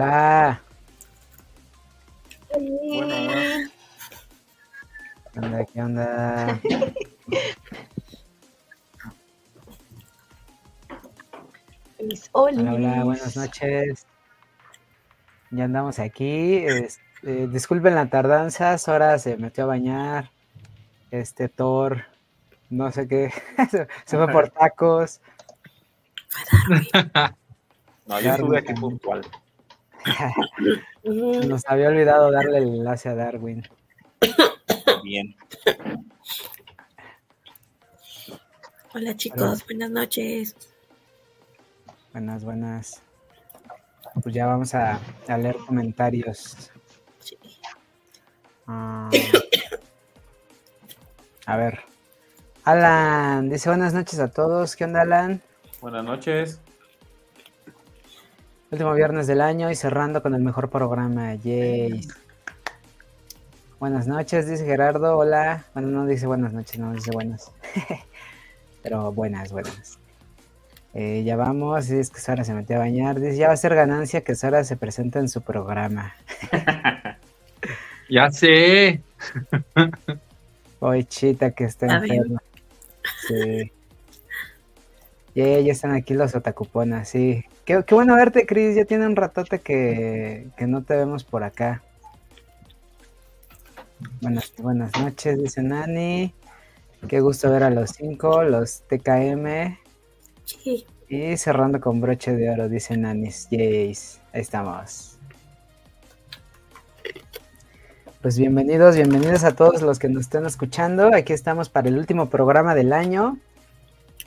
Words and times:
Hola. 0.00 0.62
Bueno, 2.54 3.14
¿Qué 5.34 5.38
onda? 5.42 5.64
¿Qué 5.66 5.82
onda? 5.82 6.60
Mis 12.00 12.30
Hola, 12.32 12.72
hola, 12.72 13.04
buenas 13.04 13.36
noches. 13.36 14.06
Ya 15.50 15.64
andamos 15.64 15.98
aquí. 15.98 16.64
Este, 16.64 17.48
disculpen 17.48 17.94
la 17.94 18.08
tardanza, 18.08 18.78
Sora 18.78 19.18
se 19.18 19.36
metió 19.36 19.64
a 19.64 19.66
bañar. 19.66 20.30
Este 21.10 21.50
Thor, 21.50 22.06
no 22.70 22.90
sé 22.90 23.06
qué, 23.06 23.34
se 23.70 23.86
se 24.06 24.16
fue 24.16 24.28
por 24.28 24.48
tacos. 24.58 25.20
no, 28.06 28.18
yo 28.18 28.30
estuve 28.30 28.58
aquí 28.60 28.72
puntual. 28.72 29.20
Nos 31.46 31.66
había 31.66 31.88
olvidado 31.88 32.30
darle 32.30 32.58
el 32.58 32.68
enlace 32.68 33.08
a 33.08 33.14
Darwin. 33.14 33.62
Bien. 35.04 35.34
Hola 38.92 39.16
chicos, 39.16 39.64
buenas 39.66 39.90
noches. 39.90 40.56
Buenas, 42.12 42.44
buenas. 42.44 43.02
Pues 44.22 44.34
ya 44.34 44.46
vamos 44.46 44.74
a, 44.74 44.98
a 45.28 45.38
leer 45.38 45.56
comentarios. 45.58 46.70
Sí. 47.20 47.38
Ah, 48.66 49.08
a 51.46 51.56
ver. 51.56 51.80
Alan 52.64 53.48
dice 53.48 53.68
buenas 53.68 53.94
noches 53.94 54.18
a 54.18 54.28
todos. 54.28 54.76
¿Qué 54.76 54.84
onda, 54.84 55.02
Alan? 55.02 55.40
Buenas 55.80 56.04
noches. 56.04 56.60
Último 58.70 58.94
viernes 58.94 59.26
del 59.26 59.40
año 59.40 59.68
y 59.70 59.74
cerrando 59.74 60.22
con 60.22 60.32
el 60.32 60.42
mejor 60.42 60.70
programa. 60.70 61.34
Yay. 61.34 62.06
Buenas 63.80 64.06
noches, 64.06 64.48
dice 64.48 64.64
Gerardo. 64.64 65.18
Hola. 65.18 65.64
Bueno, 65.74 65.88
no 65.88 66.06
dice 66.06 66.28
buenas 66.28 66.52
noches, 66.52 66.78
no 66.78 66.92
dice 66.92 67.10
buenas. 67.10 67.50
Pero 68.84 69.10
buenas, 69.12 69.50
buenas. 69.50 69.98
Eh, 70.94 71.24
ya 71.24 71.34
vamos. 71.34 71.88
Dice 71.88 71.98
es 71.98 72.10
que 72.10 72.20
Sara 72.20 72.44
se 72.44 72.54
metió 72.54 72.76
a 72.76 72.78
bañar. 72.78 73.18
Dice 73.18 73.38
ya 73.38 73.48
va 73.48 73.54
a 73.54 73.56
ser 73.56 73.74
ganancia 73.74 74.20
que 74.20 74.36
Sara 74.36 74.62
se 74.62 74.76
presente 74.76 75.18
en 75.18 75.28
su 75.28 75.42
programa. 75.42 76.14
Ya 78.08 78.28
sé. 78.32 79.02
Hoy 80.80 81.04
Chita 81.04 81.52
que 81.52 81.62
está 81.62 81.86
enferma. 81.86 82.42
Sí. 83.28 83.70
Yay, 85.36 85.64
ya 85.64 85.72
están 85.72 85.92
aquí 85.92 86.14
los 86.14 86.34
otacuponas, 86.34 87.08
sí. 87.08 87.44
Qué, 87.70 87.84
qué 87.86 87.94
bueno 87.94 88.16
verte, 88.16 88.46
Cris. 88.46 88.74
Ya 88.74 88.84
tiene 88.84 89.06
un 89.06 89.14
ratote 89.14 89.60
que, 89.60 90.48
que 90.56 90.66
no 90.66 90.82
te 90.82 90.96
vemos 90.96 91.22
por 91.22 91.44
acá. 91.44 91.84
Buenas, 94.20 94.52
buenas 94.58 94.90
noches, 94.98 95.40
dice 95.40 95.62
Nani. 95.62 96.34
Qué 97.06 97.20
gusto 97.20 97.48
ver 97.48 97.62
a 97.62 97.70
los 97.70 97.90
cinco, 97.90 98.42
los 98.42 98.82
TKM. 98.88 99.78
Sí. 100.46 100.84
Y 101.08 101.36
cerrando 101.36 101.80
con 101.80 102.00
broche 102.00 102.34
de 102.34 102.50
oro, 102.50 102.68
dice 102.68 102.96
Nanis. 102.96 103.46
Yays. 103.52 104.20
Ahí 104.32 104.40
estamos. 104.40 105.20
Pues 108.20 108.36
bienvenidos, 108.36 108.96
bienvenidos 108.96 109.44
a 109.44 109.54
todos 109.54 109.80
los 109.82 110.00
que 110.00 110.08
nos 110.08 110.22
estén 110.22 110.44
escuchando. 110.44 111.14
Aquí 111.14 111.32
estamos 111.32 111.68
para 111.68 111.86
el 111.86 111.98
último 111.98 112.30
programa 112.30 112.74
del 112.74 112.92
año. 112.92 113.38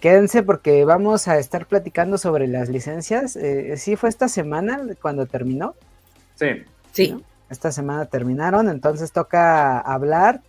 Quédense 0.03 0.44
porque 0.44 0.84
vamos 0.84 1.30
a 1.30 1.40
estar 1.40 1.66
platicando 1.66 2.18
sobre 2.18 2.46
las 2.46 2.68
licencias. 2.68 3.38
Eh, 3.38 3.78
sí, 3.78 3.96
fue 3.96 4.09
esta 4.09 4.28
semana 4.28 4.81
cuando 5.02 5.28
terminó. 5.28 5.75
Sí. 6.36 6.47
Sí. 6.91 7.24
Esta 7.50 7.72
semana 7.72 8.06
terminaron, 8.08 8.68
entonces 8.68 9.13
toca 9.13 9.80
hablar 9.80 10.42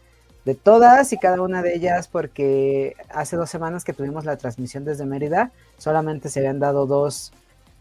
de 0.45 0.57
todas 0.57 1.13
y 1.13 1.19
cada 1.19 1.41
una 1.41 1.63
de 1.63 1.77
ellas 1.77 2.09
porque 2.09 2.97
hace 3.11 3.37
dos 3.37 3.49
semanas 3.49 3.85
que 3.85 3.93
tuvimos 3.93 4.25
la 4.25 4.37
transmisión 4.39 4.85
desde 4.85 5.07
Mérida, 5.07 5.53
solamente 5.79 6.31
se 6.31 6.41
habían 6.41 6.59
dado 6.59 6.87
dos 6.87 7.33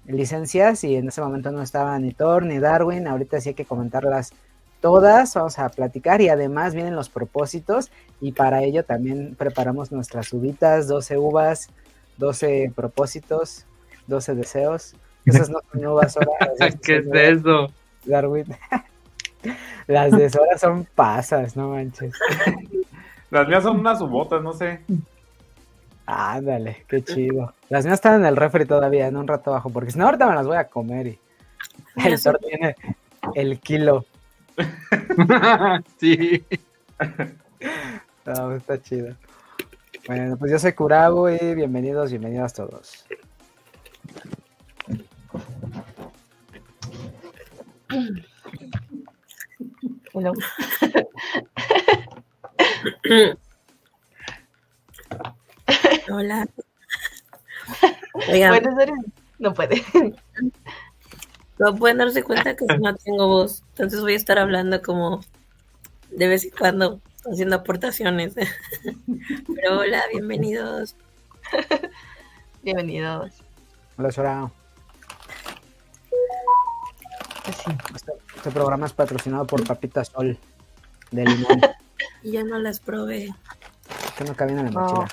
licencias 0.05 0.83
y 0.83 0.95
en 0.95 1.07
ese 1.07 1.21
momento 1.21 1.49
no 1.49 1.63
estaba 1.63 1.97
ni 1.97 2.13
Thor 2.13 2.45
ni 2.45 2.59
Darwin, 2.59 3.07
ahorita 3.07 3.41
sí 3.41 3.49
hay 3.49 3.55
que 3.55 3.65
comentarlas 3.65 4.31
todas, 4.83 5.33
vamos 5.33 5.57
a 5.59 5.69
platicar 5.69 6.19
y 6.19 6.27
además 6.27 6.75
vienen 6.75 6.93
los 6.93 7.07
propósitos 7.07 7.89
y 8.19 8.33
para 8.33 8.63
ello 8.63 8.83
también 8.83 9.33
preparamos 9.33 9.93
nuestras 9.93 10.33
uvitas, 10.33 10.89
12 10.89 11.17
uvas, 11.17 11.69
12 12.17 12.73
propósitos, 12.75 13.65
12 14.07 14.35
deseos. 14.35 14.95
Esas 15.23 15.49
no 15.49 15.59
son 15.71 15.85
uvas, 15.85 16.17
ahora. 16.17 16.69
¿Qué 16.83 16.97
es 16.97 17.07
eso? 17.13 17.71
Darwin. 18.03 18.45
Las 19.87 20.11
de 20.11 20.29
Sora 20.29 20.57
son 20.57 20.85
pasas, 20.93 21.55
no 21.55 21.69
manches. 21.69 22.13
Las 23.31 23.47
mías 23.47 23.63
son 23.63 23.79
unas 23.79 24.01
ubotas, 24.01 24.43
no 24.43 24.51
sé. 24.51 24.81
Ándale, 26.05 26.83
qué 26.89 27.01
chido. 27.01 27.53
Las 27.69 27.85
mías 27.85 27.95
están 27.95 28.19
en 28.19 28.25
el 28.25 28.35
refri 28.35 28.65
todavía, 28.65 29.07
en 29.07 29.15
un 29.15 29.29
rato 29.29 29.51
abajo, 29.51 29.69
porque 29.69 29.91
si 29.91 29.97
no, 29.97 30.07
ahorita 30.07 30.27
me 30.27 30.35
las 30.35 30.45
voy 30.45 30.57
a 30.57 30.67
comer 30.67 31.07
y 31.07 31.19
el 32.03 32.21
Thor 32.21 32.37
tiene 32.39 32.75
el 33.33 33.61
kilo. 33.61 34.03
sí. 35.99 36.45
No, 38.25 38.55
está 38.55 38.81
chido. 38.81 39.17
Bueno, 40.07 40.37
pues 40.37 40.49
yo 40.49 40.57
soy 40.57 40.71
Kurabu 40.71 41.27
y 41.27 41.55
bienvenidos, 41.55 42.09
bienvenidos 42.09 42.53
todos. 42.53 43.05
Hello. 50.13 50.31
Hola. 56.09 56.47
Oigan, 58.29 58.61
no 59.39 59.53
puede. 59.53 59.83
No 61.59 61.75
pueden 61.75 61.97
darse 61.99 62.23
cuenta 62.23 62.55
que 62.55 62.65
no 62.65 62.95
tengo 62.95 63.27
voz. 63.27 63.63
Entonces 63.71 64.01
voy 64.01 64.13
a 64.13 64.17
estar 64.17 64.39
hablando 64.39 64.81
como 64.81 65.21
de 66.11 66.27
vez 66.27 66.43
en 66.45 66.51
cuando, 66.51 66.99
haciendo 67.31 67.55
aportaciones. 67.57 68.33
Pero 69.55 69.79
hola, 69.79 70.03
bienvenidos. 70.11 70.95
Bienvenidos. 72.63 73.31
Hola 73.97 74.11
Sora. 74.11 74.51
Pues 77.45 77.57
sí. 77.57 77.71
Este, 77.95 78.11
este 78.35 78.51
programa 78.51 78.85
es 78.85 78.93
patrocinado 78.93 79.45
por 79.45 79.65
Papita 79.65 80.03
Sol 80.05 80.37
de 81.11 81.25
limón, 81.25 81.61
Y 82.23 82.31
ya 82.33 82.43
no 82.43 82.57
las 82.59 82.79
probé. 82.79 83.33
que 84.17 84.23
no 84.23 84.35
cabían 84.35 84.59
en 84.59 84.65
la 84.65 84.71
No. 84.71 84.79
mochila. 84.87 85.07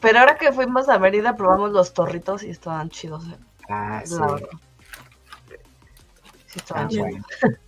Pero 0.00 0.18
ahora 0.18 0.36
que 0.36 0.52
fuimos 0.52 0.88
a 0.88 0.98
Mérida 0.98 1.36
probamos 1.36 1.72
los 1.72 1.92
torritos 1.92 2.42
y 2.42 2.50
estaban 2.50 2.90
chidos. 2.90 3.24
eh. 3.28 3.36
Ah, 3.68 4.02
sí. 4.04 4.14
Verdad. 4.18 4.40
Estaban 6.58 6.86
Ah, 6.86 6.88
bueno. 6.92 7.24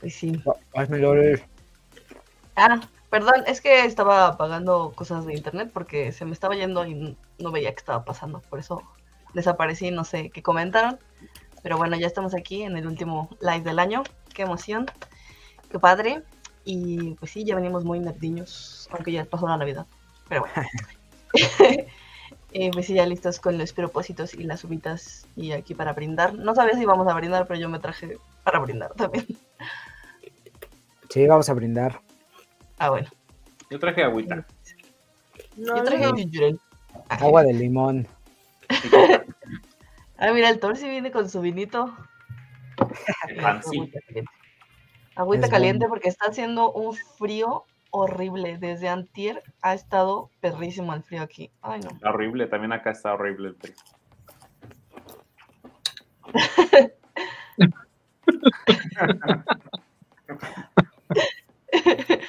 Pues 0.00 0.14
sí. 0.14 0.40
Oh, 0.44 0.54
hazme. 0.74 1.00
Ah, 2.54 2.80
perdón, 3.10 3.42
es 3.48 3.60
que 3.60 3.84
estaba 3.84 4.28
apagando 4.28 4.92
cosas 4.94 5.26
de 5.26 5.34
internet 5.34 5.70
porque 5.74 6.12
se 6.12 6.24
me 6.24 6.32
estaba 6.32 6.54
yendo 6.54 6.86
y 6.86 7.16
no 7.38 7.50
veía 7.50 7.72
qué 7.72 7.78
estaba 7.78 8.04
pasando. 8.04 8.40
Por 8.48 8.60
eso 8.60 8.84
desaparecí, 9.34 9.90
no 9.90 10.04
sé 10.04 10.30
qué 10.30 10.40
comentaron. 10.40 11.00
Pero 11.64 11.78
bueno, 11.78 11.96
ya 11.96 12.06
estamos 12.06 12.32
aquí 12.34 12.62
en 12.62 12.76
el 12.76 12.86
último 12.86 13.28
live 13.40 13.62
del 13.62 13.80
año. 13.80 14.04
Qué 14.34 14.42
emoción. 14.42 14.86
Qué 15.68 15.80
padre. 15.80 16.22
Y 16.64 17.14
pues 17.14 17.32
sí, 17.32 17.44
ya 17.44 17.56
venimos 17.56 17.84
muy 17.84 17.98
nerdiños, 17.98 18.88
aunque 18.92 19.10
ya 19.10 19.24
pasó 19.24 19.48
la 19.48 19.56
Navidad. 19.56 19.86
Pero 20.28 20.42
bueno. 20.42 20.68
Eh, 22.52 22.70
pues 22.72 22.86
sí, 22.86 22.94
ya 22.94 23.04
listos 23.06 23.40
con 23.40 23.58
los 23.58 23.72
propósitos 23.72 24.34
y 24.34 24.44
las 24.44 24.64
uvitas 24.64 25.26
y 25.36 25.52
aquí 25.52 25.74
para 25.74 25.92
brindar. 25.92 26.34
No 26.34 26.54
sabía 26.54 26.74
si 26.74 26.82
íbamos 26.82 27.06
a 27.06 27.14
brindar, 27.14 27.46
pero 27.46 27.60
yo 27.60 27.68
me 27.68 27.78
traje 27.78 28.16
para 28.42 28.58
brindar 28.58 28.94
también. 28.94 29.26
Sí, 31.10 31.26
vamos 31.26 31.48
a 31.48 31.54
brindar. 31.54 32.00
Ah, 32.78 32.90
bueno. 32.90 33.08
Yo 33.70 33.78
traje 33.78 34.02
agüita. 34.02 34.46
No, 35.56 35.76
Yo 35.76 35.84
traje 35.84 36.06
no. 36.06 36.58
Agua 37.08 37.42
de 37.42 37.52
limón. 37.52 38.06
Ah, 40.20 40.32
mira, 40.32 40.48
el 40.48 40.58
Thor 40.58 40.76
sí 40.76 40.88
viene 40.88 41.12
con 41.12 41.30
su 41.30 41.40
vinito. 41.40 41.96
Fancy. 43.40 43.78
Agüita 43.78 44.00
caliente. 44.00 44.30
Agüita 45.14 45.48
caliente 45.48 45.86
porque 45.88 46.08
está 46.08 46.26
haciendo 46.26 46.72
un 46.72 46.92
frío 46.92 47.66
horrible. 47.90 48.58
Desde 48.58 48.88
antier 48.88 49.42
ha 49.62 49.74
estado 49.74 50.30
perrísimo 50.40 50.94
el 50.94 51.02
frío 51.02 51.22
aquí. 51.22 51.50
Ay, 51.62 51.80
no. 51.80 51.90
Está 51.90 52.10
horrible, 52.10 52.46
también 52.46 52.72
acá 52.72 52.90
está 52.90 53.14
horrible 53.14 53.48
el 53.48 53.56
frío. 53.56 53.74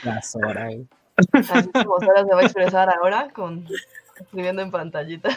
Las 0.04 0.36
horas. 0.36 0.76
Así 1.18 1.70
como 1.72 2.00
Sara 2.00 2.26
se 2.26 2.34
va 2.34 2.42
a 2.42 2.44
expresar 2.44 2.90
ahora 2.90 3.30
con 3.34 3.68
escribiendo 4.20 4.62
en 4.62 4.72
pantallita. 4.72 5.30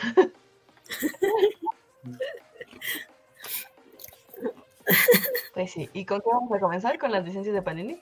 Ok, 5.54 5.66
sí. 5.66 5.90
¿Y 5.92 6.04
con 6.04 6.20
qué 6.20 6.28
vamos 6.32 6.52
a 6.52 6.60
comenzar? 6.60 6.98
¿Con 6.98 7.12
las 7.12 7.24
licencias 7.24 7.54
de 7.54 7.62
Panini? 7.62 8.00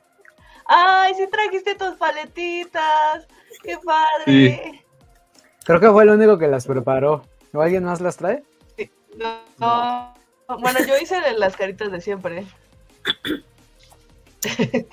¡Ay, 0.72 1.14
sí 1.14 1.26
trajiste 1.26 1.74
tus 1.74 1.96
paletitas! 1.96 3.26
¡Qué 3.60 3.76
padre! 3.84 4.84
Creo 5.64 5.80
que 5.80 5.90
fue 5.90 6.04
el 6.04 6.10
único 6.10 6.38
que 6.38 6.46
las 6.46 6.64
preparó. 6.64 7.24
¿O 7.52 7.60
alguien 7.60 7.82
más 7.82 8.00
las 8.00 8.16
trae? 8.16 8.44
No, 9.18 9.40
no. 9.58 10.14
Bueno, 10.60 10.78
yo 10.86 10.96
hice 10.96 11.16
las 11.36 11.56
caritas 11.56 11.90
de 11.90 12.00
siempre. 12.00 12.46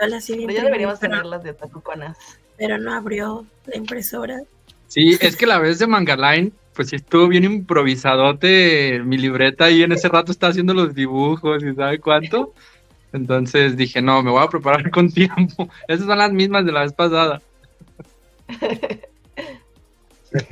Hola, 0.00 0.18
sí, 0.22 0.44
Pero 0.46 0.52
ya 0.52 0.64
deberíamos 0.64 0.98
tener 0.98 1.26
las 1.26 1.42
de 1.42 1.52
Tacuconas. 1.52 2.16
Pero 2.56 2.78
no 2.78 2.94
abrió 2.94 3.44
la 3.66 3.76
impresora. 3.76 4.40
Sí, 4.86 5.18
es 5.20 5.36
que 5.36 5.46
la 5.46 5.58
vez 5.58 5.78
de 5.78 5.86
Mangaline, 5.86 6.52
pues 6.72 6.88
sí 6.88 6.96
estuvo 6.96 7.28
bien 7.28 7.44
improvisadote 7.44 9.02
mi 9.04 9.18
libreta 9.18 9.68
y 9.68 9.82
en 9.82 9.92
ese 9.92 10.08
rato 10.08 10.32
estaba 10.32 10.52
haciendo 10.52 10.72
los 10.72 10.94
dibujos 10.94 11.62
y 11.62 11.74
sabe 11.74 11.98
cuánto. 11.98 12.54
Entonces 13.12 13.76
dije, 13.76 14.02
no, 14.02 14.22
me 14.22 14.30
voy 14.30 14.42
a 14.42 14.48
preparar 14.48 14.90
con 14.92 15.10
tiempo. 15.10 15.68
Esas 15.86 16.06
son 16.06 16.18
las 16.18 16.32
mismas 16.32 16.64
de 16.64 16.72
la 16.72 16.82
vez 16.82 16.92
pasada. 16.92 17.40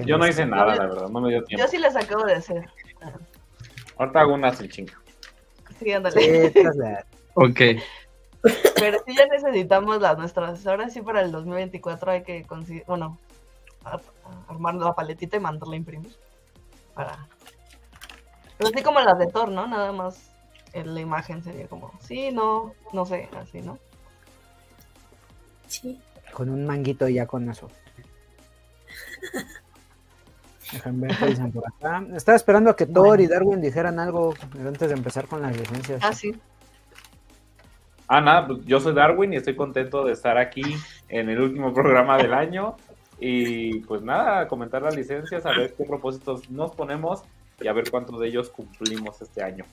Yo 0.04 0.16
no 0.16 0.26
hice 0.26 0.46
nada, 0.46 0.74
la 0.74 0.86
verdad, 0.86 1.08
no 1.08 1.20
me 1.20 1.30
dio 1.30 1.44
tiempo. 1.44 1.64
Yo 1.64 1.70
sí 1.70 1.78
las 1.78 1.96
acabo 1.96 2.24
de 2.24 2.34
hacer. 2.34 2.64
Ahorita 3.98 4.20
hago 4.20 4.34
unas 4.34 4.60
en 4.60 4.68
chinga. 4.68 4.94
Sí, 5.78 5.92
ándale. 5.92 6.52
Sí, 6.52 6.60
Ok. 7.34 7.60
Pero 8.76 8.98
sí 9.06 9.14
ya 9.14 9.26
necesitamos 9.26 10.00
las 10.00 10.16
nuestras. 10.16 10.66
Ahora 10.66 10.88
sí 10.88 11.02
para 11.02 11.20
el 11.20 11.32
2024 11.32 12.10
hay 12.10 12.22
que 12.22 12.44
conseguir, 12.44 12.84
bueno, 12.86 13.18
armar 14.48 14.74
la 14.74 14.94
paletita 14.94 15.36
y 15.36 15.40
mandarla 15.40 15.74
a 15.74 15.78
imprimir. 15.78 16.12
Para... 16.94 17.26
Pero 18.56 18.70
así 18.72 18.82
como 18.82 19.00
las 19.00 19.18
de 19.18 19.26
Thor, 19.26 19.50
¿no? 19.50 19.66
Nada 19.66 19.92
más 19.92 20.35
la 20.84 21.00
imagen 21.00 21.42
sería 21.42 21.66
como, 21.68 21.92
sí, 22.00 22.30
no, 22.32 22.74
no 22.92 23.06
sé, 23.06 23.28
así, 23.36 23.62
¿no? 23.62 23.78
Sí. 25.66 26.00
Con 26.32 26.48
un 26.48 26.66
manguito 26.66 27.08
ya 27.08 27.26
con 27.26 27.48
eso. 27.48 27.70
Déjenme 30.72 31.06
ver 31.08 31.16
qué 31.16 31.26
dicen 31.26 31.52
por 31.52 31.64
acá. 31.66 32.04
Estaba 32.14 32.36
esperando 32.36 32.70
a 32.70 32.76
que 32.76 32.86
Thor 32.86 33.20
y 33.20 33.26
Darwin 33.26 33.60
dijeran 33.60 33.98
algo 33.98 34.34
antes 34.58 34.88
de 34.88 34.94
empezar 34.94 35.26
con 35.26 35.42
las 35.42 35.56
licencias. 35.56 36.00
Ah, 36.02 36.12
sí. 36.12 36.34
Ah, 38.08 38.20
nada, 38.20 38.46
pues 38.46 38.64
yo 38.64 38.78
soy 38.80 38.94
Darwin 38.94 39.32
y 39.32 39.36
estoy 39.36 39.56
contento 39.56 40.04
de 40.04 40.12
estar 40.12 40.38
aquí 40.38 40.62
en 41.08 41.28
el 41.28 41.40
último 41.40 41.72
programa 41.72 42.16
del 42.18 42.34
año. 42.34 42.76
Y 43.18 43.80
pues 43.80 44.02
nada, 44.02 44.46
comentar 44.46 44.82
las 44.82 44.94
licencias, 44.94 45.46
a 45.46 45.50
ver 45.50 45.74
qué 45.74 45.84
propósitos 45.84 46.50
nos 46.50 46.72
ponemos 46.72 47.22
y 47.60 47.68
a 47.68 47.72
ver 47.72 47.90
cuántos 47.90 48.20
de 48.20 48.28
ellos 48.28 48.50
cumplimos 48.50 49.22
este 49.22 49.42
año. 49.42 49.64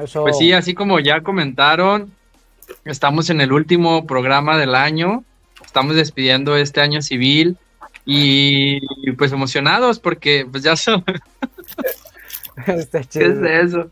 Eso. 0.00 0.22
Pues 0.22 0.38
sí, 0.38 0.52
así 0.52 0.74
como 0.74 1.00
ya 1.00 1.22
comentaron, 1.22 2.12
estamos 2.84 3.30
en 3.30 3.40
el 3.40 3.52
último 3.52 4.06
programa 4.06 4.58
del 4.58 4.74
año. 4.74 5.24
Estamos 5.64 5.96
despidiendo 5.96 6.56
este 6.56 6.80
año 6.80 7.02
civil 7.02 7.56
y 8.04 8.80
pues 9.12 9.32
emocionados 9.32 9.98
porque 9.98 10.46
pues 10.50 10.62
ya 10.62 10.76
son... 10.76 11.04
Está 12.66 13.00
¿Qué 13.00 13.06
chido. 13.06 13.44
es 13.46 13.72
eso? 13.74 13.90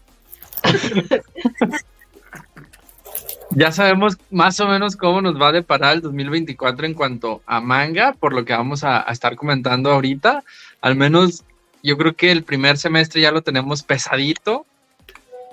ya 3.50 3.70
sabemos 3.72 4.16
más 4.30 4.58
o 4.60 4.66
menos 4.66 4.96
cómo 4.96 5.20
nos 5.20 5.40
va 5.40 5.48
a 5.48 5.52
deparar 5.52 5.94
el 5.94 6.00
2024 6.00 6.86
en 6.86 6.94
cuanto 6.94 7.42
a 7.46 7.60
manga, 7.60 8.14
por 8.14 8.32
lo 8.32 8.44
que 8.44 8.54
vamos 8.54 8.84
a, 8.84 9.08
a 9.08 9.12
estar 9.12 9.36
comentando 9.36 9.92
ahorita. 9.92 10.42
Al 10.80 10.96
menos 10.96 11.44
yo 11.82 11.98
creo 11.98 12.14
que 12.14 12.32
el 12.32 12.44
primer 12.44 12.78
semestre 12.78 13.20
ya 13.20 13.30
lo 13.30 13.42
tenemos 13.42 13.82
pesadito. 13.82 14.64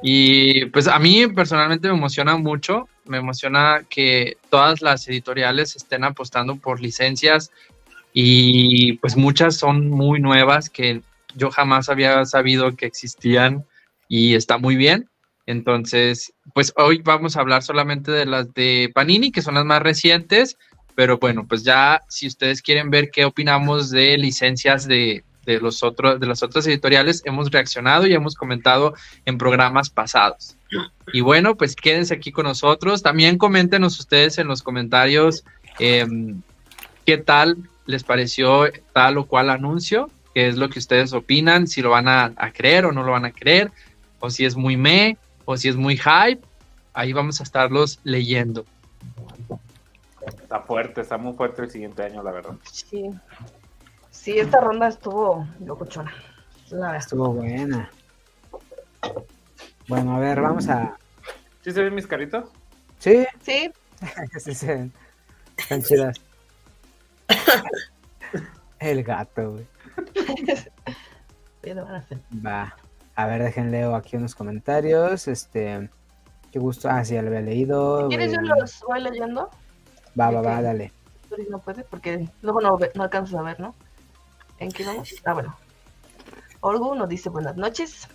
Y 0.01 0.65
pues 0.65 0.87
a 0.87 0.97
mí 0.99 1.27
personalmente 1.27 1.87
me 1.87 1.95
emociona 1.95 2.35
mucho, 2.37 2.87
me 3.05 3.17
emociona 3.17 3.85
que 3.89 4.37
todas 4.49 4.81
las 4.81 5.07
editoriales 5.07 5.75
estén 5.75 6.03
apostando 6.03 6.55
por 6.55 6.81
licencias 6.81 7.51
y 8.13 8.93
pues 8.93 9.15
muchas 9.15 9.55
son 9.55 9.89
muy 9.89 10.19
nuevas 10.19 10.69
que 10.69 11.01
yo 11.35 11.51
jamás 11.51 11.89
había 11.89 12.25
sabido 12.25 12.75
que 12.75 12.85
existían 12.85 13.65
y 14.07 14.35
está 14.35 14.57
muy 14.57 14.75
bien. 14.75 15.07
Entonces, 15.45 16.33
pues 16.53 16.73
hoy 16.77 17.01
vamos 17.03 17.35
a 17.35 17.41
hablar 17.41 17.63
solamente 17.63 18.11
de 18.11 18.25
las 18.25 18.53
de 18.53 18.91
Panini, 18.93 19.31
que 19.31 19.41
son 19.41 19.55
las 19.55 19.65
más 19.65 19.81
recientes, 19.81 20.57
pero 20.95 21.17
bueno, 21.17 21.45
pues 21.47 21.63
ya 21.63 22.01
si 22.09 22.27
ustedes 22.27 22.61
quieren 22.61 22.89
ver 22.89 23.09
qué 23.11 23.25
opinamos 23.25 23.89
de 23.89 24.17
licencias 24.17 24.87
de, 24.87 25.23
de 25.45 25.59
los 25.59 25.83
otros, 25.83 26.19
de 26.19 26.27
las 26.27 26.43
otras 26.43 26.67
editoriales, 26.67 27.21
hemos 27.25 27.49
reaccionado 27.51 28.05
y 28.07 28.13
hemos 28.13 28.35
comentado 28.35 28.93
en 29.25 29.37
programas 29.37 29.89
pasados. 29.89 30.55
Y 31.13 31.21
bueno, 31.21 31.55
pues 31.55 31.75
quédense 31.75 32.13
aquí 32.13 32.31
con 32.31 32.45
nosotros. 32.45 33.01
También 33.01 33.37
coméntenos 33.37 33.99
ustedes 33.99 34.37
en 34.37 34.47
los 34.47 34.61
comentarios 34.61 35.43
eh, 35.79 36.05
qué 37.05 37.17
tal 37.17 37.57
les 37.85 38.03
pareció 38.03 38.65
tal 38.93 39.17
o 39.17 39.25
cual 39.25 39.49
anuncio, 39.49 40.09
qué 40.33 40.47
es 40.47 40.57
lo 40.57 40.69
que 40.69 40.79
ustedes 40.79 41.13
opinan, 41.13 41.67
si 41.67 41.81
lo 41.81 41.89
van 41.89 42.07
a, 42.07 42.33
a 42.35 42.51
creer 42.51 42.85
o 42.85 42.91
no 42.91 43.03
lo 43.03 43.11
van 43.11 43.25
a 43.25 43.31
creer, 43.31 43.71
o 44.19 44.29
si 44.29 44.45
es 44.45 44.55
muy 44.55 44.77
me, 44.77 45.17
o 45.45 45.57
si 45.57 45.67
es 45.67 45.75
muy 45.75 45.97
hype. 45.97 46.41
Ahí 46.93 47.13
vamos 47.13 47.39
a 47.39 47.43
estarlos 47.43 47.99
leyendo. 48.03 48.65
Está 50.25 50.59
fuerte, 50.61 51.01
está 51.01 51.17
muy 51.17 51.33
fuerte 51.33 51.63
el 51.63 51.71
siguiente 51.71 52.03
año, 52.03 52.21
la 52.21 52.31
verdad. 52.31 52.53
Sí. 52.71 53.11
Sí, 54.21 54.37
esta 54.37 54.59
ronda 54.61 54.87
estuvo 54.87 55.47
locochona. 55.65 56.13
La 56.69 56.77
verdad. 56.91 56.95
Estuvo 56.97 57.33
buena. 57.33 57.89
Bueno, 59.87 60.15
a 60.15 60.19
ver, 60.19 60.39
vamos 60.39 60.69
a. 60.69 60.95
¿Sí 61.63 61.71
se 61.71 61.81
ven 61.81 61.95
mis 61.95 62.05
caritas? 62.05 62.45
Sí, 62.99 63.25
Sí, 63.41 63.71
sí, 64.39 64.53
sí. 64.53 64.91
Están 65.57 65.81
chidas. 65.81 66.21
El 68.79 69.03
gato, 69.03 69.53
güey. 69.53 69.65
¿qué 71.63 71.73
le 71.73 71.81
van 71.81 71.95
a 71.95 71.97
hacer? 71.97 72.19
Va. 72.45 72.75
A 73.15 73.25
ver, 73.25 73.41
déjenle 73.41 73.79
leo 73.79 73.95
aquí 73.95 74.17
unos 74.17 74.35
comentarios. 74.35 75.27
Este. 75.27 75.89
Qué 76.51 76.59
gusto. 76.59 76.89
Ah, 76.91 77.03
sí, 77.03 77.15
ya 77.15 77.23
lo 77.23 77.29
había 77.29 77.41
leído. 77.41 78.07
¿Quieres 78.07 78.33
yo 78.33 78.41
los 78.41 78.83
voy 78.87 79.01
leyendo? 79.01 79.49
Va, 80.19 80.29
va, 80.29 80.41
va, 80.43 80.57
Ok. 80.57 80.61
dale. 80.63 80.91
No 81.49 81.57
puede 81.57 81.83
porque 81.85 82.29
luego 82.43 82.61
no, 82.61 82.77
no 82.93 83.03
alcanzas 83.03 83.33
a 83.33 83.41
ver, 83.41 83.59
¿no? 83.59 83.73
¿En 84.61 84.71
qué 84.71 84.85
vamos? 84.85 85.15
Ah, 85.25 85.33
bueno. 85.33 85.57
Orgu 86.59 86.93
nos 86.93 87.09
dice 87.09 87.29
buenas 87.29 87.57
noches. 87.57 88.07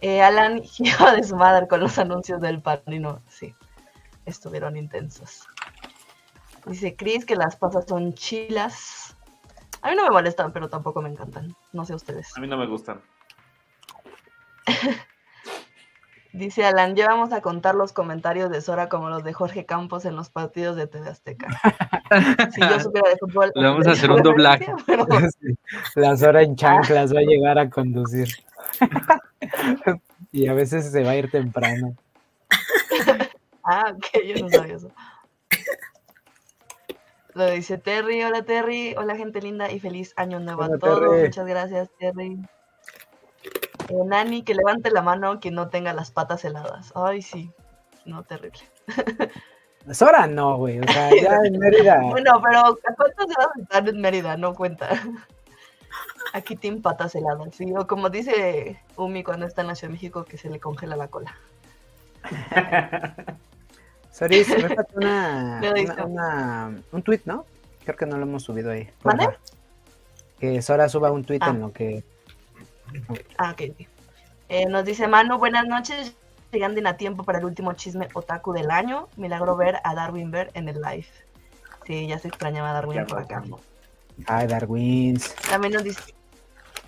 Eh, 0.00 0.22
Alan 0.22 0.62
iba 0.78 1.12
de 1.12 1.24
su 1.24 1.34
madre 1.34 1.66
con 1.66 1.80
los 1.80 1.98
anuncios 1.98 2.40
del 2.40 2.62
panino. 2.62 3.20
Sí, 3.28 3.52
estuvieron 4.26 4.76
intensos. 4.76 5.48
Dice 6.66 6.94
Chris 6.94 7.26
que 7.26 7.34
las 7.34 7.56
pasas 7.56 7.84
son 7.88 8.14
chilas. 8.14 9.16
A 9.82 9.90
mí 9.90 9.96
no 9.96 10.04
me 10.04 10.10
molestan, 10.10 10.52
pero 10.52 10.68
tampoco 10.68 11.02
me 11.02 11.08
encantan. 11.08 11.56
No 11.72 11.84
sé 11.84 11.96
ustedes. 11.96 12.36
A 12.36 12.40
mí 12.40 12.46
no 12.46 12.56
me 12.56 12.68
gustan. 12.68 13.02
Dice 16.32 16.64
Alan, 16.64 16.94
ya 16.94 17.06
vamos 17.08 17.32
a 17.32 17.40
contar 17.40 17.74
los 17.74 17.92
comentarios 17.92 18.50
de 18.50 18.60
Sora 18.60 18.88
como 18.88 19.08
los 19.10 19.24
de 19.24 19.32
Jorge 19.32 19.66
Campos 19.66 20.04
en 20.04 20.14
los 20.14 20.30
partidos 20.30 20.76
de 20.76 20.86
TV 20.86 21.08
Azteca. 21.08 21.48
Si 22.52 22.60
yo 22.60 22.80
supiera 22.80 23.08
de 23.08 23.16
fútbol. 23.18 23.52
Le 23.54 23.64
vamos 23.68 23.86
a 23.86 23.92
hacer 23.92 24.10
un 24.10 24.20
doblaje. 24.22 24.66
pero- 24.84 25.06
Sí, 25.40 25.54
Las 25.94 26.22
horas 26.24 26.42
en 26.42 26.56
chanclas 26.56 27.14
va 27.14 27.20
a 27.20 27.22
llegar 27.22 27.56
a 27.58 27.70
conducir. 27.70 28.28
y 30.32 30.48
a 30.48 30.52
veces 30.54 30.90
se 30.90 31.04
va 31.04 31.10
a 31.10 31.16
ir 31.16 31.30
temprano. 31.30 31.94
Ah, 33.64 33.92
ok, 33.94 34.06
yo 34.26 34.42
no 34.44 34.48
sabía 34.50 34.74
eso. 34.74 34.90
Lo 37.34 37.48
dice 37.48 37.78
Terry, 37.78 38.24
hola 38.24 38.42
Terry, 38.42 38.96
hola 38.98 39.14
gente 39.14 39.40
linda 39.40 39.70
y 39.70 39.78
feliz 39.78 40.12
año 40.16 40.40
nuevo 40.40 40.62
Hola, 40.62 40.74
a 40.74 40.78
todos. 40.78 41.00
Terry. 41.12 41.22
Muchas 41.28 41.46
gracias, 41.46 41.90
Terry. 41.98 42.38
Eh, 43.90 44.04
Nani, 44.06 44.42
que 44.42 44.54
levante 44.54 44.90
la 44.90 45.02
mano 45.02 45.40
quien 45.40 45.54
no 45.54 45.68
tenga 45.68 45.92
las 45.92 46.10
patas 46.10 46.44
heladas. 46.44 46.92
Ay, 46.94 47.22
sí, 47.22 47.50
no, 48.04 48.22
terrible. 48.22 48.60
Sora 49.92 50.26
no, 50.26 50.56
güey. 50.58 50.78
O 50.80 50.84
sea, 50.86 51.10
ya 51.10 51.40
en 51.44 51.58
Mérida. 51.58 52.00
Bueno, 52.10 52.40
pero 52.42 52.58
¿a 52.60 52.94
¿cuántas 52.96 53.26
heladas 53.26 53.56
están 53.60 53.88
en 53.88 54.00
Mérida? 54.00 54.36
No 54.36 54.54
cuenta. 54.54 54.88
Aquí 56.32 56.54
tienen 56.54 56.80
patas 56.82 57.14
heladas, 57.16 57.48
sí, 57.56 57.72
o 57.76 57.86
como 57.88 58.08
dice 58.08 58.80
Umi 58.96 59.24
cuando 59.24 59.46
está 59.46 59.62
en 59.62 59.66
la 59.68 59.74
Ciudad 59.74 59.88
de 59.90 59.94
México 59.94 60.24
que 60.24 60.38
se 60.38 60.48
le 60.48 60.60
congela 60.60 60.94
la 60.94 61.08
cola. 61.08 61.34
Soris, 64.12 64.48
rétate 64.62 64.92
una, 64.96 65.60
Lo 65.62 65.76
hizo. 65.76 65.92
una, 65.92 66.04
una- 66.68 66.82
un 66.92 67.02
tweet, 67.02 67.20
¿no? 67.24 67.44
Creo 67.84 67.96
que 67.96 68.06
no 68.06 68.16
lo 68.18 68.24
hemos 68.24 68.42
subido 68.42 68.70
ahí. 68.70 68.88
favor. 69.02 69.38
Que 70.38 70.60
Sora 70.62 70.88
suba 70.88 71.10
un 71.10 71.24
tweet 71.24 71.38
Ah. 71.42 71.50
en 71.50 71.60
lo 71.60 71.72
que. 71.72 72.04
Ah, 73.38 73.52
ok. 73.52 73.86
Eh, 74.48 74.66
nos 74.66 74.84
dice 74.84 75.06
Manu, 75.06 75.38
buenas 75.38 75.66
noches. 75.66 76.14
Llegando 76.52 76.80
en 76.80 76.86
a 76.88 76.96
tiempo 76.96 77.22
para 77.22 77.38
el 77.38 77.44
último 77.44 77.72
chisme 77.74 78.08
otaku 78.14 78.52
del 78.52 78.70
año. 78.70 79.08
Milagro 79.16 79.56
ver 79.56 79.78
a 79.84 79.94
Darwin 79.94 80.30
ver 80.30 80.50
en 80.54 80.68
el 80.68 80.80
live. 80.80 81.06
Sí, 81.86 82.06
ya 82.08 82.18
se 82.18 82.28
extrañaba 82.28 82.70
a 82.70 82.72
Darwin 82.74 82.98
Ya 82.98 83.06
por 83.06 83.18
acá. 83.18 83.42
Ay, 84.26 84.46
Darwins. 84.48 85.34
También 85.48 85.72
nos 85.74 85.84
dice, 85.84 86.14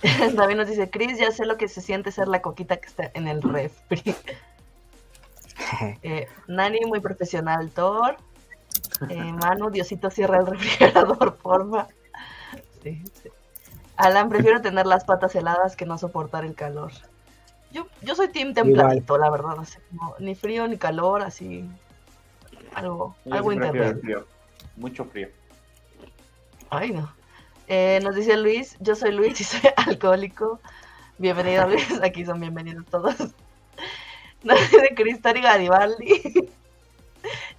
David 0.35 0.57
nos 0.57 0.69
dice, 0.69 0.91
Chris, 0.91 1.19
ya 1.19 1.31
sé 1.31 1.47
lo 1.47 1.57
que 1.57 1.69
se 1.69 1.81
siente 1.81 2.11
ser 2.11 2.29
la 2.29 2.43
coquita 2.43 2.77
que 2.79 2.89
está 2.89 3.11
en 3.15 3.29
el 3.29 3.43
refri. 3.43 4.15
Eh, 6.03 6.27
Nani, 6.49 6.81
muy 6.87 7.01
profesional, 7.01 7.71
Thor. 7.71 8.17
Eh, 9.09 9.33
Manu, 9.33 9.71
Diosito, 9.71 10.11
cierra 10.11 10.39
el 10.39 10.47
refrigerador, 10.47 11.37
porfa. 11.37 11.89
Sí, 12.83 13.03
sí. 13.23 13.29
Alan, 13.97 14.29
prefiero 14.29 14.61
tener 14.61 14.87
las 14.87 15.05
patas 15.05 15.35
heladas 15.35 15.77
que 15.77 15.87
no 15.87 15.99
soportar 15.99 16.45
el 16.45 16.55
calor. 16.55 16.93
Yo, 17.71 17.87
yo 18.03 18.15
soy 18.15 18.29
team 18.29 18.53
templadito, 18.55 19.17
la 19.19 19.31
verdad. 19.31 19.57
así 19.59 19.79
como 19.91 20.15
ni 20.19 20.35
frío 20.35 20.67
ni 20.69 20.77
calor, 20.77 21.23
así. 21.23 21.69
Algo, 22.75 23.15
Yo 23.25 23.35
algo 23.35 23.53
intermedio. 23.53 23.99
frío. 24.01 24.27
Mucho 24.77 25.05
frío. 25.05 25.29
Ay, 26.71 26.93
no. 26.93 27.13
Eh, 27.69 28.01
nos 28.03 28.15
dice 28.15 28.37
Luis, 28.37 28.77
yo 28.81 28.95
soy 28.95 29.13
Luis 29.13 29.41
y 29.41 29.45
soy 29.45 29.61
alcohólico. 29.77 30.61
Bienvenido 31.19 31.67
Luis, 31.69 32.01
aquí 32.03 32.25
son 32.25 32.41
bienvenidos 32.41 32.85
todos. 32.87 33.17
Nos 34.43 34.59
dice 34.59 34.93
Cristóbal 34.97 35.41
Garibaldi. 35.41 36.51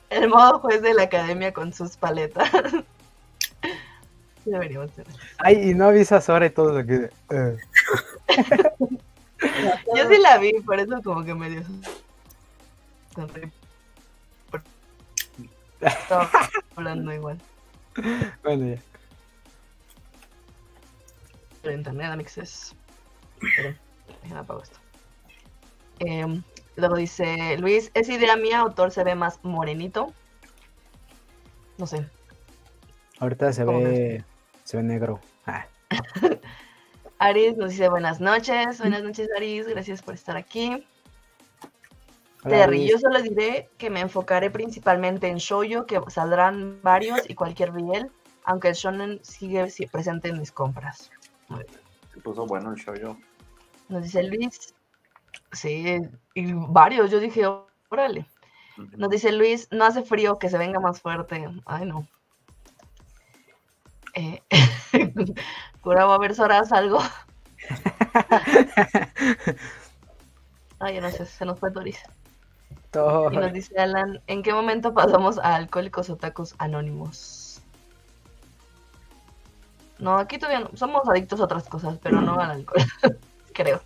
El 0.09 0.27
modo 0.27 0.59
juez 0.59 0.81
de 0.81 0.93
la 0.93 1.03
academia 1.03 1.53
con 1.53 1.71
sus 1.71 1.95
paletas. 1.95 2.51
Sí, 4.43 4.51
Deberíamos 4.51 4.91
tener. 4.91 5.13
Ay, 5.37 5.69
y 5.69 5.73
no 5.73 5.85
avisas 5.85 6.29
ahora 6.29 6.45
y 6.45 6.49
todos 6.49 6.77
aquí. 6.77 6.93
de, 6.93 7.11
eh. 7.31 7.57
Yo 9.95 10.09
sí 10.09 10.17
la 10.21 10.37
vi, 10.37 10.53
por 10.61 10.79
eso 10.79 11.01
como 11.03 11.23
que 11.23 11.33
me 11.33 11.49
dio 11.49 11.61
Estaba 15.81 16.29
hablando 16.75 17.13
igual. 17.13 17.39
Bueno, 18.43 18.75
ya. 18.75 18.81
Pero 21.61 21.75
internet, 21.75 22.11
amixes. 22.11 22.75
Déjenme 24.21 24.39
apago 24.39 24.63
esto. 24.63 24.79
Em, 25.99 26.41
luego 26.75 26.95
dice 26.95 27.57
Luis, 27.57 27.91
¿es 27.93 28.09
idea 28.09 28.35
mía? 28.35 28.59
Autor 28.59 28.91
se 28.91 29.03
ve 29.03 29.15
más 29.15 29.39
morenito. 29.43 30.13
No 31.77 31.87
sé. 31.87 32.05
Ahorita 33.19 33.53
se 33.53 33.65
¿Cómo 33.65 33.81
ve, 33.83 34.23
se 34.73 34.77
ve 34.77 34.83
negro. 34.83 35.19
Ah, 35.45 35.67
Aris 37.19 37.55
nos 37.57 37.69
dice 37.69 37.89
buenas 37.89 38.19
noches. 38.19 38.79
Buenas 38.79 39.03
noches, 39.03 39.29
Aris. 39.37 39.67
Gracias 39.67 40.01
por 40.01 40.15
estar 40.15 40.35
aquí. 40.35 40.83
hola, 42.43 42.55
Terry, 42.57 42.89
yo 42.89 42.97
solo 42.97 43.21
diré 43.21 43.69
que 43.77 43.91
me 43.91 43.99
enfocaré 43.99 44.49
principalmente 44.49 45.27
en 45.27 45.37
shoujo, 45.37 45.85
que 45.85 46.01
saldrán 46.07 46.79
varios 46.81 47.19
y 47.29 47.35
cualquier 47.35 47.71
riel, 47.71 48.09
aunque 48.45 48.69
el 48.69 48.73
shonen 48.73 49.19
sigue 49.23 49.69
si- 49.69 49.85
presente 49.85 50.29
en 50.29 50.39
mis 50.39 50.51
compras. 50.51 51.11
Se 52.11 52.19
puso 52.21 52.47
bueno 52.47 52.71
el 52.73 52.79
show 52.79 52.95
yo. 52.95 53.15
Nos 53.89 54.01
dice 54.03 54.23
Luis. 54.23 54.73
Sí, 55.51 55.99
y 56.33 56.53
varios. 56.53 57.11
Yo 57.11 57.19
dije, 57.19 57.43
órale. 57.89 58.25
Nos 58.97 59.11
dice 59.11 59.31
Luis, 59.31 59.67
no 59.69 59.85
hace 59.85 60.01
frío, 60.01 60.39
que 60.39 60.49
se 60.49 60.57
venga 60.57 60.79
más 60.79 60.99
fuerte. 60.99 61.47
Ay, 61.65 61.85
no. 61.85 62.07
Eh, 64.13 64.41
Cura, 65.81 66.05
va 66.05 66.15
a 66.15 66.19
ver 66.19 66.39
horas 66.39 66.71
algo. 66.71 66.99
Ay, 70.79 70.99
no 70.99 71.09
sé, 71.11 71.25
se 71.25 71.45
nos 71.45 71.59
fue 71.59 71.71
Doris. 71.71 71.99
Todo- 72.91 73.31
Y 73.31 73.37
nos 73.37 73.53
dice 73.53 73.77
Alan, 73.79 74.21
¿en 74.27 74.43
qué 74.43 74.53
momento 74.53 74.93
pasamos 74.93 75.39
a 75.39 75.55
Alcohólicos 75.55 76.09
Otakus 76.09 76.53
Anónimos? 76.57 77.61
No, 79.99 80.17
aquí 80.17 80.37
todavía 80.37 80.59
no. 80.69 80.77
Somos 80.77 81.07
adictos 81.07 81.39
a 81.39 81.45
otras 81.45 81.67
cosas, 81.69 81.97
pero 82.03 82.21
no 82.21 82.39
al 82.39 82.51
alcohol, 82.51 82.83
creo. 83.53 83.81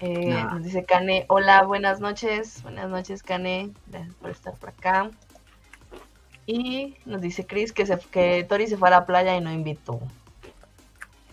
Eh, 0.00 0.30
No. 0.42 0.54
Nos 0.54 0.62
dice 0.64 0.84
Kane, 0.84 1.26
hola, 1.28 1.62
buenas 1.64 2.00
noches. 2.00 2.62
Buenas 2.62 2.88
noches, 2.88 3.22
Kane. 3.22 3.72
Gracias 3.86 4.14
por 4.16 4.30
estar 4.30 4.54
por 4.54 4.70
acá. 4.70 5.10
Y 6.46 6.96
nos 7.04 7.20
dice 7.20 7.44
Chris 7.46 7.72
que, 7.72 7.86
se, 7.86 7.98
que 7.98 8.44
Tori 8.48 8.68
se 8.68 8.76
fue 8.76 8.88
a 8.88 8.92
la 8.92 9.06
playa 9.06 9.36
y 9.36 9.40
no 9.40 9.52
invitó. 9.52 10.00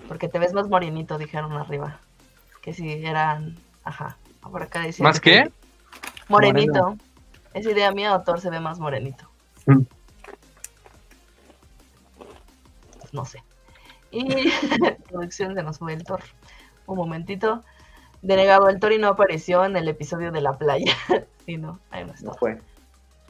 Porque 0.08 0.28
te 0.28 0.40
ves 0.40 0.54
más 0.54 0.68
morenito, 0.68 1.18
dijeron 1.18 1.54
arriba. 1.54 2.00
Que 2.62 2.74
si 2.74 3.06
eran... 3.06 3.58
Ajá. 3.84 4.18
Por 4.42 4.64
acá 4.64 4.82
dice... 4.82 5.04
¿Más 5.04 5.20
qué? 5.20 5.52
Morenito. 6.28 6.98
Es 7.54 7.66
idea 7.66 7.92
mía, 7.92 8.12
autor 8.12 8.42
se 8.42 8.50
ve 8.50 8.60
más 8.60 8.80
morenito. 8.80 9.30
Mm. 9.68 9.82
No 13.12 13.26
sé. 13.26 13.44
Y 14.12 14.26
producción 15.10 15.54
se 15.54 15.64
nos 15.64 15.78
fue 15.78 15.94
el 15.94 16.04
Thor. 16.04 16.22
Un 16.88 16.98
momentito. 16.98 17.64
Denegado, 18.22 18.70
el 18.70 18.80
Tori 18.80 18.98
no 18.98 19.10
apareció 19.10 19.64
en 19.66 19.76
el 19.76 19.88
episodio 19.88 20.32
de 20.32 20.42
la 20.42 20.58
playa. 20.58 20.96
sí, 21.46 21.58
no, 21.58 21.80
ahí 21.92 22.02
no 22.02 22.08
No 22.08 22.14
estuvo. 22.14 22.34
fue. 22.36 22.62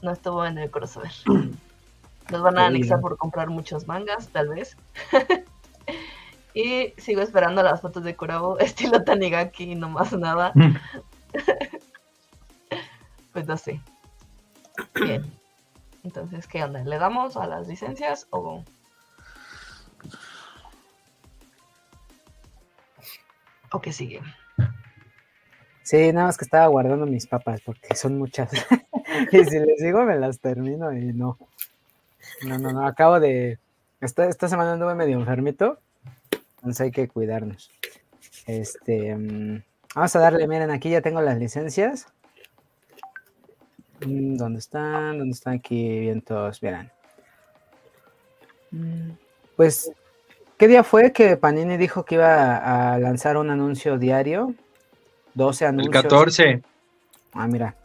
No 0.02 0.12
estuvo 0.12 0.46
en 0.46 0.58
el 0.58 0.72
crossover. 0.72 1.12
Nos 2.32 2.42
van 2.42 2.58
a 2.58 2.68
anexar 2.68 3.00
por 3.00 3.18
comprar 3.18 3.50
muchos 3.50 3.88
mangas, 3.88 4.30
tal 4.30 4.50
vez. 4.50 4.77
y 6.53 6.94
sigo 6.98 7.22
esperando 7.22 7.63
las 7.63 7.82
fotos 7.82 8.03
de 8.03 8.15
Kurabo, 8.15 8.58
estilo 8.60 9.03
Tanigaki 9.03 9.72
y 9.72 9.75
no 9.75 9.89
más 9.89 10.13
nada. 10.13 10.53
Pues 13.32 13.48
no 13.48 13.58
sé. 13.58 13.82
Bien. 14.94 15.25
Entonces, 16.03 16.46
¿qué 16.46 16.63
onda? 16.63 16.84
¿Le 16.84 17.00
damos 17.00 17.36
a 17.36 17.48
las 17.48 17.68
licencias 17.68 18.27
o...? 18.30 18.63
¿O 23.72 23.82
qué 23.82 23.92
sigue? 23.92 24.22
Sí, 25.82 26.13
nada 26.13 26.27
más 26.27 26.38
que 26.38 26.46
estaba 26.46 26.68
guardando 26.68 27.08
mis 27.08 27.25
papas 27.25 27.62
porque 27.62 27.96
son 27.96 28.18
muchas. 28.20 28.51
y 29.32 29.44
si 29.46 29.60
les 29.60 29.80
digo, 29.80 30.03
me 30.03 30.18
las 30.18 30.39
termino 30.39 30.94
y 30.94 31.12
no. 31.12 31.38
No, 32.42 32.58
no, 32.58 32.72
no. 32.72 32.86
Acabo 32.86 33.20
de. 33.20 33.60
Esta, 34.02 34.28
esta 34.28 34.48
semana 34.50 34.74
anduve 34.74 34.96
medio 34.96 35.18
enfermito. 35.20 35.80
Entonces 36.58 36.82
hay 36.82 36.92
que 36.92 37.08
cuidarnos. 37.08 37.70
Este. 38.48 39.16
mm, 39.16 39.63
vamos 39.96 40.16
a 40.16 40.20
darle, 40.20 40.48
miren, 40.48 40.72
aquí 40.72 40.90
ya 40.90 41.02
tengo 41.02 41.22
las 41.22 41.38
licencias. 41.38 42.08
Mm, 44.06 44.36
¿Dónde 44.36 44.60
están? 44.60 45.18
¿Dónde 45.20 45.34
están 45.34 45.56
aquí? 45.56 46.00
Bien, 46.00 46.22
todos, 46.22 46.60
verán. 46.60 46.92
Mm, 48.72 49.12
Pues, 49.56 49.92
¿qué 50.58 50.68
día 50.68 50.84
fue 50.84 51.12
que 51.13 51.38
Panini 51.38 51.78
dijo 51.78 52.04
que 52.04 52.16
iba 52.16 52.94
a 52.94 52.98
lanzar 53.00 53.38
un 53.38 53.50
anuncio 53.50 53.98
diario? 53.98 54.54
12 55.36 55.66
El 55.66 55.70
anuncios. 55.70 56.04
14. 56.04 56.62
Ah, 57.34 57.48
mira. 57.48 57.75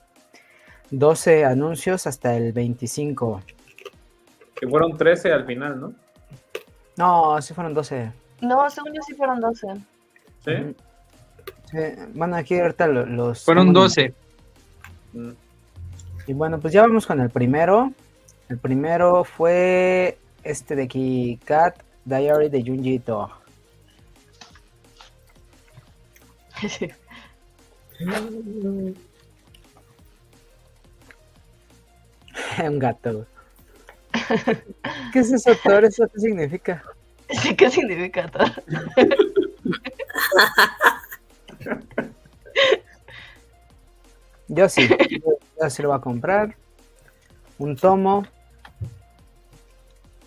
12 0.91 1.45
anuncios 1.45 2.07
hasta 2.07 2.35
el 2.37 2.53
25. 2.53 3.43
Que 4.61 4.69
fueron 4.69 4.97
13 4.97 5.33
al 5.33 5.45
final, 5.47 5.81
¿no? 5.81 5.93
No, 6.97 7.41
sí 7.43 7.55
fueron 7.55 7.75
12. 7.75 8.13
No, 8.41 8.69
según 8.71 8.93
yo 8.93 9.01
sí 9.07 9.15
fueron 9.15 9.41
12. 9.41 9.67
Sí. 10.45 10.53
Sí, 11.71 11.79
bueno, 12.15 12.37
aquí 12.37 12.59
ahorita 12.59 12.87
lo- 12.87 13.07
los. 13.07 13.45
Fueron 13.45 13.67
tengo 13.69 13.81
en- 13.81 13.85
12. 13.85 14.15
Mm. 15.13 15.31
Y 16.27 16.33
bueno, 16.33 16.59
pues 16.59 16.73
ya 16.73 16.83
vamos 16.83 17.07
con 17.07 17.21
el 17.21 17.31
primero. 17.31 17.93
El 18.49 18.59
primero 18.59 19.25
fue 19.25 20.19
este 20.43 20.75
de 20.77 20.85
aquí, 20.85 21.39
Cat 21.45 21.83
Diary 22.05 22.49
de 22.49 22.63
Junji 22.63 22.95
Ito. 22.95 23.31
Un 32.59 32.79
gato. 32.79 33.27
¿Qué 35.13 35.19
es 35.21 35.33
eso, 35.33 35.53
Thor? 35.63 35.85
¿Eso 35.85 36.07
qué 36.13 36.21
significa? 36.21 36.83
Sí, 37.43 37.55
¿qué 37.55 37.69
significa 37.69 38.27
todo? 38.29 38.47
Yo 44.49 44.69
sí, 44.69 44.89
yo, 44.89 45.39
yo 45.61 45.71
sí 45.71 45.83
lo 45.83 45.89
voy 45.89 45.99
a 45.99 46.01
comprar. 46.01 46.57
Un 47.59 47.77
tomo. 47.77 48.25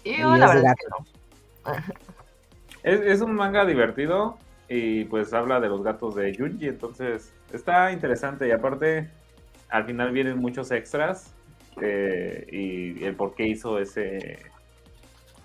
Y 0.03 0.12
Y 0.12 0.17
la 0.19 0.48
verdad 0.53 0.55
es 0.57 0.75
que 0.75 1.74
gato. 1.74 1.86
no. 1.88 1.95
Es, 2.83 3.00
es 3.01 3.21
un 3.21 3.33
manga 3.33 3.65
divertido 3.65 4.38
y 4.67 5.05
pues 5.05 5.33
habla 5.33 5.60
de 5.60 5.69
los 5.69 5.83
gatos 5.83 6.15
de 6.15 6.36
Junji, 6.36 6.67
entonces 6.67 7.33
está 7.51 7.91
interesante 7.91 8.48
y 8.48 8.51
aparte 8.51 9.10
al 9.69 9.86
final 9.86 10.12
vienen 10.12 10.38
muchos 10.38 10.71
extras 10.71 11.33
eh, 11.82 12.48
y 12.51 13.04
el 13.04 13.16
por 13.16 13.36
qué 13.36 13.48
hizo 13.48 13.80
ese 13.80 14.40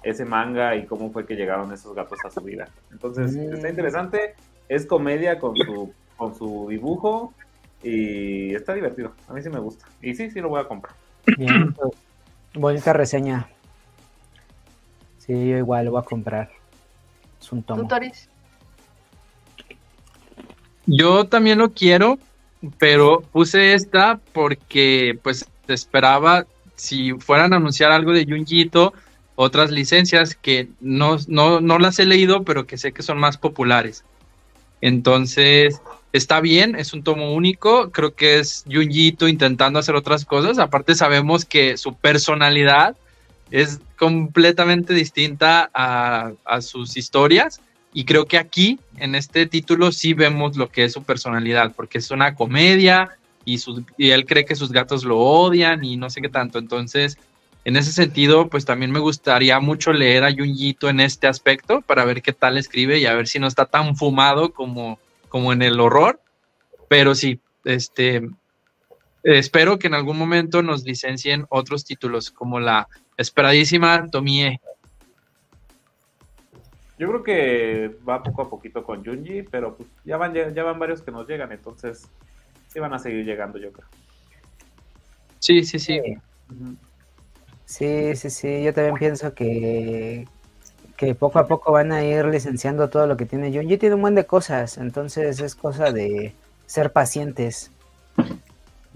ese 0.02 0.25
manga 0.25 0.76
y 0.76 0.87
cómo 0.87 1.11
fue 1.11 1.26
que 1.26 1.35
llegaron 1.35 1.73
esos 1.73 1.95
gatos 1.95 2.18
a 2.25 2.30
su 2.30 2.40
vida. 2.40 2.68
Entonces 2.92 3.35
Mm. 3.37 3.54
está 3.54 3.68
interesante, 3.68 4.35
es 4.68 4.87
comedia 4.87 5.38
con 5.38 5.56
su 5.56 5.92
con 6.16 6.35
su 6.35 6.68
dibujo 6.71 7.33
y 7.83 8.54
está 8.54 8.73
divertido. 8.75 9.12
A 9.28 9.33
mí 9.33 9.42
sí 9.42 9.50
me 9.50 9.59
gusta 9.59 9.87
y 10.00 10.14
sí 10.14 10.30
sí 10.30 10.40
lo 10.40 10.49
voy 10.49 10.61
a 10.61 10.68
comprar. 10.68 10.95
Bien, 11.37 11.73
pues, 11.73 11.92
bonita 12.54 12.92
reseña. 12.92 13.49
Sí, 15.18 15.33
yo 15.33 15.56
igual 15.59 15.87
lo 15.87 15.90
voy 15.92 16.00
a 16.00 16.04
comprar. 16.04 16.50
Es 17.40 17.50
un 17.52 17.62
¿Tú, 17.62 17.75
tomo. 17.75 17.88
Toris? 17.88 18.28
Yo 20.87 21.26
también 21.26 21.59
lo 21.59 21.73
quiero, 21.73 22.18
pero 22.78 23.21
puse 23.33 23.75
esta 23.75 24.21
porque 24.33 25.18
pues 25.23 25.45
esperaba 25.75 26.46
si 26.76 27.12
fueran 27.14 27.52
a 27.52 27.56
anunciar 27.56 27.90
algo 27.90 28.12
de 28.12 28.26
Junjito, 28.26 28.92
otras 29.35 29.70
licencias 29.70 30.35
que 30.35 30.68
no, 30.80 31.16
no, 31.28 31.61
no 31.61 31.78
las 31.78 31.99
he 31.99 32.06
leído, 32.06 32.44
pero 32.44 32.66
que 32.66 32.78
sé 32.78 32.92
que 32.92 33.02
son 33.02 33.18
más 33.18 33.37
populares. 33.37 34.04
Entonces, 34.80 35.80
está 36.12 36.40
bien, 36.40 36.76
es 36.76 36.92
un 36.92 37.02
tomo 37.02 37.32
único, 37.32 37.90
creo 37.90 38.14
que 38.14 38.38
es 38.38 38.64
Junjito 38.70 39.28
intentando 39.28 39.78
hacer 39.78 39.94
otras 39.94 40.25
cosas, 40.25 40.58
aparte 40.58 40.94
sabemos 40.94 41.44
que 41.44 41.76
su 41.76 41.94
personalidad 41.94 42.96
es 43.50 43.80
completamente 43.99 44.92
distinta 44.92 45.70
a, 45.73 46.32
a 46.44 46.61
sus 46.61 46.96
historias 46.96 47.61
y 47.92 48.04
creo 48.04 48.26
que 48.26 48.37
aquí, 48.37 48.78
en 48.99 49.14
este 49.14 49.46
título, 49.46 49.92
sí 49.92 50.12
vemos 50.12 50.56
lo 50.56 50.68
que 50.68 50.85
es 50.85 50.92
su 50.92 51.02
personalidad, 51.02 51.73
porque 51.75 51.99
es 51.99 52.11
una 52.11 52.35
comedia 52.35 53.16
y, 53.46 53.58
y 53.96 54.10
él 54.10 54.26
cree 54.26 54.44
que 54.44 54.56
sus 54.56 54.72
gatos 54.72 55.04
lo 55.04 55.18
odian 55.18 55.82
y 55.84 55.96
no 55.96 56.10
sé 56.10 56.20
qué 56.20 56.28
tanto. 56.28 56.58
Entonces, 56.58 57.16
en 57.64 57.76
ese 57.76 57.92
sentido, 57.92 58.48
pues 58.48 58.64
también 58.64 58.90
me 58.90 58.98
gustaría 58.98 59.58
mucho 59.58 59.92
leer 59.92 60.24
a 60.24 60.32
Junjito 60.32 60.88
en 60.88 61.00
este 61.00 61.26
aspecto 61.26 61.80
para 61.80 62.04
ver 62.04 62.22
qué 62.22 62.32
tal 62.32 62.58
escribe 62.58 62.98
y 62.98 63.06
a 63.06 63.14
ver 63.14 63.26
si 63.26 63.38
no 63.38 63.46
está 63.46 63.64
tan 63.64 63.96
fumado 63.96 64.52
como, 64.52 64.98
como 65.28 65.52
en 65.52 65.62
el 65.62 65.80
horror. 65.80 66.20
Pero 66.88 67.14
sí, 67.14 67.40
este, 67.64 68.28
espero 69.22 69.78
que 69.78 69.86
en 69.86 69.94
algún 69.94 70.18
momento 70.18 70.62
nos 70.62 70.84
licencien 70.84 71.46
otros 71.48 71.84
títulos 71.84 72.30
como 72.30 72.60
la 72.60 72.88
esperadísima 73.16 74.06
Tomie. 74.10 74.60
Yo 76.98 77.08
creo 77.08 77.22
que 77.22 77.96
va 78.08 78.22
poco 78.22 78.42
a 78.42 78.48
poquito 78.48 78.84
con 78.84 79.04
Junji, 79.04 79.42
pero 79.42 79.76
pues 79.76 79.88
ya 80.04 80.16
van, 80.16 80.34
ya 80.34 80.62
van 80.62 80.78
varios 80.78 81.02
que 81.02 81.10
nos 81.10 81.28
llegan, 81.28 81.52
entonces 81.52 82.08
sí 82.76 82.80
van 82.80 82.92
a 82.92 82.99
seguir 82.99 83.25
llegando, 83.25 83.56
yo 83.59 83.73
creo. 83.73 83.88
Sí, 85.38 85.64
sí, 85.64 85.78
sí. 85.78 85.99
Sí, 87.64 88.14
sí, 88.16 88.28
sí, 88.28 88.62
yo 88.64 88.75
también 88.75 88.97
pienso 88.97 89.33
que, 89.33 90.28
que 90.99 91.14
poco 91.14 91.38
a 91.38 91.47
poco 91.47 91.73
van 91.73 91.90
a 91.90 92.04
ir 92.04 92.26
licenciando 92.26 92.90
todo 92.90 93.06
lo 93.06 93.16
que 93.16 93.25
tiene 93.25 93.50
Junji. 93.50 93.78
Tiene 93.78 93.95
un 93.95 94.02
buen 94.02 94.14
de 94.14 94.26
cosas, 94.26 94.76
entonces 94.76 95.40
es 95.40 95.54
cosa 95.54 95.90
de 95.90 96.35
ser 96.66 96.92
pacientes. 96.92 97.71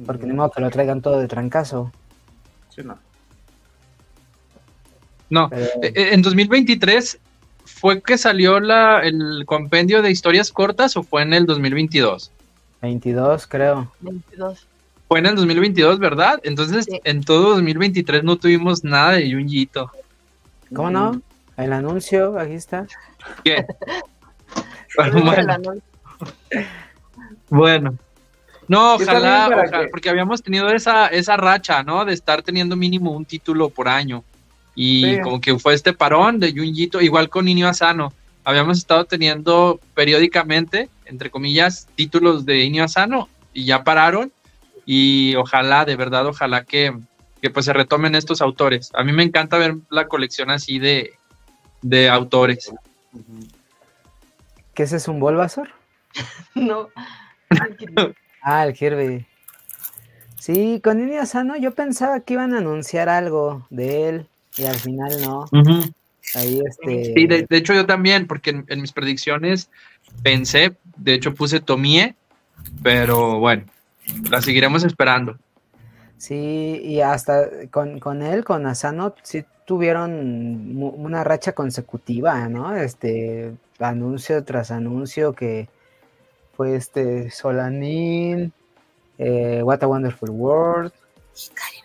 Porque 0.05 0.27
ni 0.27 0.35
modo 0.35 0.51
que 0.51 0.61
lo 0.61 0.69
traigan 0.71 1.01
todo 1.01 1.19
de 1.19 1.27
trancazo. 1.29 1.91
Sí, 2.69 2.83
no. 2.85 2.99
No, 5.31 5.49
Pero- 5.49 5.65
eh, 5.83 5.93
eh, 5.95 6.09
en 6.13 6.21
2023 6.21 7.19
fue 7.65 8.03
que 8.03 8.19
salió 8.19 8.61
la, 8.61 9.01
el 9.01 9.45
compendio 9.47 10.03
de 10.03 10.11
historias 10.11 10.53
cortas 10.53 10.99
o 10.99 11.03
fue 11.03 11.23
en 11.23 11.33
el 11.33 11.47
2022? 11.47 12.31
22, 12.83 13.47
creo. 13.47 13.93
22. 14.01 14.67
Fue 15.09 15.19
en 15.19 15.27
el 15.27 15.35
2022, 15.37 15.99
¿verdad? 15.99 16.41
Entonces, 16.45 16.85
Sí. 16.87 17.01
en 17.05 17.23
todo 17.25 17.51
2023 17.51 18.23
no 18.25 18.37
tuvimos 18.37 18.85
nada 18.85 19.13
de 19.13 19.31
Junjito. 19.33 19.91
¿Cómo 20.75 20.91
no? 20.91 21.21
El 21.57 21.73
anuncio, 21.73 22.39
aquí 22.39 22.53
está. 22.55 22.87
¿Qué? 23.45 23.65
Bueno. 27.49 27.97
No, 28.69 28.95
ojalá, 28.95 29.49
ojalá, 29.49 29.83
que- 29.83 29.89
porque 29.89 30.09
habíamos 30.11 30.43
tenido 30.43 30.69
esa, 30.71 31.09
esa 31.09 31.37
racha, 31.37 31.83
¿no? 31.83 32.05
De 32.05 32.13
estar 32.15 32.43
teniendo 32.43 32.77
mínimo 32.77 33.11
un 33.11 33.25
título 33.25 33.69
por 33.69 33.89
año. 33.89 34.23
Y 34.77 35.05
Sí. 35.17 35.21
como 35.23 35.41
que 35.41 35.59
fue 35.59 35.75
este 35.75 35.93
parón 35.93 36.39
de 36.39 36.53
Junjito, 36.53 37.01
igual 37.01 37.29
con 37.29 37.49
Inio 37.49 37.69
Asano. 37.69 38.13
Habíamos 38.45 38.79
estado 38.79 39.05
teniendo 39.05 39.81
periódicamente, 39.95 40.89
entre 41.11 41.31
comillas, 41.31 41.89
títulos 41.97 42.47
de 42.47 42.61
Inio 42.61 42.85
Asano 42.85 43.29
y 43.53 43.67
ya 43.67 43.85
pararon. 43.85 44.33
Y 44.87 45.35
ojalá, 45.37 45.85
de 45.85 45.97
verdad, 45.97 46.27
ojalá 46.27 46.65
que, 46.65 46.97
que 47.43 47.51
pues 47.51 47.67
se 47.67 47.73
retomen 47.73 48.15
estos 48.15 48.41
autores. 48.41 48.91
A 48.95 49.05
mí 49.05 49.13
me 49.13 49.23
encanta 49.23 49.59
ver 49.59 49.77
la 49.91 50.09
colección 50.09 50.51
así 50.51 50.79
de, 50.79 51.13
de 51.83 52.09
autores. 52.09 52.73
¿Qué 54.75 54.85
ese 54.85 54.97
es 54.97 55.09
un 55.09 55.21
Bulbasaur? 55.21 55.69
No. 56.55 56.89
Ah, 58.43 58.65
el 58.65 58.73
Kirby. 58.73 59.27
Sí, 60.39 60.81
con 60.83 60.99
Inio 60.99 61.21
Asano 61.21 61.59
yo 61.59 61.75
pensaba 61.75 62.21
que 62.21 62.33
iban 62.33 62.55
a 62.55 62.59
anunciar 62.59 63.11
algo 63.11 63.67
de 63.69 64.09
él 64.09 64.27
y 64.57 64.65
al 64.65 64.77
final 64.77 65.21
no. 65.21 65.45
Ahí 66.35 66.63
este. 66.67 67.13
Sí, 67.13 67.27
de, 67.27 67.47
de 67.47 67.57
hecho 67.59 67.75
yo 67.75 67.85
también, 67.85 68.27
porque 68.27 68.49
en, 68.49 68.65
en 68.69 68.81
mis 68.81 68.93
predicciones 68.93 69.69
pensé, 70.23 70.73
de 71.01 71.15
hecho 71.15 71.35
puse 71.35 71.61
Tomie, 71.61 72.15
pero 72.83 73.39
bueno, 73.39 73.65
la 74.31 74.41
seguiremos 74.41 74.85
esperando. 74.85 75.37
Sí, 76.19 76.81
y 76.85 77.01
hasta 77.01 77.49
con, 77.71 77.99
con 77.99 78.23
él, 78.23 78.45
con 78.45 78.67
Asano, 78.67 79.15
sí 79.23 79.45
tuvieron 79.65 80.77
una 80.77 81.25
racha 81.25 81.53
consecutiva, 81.53 82.49
¿no? 82.49 82.75
Este 82.75 83.55
anuncio 83.79 84.45
tras 84.45 84.71
anuncio 84.71 85.33
que 85.33 85.69
fue 86.57 86.77
este 86.77 87.31
Solanin, 87.31 88.53
eh, 89.17 89.63
What 89.63 89.83
a 89.83 89.87
Wonderful 89.87 90.31
World, 90.31 90.93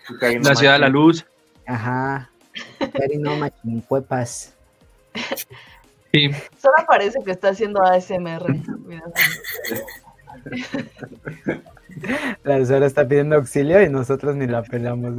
Hikari 0.08 0.38
no 0.38 0.48
La 0.50 0.54
ciudad 0.54 0.72
de 0.74 0.78
la 0.80 0.88
luz. 0.88 1.24
ajá, 1.66 2.30
no 3.18 3.36
Machincuepas. 3.36 4.52
Sí, 6.12 6.30
Solo 6.60 6.74
parece 6.86 7.18
que 7.24 7.32
está 7.32 7.50
haciendo 7.50 7.82
ASMR. 7.82 8.48
Mira. 8.86 9.02
La 12.44 12.64
Sora 12.64 12.86
está 12.86 13.06
pidiendo 13.06 13.36
auxilio 13.36 13.82
y 13.82 13.88
nosotros 13.88 14.36
ni 14.36 14.46
la 14.46 14.62
pelamos. 14.62 15.14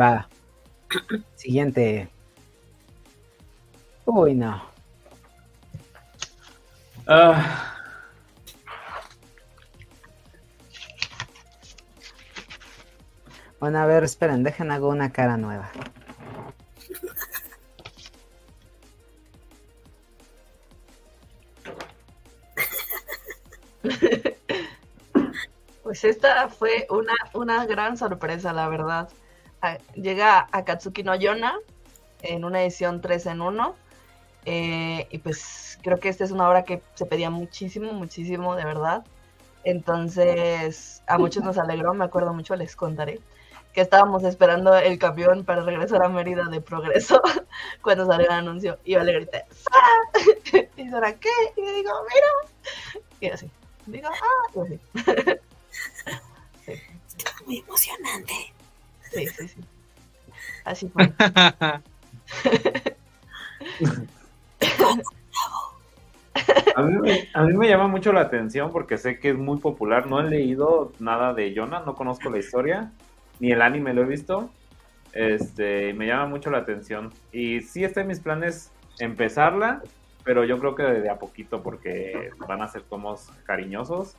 Va. 0.00 0.28
Siguiente. 1.36 2.08
Uy, 4.04 4.34
no. 4.34 4.62
Ah, 7.06 7.72
Bueno, 13.62 13.78
a 13.78 13.86
ver, 13.86 14.02
esperen, 14.02 14.42
dejen 14.42 14.72
hago 14.72 14.88
una 14.88 15.12
cara 15.12 15.36
nueva. 15.36 15.70
Pues 25.82 26.04
esta 26.04 26.48
fue 26.48 26.86
una, 26.90 27.14
una 27.34 27.66
gran 27.66 27.96
sorpresa, 27.96 28.52
la 28.52 28.68
verdad. 28.68 29.08
Ah, 29.60 29.78
Llega 29.94 30.48
a 30.52 30.64
Katsuki 30.64 31.02
no 31.02 31.14
Yona 31.16 31.54
en 32.22 32.44
una 32.44 32.62
edición 32.62 33.00
3 33.00 33.26
en 33.26 33.40
1. 33.42 33.76
eh, 34.46 35.08
y 35.10 35.18
pues 35.18 35.78
creo 35.82 35.98
que 36.00 36.08
esta 36.08 36.24
es 36.24 36.30
una 36.32 36.48
obra 36.48 36.64
que 36.64 36.82
se 36.94 37.06
pedía 37.06 37.30
muchísimo, 37.30 37.92
muchísimo, 37.94 38.56
de 38.56 38.64
verdad. 38.64 39.04
Entonces, 39.64 41.02
a 41.06 41.18
muchos 41.18 41.44
nos 41.44 41.58
alegró, 41.58 41.94
me 41.94 42.04
acuerdo 42.04 42.34
mucho, 42.34 42.56
les 42.56 42.76
contaré, 42.76 43.20
que 43.72 43.80
estábamos 43.82 44.24
esperando 44.24 44.74
el 44.76 44.98
camión 44.98 45.44
para 45.44 45.62
regresar 45.64 46.02
a 46.04 46.08
Mérida 46.10 46.44
de 46.50 46.60
progreso 46.62 47.22
cuando 47.82 48.06
salió 48.06 48.26
el 48.28 48.32
anuncio. 48.34 48.78
Y 48.84 48.92
yo 48.94 49.02
le 49.04 49.12
grité, 49.14 49.44
¡Sara! 49.50 50.68
¿Y 50.76 50.90
Sara 50.90 51.14
qué? 51.18 51.30
Y 51.56 51.62
le 51.62 51.72
digo, 51.74 51.92
mira. 52.14 52.28
Y 53.20 53.28
así, 53.30 53.50
digo, 53.86 54.08
ah. 54.08 54.64
Está 56.66 57.32
muy 57.46 57.58
emocionante. 57.58 58.34
Sí, 59.10 59.26
sí, 59.26 59.48
sí. 59.48 59.60
Así 60.64 60.88
fue. 60.88 61.12
a, 66.76 66.82
mí 66.82 66.98
me, 66.98 67.28
a 67.34 67.44
mí 67.44 67.54
me 67.54 67.68
llama 67.68 67.88
mucho 67.88 68.12
la 68.12 68.22
atención 68.22 68.70
porque 68.72 68.98
sé 68.98 69.18
que 69.18 69.30
es 69.30 69.36
muy 69.36 69.58
popular. 69.58 70.06
No 70.06 70.20
he 70.20 70.28
leído 70.28 70.92
nada 70.98 71.34
de 71.34 71.52
Yona, 71.52 71.80
no 71.80 71.94
conozco 71.94 72.30
la 72.30 72.38
historia, 72.38 72.92
ni 73.40 73.52
el 73.52 73.62
anime 73.62 73.94
lo 73.94 74.02
he 74.02 74.06
visto. 74.06 74.50
Este, 75.12 75.92
me 75.94 76.06
llama 76.06 76.26
mucho 76.26 76.50
la 76.50 76.58
atención. 76.58 77.12
Y 77.32 77.60
sí 77.60 77.84
está 77.84 78.00
en 78.00 78.08
mis 78.08 78.20
planes 78.20 78.70
empezarla, 78.98 79.82
pero 80.24 80.44
yo 80.44 80.58
creo 80.58 80.74
que 80.74 80.82
de 80.82 81.10
a 81.10 81.18
poquito 81.18 81.62
porque 81.62 82.30
van 82.46 82.62
a 82.62 82.68
ser 82.68 82.82
tomos 82.82 83.28
cariñosos. 83.44 84.16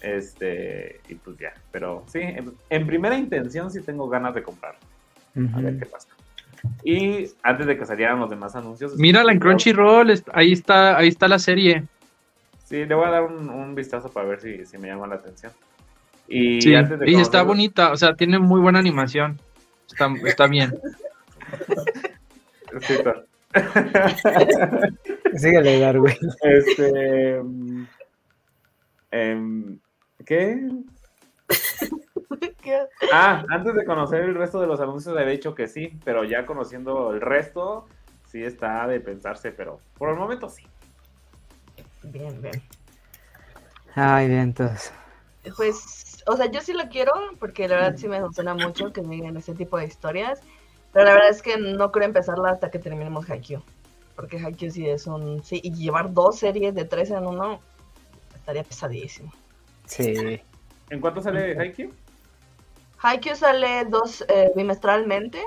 Este, 0.00 1.00
y 1.08 1.14
pues 1.14 1.38
ya. 1.38 1.54
Pero 1.70 2.04
sí, 2.08 2.20
en, 2.20 2.52
en 2.68 2.86
primera 2.86 3.16
intención 3.16 3.70
sí 3.70 3.80
tengo 3.80 4.08
ganas 4.08 4.34
de 4.34 4.42
comprarlo. 4.42 4.80
A 5.54 5.60
ver 5.60 5.78
qué 5.78 5.86
pasa. 5.86 6.08
Y 6.82 7.30
antes 7.42 7.66
de 7.66 7.76
que 7.76 7.84
salieran 7.86 8.20
los 8.20 8.30
demás 8.30 8.54
anuncios. 8.54 8.96
Mírala 8.96 9.32
en 9.32 9.38
Crunchyroll, 9.38 10.12
ahí 10.32 10.52
está, 10.52 10.96
ahí 10.96 11.08
está 11.08 11.28
la 11.28 11.38
serie. 11.38 11.84
Sí, 12.64 12.84
le 12.84 12.94
voy 12.94 13.06
a 13.06 13.10
dar 13.10 13.22
un, 13.24 13.50
un 13.50 13.74
vistazo 13.74 14.10
para 14.10 14.28
ver 14.28 14.40
si, 14.40 14.64
si 14.64 14.78
me 14.78 14.88
llama 14.88 15.06
la 15.06 15.16
atención. 15.16 15.52
Y 16.28 16.62
Sí, 16.62 16.74
antes 16.74 16.98
de 16.98 17.10
y 17.10 17.14
está 17.16 17.42
bonita, 17.42 17.92
o 17.92 17.96
sea, 17.96 18.14
tiene 18.14 18.38
muy 18.38 18.60
buena 18.60 18.78
animación. 18.78 19.40
Está, 19.88 20.12
está 20.26 20.46
bien. 20.46 20.74
Sí, 22.80 22.94
está. 22.94 23.22
Síguele, 25.38 25.80
Darwin. 25.80 26.16
Este. 26.42 27.42
em, 29.10 29.78
¿Qué? 30.24 30.68
¿Qué? 32.62 32.80
Ah, 33.12 33.44
antes 33.50 33.74
de 33.74 33.84
conocer 33.84 34.22
el 34.22 34.34
resto 34.34 34.60
de 34.60 34.66
los 34.66 34.80
anuncios 34.80 35.16
había 35.16 35.30
dicho 35.30 35.54
que 35.54 35.66
sí, 35.66 35.98
pero 36.04 36.24
ya 36.24 36.46
conociendo 36.46 37.12
el 37.12 37.20
resto, 37.20 37.86
sí 38.26 38.42
está 38.42 38.86
de 38.86 39.00
pensarse, 39.00 39.52
pero 39.52 39.80
por 39.98 40.10
el 40.10 40.16
momento 40.16 40.48
sí. 40.48 40.66
Bien, 42.02 42.40
bien. 42.40 42.62
Ay, 43.94 44.28
bien, 44.28 44.40
entonces. 44.40 44.92
Pues, 45.56 46.22
o 46.26 46.36
sea, 46.36 46.46
yo 46.46 46.60
sí 46.60 46.72
lo 46.72 46.88
quiero 46.88 47.12
porque 47.38 47.68
la 47.68 47.76
verdad 47.76 47.96
sí 47.96 48.08
me 48.08 48.16
emociona 48.16 48.54
mucho 48.54 48.92
que 48.92 49.02
me 49.02 49.16
digan 49.16 49.36
ese 49.36 49.54
tipo 49.54 49.76
de 49.78 49.86
historias. 49.86 50.40
Pero 50.92 51.06
la 51.06 51.14
verdad 51.14 51.30
es 51.30 51.42
que 51.42 51.58
no 51.58 51.90
quiero 51.90 52.06
empezarla 52.06 52.50
hasta 52.50 52.70
que 52.70 52.78
terminemos 52.78 53.28
Haikyuu. 53.28 53.62
Porque 54.16 54.38
Haikyuu 54.38 54.70
sí 54.70 54.88
es 54.88 55.06
un... 55.06 55.42
Sí, 55.44 55.60
y 55.62 55.72
llevar 55.72 56.12
dos 56.12 56.38
series 56.38 56.74
de 56.74 56.84
tres 56.84 57.10
en 57.10 57.26
uno 57.26 57.60
estaría 58.34 58.62
pesadísimo. 58.62 59.32
Sí. 59.86 60.40
¿En 60.90 61.00
cuánto 61.00 61.20
sale 61.20 61.58
Haikyuu? 61.58 61.90
Haikyuu 62.98 63.36
sale 63.36 63.84
dos 63.86 64.24
eh, 64.28 64.52
bimestralmente 64.54 65.42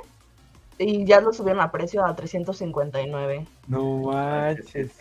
y 0.78 1.06
ya 1.06 1.22
lo 1.22 1.34
subieron 1.34 1.62
a 1.62 1.72
precio 1.72 2.06
a 2.06 2.16
359. 2.16 3.48
No 3.68 3.84
manches. 4.12 4.92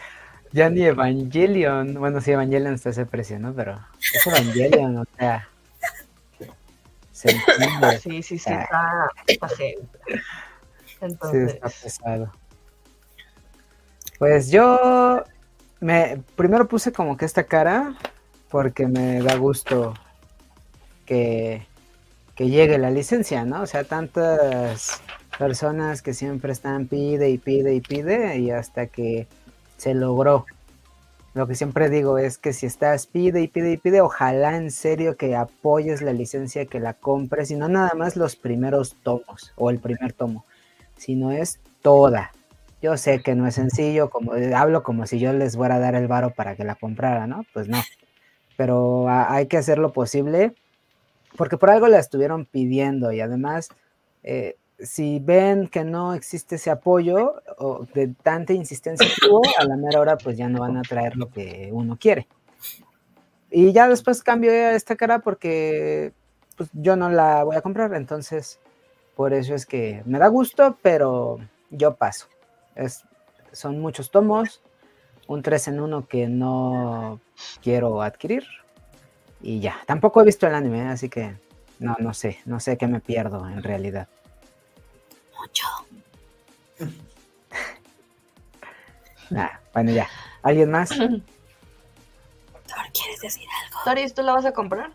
Ya 0.52 0.70
ni 0.70 0.84
Evangelion. 0.84 1.94
Bueno, 1.94 2.20
sí, 2.20 2.30
Evangelion 2.30 2.72
está 2.74 2.90
ese 2.90 3.04
precio, 3.04 3.38
¿no? 3.38 3.52
Pero 3.52 3.78
es 4.14 4.26
Evangelion, 4.26 4.98
o 4.98 5.04
sea. 5.18 5.48
Se 7.12 7.30
entiende. 7.30 7.98
Sí, 7.98 8.22
sí, 8.22 8.38
sí, 8.38 8.50
Ah. 8.52 8.62
está, 8.62 9.08
está 9.26 9.48
heavy. 9.48 9.88
Sí, 10.06 10.94
Entonces, 11.00 11.54
está 11.54 11.68
pesado. 11.68 12.32
Pues 14.18 14.50
yo 14.50 15.24
me 15.80 16.22
primero 16.36 16.68
puse 16.68 16.92
como 16.92 17.16
que 17.16 17.24
esta 17.24 17.44
cara 17.44 17.96
porque 18.50 18.86
me 18.86 19.20
da 19.20 19.36
gusto 19.36 19.94
que, 21.04 21.66
que 22.34 22.48
llegue 22.48 22.78
la 22.78 22.90
licencia, 22.90 23.44
¿no? 23.44 23.62
O 23.62 23.66
sea, 23.66 23.84
tantas 23.84 25.02
personas 25.38 26.00
que 26.00 26.14
siempre 26.14 26.52
están 26.52 26.86
pide 26.86 27.30
y 27.30 27.38
pide 27.38 27.74
y 27.74 27.80
pide 27.80 28.38
y 28.38 28.50
hasta 28.50 28.86
que 28.86 29.26
se 29.76 29.94
logró. 29.94 30.46
Lo 31.34 31.46
que 31.46 31.54
siempre 31.54 31.90
digo 31.90 32.16
es 32.16 32.38
que 32.38 32.54
si 32.54 32.64
estás 32.64 33.06
pide 33.06 33.42
y 33.42 33.48
pide 33.48 33.72
y 33.72 33.76
pide, 33.76 34.00
ojalá 34.00 34.56
en 34.56 34.70
serio 34.70 35.18
que 35.18 35.36
apoyes 35.36 36.00
la 36.00 36.14
licencia, 36.14 36.64
que 36.64 36.80
la 36.80 36.94
compres, 36.94 37.50
y 37.50 37.56
no 37.56 37.68
nada 37.68 37.92
más 37.94 38.16
los 38.16 38.36
primeros 38.36 38.96
tomos 39.02 39.52
o 39.56 39.68
el 39.68 39.78
primer 39.78 40.14
tomo, 40.14 40.46
sino 40.96 41.32
es 41.32 41.60
toda. 41.82 42.32
Yo 42.86 42.96
sé 42.96 43.20
que 43.20 43.34
no 43.34 43.48
es 43.48 43.56
sencillo, 43.56 44.10
como 44.10 44.34
hablo 44.54 44.84
como 44.84 45.08
si 45.08 45.18
yo 45.18 45.32
les 45.32 45.56
fuera 45.56 45.74
a 45.74 45.78
dar 45.80 45.96
el 45.96 46.06
varo 46.06 46.30
para 46.30 46.54
que 46.54 46.62
la 46.62 46.76
comprara, 46.76 47.26
¿no? 47.26 47.44
Pues 47.52 47.66
no. 47.66 47.82
Pero 48.56 49.06
hay 49.08 49.48
que 49.48 49.56
hacer 49.56 49.78
lo 49.78 49.92
posible, 49.92 50.54
porque 51.36 51.56
por 51.56 51.70
algo 51.70 51.88
la 51.88 51.98
estuvieron 51.98 52.44
pidiendo 52.44 53.10
y 53.10 53.20
además, 53.20 53.70
eh, 54.22 54.54
si 54.78 55.18
ven 55.18 55.66
que 55.66 55.82
no 55.82 56.14
existe 56.14 56.54
ese 56.54 56.70
apoyo 56.70 57.42
o 57.58 57.86
de 57.92 58.14
tanta 58.22 58.52
insistencia 58.52 59.08
que 59.20 59.30
hubo, 59.30 59.42
a 59.58 59.64
la 59.64 59.76
mera 59.76 59.98
hora 59.98 60.16
pues 60.16 60.36
ya 60.36 60.48
no 60.48 60.60
van 60.60 60.76
a 60.76 60.82
traer 60.82 61.16
lo 61.16 61.28
que 61.28 61.70
uno 61.72 61.98
quiere. 61.98 62.28
Y 63.50 63.72
ya 63.72 63.88
después 63.88 64.22
cambio 64.22 64.52
esta 64.52 64.94
cara 64.94 65.18
porque 65.18 66.12
pues 66.56 66.70
yo 66.72 66.94
no 66.94 67.10
la 67.10 67.42
voy 67.42 67.56
a 67.56 67.62
comprar, 67.62 67.92
entonces 67.94 68.60
por 69.16 69.32
eso 69.32 69.56
es 69.56 69.66
que 69.66 70.04
me 70.06 70.20
da 70.20 70.28
gusto, 70.28 70.78
pero 70.82 71.40
yo 71.70 71.96
paso. 71.96 72.28
Es, 72.76 73.04
son 73.52 73.80
muchos 73.80 74.10
tomos, 74.10 74.62
un 75.26 75.42
3 75.42 75.68
en 75.68 75.80
1 75.80 76.06
que 76.06 76.28
no 76.28 77.20
quiero 77.62 78.02
adquirir 78.02 78.44
y 79.40 79.60
ya. 79.60 79.78
Tampoco 79.86 80.20
he 80.20 80.24
visto 80.24 80.46
el 80.46 80.54
anime, 80.54 80.82
así 80.88 81.08
que 81.08 81.36
no, 81.78 81.96
no 81.98 82.14
sé, 82.14 82.38
no 82.44 82.60
sé 82.60 82.76
qué 82.76 82.86
me 82.86 83.00
pierdo 83.00 83.48
en 83.48 83.62
realidad. 83.62 84.08
Mucho. 85.38 85.66
Nah, 89.28 89.48
bueno, 89.74 89.90
ya. 89.90 90.08
¿Alguien 90.42 90.70
más? 90.70 90.90
¿quieres 92.96 93.20
decir 93.20 93.46
algo? 93.64 93.78
Toris, 93.84 94.14
¿tú 94.14 94.22
la 94.22 94.32
vas 94.32 94.44
a 94.44 94.52
comprar? 94.52 94.90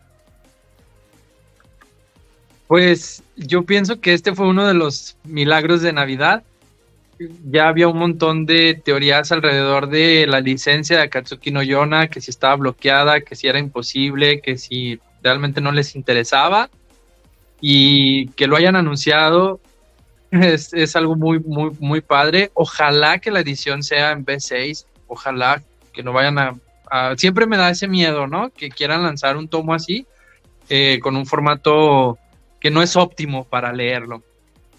Pues 2.68 3.24
yo 3.36 3.64
pienso 3.64 4.00
que 4.00 4.14
este 4.14 4.34
fue 4.34 4.48
uno 4.48 4.66
de 4.66 4.74
los 4.74 5.18
milagros 5.24 5.82
de 5.82 5.94
Navidad. 5.94 6.44
Ya 7.46 7.68
había 7.68 7.88
un 7.88 7.98
montón 7.98 8.46
de 8.46 8.74
teorías 8.74 9.32
alrededor 9.32 9.90
de 9.90 10.26
la 10.28 10.40
licencia 10.40 10.98
de 10.98 11.04
Akatsuki 11.04 11.52
no 11.52 11.62
Yona, 11.64 12.08
que 12.08 12.22
si 12.22 12.32
estaba 12.32 12.56
bloqueada, 12.56 13.22
que 13.22 13.36
si 13.36 13.48
era 13.48 13.60
imposible, 13.60 14.42
que 14.42 14.58
si 14.58 15.00
realmente 15.22 15.62
no 15.62 15.72
les 15.72 15.96
interesaba. 15.96 16.70
Y 17.60 18.30
que 18.30 18.48
lo 18.48 18.56
hayan 18.56 18.76
anunciado 18.76 19.60
es, 20.32 20.96
algo 20.96 21.16
muy, 21.16 21.40
muy, 21.40 21.72
muy 21.80 22.02
padre. 22.02 22.52
Ojalá 22.54 23.20
que 23.20 23.32
la 23.32 23.42
edición 23.42 23.84
sea 23.84 24.12
en 24.12 24.26
B6. 24.26 24.86
Ojalá 25.08 25.62
que 25.94 26.04
no 26.04 26.14
vayan 26.14 26.40
a, 26.40 26.56
a- 26.90 27.16
Siempre 27.18 27.46
me 27.46 27.58
da 27.58 27.70
ese 27.70 27.88
miedo, 27.88 28.28
¿no? 28.28 28.50
Que 28.50 28.70
quieran 28.70 29.04
lanzar 29.04 29.38
un 29.38 29.48
tomo 29.48 29.74
así, 29.74 30.08
eh, 30.70 31.00
con 31.02 31.16
un 31.16 31.26
formato 31.26 32.18
que 32.60 32.72
no 32.72 32.82
es 32.82 32.96
óptimo 32.96 33.44
para 33.44 33.74
leerlo. 33.74 34.24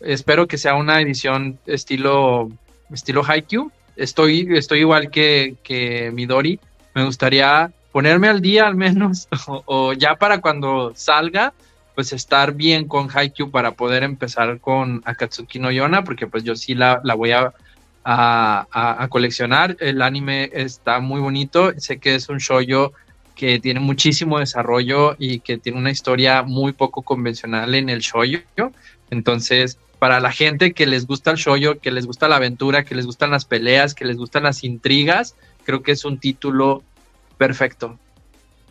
Espero 0.04 0.46
que 0.46 0.58
sea 0.58 0.74
una 0.74 1.00
edición 1.00 1.58
estilo, 1.66 2.50
estilo 2.92 3.22
Haikyuu. 3.26 3.70
Estoy, 3.96 4.48
estoy 4.56 4.80
igual 4.80 5.10
que, 5.10 5.54
que 5.62 6.10
Midori. 6.12 6.58
Me 6.94 7.04
gustaría 7.04 7.70
ponerme 7.92 8.28
al 8.28 8.40
día 8.40 8.66
al 8.66 8.74
menos, 8.74 9.28
o, 9.46 9.92
ya 9.92 10.16
para 10.16 10.40
cuando 10.40 10.92
salga, 10.94 11.52
pues 11.94 12.12
estar 12.12 12.54
bien 12.54 12.88
con 12.88 13.08
Haikyuu 13.14 13.50
para 13.50 13.72
poder 13.72 14.02
empezar 14.02 14.58
con 14.60 15.02
Akatsuki 15.04 15.58
no 15.58 15.70
Yona, 15.70 16.04
porque 16.04 16.26
pues 16.26 16.42
yo 16.42 16.56
sí 16.56 16.74
la, 16.74 17.00
la 17.04 17.14
voy 17.14 17.32
a, 17.32 17.52
a, 18.04 18.66
a- 18.70 19.02
a 19.02 19.08
coleccionar. 19.08 19.76
El 19.78 20.00
anime 20.02 20.50
está 20.52 21.00
muy 21.00 21.20
bonito. 21.20 21.72
Sé 21.78 21.98
que 21.98 22.14
es 22.14 22.28
un 22.28 22.38
shoyo 22.38 22.92
que 23.34 23.58
tiene 23.58 23.80
muchísimo 23.80 24.38
desarrollo 24.38 25.16
y 25.18 25.40
que 25.40 25.58
tiene 25.58 25.78
una 25.78 25.90
historia 25.90 26.42
muy 26.42 26.72
poco 26.72 27.02
convencional 27.02 27.74
en 27.74 27.88
el 27.90 28.00
shoyo. 28.00 28.40
Entonces, 29.12 29.78
para 29.98 30.20
la 30.20 30.32
gente 30.32 30.72
que 30.72 30.86
les 30.86 31.06
gusta 31.06 31.32
el 31.32 31.36
shoyo, 31.36 31.78
que 31.78 31.90
les 31.92 32.06
gusta 32.06 32.28
la 32.28 32.36
aventura, 32.36 32.82
que 32.82 32.94
les 32.94 33.04
gustan 33.04 33.30
las 33.30 33.44
peleas, 33.44 33.94
que 33.94 34.06
les 34.06 34.16
gustan 34.16 34.44
las 34.44 34.64
intrigas, 34.64 35.36
creo 35.64 35.82
que 35.82 35.92
es 35.92 36.06
un 36.06 36.18
título 36.18 36.82
perfecto. 37.36 37.98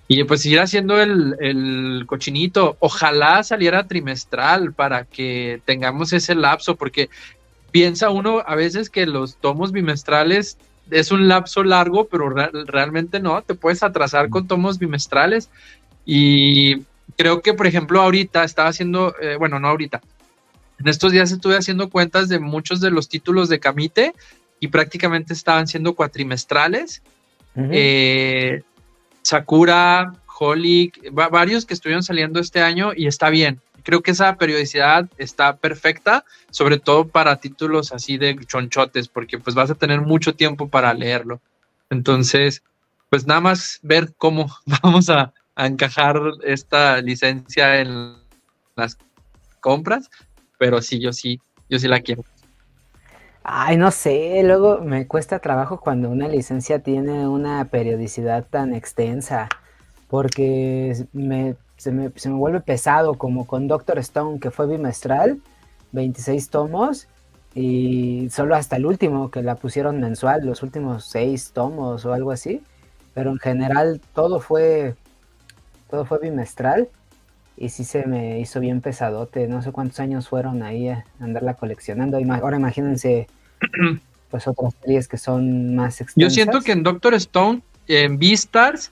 Y 0.08 0.24
pues 0.24 0.42
seguir 0.42 0.60
haciendo 0.60 1.00
el, 1.00 1.38
el 1.40 2.04
cochinito. 2.08 2.76
Ojalá 2.80 3.44
saliera 3.44 3.88
trimestral 3.88 4.74
para 4.74 5.06
que 5.06 5.62
tengamos 5.64 6.12
ese 6.12 6.34
lapso, 6.34 6.76
porque 6.76 7.10
piensa 7.70 8.10
uno 8.10 8.44
a 8.46 8.56
veces 8.56 8.90
que 8.90 9.06
los 9.06 9.38
tomos 9.38 9.72
bimestrales 9.72 10.58
es 10.90 11.12
un 11.12 11.28
lapso 11.28 11.64
largo, 11.64 12.08
pero 12.08 12.30
re- 12.30 12.50
realmente 12.66 13.20
no, 13.20 13.42
te 13.44 13.54
puedes 13.54 13.84
atrasar 13.84 14.30
con 14.30 14.48
tomos 14.48 14.80
bimestrales. 14.80 15.50
Y 16.06 16.82
creo 17.16 17.42
que, 17.42 17.54
por 17.54 17.68
ejemplo, 17.68 18.02
ahorita 18.02 18.44
estaba 18.44 18.70
haciendo, 18.70 19.16
eh, 19.22 19.38
bueno, 19.38 19.60
no 19.60 19.70
ahorita, 19.70 20.02
en 20.82 20.88
estos 20.88 21.12
días 21.12 21.32
estuve 21.32 21.58
haciendo 21.58 21.90
cuentas 21.90 22.28
de 22.30 22.40
muchos 22.40 22.82
de 22.82 22.90
los 22.92 23.08
títulos 23.08 23.50
de 23.50 23.60
Kamite 23.60 24.14
y 24.60 24.68
prácticamente 24.68 25.34
estaban 25.34 25.68
siendo 25.68 25.94
cuatrimestrales. 25.96 27.02
Eh, 27.56 28.62
Sakura, 29.22 30.14
Holic, 30.40 31.00
va- 31.18 31.30
varios 31.30 31.66
que 31.66 31.74
estuvieron 31.74 32.04
saliendo 32.04 32.40
este 32.40 32.62
año 32.62 32.92
y 32.96 33.08
está 33.08 33.30
bien. 33.30 33.62
Creo 33.84 34.02
que 34.02 34.12
esa 34.12 34.36
periodicidad 34.38 35.10
está 35.18 35.56
perfecta, 35.58 36.24
sobre 36.52 36.78
todo 36.80 37.08
para 37.08 37.36
títulos 37.38 37.92
así 37.92 38.18
de 38.18 38.36
chonchotes, 38.46 39.08
porque 39.08 39.38
pues 39.40 39.56
vas 39.56 39.72
a 39.72 39.76
tener 39.76 40.02
mucho 40.02 40.36
tiempo 40.36 40.68
para 40.70 40.94
leerlo. 40.94 41.42
Entonces, 41.90 42.64
pues 43.10 43.26
nada 43.28 43.42
más 43.42 43.80
ver 43.84 44.14
cómo 44.18 44.56
vamos 44.84 45.10
a, 45.10 45.34
a 45.56 45.66
encajar 45.68 46.20
esta 46.44 47.02
licencia 47.02 47.82
en 47.82 48.16
las 48.76 48.98
compras, 49.60 50.10
pero 50.62 50.80
sí, 50.80 51.00
yo 51.00 51.12
sí, 51.12 51.42
yo 51.70 51.80
sí 51.80 51.88
la 51.88 52.02
quiero. 52.02 52.24
Ay, 53.42 53.78
no 53.78 53.90
sé, 53.90 54.44
luego 54.44 54.78
me 54.78 55.08
cuesta 55.08 55.40
trabajo 55.40 55.80
cuando 55.80 56.08
una 56.12 56.28
licencia 56.28 56.84
tiene 56.84 57.28
una 57.28 57.66
periodicidad 57.66 58.46
tan 58.48 58.76
extensa, 58.76 59.50
porque 60.08 61.08
me, 61.14 61.56
se 61.78 61.92
me, 61.92 62.12
se 62.16 62.30
me 62.30 62.36
vuelve 62.36 62.62
pesado, 62.62 63.16
como 63.16 63.48
con 63.48 63.68
Doctor 63.68 63.98
Stone, 63.98 64.40
que 64.40 64.52
fue 64.52 64.68
bimestral, 64.68 65.42
26 65.94 66.52
tomos, 66.52 67.08
y 67.56 68.30
solo 68.30 68.54
hasta 68.54 68.76
el 68.76 68.86
último, 68.86 69.32
que 69.32 69.42
la 69.42 69.56
pusieron 69.56 70.00
mensual, 70.00 70.46
los 70.46 70.62
últimos 70.62 71.06
6 71.06 71.54
tomos 71.54 72.06
o 72.06 72.14
algo 72.14 72.30
así, 72.30 72.62
pero 73.16 73.32
en 73.32 73.40
general 73.40 74.00
todo 74.14 74.40
fue, 74.40 74.94
todo 75.90 76.06
fue 76.06 76.20
bimestral, 76.20 76.88
y 77.62 77.70
sí 77.70 77.84
se 77.84 78.08
me 78.08 78.40
hizo 78.40 78.60
bien 78.60 78.82
pesadote, 78.82 79.48
no 79.48 79.62
sé 79.62 79.72
cuántos 79.72 80.00
años 80.00 80.28
fueron 80.28 80.64
ahí 80.64 80.90
a 80.90 81.06
andarla 81.20 81.54
coleccionando, 81.54 82.18
ahora 82.42 82.58
imagínense 82.58 83.28
pues 84.32 84.48
otras 84.48 84.74
series 84.82 85.08
que 85.08 85.18
son 85.18 85.76
más 85.76 86.02
extensas. 86.02 86.16
Yo 86.16 86.30
siento 86.32 86.62
que 86.62 86.72
en 86.72 86.82
Doctor 86.82 87.14
Stone, 87.14 87.62
en 87.88 88.18
Beastars, 88.18 88.92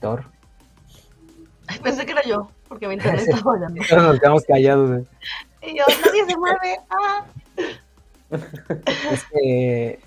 Thor. 0.00 0.24
Ay, 1.66 1.78
pensé 1.80 2.06
que 2.06 2.12
era 2.12 2.22
yo, 2.24 2.48
porque 2.68 2.88
mi 2.88 2.94
internet 2.94 3.28
estaba 3.28 3.58
nos 3.68 4.18
quedamos 4.18 4.44
callados. 4.44 5.02
Y 5.60 5.76
yo, 5.76 5.84
nadie 6.06 6.24
se 6.24 6.36
mueve. 6.38 6.78
Ah. 6.88 7.26
Es 8.30 9.24
que 9.32 10.00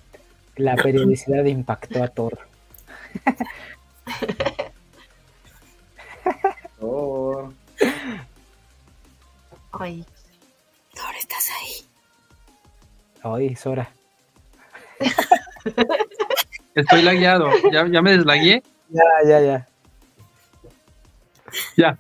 la 0.56 0.76
periodicidad 0.76 1.46
impactó 1.46 2.04
a 2.04 2.08
Thor. 2.08 2.40
Thor. 6.80 7.54
Ay, 9.72 10.06
Thor, 10.94 11.16
estás 11.20 11.50
ahí. 11.62 11.86
Ay, 13.22 13.56
Sora. 13.56 13.90
estoy 16.76 17.02
lagueado. 17.04 17.50
¿Ya, 17.72 17.88
ya 17.88 18.02
me 18.02 18.12
deslagué? 18.12 18.64
Ya, 18.90 19.04
ya, 19.28 19.42
ya. 19.42 19.68
Ya. 21.76 21.98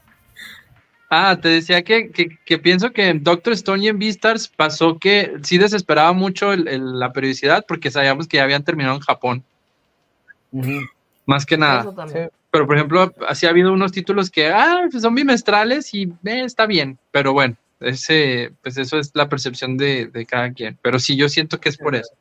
Ah, 1.09 1.37
te 1.41 1.47
decía 1.49 1.83
que, 1.83 2.11
que- 2.11 2.37
que 2.45 2.57
pienso 2.57 2.91
que 2.91 3.07
en 3.07 3.23
Doctor 3.23 3.53
Stone 3.53 3.83
y 3.83 3.87
en 3.87 3.97
Beastars 3.99 4.47
pasó 4.49 4.97
que 4.99 5.37
sí 5.43 5.57
desesperaba 5.57 6.11
mucho 6.13 6.51
el- 6.51 6.67
el- 6.67 6.99
la 6.99 7.13
periodicidad 7.13 7.63
porque 7.67 7.91
sabíamos 7.91 8.27
que 8.27 8.37
ya 8.37 8.43
habían 8.43 8.63
terminado 8.63 8.95
en 8.95 9.01
Japón, 9.01 9.43
más 11.25 11.45
que 11.45 11.57
nada. 11.57 11.89
Pero 12.51 12.65
por 12.65 12.75
ejemplo, 12.75 13.13
así 13.27 13.45
ha 13.45 13.49
habido 13.49 13.71
unos 13.73 13.91
títulos 13.91 14.29
que 14.31 14.47
ah, 14.47 14.87
pues 14.89 15.03
son 15.03 15.13
bimestrales 15.15 15.93
y 15.93 16.03
eh, 16.25 16.43
está 16.43 16.65
bien, 16.65 16.97
pero 17.11 17.33
bueno, 17.33 17.55
ese, 17.79 18.51
pues 18.63 18.77
eso 18.77 18.97
es 18.97 19.11
la 19.13 19.29
percepción 19.29 19.77
de, 19.77 20.07
de 20.07 20.25
cada 20.25 20.51
quien. 20.51 20.77
Pero 20.81 20.97
sí, 20.99 21.15
yo 21.15 21.29
siento 21.29 21.59
que 21.59 21.69
es 21.69 21.77
por 21.77 21.95
eso. 21.95 22.11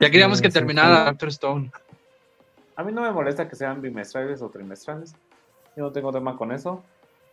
Ya 0.00 0.10
queríamos 0.10 0.38
Sí, 0.38 0.42
que 0.44 0.50
terminara 0.50 1.04
sí. 1.04 1.10
Doctor 1.10 1.28
Stone. 1.28 1.70
A 2.76 2.82
mí 2.82 2.92
no 2.92 3.02
me 3.02 3.12
molesta 3.12 3.48
que 3.48 3.54
sean 3.56 3.80
bimestrales 3.80 4.42
o 4.42 4.48
trimestrales. 4.48 5.14
Yo 5.76 5.84
no 5.84 5.92
tengo 5.92 6.12
tema 6.12 6.36
con 6.36 6.52
eso. 6.52 6.84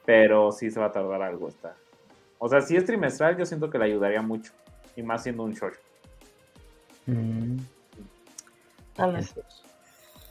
Pero 0.05 0.51
sí 0.51 0.71
se 0.71 0.79
va 0.79 0.87
a 0.87 0.91
tardar 0.91 1.21
algo 1.21 1.47
esta. 1.47 1.75
O 2.39 2.49
sea, 2.49 2.61
si 2.61 2.75
es 2.75 2.85
trimestral, 2.85 3.37
yo 3.37 3.45
siento 3.45 3.69
que 3.69 3.77
le 3.77 3.85
ayudaría 3.85 4.21
mucho. 4.21 4.51
Y 4.95 5.03
más 5.03 5.23
siendo 5.23 5.43
un 5.43 5.53
short. 5.53 5.75
Mm, 7.05 7.57
Tal 8.95 9.13
vez. 9.13 9.33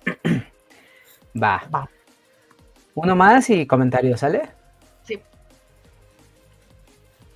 Va. 1.42 1.62
Va. 1.72 1.88
Uno 2.94 3.16
más 3.16 3.48
y 3.50 3.66
comentarios, 3.66 4.20
¿sale? 4.20 4.48
Sí. 5.04 5.20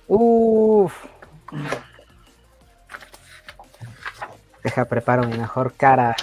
Uf. 0.07 1.05
Deja, 4.63 4.85
preparo 4.85 5.23
mi 5.23 5.37
mejor 5.37 5.73
cara. 5.73 6.15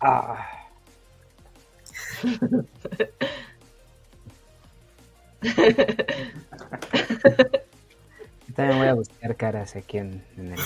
Ah. 0.00 0.46
Yo 5.42 5.52
También 8.54 8.78
voy 8.78 8.88
a 8.88 8.94
buscar 8.94 9.36
caras 9.36 9.76
aquí 9.76 9.98
en, 9.98 10.24
en 10.36 10.52
el. 10.52 10.58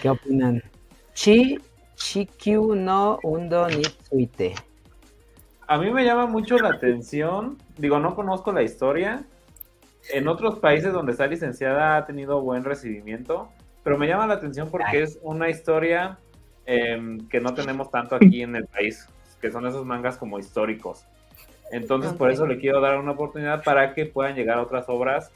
¿Qué 0.00 0.08
opinan? 0.08 0.62
Chi 1.14 1.58
Chikyu 1.96 2.74
no 2.74 3.18
Undo 3.22 3.68
ni 3.68 3.82
Tsuite. 3.82 4.54
A 5.66 5.78
mí 5.78 5.90
me 5.90 6.04
llama 6.04 6.26
mucho 6.26 6.58
la 6.58 6.70
atención. 6.70 7.58
Digo, 7.78 7.98
no 7.98 8.14
conozco 8.14 8.52
la 8.52 8.62
historia. 8.62 9.24
En 10.12 10.28
otros 10.28 10.58
países 10.58 10.92
donde 10.92 11.12
está 11.12 11.26
licenciada 11.26 11.96
ha 11.96 12.06
tenido 12.06 12.42
buen 12.42 12.64
recibimiento. 12.64 13.48
Pero 13.82 13.98
me 13.98 14.06
llama 14.06 14.26
la 14.26 14.34
atención 14.34 14.68
porque 14.70 15.02
es 15.02 15.18
una 15.22 15.48
historia 15.48 16.18
em, 16.66 17.26
que 17.28 17.40
no 17.40 17.54
tenemos 17.54 17.90
tanto 17.90 18.16
aquí 18.16 18.42
en 18.42 18.56
el 18.56 18.66
país. 18.66 19.06
Que 19.42 19.50
son 19.50 19.66
esos 19.66 19.84
mangas 19.84 20.16
como 20.16 20.38
históricos. 20.38 21.04
Entonces, 21.70 22.12
por 22.12 22.30
eso 22.30 22.46
le 22.46 22.58
quiero 22.58 22.80
dar 22.80 22.98
una 22.98 23.12
oportunidad 23.12 23.62
para 23.62 23.92
que 23.92 24.06
puedan 24.06 24.34
llegar 24.34 24.56
a 24.58 24.62
otras 24.62 24.88
obras 24.88 25.30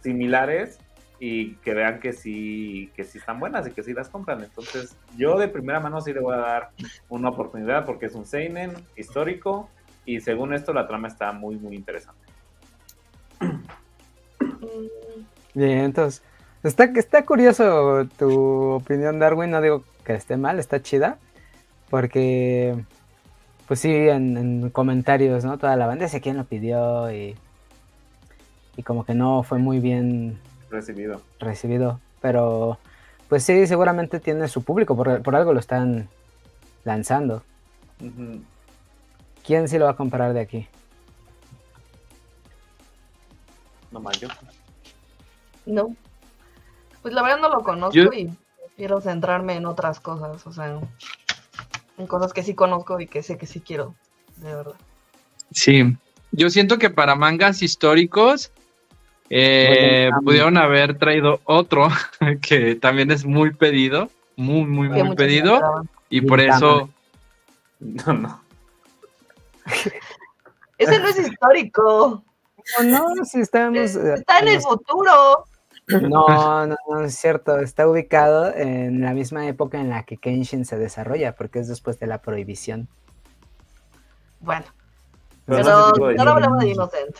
similares 0.00 0.78
y 1.18 1.54
que 1.56 1.74
vean 1.74 2.00
que 2.00 2.12
sí, 2.12 2.90
que 2.96 3.04
sí 3.04 3.18
están 3.18 3.38
buenas 3.38 3.66
y 3.66 3.72
que 3.72 3.82
sí 3.82 3.92
las 3.92 4.08
compran. 4.08 4.42
Entonces, 4.42 4.96
yo 5.16 5.38
de 5.38 5.48
primera 5.48 5.80
mano 5.80 6.00
sí 6.00 6.12
le 6.12 6.20
voy 6.20 6.34
a 6.34 6.38
dar 6.38 6.70
una 7.08 7.28
oportunidad 7.28 7.84
porque 7.84 8.06
es 8.06 8.14
un 8.14 8.24
seinen 8.24 8.74
histórico 8.96 9.68
y 10.04 10.20
según 10.20 10.54
esto 10.54 10.72
la 10.72 10.88
trama 10.88 11.08
está 11.08 11.32
muy 11.32 11.56
muy 11.56 11.76
interesante. 11.76 12.20
Mm, 13.40 15.24
Bien, 15.54 15.78
entonces, 15.80 16.22
está, 16.62 16.84
está 16.84 17.24
curioso 17.24 18.06
tu 18.18 18.70
opinión, 18.70 19.18
Darwin. 19.18 19.50
No 19.50 19.60
digo 19.60 19.84
que 20.04 20.14
esté 20.14 20.36
mal, 20.36 20.58
está 20.58 20.82
chida. 20.82 21.18
Porque, 21.90 22.74
pues 23.72 23.80
sí, 23.80 23.88
en, 23.90 24.36
en 24.36 24.68
comentarios, 24.68 25.46
¿no? 25.46 25.56
Toda 25.56 25.76
la 25.76 25.86
banda 25.86 26.04
dice 26.04 26.20
quién 26.20 26.36
lo 26.36 26.44
pidió 26.44 27.10
y, 27.10 27.34
y 28.76 28.82
como 28.82 29.06
que 29.06 29.14
no 29.14 29.42
fue 29.44 29.56
muy 29.56 29.78
bien 29.80 30.38
Recibido. 30.68 31.22
recibido. 31.40 31.98
Pero, 32.20 32.76
pues 33.30 33.44
sí, 33.44 33.66
seguramente 33.66 34.20
tiene 34.20 34.46
su 34.48 34.62
público, 34.62 34.94
por, 34.94 35.22
por 35.22 35.34
algo 35.36 35.54
lo 35.54 35.58
están 35.58 36.06
lanzando. 36.84 37.42
¿Quién 39.42 39.66
sí 39.70 39.78
lo 39.78 39.86
va 39.86 39.92
a 39.92 39.96
comprar 39.96 40.34
de 40.34 40.40
aquí? 40.40 40.68
No 43.90 44.00
más 44.00 44.20
yo. 44.20 44.28
No. 45.64 45.96
Pues 47.00 47.14
la 47.14 47.22
verdad 47.22 47.38
no 47.40 47.48
lo 47.48 47.62
conozco 47.62 47.94
Yo- 47.94 48.12
y 48.12 48.30
quiero 48.76 49.00
centrarme 49.00 49.56
en 49.56 49.64
otras 49.64 49.98
cosas, 49.98 50.46
o 50.46 50.52
sea, 50.52 50.78
en 51.98 52.06
cosas 52.06 52.32
que 52.32 52.42
sí 52.42 52.54
conozco 52.54 53.00
y 53.00 53.06
que 53.06 53.22
sé 53.22 53.38
que 53.38 53.46
sí 53.46 53.60
quiero, 53.60 53.94
de 54.36 54.54
verdad. 54.54 54.74
Sí, 55.50 55.96
yo 56.30 56.50
siento 56.50 56.78
que 56.78 56.90
para 56.90 57.14
mangas 57.14 57.62
históricos 57.62 58.52
eh, 59.30 60.08
Bueno, 60.10 60.24
pudieron 60.24 60.56
haber 60.58 60.98
traído 60.98 61.40
otro 61.44 61.88
que 62.42 62.74
también 62.74 63.10
es 63.10 63.24
muy 63.24 63.52
pedido, 63.54 64.10
muy, 64.36 64.64
muy, 64.64 64.88
muy 64.88 65.02
muchos 65.02 65.16
pedido, 65.16 65.60
y 66.10 66.20
por 66.22 66.40
eso, 66.40 66.90
No, 67.80 68.12
no. 68.12 68.42
Ese 70.78 70.98
no 70.98 71.08
es 71.08 71.18
histórico, 71.18 72.24
No, 72.84 73.14
no, 73.14 73.24
si 73.24 73.40
estamos... 73.40 73.94
eh, 73.96 74.14
está 74.14 74.40
en 74.40 74.48
el 74.48 74.60
futuro. 74.60 75.44
No, 76.00 76.66
no, 76.66 76.76
no 76.88 77.04
es 77.04 77.14
cierto. 77.16 77.58
Está 77.58 77.86
ubicado 77.88 78.52
en 78.54 79.00
la 79.02 79.12
misma 79.12 79.46
época 79.46 79.80
en 79.80 79.90
la 79.90 80.04
que 80.04 80.16
Kenshin 80.16 80.64
se 80.64 80.78
desarrolla, 80.78 81.34
porque 81.34 81.58
es 81.60 81.68
después 81.68 81.98
de 81.98 82.06
la 82.06 82.18
prohibición. 82.18 82.88
Bueno, 84.40 84.64
Pero 85.46 85.92
pero 85.94 86.14
no 86.16 86.24
de 86.24 86.30
hablamos 86.30 86.58
de 86.60 86.68
Innocent. 86.70 87.16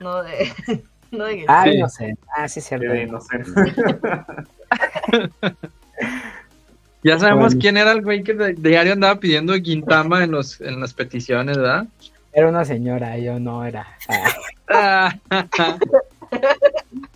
No 0.00 0.22
de, 0.22 0.52
no 1.12 1.24
de 1.24 1.44
Ah, 1.48 1.64
Sí. 1.64 1.78
no 1.78 1.88
sé. 1.88 2.16
Ah, 2.36 2.48
sí, 2.48 2.60
cierto. 2.60 3.20
Sé. 3.20 3.38
ya 7.04 7.18
sabemos 7.18 7.46
Bueno. 7.54 7.60
quién 7.60 7.76
era 7.76 7.92
el 7.92 8.02
güey 8.02 8.22
que 8.22 8.34
de 8.34 8.54
diario 8.54 8.92
andaba 8.94 9.20
pidiendo 9.20 9.52
Quintama 9.60 10.24
en, 10.24 10.30
los, 10.32 10.60
en 10.60 10.80
las 10.80 10.94
peticiones, 10.94 11.56
¿verdad? 11.58 11.86
Era 12.32 12.48
una 12.48 12.64
señora, 12.64 13.18
yo 13.18 13.38
no 13.38 13.64
era. 13.64 13.86
Ah, 14.08 14.28
Ah, 14.74 15.14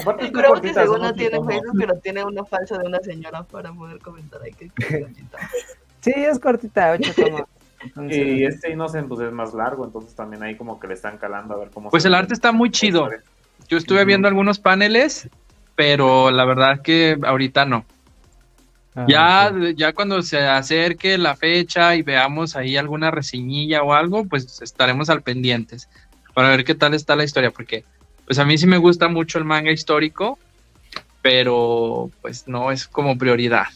Aparte, 0.00 0.32
Creo 0.32 0.60
que 0.60 0.72
según 0.74 1.00
no 1.00 1.12
tiene. 1.12 1.38
Facebook, 1.44 1.76
pero 1.78 1.94
tiene 1.98 2.24
una 2.24 2.44
falsa 2.44 2.78
de 2.78 2.86
una 2.86 2.98
señora 3.00 3.42
para 3.44 3.72
poder 3.72 3.98
comentar 4.00 4.40
ahí 4.42 4.52
que 4.52 4.70
sí, 6.00 6.12
es 6.14 6.38
cortita, 6.38 6.92
ocho 6.92 7.12
tomos. 7.14 7.42
Entonces, 7.84 8.16
Y 8.16 8.44
este 8.44 8.70
Innocent 8.70 9.08
pues 9.08 9.20
es 9.20 9.32
más 9.32 9.54
largo, 9.54 9.84
entonces 9.84 10.14
también 10.14 10.42
ahí 10.42 10.56
como 10.56 10.78
que 10.78 10.86
le 10.86 10.94
están 10.94 11.18
calando 11.18 11.54
a 11.54 11.58
ver 11.58 11.70
cómo 11.70 11.90
Pues 11.90 12.04
se 12.04 12.08
el 12.08 12.14
arte 12.14 12.32
está 12.34 12.52
muy 12.52 12.70
chido. 12.70 13.08
Yo 13.68 13.76
estuve 13.76 14.04
viendo 14.04 14.28
algunos 14.28 14.58
paneles, 14.60 15.28
pero 15.74 16.30
la 16.30 16.44
verdad 16.44 16.80
que 16.82 17.18
ahorita 17.24 17.64
no. 17.64 17.84
ah, 18.94 19.04
Ya, 19.08 19.52
sí. 19.52 19.74
ya 19.76 19.92
cuando 19.94 20.22
se 20.22 20.38
acerque 20.46 21.18
la 21.18 21.34
fecha 21.34 21.96
y 21.96 22.02
veamos 22.02 22.54
ahí 22.54 22.76
alguna 22.76 23.10
reseñilla 23.10 23.82
o 23.82 23.92
algo, 23.94 24.24
pues 24.26 24.62
estaremos 24.62 25.10
al 25.10 25.22
pendientes 25.22 25.88
para 26.34 26.50
ver 26.50 26.64
qué 26.64 26.74
tal 26.74 26.94
está 26.94 27.16
la 27.16 27.24
historia, 27.24 27.50
porque 27.50 27.84
pues 28.26 28.38
a 28.38 28.44
mí 28.44 28.56
sí 28.58 28.66
me 28.66 28.78
gusta 28.78 29.08
mucho 29.08 29.38
el 29.38 29.44
manga 29.44 29.70
histórico, 29.72 30.38
pero 31.22 32.10
pues 32.20 32.48
no 32.48 32.70
es 32.72 32.86
como 32.86 33.16
prioridad. 33.16 33.66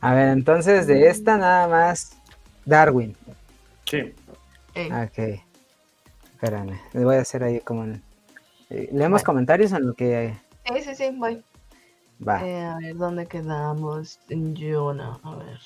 A 0.00 0.14
ver, 0.14 0.28
entonces 0.28 0.86
de 0.86 1.08
esta 1.08 1.36
nada 1.38 1.66
más 1.68 2.16
Darwin. 2.64 3.16
Sí. 3.86 4.14
Eh, 4.74 4.90
Ok. 4.92 5.40
Espérame, 6.34 6.78
le 6.92 7.04
voy 7.04 7.16
a 7.16 7.20
hacer 7.20 7.42
ahí 7.42 7.60
como... 7.60 7.84
en- 7.84 8.02
eh, 8.70 8.88
¿Leemos 8.92 9.22
comentarios 9.22 9.72
en 9.72 9.86
lo 9.86 9.94
que 9.94 10.34
sí, 10.66 10.82
sí, 10.82 10.94
sí, 10.94 11.10
voy. 11.14 11.42
va? 12.26 12.44
Eh, 12.46 12.64
a 12.64 12.76
ver, 12.76 12.96
¿dónde 12.96 13.26
quedamos? 13.26 14.18
En 14.28 14.54
Yona, 14.54 15.18
a 15.22 15.36
ver. 15.36 15.58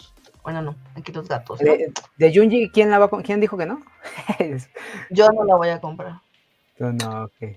Bueno, 0.45 0.63
no, 0.63 0.77
aquí 0.95 1.11
los 1.13 1.29
gatos. 1.29 1.61
¿no? 1.61 1.73
De, 1.73 1.93
de 2.17 2.33
Junji, 2.35 2.71
¿quién, 2.71 2.91
la 2.91 2.99
va, 2.99 3.11
¿quién 3.23 3.41
dijo 3.41 3.57
que 3.57 3.67
no? 3.67 3.81
Yo 5.11 5.29
no 5.31 5.45
la 5.45 5.57
voy 5.57 5.69
a 5.71 5.81
comprar. 5.81 6.21
Tú 6.79 6.93
no, 6.93 7.25
ok. 7.25 7.57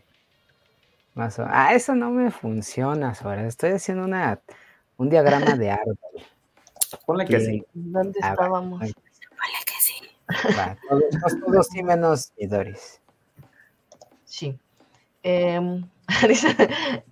Más 1.14 1.38
o- 1.40 1.46
Ah, 1.48 1.74
eso 1.74 1.94
no 1.96 2.10
me 2.10 2.32
funciona, 2.32 3.14
Sora. 3.14 3.46
Estoy 3.46 3.72
haciendo 3.72 4.04
una, 4.06 4.40
un 4.98 5.10
diagrama 5.10 5.56
de 5.56 5.72
árbol. 5.72 5.98
Ponle 7.06 7.26
que 7.26 7.40
sí. 7.40 7.64
¿Dónde 7.74 8.20
Ah, 8.24 8.32
estábamos? 8.32 8.82
Hola 8.82 9.60
que 9.66 9.74
sí. 9.80 9.96
Va, 10.58 10.78
todos, 10.90 11.40
todos- 11.46 11.68
sí 11.68 11.84
menos 11.84 12.32
Doris. 12.40 13.00
Sí. 14.26 14.58
Em, 15.24 15.88
dice, 16.28 16.56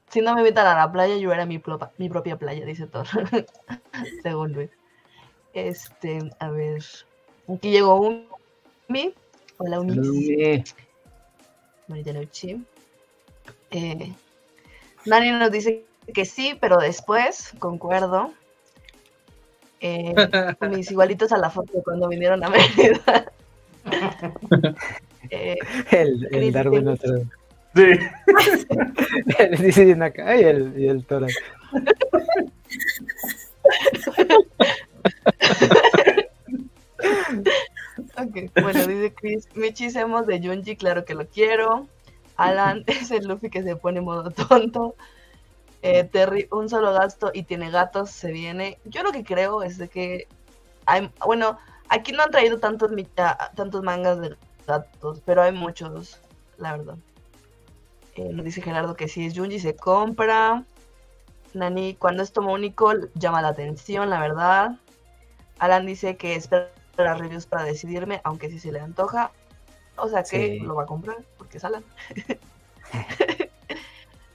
si 0.10 0.22
no 0.22 0.34
me 0.34 0.42
invitan 0.42 0.66
a 0.68 0.76
la 0.76 0.92
playa, 0.92 1.18
yo 1.18 1.32
era 1.34 1.46
mi, 1.46 1.60
plopa- 1.60 1.92
mi 1.98 2.10
propia 2.10 2.38
playa, 2.38 2.66
dice 2.66 2.88
Thor. 2.88 3.06
Según 4.24 4.54
Luis. 4.54 4.70
Este, 5.54 6.32
a 6.40 6.50
ver. 6.50 6.84
Aquí 7.54 7.72
llegó 7.72 8.00
Umi. 8.00 9.14
Hola, 9.58 9.80
Umi. 9.82 10.64
Bonita 11.90 12.14
noche. 12.14 12.60
Eh, 13.72 14.14
Nani 15.08 15.32
nos 15.32 15.52
dice 15.52 15.84
que 16.14 16.24
sí, 16.24 16.56
pero 16.62 16.78
después, 16.78 17.52
concuerdo. 17.58 18.32
Eh, 19.82 20.14
mis 20.70 20.92
igualitos 20.92 21.32
a 21.32 21.38
la 21.38 21.50
foto 21.50 21.74
de 21.74 21.84
cuando 21.84 22.08
vinieron 22.08 22.44
a 22.44 22.50
Mérida. 22.50 23.32
Eh, 25.32 25.58
El, 25.92 26.28
el 26.32 26.52
Darwin 26.52 26.86
¿qué? 26.86 26.90
otro. 26.90 27.20
Sí. 27.76 27.86
Dice 29.64 29.94
acá 30.02 30.36
y 30.36 30.44
el, 30.44 30.74
y 30.76 30.88
el 30.88 31.06
Tora. 31.06 31.28
Ok, 38.18 38.52
bueno, 38.62 38.86
dice 38.88 39.14
Chris, 39.14 39.48
Michi 39.56 39.88
hacemos 39.88 40.28
de 40.28 40.40
Junji, 40.40 40.76
claro 40.76 41.06
que 41.06 41.16
lo 41.16 41.28
quiero. 41.28 41.88
Alan 42.38 42.84
es 42.88 43.12
el 43.12 43.28
Luffy 43.28 43.50
que 43.50 43.64
se 43.64 43.76
pone 43.76 44.00
en 44.00 44.06
modo 44.06 44.32
tonto. 44.32 44.96
Eh, 45.82 46.04
Terry, 46.04 46.48
un 46.52 46.70
solo 46.70 46.92
gasto 46.94 47.32
y 47.34 47.44
tiene 47.44 47.72
gatos, 47.72 48.12
se 48.12 48.32
viene. 48.32 48.80
Yo 48.86 49.04
lo 49.04 49.12
que 49.12 49.24
creo 49.24 49.64
es 49.64 49.78
de 49.78 49.88
que 49.88 50.28
hay, 50.86 51.10
bueno, 51.26 51.58
aquí 51.88 52.12
no 52.12 52.24
han 52.24 52.32
traído 52.32 52.60
tantos, 52.60 52.92
ah, 53.18 53.52
tantos 53.56 53.84
mangas 53.84 54.20
de 54.20 54.36
gatos, 54.68 55.22
pero 55.26 55.42
hay 55.42 55.52
muchos, 55.54 56.20
la 56.58 56.78
verdad. 56.78 56.96
Eh, 58.16 58.32
nos 58.34 58.44
dice 58.44 58.62
Gerardo 58.62 58.96
que 58.96 59.08
si 59.08 59.26
es 59.26 59.38
Junji 59.38 59.60
se 59.60 59.76
compra. 59.76 60.64
Nani, 61.54 61.96
cuando 61.96 62.22
es 62.24 62.32
tomo 62.32 62.54
único, 62.54 62.92
llama 63.16 63.42
la 63.42 63.50
atención, 63.50 64.10
la 64.10 64.20
verdad. 64.20 64.78
Alan 65.58 65.86
dice 65.86 66.16
que 66.16 66.36
espera 66.36 66.72
las 67.04 67.20
reviews 67.20 67.46
para 67.46 67.64
decidirme, 67.64 68.22
aunque 68.24 68.50
si 68.50 68.60
se 68.60 68.72
le 68.72 68.80
antoja. 68.80 69.32
O 69.98 70.08
sea 70.08 70.24
que 70.24 70.58
Sí. 70.58 70.60
lo 70.60 70.76
va 70.76 70.84
a 70.84 70.86
comprar, 70.86 71.18
porque 71.38 71.58
es 71.60 71.64
Alan. 71.66 71.84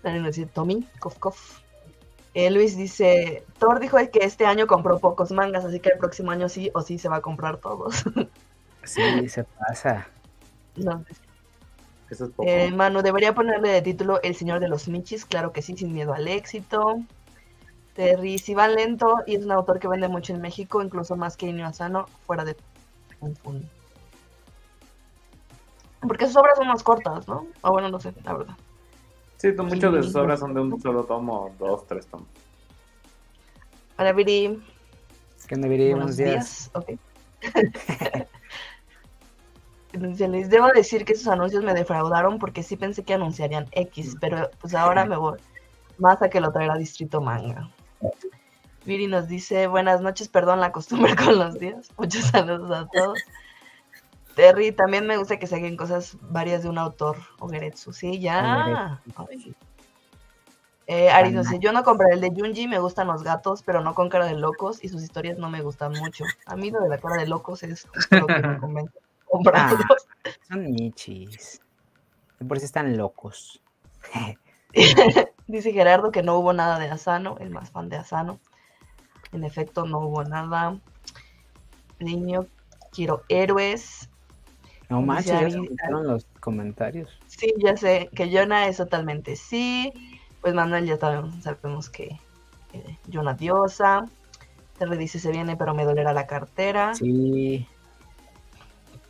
Dani 0.02 0.18
nos 0.20 0.36
dice 0.36 0.48
Tommy, 0.52 0.86
cof 0.98 1.18
cof. 1.18 1.60
Eh, 2.34 2.50
Luis 2.50 2.76
dice, 2.76 3.44
Thor 3.58 3.78
dijo 3.78 3.96
que 4.12 4.24
este 4.24 4.44
año 4.44 4.66
compró 4.66 4.98
pocos 4.98 5.30
mangas, 5.30 5.64
así 5.64 5.78
que 5.80 5.90
el 5.90 5.98
próximo 5.98 6.32
año 6.32 6.48
sí 6.48 6.70
o 6.74 6.82
sí 6.82 6.98
se 6.98 7.08
va 7.08 7.16
a 7.16 7.20
comprar 7.22 7.58
todos. 7.58 8.04
Sí, 8.86 9.00
se 9.30 9.44
pasa. 9.44 10.06
no, 10.76 11.02
Eso 12.10 12.26
es 12.26 12.30
poco. 12.32 12.46
Eh, 12.46 12.70
Manu, 12.70 13.00
debería 13.00 13.34
ponerle 13.34 13.70
de 13.70 13.80
título 13.80 14.20
El 14.22 14.34
Señor 14.34 14.60
de 14.60 14.68
los 14.68 14.88
Michis, 14.88 15.24
claro 15.24 15.52
que 15.52 15.62
sí, 15.62 15.74
sin 15.74 15.94
miedo 15.94 16.12
al 16.12 16.28
éxito. 16.28 17.00
Terry, 17.94 18.38
si 18.38 18.54
va 18.54 18.68
lento 18.68 19.18
y 19.26 19.36
es 19.36 19.44
un 19.44 19.52
autor 19.52 19.78
que 19.78 19.88
vende 19.88 20.08
mucho 20.08 20.34
en 20.34 20.40
México, 20.40 20.82
incluso 20.82 21.16
más 21.16 21.36
que 21.36 21.46
Inio 21.46 21.66
Asano, 21.66 22.06
fuera 22.26 22.44
de. 22.44 22.56
Porque 26.00 26.26
sus 26.26 26.36
obras 26.36 26.56
son 26.56 26.68
más 26.68 26.82
cortas, 26.82 27.26
¿no? 27.28 27.46
O 27.62 27.70
bueno, 27.70 27.88
no 27.88 28.00
sé, 28.00 28.12
la 28.24 28.34
verdad. 28.34 28.56
Sí, 29.36 29.52
muchas 29.52 29.92
de 29.92 30.02
sus 30.02 30.16
obras 30.16 30.40
son 30.40 30.54
de 30.54 30.60
un 30.60 30.80
solo 30.80 31.04
tomo, 31.04 31.54
dos, 31.58 31.86
tres 31.86 32.06
tomos. 32.06 32.26
Hola, 33.98 34.12
Viri. 34.12 34.62
Que 35.46 35.56
no 35.56 35.68
diría 35.68 35.94
Buenos 35.94 36.04
unos 36.04 36.16
días. 36.16 36.30
días. 36.32 36.70
Ok. 36.74 36.90
Dice, 39.92 40.28
Les 40.28 40.50
debo 40.50 40.68
decir 40.68 41.04
que 41.04 41.12
esos 41.12 41.28
anuncios 41.28 41.62
me 41.62 41.74
defraudaron 41.74 42.38
porque 42.38 42.62
sí 42.62 42.76
pensé 42.76 43.04
que 43.04 43.14
anunciarían 43.14 43.68
X, 43.70 44.16
pero 44.20 44.50
pues 44.60 44.74
ahora 44.74 45.04
me 45.04 45.16
voy 45.16 45.38
más 45.98 46.20
a 46.22 46.28
que 46.28 46.40
lo 46.40 46.50
traerá 46.50 46.76
Distrito 46.76 47.20
Manga. 47.20 47.70
Viri 48.84 49.06
nos 49.06 49.28
dice, 49.28 49.66
buenas 49.66 50.00
noches, 50.00 50.28
perdón 50.28 50.60
la 50.60 50.72
costumbre 50.72 51.14
con 51.16 51.38
los 51.38 51.58
días. 51.58 51.88
Muchos 51.96 52.24
saludos 52.24 52.70
a 52.70 52.86
todos. 52.88 53.18
Terry, 54.34 54.72
también 54.72 55.06
me 55.06 55.16
gusta 55.16 55.38
que 55.38 55.46
se 55.46 55.56
hagan 55.56 55.76
cosas 55.76 56.16
varias 56.20 56.64
de 56.64 56.68
un 56.68 56.78
autor. 56.78 57.16
Ogeretsu, 57.38 57.92
sí, 57.92 58.18
ya. 58.18 59.00
Ay. 59.16 59.54
Eh, 60.86 61.08
Ari 61.10 61.30
nos 61.30 61.46
dice, 61.46 61.60
yo 61.60 61.72
no 61.72 61.82
compraré 61.82 62.14
el 62.14 62.20
de 62.20 62.30
Junji, 62.30 62.68
me 62.68 62.78
gustan 62.78 63.06
los 63.06 63.22
gatos, 63.22 63.62
pero 63.62 63.80
no 63.80 63.94
con 63.94 64.10
cara 64.10 64.26
de 64.26 64.34
locos 64.34 64.84
y 64.84 64.88
sus 64.88 65.02
historias 65.02 65.38
no 65.38 65.48
me 65.48 65.62
gustan 65.62 65.92
mucho. 65.92 66.24
A 66.44 66.56
mí 66.56 66.70
lo 66.70 66.80
de 66.82 66.90
la 66.90 66.98
cara 66.98 67.16
de 67.16 67.26
locos 67.26 67.62
es 67.62 67.86
justo 67.86 68.16
lo 68.16 68.26
que 68.26 68.40
me 68.40 68.58
convence 68.60 68.98
comprarlos. 69.34 70.06
Son 70.48 70.70
michis. 70.70 71.60
De 72.38 72.46
Por 72.46 72.58
si 72.58 72.66
están 72.66 72.96
locos. 72.96 73.62
Dice 75.46 75.72
Gerardo 75.72 76.10
que 76.10 76.22
no 76.22 76.38
hubo 76.38 76.52
nada 76.52 76.78
de 76.78 76.88
Asano, 76.88 77.36
el 77.40 77.50
más 77.50 77.70
fan 77.70 77.88
de 77.88 77.96
Asano. 77.96 78.38
En 79.32 79.44
efecto, 79.44 79.84
no 79.84 79.98
hubo 80.00 80.24
nada. 80.24 80.78
Niño, 81.98 82.46
quiero 82.92 83.22
héroes. 83.28 84.08
No 84.88 85.02
manches, 85.02 85.40
ya 85.40 85.50
se 85.50 85.60
quitaron 85.60 86.06
los 86.06 86.26
comentarios. 86.40 87.10
Sí, 87.26 87.52
ya 87.58 87.76
sé 87.76 88.08
que 88.14 88.30
Jonah 88.30 88.68
es 88.68 88.76
totalmente 88.76 89.36
sí. 89.36 89.92
Pues 90.40 90.54
Manuel 90.54 90.86
ya 90.86 90.98
sabemos, 90.98 91.42
sabemos 91.42 91.90
que 91.90 92.18
eh, 92.72 92.98
Jonah 93.12 93.34
diosa. 93.34 94.06
Terry 94.78 94.96
dice 94.96 95.18
se 95.18 95.30
viene, 95.30 95.56
pero 95.56 95.74
me 95.74 95.84
dolerá 95.84 96.12
la 96.12 96.26
cartera. 96.26 96.94
Sí. 96.94 97.66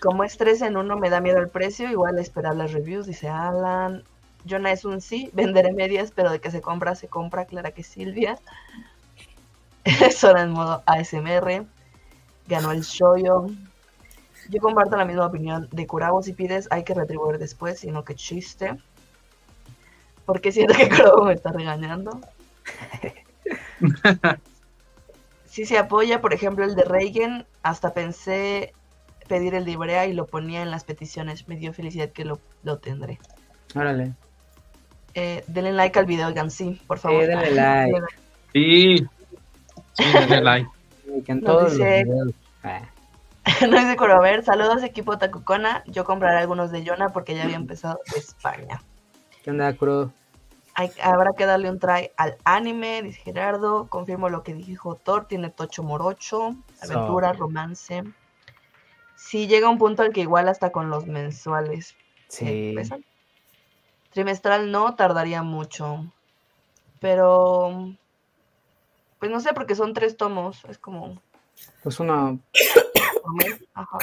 Como 0.01 0.25
es 0.25 0.37
3 0.37 0.63
en 0.63 0.77
1 0.77 0.97
me 0.97 1.11
da 1.11 1.21
miedo 1.21 1.39
el 1.39 1.49
precio, 1.49 1.91
igual 1.91 2.19
esperar 2.19 2.57
las 2.57 2.73
reviews, 2.73 3.07
dice 3.07 3.29
Alan. 3.29 4.05
Jonah 4.49 4.73
es 4.73 4.85
un 4.85 5.01
sí, 5.01 5.31
venderé 5.35 5.73
medias, 5.73 6.13
pero 6.15 6.31
de 6.31 6.41
que 6.41 6.51
se 6.51 6.61
compra, 6.61 6.95
se 6.95 7.09
compra, 7.09 7.47
Clara 7.47 7.73
que 7.73 7.83
Silvia. 7.83 8.39
Sora 10.17 10.43
en 10.43 10.51
modo 10.51 10.83
ASMR. 10.87 11.67
Ganó 12.47 12.73
el 12.73 12.83
shoyo. 12.83 13.47
Yo 14.51 14.61
comparto 14.61 14.97
la 14.97 15.05
misma 15.05 15.27
opinión 15.27 15.69
de 15.73 15.87
Kurabo. 15.87 16.23
Si 16.23 16.33
pides, 16.33 16.69
hay 16.71 16.85
que 16.85 16.95
retribuir 16.95 17.39
después, 17.39 17.81
sino 17.81 18.05
que 18.05 18.15
chiste. 18.15 18.77
Porque 20.27 20.53
siento 20.53 20.75
que 20.75 20.89
Kurabo 20.91 21.25
me 21.25 21.35
está 21.35 21.53
regañando. 21.53 22.21
Si 25.47 25.67
se 25.67 25.79
apoya, 25.79 26.21
por 26.21 26.35
ejemplo, 26.35 26.65
el 26.65 26.75
de 26.75 26.85
Reigen, 26.85 27.47
hasta 27.63 27.95
pensé 27.95 28.73
pedir 29.29 29.55
el 29.55 29.65
de 29.65 29.73
Ibrea 29.73 30.07
y 30.07 30.13
lo 30.13 30.27
ponía 30.27 30.63
en 30.63 30.71
las 30.71 30.85
peticiones. 30.85 31.49
Me 31.49 31.57
dio 31.57 31.73
felicidad 31.73 32.11
que 32.11 32.25
lo, 32.25 32.39
lo 32.63 32.79
tendré. 32.79 33.19
Órale. 33.75 34.15
Eh, 35.15 35.45
denle 35.47 35.73
like 35.73 35.99
al 35.99 36.07
video, 36.07 36.27
oigan, 36.29 36.51
sí, 36.51 36.81
por 36.87 36.99
favor. 36.99 37.23
Sí, 37.23 37.29
denle 37.29 37.51
like. 37.55 38.07
Sí. 38.53 39.07
Sí, 39.93 40.05
denle 40.13 40.41
like. 40.43 40.69
Nos 41.41 41.73
dice- 41.73 42.05
no 43.69 43.79
dice 43.79 43.97
Corover, 43.97 44.43
saludos 44.43 44.83
equipo 44.83 45.19
Tacucona. 45.19 45.85
Yo 45.87 46.05
compraré 46.05 46.39
algunos 46.39 46.71
de 46.73 46.83
Yona 46.83 47.11
porque 47.11 47.35
ya 47.35 47.45
había 47.45 47.57
empezado 47.57 48.01
España. 48.17 48.83
¿Qué 49.45 49.51
onda, 49.51 49.73
Curo? 49.77 50.11
Hay- 50.75 50.91
habrá 51.03 51.31
que 51.37 51.45
darle 51.47 51.71
un 51.71 51.79
try 51.79 52.11
al 52.17 52.37
anime, 52.45 53.03
dice 53.03 53.21
Gerardo. 53.21 53.87
Confirmo 53.89 54.29
lo 54.31 54.43
que 54.43 54.55
dijo 54.55 54.97
Thor, 54.97 55.27
tiene 55.27 55.51
tocho 55.51 55.83
morocho, 55.83 56.57
aventura, 56.83 57.33
romance. 57.35 58.03
Sí, 59.15 59.47
llega 59.47 59.69
un 59.69 59.79
punto 59.79 60.03
al 60.03 60.13
que 60.13 60.23
igual 60.23 60.49
hasta 60.49 60.71
con 60.73 60.91
los 60.91 61.07
mensuales. 61.07 61.91
eh, 61.93 61.97
Sí. 62.29 62.73
pesan. 62.75 63.05
Trimestral 64.15 64.71
no, 64.71 64.95
tardaría 64.95 65.43
mucho. 65.43 66.07
Pero, 67.01 67.93
pues 69.19 69.31
no 69.31 69.41
sé, 69.41 69.53
porque 69.53 69.75
son 69.75 69.93
tres 69.93 70.17
tomos, 70.17 70.65
es 70.69 70.79
como 70.79 71.21
Pues 71.83 72.01
mes. 73.35 73.63
Ajá. 73.75 73.99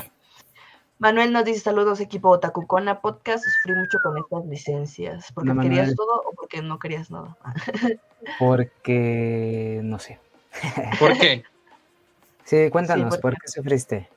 Manuel 0.99 1.33
nos 1.33 1.45
dice 1.45 1.61
saludos 1.61 1.99
equipo 1.99 2.29
Otakucona 2.29 3.01
Podcast, 3.01 3.43
sufrí 3.43 3.73
mucho 3.79 3.97
con 4.03 4.17
estas 4.19 4.45
licencias, 4.45 5.31
porque 5.33 5.51
No, 5.53 5.61
querías 5.63 5.87
Manuel. 5.87 5.95
todo 5.95 6.21
o 6.27 6.33
porque 6.33 6.61
no 6.61 6.77
querías 6.77 7.09
nada. 7.09 7.35
Porque. 8.37 9.79
No 9.83 9.97
sé. 9.97 10.19
¿Por 10.99 11.17
qué? 11.17 11.43
Sí, 12.43 12.69
cuéntanos, 12.69 13.11
porque- 13.17 13.21
¿por 13.21 13.33
qué 13.39 13.47
sufriste? 13.47 14.09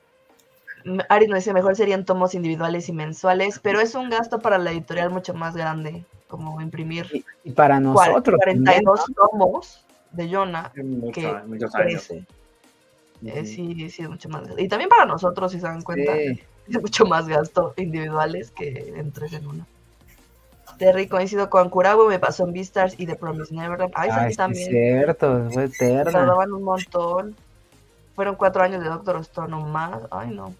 Ari 1.09 1.27
nos 1.27 1.37
dice 1.39 1.53
mejor 1.53 1.75
serían 1.75 2.05
tomos 2.05 2.35
individuales 2.35 2.87
y 2.89 2.93
mensuales, 2.93 3.59
pero 3.59 3.79
es 3.81 3.95
un 3.95 4.09
gasto 4.09 4.39
para 4.39 4.57
la 4.57 4.71
editorial 4.71 5.09
mucho 5.09 5.33
más 5.33 5.55
grande, 5.55 6.05
como 6.27 6.61
imprimir 6.61 7.23
Y 7.43 7.51
para 7.51 7.79
nosotros. 7.79 8.39
también, 8.39 8.63
42 8.63 9.05
tomos 9.15 9.83
de 10.11 10.29
Jonah 10.29 10.71
Mucho- 10.75 11.11
que 11.11 11.33
muchos 11.47 11.73
años. 11.75 12.07
13. 12.07 12.25
eh, 13.25 13.45
sí, 13.45 13.89
sí 13.89 14.03
es 14.03 14.09
mucho 14.09 14.29
más 14.29 14.43
gasto. 14.45 14.61
Y 14.61 14.67
también 14.67 14.89
para 14.89 15.05
nosotros, 15.05 15.51
si 15.51 15.59
se 15.59 15.65
dan 15.65 15.81
cuenta, 15.81 16.13
Sí. 16.13 16.41
es 16.69 16.81
mucho 16.81 17.05
más 17.05 17.27
gasto 17.27 17.73
individuales 17.77 18.51
que 18.51 18.93
en 18.95 19.11
tres 19.11 19.33
en 19.33 19.47
uno. 19.47 19.65
Terry 20.77 21.07
coincido 21.07 21.49
con 21.49 21.69
Kurabu, 21.69 22.07
me 22.07 22.19
pasó 22.19 22.43
en 22.45 22.53
Beastars 22.53 22.95
y 22.99 23.05
The 23.05 23.15
Promise 23.15 23.53
Neverland. 23.55 23.93
Ay, 23.95 24.09
Ay, 24.11 24.23
sí, 24.25 24.31
sí, 24.31 24.37
también. 24.37 24.69
cierto, 24.69 25.49
fue 25.51 25.67
Se 25.69 25.85
eterna. 25.87 26.11
tardaban 26.11 26.51
un 26.51 26.63
montón. 26.63 27.35
Fueron 28.13 28.35
cuatro 28.35 28.61
años 28.63 28.83
de 28.83 28.89
Doctor 28.89 29.17
Stone 29.21 29.55
más. 29.71 30.01
Ay, 30.11 30.31
no. 30.31 30.53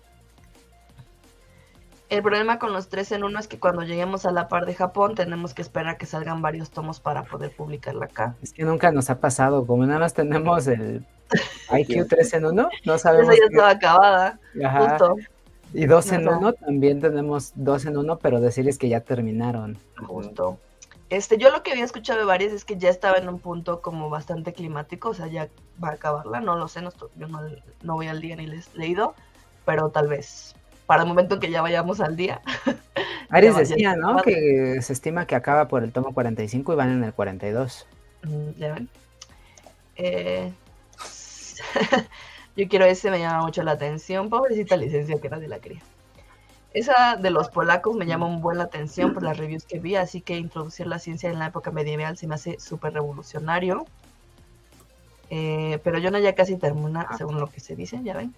El 2.10 2.22
problema 2.22 2.60
con 2.60 2.72
los 2.72 2.88
tres 2.88 3.12
en 3.12 3.24
uno 3.24 3.40
es 3.40 3.48
que 3.48 3.60
cuando 3.60 3.82
lleguemos 3.82 4.26
a 4.26 4.32
la 4.32 4.48
par 4.48 4.66
de 4.68 4.76
Japón 4.76 5.16
tenemos 5.16 5.54
que 5.56 5.64
esperar 5.64 5.98
que 5.98 6.06
salgan 6.06 6.42
varios 6.42 6.70
tomos 6.70 7.00
para 7.00 7.24
poder 7.24 7.52
publicarla 7.56 8.06
acá. 8.06 8.36
Es 8.44 8.54
que 8.54 8.64
nunca 8.64 8.92
nos 8.92 9.10
ha 9.10 9.20
pasado, 9.20 9.66
como 9.66 9.86
nada 9.86 10.00
más 10.00 10.14
tenemos 10.14 10.68
el 10.68 11.04
IQ 11.76 12.08
3 12.08 12.34
en 12.36 12.46
1, 12.46 12.70
no 12.86 12.94
Esa 12.94 13.10
sabemos. 13.10 13.34
ya 13.36 13.40
qué- 13.40 13.46
estaba 13.56 13.70
acabada, 13.72 14.40
Ajá. 14.64 14.90
justo, 14.90 15.16
Y 15.74 15.88
2 15.88 16.12
en 16.12 16.28
Ajá. 16.30 16.38
1, 16.38 16.54
también 16.54 17.02
tenemos 17.02 17.52
2 17.56 17.86
en 17.88 17.98
1, 17.98 18.18
pero 18.20 18.40
decirles 18.40 18.78
que 18.78 18.88
ya 18.88 19.02
terminaron. 19.02 19.78
justo. 20.06 20.60
Este, 21.10 21.38
yo 21.38 21.50
lo 21.52 21.64
que 21.64 21.72
había 21.72 21.86
escuchado 21.86 22.20
de 22.20 22.26
varios 22.26 22.54
es 22.54 22.66
que 22.66 22.78
ya 22.78 22.90
estaba 22.90 23.18
en 23.18 23.30
un 23.30 23.40
punto 23.40 23.82
como 23.82 24.10
bastante 24.10 24.54
climático, 24.54 25.10
o 25.10 25.14
sea, 25.14 25.28
ya 25.28 25.50
va 25.84 25.90
a 25.90 25.94
acabarla, 25.94 26.40
no 26.40 26.56
lo 26.56 26.68
sé, 26.68 26.82
no 26.82 26.90
estoy- 26.90 27.10
yo 27.16 27.28
no, 27.28 27.42
no 27.84 27.94
voy 27.96 28.08
al 28.08 28.22
día 28.22 28.36
ni 28.36 28.46
les 28.48 28.74
he 28.76 28.78
leído, 28.80 29.14
pero 29.66 29.90
tal 29.90 30.08
vez 30.08 30.56
para 30.86 31.04
el 31.04 31.08
momento 31.08 31.36
en 31.36 31.42
que 31.42 31.52
ya 31.52 31.62
vayamos 31.62 32.00
al 32.02 32.16
día. 32.16 32.42
Aries 33.30 33.56
decía, 33.56 33.96
¿no? 33.96 34.22
Que 34.22 34.82
se 34.82 34.94
estima 34.94 35.26
que 35.26 35.36
acaba 35.36 35.68
por 35.68 35.84
el 35.84 35.92
tomo 35.92 36.14
45 36.14 36.74
y 36.74 36.76
van 36.76 36.92
en 36.92 37.04
el 37.04 37.14
42. 37.14 37.88
Mm, 38.24 38.50
¿Ya 38.58 38.74
ven? 38.74 38.90
Eh, 39.96 40.54
yo 42.56 42.68
quiero 42.68 42.86
ese, 42.86 43.10
me 43.12 43.20
llama 43.20 43.42
mucho 43.44 43.64
la 43.64 43.72
atención. 43.72 44.30
Pobrecita 44.30 44.78
licencia 44.78 45.20
que 45.20 45.28
era 45.28 45.40
de 45.40 45.48
la 45.48 45.60
cría. 45.60 45.82
Esa 46.74 47.16
de 47.16 47.30
los 47.30 47.50
polacos 47.50 47.96
me 47.96 48.06
llama 48.06 48.26
un 48.26 48.42
buen 48.42 48.58
la 48.58 48.66
atención 48.66 49.14
por 49.14 49.24
las 49.24 49.38
reviews 49.38 49.64
que 49.64 49.80
vi, 49.80 49.96
así 49.96 50.20
que 50.20 50.38
introducir 50.38 50.88
la 50.88 51.00
ciencia 51.00 51.30
en 51.30 51.40
la 51.40 51.48
época 51.48 51.72
medieval 51.72 52.18
se 52.18 52.28
me 52.28 52.36
hace 52.36 52.60
súper 52.60 52.94
revolucionario. 52.94 53.86
Eh, 55.30 55.80
pero 55.86 56.02
Jonah 56.02 56.20
ya 56.20 56.36
casi 56.36 56.58
termina, 56.58 57.08
según 57.18 57.40
lo 57.40 57.48
que 57.48 57.62
se 57.62 57.78
dice, 57.78 58.02
ya 58.04 58.14
ven. 58.14 58.36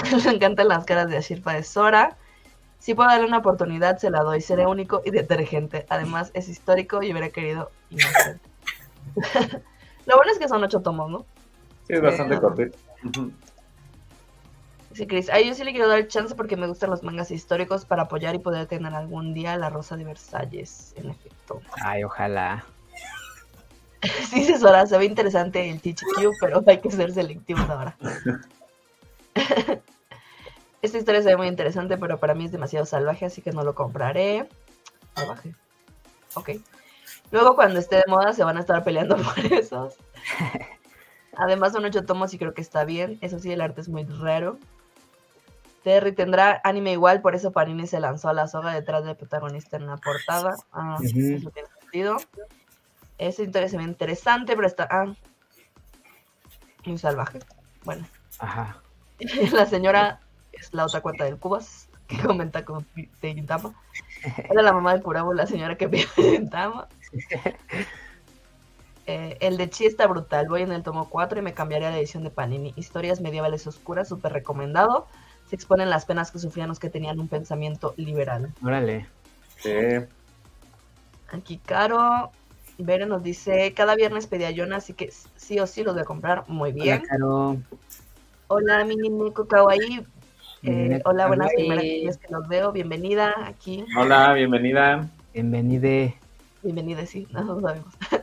me 0.24 0.32
encantan 0.32 0.68
las 0.68 0.84
caras 0.84 1.08
de 1.08 1.16
Ashirpa 1.16 1.54
de 1.54 1.62
Sora. 1.62 2.16
Si 2.78 2.94
puedo 2.94 3.08
darle 3.08 3.26
una 3.26 3.38
oportunidad, 3.38 3.98
se 3.98 4.10
la 4.10 4.22
doy. 4.22 4.40
Seré 4.40 4.66
único 4.66 5.02
y 5.04 5.10
detergente. 5.10 5.86
Además, 5.88 6.30
es 6.34 6.48
histórico 6.48 7.02
y 7.02 7.12
hubiera 7.12 7.28
querido 7.28 7.70
inocente. 7.90 8.40
Lo 10.06 10.16
bueno 10.16 10.32
es 10.32 10.38
que 10.38 10.48
son 10.48 10.64
ocho 10.64 10.80
tomos, 10.80 11.10
¿no? 11.10 11.24
Sí, 11.86 11.94
es 11.94 12.00
bastante. 12.00 12.36
Ujú. 13.04 13.32
Sí, 14.94 15.06
Chris. 15.06 15.30
A 15.30 15.40
yo 15.40 15.54
sí 15.54 15.64
le 15.64 15.70
quiero 15.70 15.88
dar 15.88 16.00
el 16.00 16.08
chance 16.08 16.34
porque 16.34 16.56
me 16.56 16.66
gustan 16.66 16.90
los 16.90 17.02
mangas 17.02 17.30
históricos 17.30 17.84
para 17.84 18.02
apoyar 18.02 18.34
y 18.34 18.38
poder 18.38 18.66
tener 18.66 18.94
algún 18.94 19.32
día 19.32 19.56
la 19.56 19.70
Rosa 19.70 19.96
de 19.96 20.04
Versalles, 20.04 20.92
en 20.96 21.10
efecto. 21.10 21.60
Ay, 21.82 22.04
ojalá. 22.04 22.64
Sí, 24.30 24.44
Cesora, 24.44 24.84
se 24.84 24.98
ve 24.98 25.04
interesante 25.04 25.70
el 25.70 25.80
THQ, 25.80 26.36
pero 26.40 26.64
hay 26.66 26.80
que 26.80 26.90
ser 26.90 27.12
selectivos 27.12 27.70
ahora. 27.70 27.94
Esta 30.82 30.98
historia 30.98 31.22
se 31.22 31.28
ve 31.28 31.36
muy 31.36 31.46
interesante, 31.46 31.96
pero 31.96 32.18
para 32.18 32.34
mí 32.34 32.44
es 32.44 32.52
demasiado 32.52 32.86
salvaje, 32.86 33.26
así 33.26 33.40
que 33.40 33.52
no 33.52 33.62
lo 33.62 33.74
compraré. 33.74 34.48
Salvaje. 35.14 35.54
Ok. 36.34 36.50
Luego, 37.30 37.54
cuando 37.54 37.78
esté 37.78 37.96
de 37.96 38.04
moda, 38.08 38.32
se 38.32 38.44
van 38.44 38.56
a 38.56 38.60
estar 38.60 38.82
peleando 38.82 39.16
por 39.16 39.38
esos. 39.52 39.94
Además, 41.36 41.72
son 41.72 41.84
ocho 41.84 42.04
tomos 42.04 42.34
y 42.34 42.38
creo 42.38 42.52
que 42.52 42.60
está 42.60 42.84
bien. 42.84 43.18
Eso 43.20 43.38
sí, 43.38 43.52
el 43.52 43.60
arte 43.60 43.80
es 43.80 43.88
muy 43.88 44.04
raro. 44.04 44.58
Terry 45.82 46.12
tendrá 46.12 46.60
anime 46.64 46.92
igual, 46.92 47.22
por 47.22 47.34
eso 47.34 47.50
Panini 47.50 47.86
se 47.86 47.98
lanzó 47.98 48.28
a 48.28 48.32
la 48.32 48.46
soga 48.46 48.72
detrás 48.72 49.04
del 49.04 49.16
protagonista 49.16 49.76
en 49.76 49.86
la 49.86 49.96
portada. 49.96 50.54
Ah, 50.72 50.98
sí, 51.00 51.34
eso 51.34 51.50
tiene 51.50 51.68
sentido. 51.80 52.16
Esa 53.18 53.42
historia 53.42 53.68
se 53.68 53.78
ve 53.78 53.84
interesante, 53.84 54.54
pero 54.54 54.66
está 54.66 54.86
ah, 54.90 55.12
muy 56.84 56.98
salvaje. 56.98 57.40
Bueno, 57.84 58.06
Ajá. 58.38 58.81
la 59.52 59.66
señora 59.66 60.20
es 60.52 60.72
la 60.72 60.84
otra 60.84 61.00
cuenta 61.00 61.24
del 61.24 61.38
Cubas 61.38 61.88
que 62.06 62.18
comenta 62.18 62.64
con 62.64 62.86
de 62.94 63.34
Gintama. 63.34 63.74
Era 64.50 64.62
la 64.62 64.72
mamá 64.72 64.92
del 64.92 65.02
Curabo, 65.02 65.32
la 65.34 65.46
señora 65.46 65.76
que 65.76 65.88
pide 65.88 66.06
Gintama. 66.16 66.88
Eh, 69.06 69.36
el 69.40 69.56
de 69.56 69.68
Chi 69.68 69.86
está 69.86 70.06
brutal. 70.06 70.48
Voy 70.48 70.62
en 70.62 70.70
el 70.70 70.84
tomo 70.84 71.08
4 71.08 71.40
y 71.40 71.42
me 71.42 71.54
cambiaría 71.54 71.90
de 71.90 71.98
edición 71.98 72.22
de 72.22 72.30
Panini. 72.30 72.72
Historias 72.76 73.20
medievales 73.20 73.66
oscuras, 73.66 74.08
súper 74.08 74.32
recomendado. 74.32 75.08
Se 75.48 75.56
exponen 75.56 75.90
las 75.90 76.04
penas 76.04 76.30
que 76.30 76.38
sufrían 76.38 76.68
los 76.68 76.78
que 76.78 76.88
tenían 76.88 77.18
un 77.18 77.28
pensamiento 77.28 77.94
liberal. 77.96 78.52
Órale. 78.62 79.06
Sí. 79.58 79.72
Aquí 81.32 81.58
Caro 81.58 82.30
Bere 82.78 83.06
nos 83.06 83.22
dice, 83.22 83.72
cada 83.74 83.94
viernes 83.94 84.26
pedí 84.26 84.44
a 84.44 84.50
Yona, 84.50 84.76
así 84.76 84.94
que 84.94 85.12
sí 85.36 85.58
o 85.58 85.66
sí 85.66 85.82
los 85.82 85.94
voy 85.94 86.02
a 86.02 86.06
comprar. 86.06 86.44
Muy 86.48 86.70
Hola, 86.70 86.82
bien. 86.82 87.02
Caro. 87.02 87.56
Hola, 88.54 88.84
Mini 88.84 89.08
Neko 89.08 89.46
Kawaii. 89.46 90.06
Eh, 90.62 91.00
hola, 91.06 91.26
buenas 91.26 91.48
primeras 91.54 92.18
que 92.18 92.28
los 92.28 92.46
veo. 92.48 92.70
Bienvenida 92.70 93.32
aquí. 93.46 93.86
Hola, 93.96 94.34
bienvenida. 94.34 95.08
Bienvenide. 95.32 96.18
Bienvenida, 96.62 97.06
sí, 97.06 97.26
no 97.30 97.44
lo 97.44 97.60
sabemos. 97.62 97.94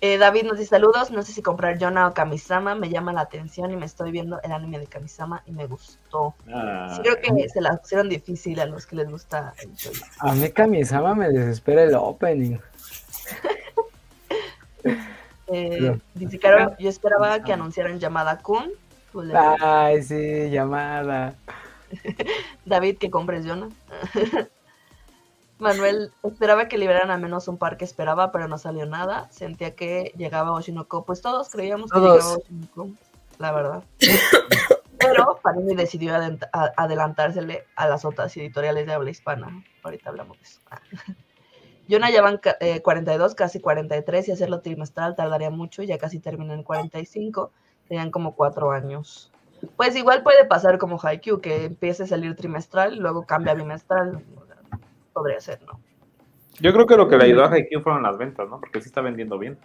Eh, 0.00 0.16
David 0.16 0.44
nos 0.44 0.58
dice 0.58 0.70
saludos. 0.70 1.10
No 1.10 1.22
sé 1.22 1.32
si 1.32 1.42
comprar 1.42 1.76
Yona 1.76 2.06
o 2.06 2.14
Kamisama. 2.14 2.76
Me 2.76 2.88
llama 2.88 3.12
la 3.12 3.22
atención 3.22 3.72
y 3.72 3.76
me 3.76 3.84
estoy 3.84 4.12
viendo 4.12 4.40
el 4.42 4.52
anime 4.52 4.78
de 4.78 4.86
Kamisama 4.86 5.42
y 5.44 5.50
me 5.50 5.66
gustó. 5.66 6.36
Ah, 6.54 6.92
Sí, 6.94 7.02
creo 7.02 7.16
que 7.20 7.48
se 7.48 7.60
la 7.60 7.76
pusieron 7.76 8.08
difícil 8.08 8.60
a 8.60 8.66
los 8.66 8.86
que 8.86 8.94
les 8.94 9.10
gusta 9.10 9.54
el. 9.60 9.72
A 10.20 10.34
mí 10.34 10.50
Kamisama 10.50 11.16
me 11.16 11.30
desespera 11.30 11.82
el 11.82 11.94
opening. 11.94 12.58
Eh, 15.50 15.98
dice 16.14 16.38
Caro, 16.38 16.76
yo 16.78 16.90
esperaba 16.90 17.42
que 17.42 17.54
anunciaran 17.54 17.98
llamada 17.98 18.38
Kun. 18.38 18.70
Ay, 19.60 20.02
sí, 20.02 20.50
llamada. 20.50 21.34
David, 22.64 22.98
que 22.98 23.10
compres 23.10 23.44
Yona. 23.44 23.68
Manuel, 25.58 26.12
esperaba 26.22 26.68
que 26.68 26.78
liberaran 26.78 27.10
al 27.10 27.20
menos 27.20 27.48
un 27.48 27.58
par 27.58 27.76
que 27.76 27.84
esperaba, 27.84 28.30
pero 28.30 28.46
no 28.46 28.58
salió 28.58 28.86
nada. 28.86 29.28
Sentía 29.30 29.74
que 29.74 30.12
llegaba 30.16 30.52
Oshinoko. 30.52 31.04
Pues 31.04 31.20
todos 31.20 31.48
creíamos 31.50 31.90
que 31.90 31.98
Todos. 31.98 32.16
llegaba 32.16 32.36
Oshinoko, 32.36 32.90
la 33.38 33.52
verdad. 33.52 33.84
pero 34.98 35.40
Panini 35.42 35.74
decidió 35.74 36.14
adelantársele 36.76 37.64
a 37.74 37.88
las 37.88 38.04
otras 38.04 38.36
editoriales 38.36 38.86
de 38.86 38.92
habla 38.92 39.10
hispana. 39.10 39.64
Ahorita 39.82 40.10
hablamos 40.10 40.38
de 40.38 40.44
eso. 40.44 40.60
Yona 41.88 42.10
ya 42.10 42.20
van 42.20 42.40
eh, 42.60 42.82
42, 42.82 43.34
casi 43.34 43.60
43, 43.60 44.28
y 44.28 44.32
hacerlo 44.32 44.60
trimestral 44.60 45.16
tardaría 45.16 45.50
mucho, 45.50 45.82
ya 45.82 45.96
casi 45.96 46.20
termina 46.20 46.52
en 46.52 46.62
45, 46.62 47.50
serían 47.88 48.10
como 48.10 48.34
cuatro 48.34 48.70
años. 48.70 49.32
Pues 49.76 49.96
igual 49.96 50.22
puede 50.22 50.44
pasar 50.44 50.78
como 50.78 51.00
Haikyuu, 51.02 51.40
que 51.40 51.64
empiece 51.64 52.04
a 52.04 52.06
salir 52.06 52.36
trimestral, 52.36 52.96
luego 52.98 53.24
cambia 53.26 53.52
a 53.52 53.56
bimestral. 53.56 54.22
Podría 55.12 55.40
ser, 55.40 55.60
¿no? 55.62 55.80
Yo 56.60 56.72
creo 56.72 56.86
que 56.86 56.96
lo 56.96 57.08
que 57.08 57.16
le 57.16 57.24
ayudó 57.24 57.44
a 57.44 57.50
Haikyuu 57.52 57.82
fueron 57.82 58.02
las 58.02 58.16
ventas, 58.18 58.48
¿no? 58.48 58.60
Porque 58.60 58.80
sí 58.80 58.88
está 58.88 59.00
vendiendo 59.00 59.38
bien. 59.38 59.58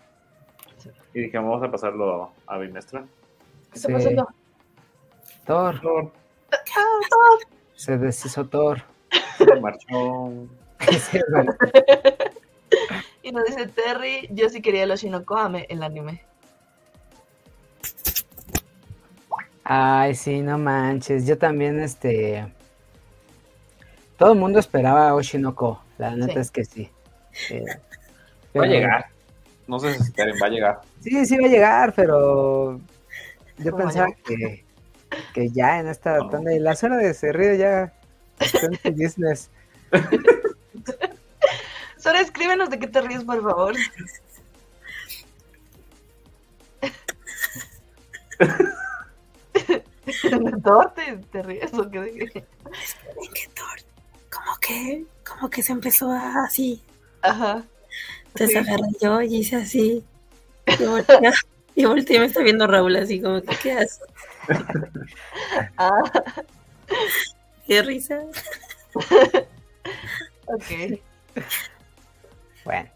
Sí. 0.77 0.89
Y 1.13 1.21
dije, 1.21 1.37
vamos 1.37 1.61
a 1.61 1.69
pasarlo 1.69 2.31
a 2.47 2.57
bimestral. 2.57 3.07
¿Qué 3.71 3.77
está 3.77 3.87
Sí. 3.89 3.93
pasando? 3.93 4.27
Thor. 5.45 5.79
Thor 5.81 6.11
Se 7.75 7.97
deshizo 7.97 8.45
Thor. 8.47 8.81
se 9.37 9.59
marchó. 9.59 10.47
Y 13.23 13.31
nos 13.31 13.45
dice 13.45 13.67
Terry, 13.67 14.27
yo 14.31 14.49
sí 14.49 14.61
quería 14.61 14.83
el 14.83 14.91
Oshinoko 14.91 15.37
Ame, 15.37 15.65
el 15.69 15.81
anime. 15.81 16.23
Ay, 19.63 20.15
sí, 20.15 20.41
no 20.41 20.57
manches. 20.57 21.25
Yo 21.25 21.37
también, 21.37 21.79
este. 21.79 22.45
Todo 24.17 24.33
el 24.33 24.39
mundo 24.39 24.59
esperaba 24.59 25.09
a 25.09 25.15
Oshinoko. 25.15 25.81
La 25.97 26.15
neta 26.15 26.33
Sí. 26.33 26.39
es 26.39 26.51
que 26.51 26.65
sí. 26.65 26.89
Eh, 27.49 27.63
Va 28.57 28.65
a 28.65 28.67
llegar. 28.67 29.05
No 29.67 29.79
se 29.79 29.87
desesperen, 29.87 30.35
va 30.41 30.47
a 30.47 30.49
llegar. 30.49 30.81
Sí, 31.01 31.25
sí 31.25 31.37
va 31.37 31.47
a 31.47 31.49
llegar, 31.49 31.93
pero. 31.95 32.79
Yo 33.57 33.71
¿Cómo 33.71 33.77
va 33.77 33.83
a 33.83 33.87
pensaba 33.93 34.07
que, 34.25 34.65
que 35.33 35.49
ya 35.49 35.79
en 35.79 35.87
esta 35.87 36.17
No. 36.17 36.29
tanda. 36.29 36.53
Y 36.53 36.59
la 36.59 36.75
zona 36.75 36.97
de 36.97 37.13
Cerrillo 37.13 37.53
ya. 37.55 37.93
está 38.39 38.67
en 38.83 38.95
business. 38.97 39.49
Sora, 41.97 42.19
escríbenos 42.19 42.69
de 42.69 42.79
qué 42.79 42.87
te 42.87 42.99
ríes, 43.01 43.23
por 43.23 43.41
favor. 43.41 43.75
¿De 50.51 50.61
todo 50.63 50.91
te, 50.95 51.17
te 51.31 51.43
ríes 51.43 51.73
o 51.73 51.89
qué? 51.89 51.99
¿En 51.99 53.33
qué 53.33 53.47
Thor? 53.53 53.79
Como 54.31 54.57
que, 54.61 55.05
como 55.27 55.49
que 55.49 55.61
se 55.63 55.71
empezó 55.73 56.09
a 56.11 56.45
así. 56.45 56.81
Ajá. 57.21 57.63
Entonces 58.27 58.49
Sí. 58.51 58.57
agarré 58.57 58.87
yo 59.01 59.21
y 59.21 59.35
hice 59.37 59.55
así. 59.57 60.03
Y 60.79 60.85
volteé, 60.85 61.31
y 61.75 61.85
volteé 61.85 62.15
y 62.15 62.19
me 62.19 62.25
está 62.25 62.41
viendo 62.41 62.65
Raúl 62.67 62.95
así 62.95 63.21
como 63.21 63.41
que, 63.41 63.55
¿qué 63.57 63.71
haces? 63.73 63.99
Ah, 65.77 66.01
Qué 67.67 67.81
risa. 67.81 68.21
ok. 70.45 70.99
Bueno, 72.65 72.89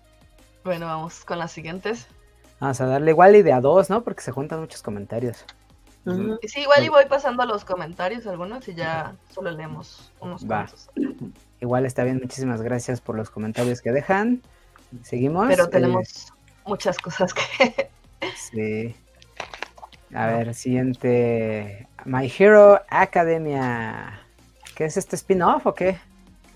Bueno, 0.63 0.85
vamos 0.85 1.25
con 1.25 1.39
las 1.39 1.51
siguientes. 1.51 2.07
vamos 2.59 2.79
a 2.81 2.85
darle 2.85 3.11
igual 3.11 3.35
y 3.35 3.41
de 3.41 3.51
a 3.53 3.61
dos, 3.61 3.89
¿no? 3.89 4.03
Porque 4.03 4.21
se 4.21 4.31
juntan 4.31 4.59
muchos 4.61 4.81
comentarios. 4.81 5.43
Sí, 6.43 6.61
igual 6.61 6.85
y 6.85 6.89
voy 6.89 7.05
pasando 7.05 7.45
los 7.45 7.65
comentarios 7.65 8.25
algunos 8.27 8.67
y 8.67 8.75
ya 8.75 9.15
solo 9.29 9.51
leemos 9.51 10.11
unos 10.19 10.43
Va. 10.43 10.65
cuantos. 10.65 10.89
Igual 11.59 11.85
está 11.85 12.03
bien, 12.03 12.19
muchísimas 12.21 12.61
gracias 12.61 13.01
por 13.01 13.15
los 13.15 13.29
comentarios 13.29 13.81
que 13.81 13.91
dejan. 13.91 14.41
Seguimos. 15.03 15.47
Pero 15.47 15.65
eh, 15.65 15.69
tenemos 15.69 16.33
muchas 16.65 16.97
cosas 16.97 17.33
que... 17.33 17.89
sí. 18.35 18.95
A 20.13 20.27
ver, 20.27 20.53
siguiente. 20.53 21.87
My 22.05 22.31
Hero 22.37 22.81
Academia. 22.89 24.21
¿Qué 24.75 24.85
es 24.85 24.95
este 24.95 25.15
spin-off 25.15 25.65
o 25.65 25.73
qué? 25.73 25.97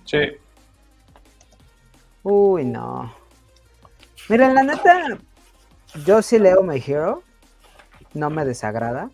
Sí. 0.05 0.19
Uy, 2.23 2.63
no. 2.63 3.13
Miren, 4.29 4.55
la 4.55 4.63
neta, 4.63 5.17
yo 6.05 6.21
sí 6.21 6.39
leo 6.39 6.63
My 6.63 6.81
Hero. 6.85 7.23
No 8.13 8.29
me 8.29 8.45
desagrada. 8.45 9.09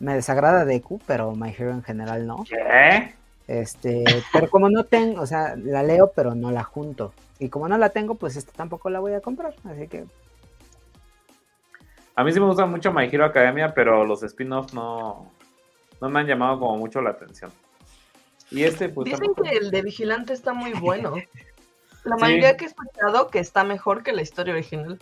Me 0.00 0.14
desagrada 0.14 0.64
Deku, 0.64 1.00
pero 1.06 1.32
My 1.32 1.54
Hero 1.56 1.70
en 1.70 1.82
general 1.82 2.26
no. 2.26 2.44
¿Qué? 2.48 3.14
Este, 3.48 4.04
pero 4.32 4.50
como 4.50 4.68
no 4.68 4.84
tengo, 4.84 5.22
o 5.22 5.26
sea, 5.26 5.54
la 5.56 5.82
leo, 5.82 6.12
pero 6.14 6.34
no 6.34 6.50
la 6.50 6.64
junto. 6.64 7.14
Y 7.38 7.48
como 7.48 7.68
no 7.68 7.78
la 7.78 7.90
tengo, 7.90 8.14
pues 8.16 8.36
esta 8.36 8.52
tampoco 8.52 8.90
la 8.90 8.98
voy 9.00 9.12
a 9.14 9.20
comprar. 9.20 9.54
Así 9.64 9.86
que, 9.88 10.04
A 12.14 12.24
mí 12.24 12.32
sí 12.32 12.40
me 12.40 12.46
gusta 12.46 12.66
mucho 12.66 12.92
My 12.92 13.04
Hero 13.10 13.24
Academia, 13.24 13.72
pero 13.74 14.04
los 14.04 14.22
spin-offs 14.22 14.74
no, 14.74 15.30
no 16.00 16.08
me 16.10 16.20
han 16.20 16.26
llamado 16.26 16.58
como 16.58 16.76
mucho 16.76 17.00
la 17.00 17.10
atención. 17.10 17.50
Y 18.50 18.62
este, 18.64 18.88
pues. 18.88 19.06
Dicen 19.06 19.26
tampoco. 19.26 19.42
que 19.48 19.56
el 19.56 19.70
de 19.70 19.82
Vigilante 19.82 20.32
está 20.32 20.52
muy 20.52 20.72
bueno. 20.80 21.14
La 22.04 22.16
Sí. 22.16 22.20
mayoría 22.22 22.56
que 22.56 22.64
he 22.64 22.68
escuchado 22.68 23.28
que 23.28 23.38
está 23.38 23.64
mejor 23.64 24.02
que 24.02 24.12
la 24.12 24.22
historia 24.22 24.54
original. 24.54 24.98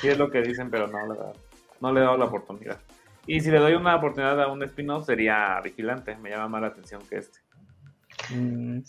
Sí 0.00 0.08
es 0.08 0.18
lo 0.18 0.30
que 0.30 0.42
dicen, 0.42 0.70
pero 0.70 0.86
no, 0.86 0.98
la 1.06 1.14
verdad, 1.14 1.34
no 1.80 1.92
le 1.92 2.00
he 2.00 2.02
dado 2.04 2.16
la 2.18 2.26
oportunidad. 2.26 2.78
Y 3.26 3.40
si 3.40 3.50
le 3.50 3.58
doy 3.58 3.74
una 3.74 3.96
oportunidad 3.96 4.40
a 4.42 4.48
un 4.48 4.62
spin-off 4.64 5.06
sería 5.06 5.60
Vigilante. 5.62 6.16
Me 6.16 6.30
llama 6.30 6.48
más 6.48 6.60
la 6.62 6.66
atención 6.68 7.02
que 7.08 7.18
este. 7.18 7.38
mm, 8.30 8.80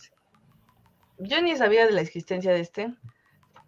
Yo 1.19 1.41
ni 1.41 1.55
sabía 1.55 1.86
de 1.86 1.91
la 1.91 2.01
existencia 2.01 2.51
de 2.51 2.59
este. 2.61 2.93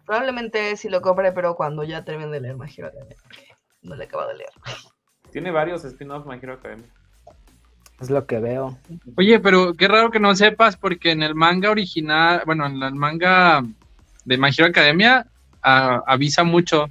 Probablemente 0.04 0.76
sí 0.76 0.88
lo 0.88 1.00
compré, 1.00 1.32
pero 1.32 1.54
cuando 1.56 1.84
ya 1.84 2.04
termine 2.04 2.30
de 2.30 2.40
leer 2.40 2.56
My 2.56 2.66
Hero 2.74 2.88
Academia, 2.88 3.16
No 3.82 3.94
le 3.96 4.04
he 4.04 4.06
acabado 4.06 4.30
de 4.30 4.36
leer. 4.38 4.50
Tiene 5.32 5.50
varios 5.50 5.84
spin-offs 5.84 6.26
My 6.26 6.36
Hero 6.36 6.54
Academia. 6.54 6.86
es 8.00 8.10
lo 8.10 8.26
que 8.26 8.38
veo. 8.38 8.78
Oye, 9.16 9.38
pero 9.40 9.72
qué 9.74 9.88
raro 9.88 10.10
que 10.10 10.20
no 10.20 10.34
sepas, 10.34 10.76
porque 10.76 11.12
en 11.12 11.22
el 11.22 11.34
manga 11.34 11.70
original, 11.70 12.42
bueno, 12.46 12.66
en 12.66 12.82
el 12.82 12.94
manga 12.94 13.62
de 14.24 14.38
My 14.38 14.48
Hero 14.56 14.66
Academia 14.66 15.26
avisa 15.62 16.44
mucho 16.44 16.86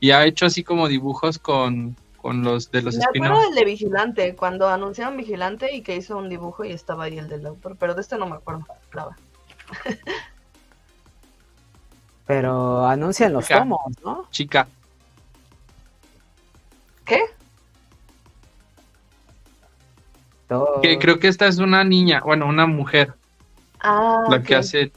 y 0.00 0.10
ha 0.10 0.24
hecho 0.24 0.46
así 0.46 0.62
como 0.62 0.88
dibujos 0.88 1.38
con, 1.38 1.96
con 2.26 2.42
los 2.42 2.72
de 2.72 2.82
los 2.82 2.96
Me 2.96 3.04
acuerdo 3.04 3.40
del 3.42 3.54
de 3.54 3.64
Vigilante, 3.64 4.34
cuando 4.34 4.68
anunciaron 4.68 5.16
Vigilante 5.16 5.72
y 5.72 5.82
que 5.82 5.94
hizo 5.94 6.18
un 6.18 6.28
dibujo 6.28 6.64
y 6.64 6.72
estaba 6.72 7.04
ahí 7.04 7.18
el 7.18 7.28
del 7.28 7.46
autor, 7.46 7.76
pero 7.78 7.94
de 7.94 8.00
este 8.00 8.18
no 8.18 8.26
me 8.26 8.34
acuerdo. 8.34 8.66
Pero 12.26 12.84
anuncian 12.84 13.32
los 13.32 13.44
Chica. 13.46 13.60
tomos, 13.60 13.80
¿no? 14.04 14.26
Chica. 14.32 14.66
¿Qué? 17.04 17.20
Que 20.82 20.98
creo 20.98 21.20
que 21.20 21.28
esta 21.28 21.46
es 21.46 21.58
una 21.58 21.84
niña, 21.84 22.22
bueno, 22.24 22.46
una 22.48 22.66
mujer, 22.66 23.14
Ah, 23.78 24.24
la 24.28 24.42
que 24.42 24.56
hace 24.56 24.90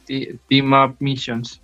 Team 0.48 0.74
Up 0.74 0.96
Missions. 0.98 1.62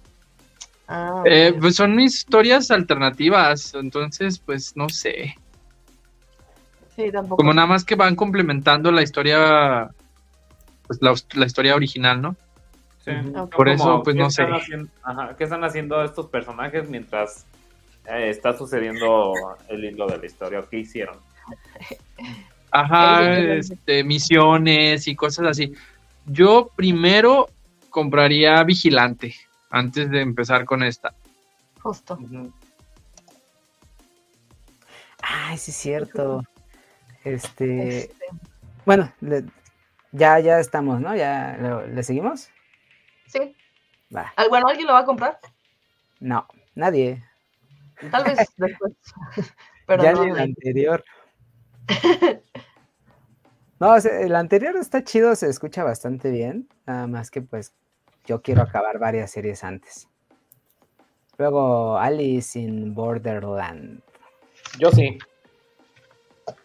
Ah, 0.88 1.24
Eh, 1.26 1.56
pues 1.60 1.78
son 1.78 2.00
historias 2.00 2.70
alternativas, 2.70 3.74
entonces, 3.74 4.38
pues 4.38 4.78
no 4.78 4.90
sé. 4.90 5.36
Sí, 6.96 7.12
tampoco. 7.12 7.38
Como 7.38 7.54
nada 7.54 7.68
más 7.68 7.84
que 7.84 7.96
van 7.96 8.16
complementando 8.16 8.92
la 8.92 9.02
historia, 9.02 9.90
pues 10.88 11.00
la, 11.02 11.14
la 11.34 11.46
historia 11.46 11.76
original, 11.76 12.22
¿no? 12.22 12.36
Sí. 13.04 13.12
Por 13.56 13.70
eso, 13.70 14.02
pues 14.04 14.16
¿qué 14.16 14.22
no 14.22 14.30
sé. 14.32 14.44
están 14.44 14.60
haciendo- 14.60 14.90
ajá, 15.04 15.36
¿Qué 15.38 15.44
están 15.44 15.64
haciendo 15.64 16.04
estos 16.04 16.26
personajes 16.28 16.90
mientras 16.90 17.46
eh, 18.08 18.30
está 18.30 18.58
sucediendo 18.58 19.34
el 19.70 19.86
hilo 19.86 20.08
de 20.08 20.18
la 20.18 20.26
historia? 20.26 20.60
¿O 20.62 20.68
¿Qué 20.68 20.80
hicieron? 20.80 21.18
Ajá, 22.72 23.40
este, 23.40 24.04
misiones 24.04 25.08
y 25.08 25.16
cosas 25.16 25.48
así. 25.48 25.74
Yo 26.26 26.72
primero 26.76 27.48
compraría 27.92 28.64
Vigilante 28.64 29.36
antes 29.70 30.10
de 30.10 30.22
empezar 30.22 30.66
con 30.66 30.82
esta. 30.84 31.14
Justo. 31.82 32.16
Ujú. 32.16 32.52
Ay, 35.22 35.58
sí 35.58 35.72
es 35.72 35.78
cierto. 35.78 36.44
Este, 37.26 37.98
Este, 37.98 38.16
bueno, 38.86 39.12
le- 39.20 39.44
ya, 40.14 40.40
ya 40.40 40.60
estamos, 40.60 41.02
¿no? 41.02 41.14
Ya 41.16 41.58
¿le, 41.60 41.88
le 41.94 42.04
seguimos? 42.04 42.50
sí. 43.28 43.56
Va. 44.16 44.32
Bueno, 44.50 44.68
¿alguien 44.68 44.88
lo 44.88 44.94
va 44.94 45.00
a 45.00 45.06
comprar? 45.06 45.40
No, 46.22 46.48
nadie. 46.76 47.22
Tal 48.12 48.24
vez 48.24 48.38
después. 48.58 48.94
Pero 49.88 50.04
ya 50.04 50.14
no, 50.14 50.24
ni 50.24 50.32
el 50.32 50.40
anterior. 50.40 51.04
No, 53.78 53.92
o 53.94 54.00
sea, 54.00 54.22
el 54.22 54.34
anterior 54.38 54.78
está 54.78 55.04
chido, 55.04 55.36
se 55.36 55.50
escucha 55.50 55.84
bastante 55.84 56.32
bien. 56.32 56.70
Nada 56.86 57.08
más 57.08 57.30
que 57.30 57.42
pues 57.42 57.74
yo 58.26 58.42
quiero 58.42 58.62
acabar 58.62 59.00
varias 59.00 59.32
series 59.32 59.66
antes. 59.66 60.08
Luego 61.38 61.98
Alice 61.98 62.58
in 62.58 62.94
Borderland. 62.96 64.02
Yo 64.80 64.92
sí. 64.92 65.18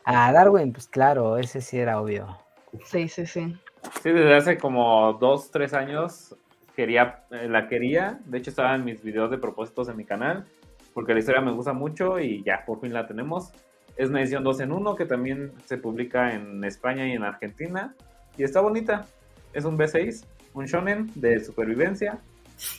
Ah, 0.04 0.32
Darwin, 0.32 0.72
pues 0.72 0.88
claro, 0.88 1.38
ese 1.38 1.60
sí 1.60 1.78
era 1.78 2.00
obvio. 2.00 2.36
Sí, 2.84 3.08
sí, 3.08 3.26
sí. 3.26 3.56
Sí, 4.02 4.10
desde 4.10 4.34
hace 4.34 4.58
como 4.58 5.14
dos, 5.14 5.50
tres 5.50 5.72
años 5.72 6.36
quería, 6.76 7.24
eh, 7.30 7.48
la 7.48 7.68
quería. 7.68 8.20
De 8.24 8.38
hecho, 8.38 8.50
estaba 8.50 8.74
en 8.74 8.84
mis 8.84 9.02
videos 9.02 9.30
de 9.30 9.38
propósitos 9.38 9.88
en 9.88 9.96
mi 9.96 10.04
canal, 10.04 10.46
porque 10.94 11.12
la 11.12 11.20
historia 11.20 11.40
me 11.40 11.52
gusta 11.52 11.72
mucho 11.72 12.18
y 12.18 12.42
ya, 12.44 12.64
por 12.66 12.80
fin 12.80 12.92
la 12.92 13.06
tenemos. 13.06 13.52
Es 13.96 14.08
una 14.08 14.20
edición 14.20 14.44
2 14.44 14.60
en 14.60 14.72
1 14.72 14.96
que 14.96 15.04
también 15.04 15.52
se 15.66 15.76
publica 15.76 16.34
en 16.34 16.64
España 16.64 17.06
y 17.06 17.12
en 17.12 17.22
Argentina. 17.22 17.94
Y 18.36 18.44
está 18.44 18.60
bonita. 18.60 19.06
Es 19.52 19.64
un 19.64 19.76
B6, 19.76 20.24
un 20.54 20.66
shonen 20.66 21.10
de 21.14 21.44
supervivencia. 21.44 22.18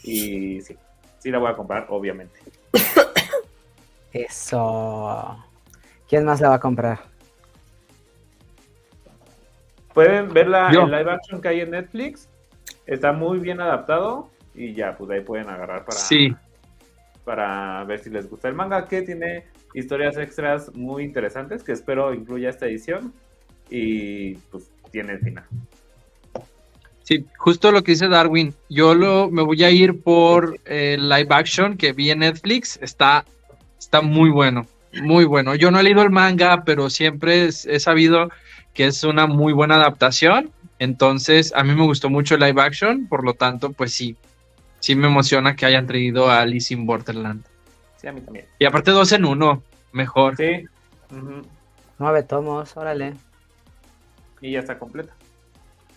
Y 0.04 0.62
sí, 0.62 0.78
sí 1.20 1.30
la 1.30 1.40
voy 1.40 1.52
a 1.52 1.56
comprar, 1.56 1.88
obviamente. 1.90 2.40
Eso. 4.14 5.38
¿Quién 6.12 6.26
más 6.26 6.42
la 6.42 6.50
va 6.50 6.56
a 6.56 6.60
comprar? 6.60 7.00
Pueden 9.94 10.34
ver 10.34 10.50
la, 10.50 10.70
Yo. 10.70 10.82
el 10.82 10.92
live 10.92 11.10
action 11.10 11.42
que 11.42 11.48
hay 11.48 11.62
en 11.62 11.72
Netflix. 11.72 12.28
Está 12.86 13.14
muy 13.14 13.40
bien 13.40 13.62
adaptado. 13.62 14.30
Y 14.54 14.74
ya, 14.74 14.98
pues 14.98 15.08
de 15.08 15.16
ahí 15.16 15.22
pueden 15.22 15.48
agarrar 15.48 15.86
para, 15.86 15.98
Sí, 15.98 16.36
para 17.24 17.86
ver 17.86 18.00
si 18.00 18.10
les 18.10 18.30
gusta 18.30 18.50
el 18.50 18.56
manga, 18.56 18.90
que 18.90 19.04
tiene 19.04 19.46
historias 19.74 20.18
extras 20.18 20.76
muy 20.76 21.06
interesantes, 21.06 21.64
que 21.64 21.72
espero 21.72 22.14
incluya 22.14 22.50
esta 22.50 22.66
edición. 22.66 23.14
Y 23.70 24.34
pues 24.52 24.70
tiene 24.92 25.14
el 25.14 25.20
final. 25.22 25.46
sí, 27.04 27.26
justo 27.38 27.72
lo 27.72 27.84
que 27.84 27.94
dice 27.94 28.10
Darwin. 28.10 28.54
Yo 28.70 28.96
lo, 28.96 29.30
me 29.30 29.44
voy 29.44 29.64
a 29.64 29.72
ir 29.72 30.04
por 30.04 30.60
el 30.66 31.08
live 31.08 31.30
action 31.30 31.78
que 31.78 31.94
vi 31.94 32.12
en 32.12 32.20
Netflix. 32.20 32.78
Está, 32.82 33.24
está 33.80 34.02
muy 34.02 34.30
bueno, 34.30 34.68
muy 35.02 35.26
bueno. 35.26 35.56
Yo 35.56 35.72
no 35.72 35.80
he 35.80 35.84
leído 35.84 36.02
el 36.02 36.10
manga, 36.10 36.64
pero 36.66 36.90
siempre 36.90 37.46
es- 37.46 37.66
he 37.66 37.80
sabido 37.80 38.30
que 38.74 38.88
es 38.88 39.04
una 39.04 39.28
muy 39.28 39.54
buena 39.54 39.76
adaptación. 39.76 40.52
Entonces, 40.80 41.54
a 41.56 41.64
mí 41.64 41.76
me 41.76 41.84
gustó 41.86 42.10
mucho 42.10 42.36
el 42.36 42.42
live 42.42 42.62
action, 42.62 43.08
por 43.08 43.24
lo 43.24 43.34
tanto, 43.34 43.72
pues 43.72 43.94
sí, 43.94 44.16
sí 44.80 44.96
me 44.96 45.08
emociona 45.08 45.56
que 45.56 45.66
hayan 45.66 45.86
traído 45.88 46.30
a 46.30 46.42
Alice 46.42 46.74
in 46.74 46.86
Borderland. 46.86 47.44
Sí, 47.98 48.08
a 48.08 48.12
mí 48.12 48.22
también. 48.22 48.46
Y 48.58 48.66
aparte 48.66 48.92
dos 48.92 49.12
en 49.12 49.26
uno, 49.26 49.62
mejor. 49.92 50.36
Sí. 50.38 50.66
Nueve 52.00 52.24
tomos, 52.24 52.76
órale. 52.76 53.14
Y 54.42 54.52
ya 54.54 54.60
está 54.60 54.80
completa. 54.80 55.14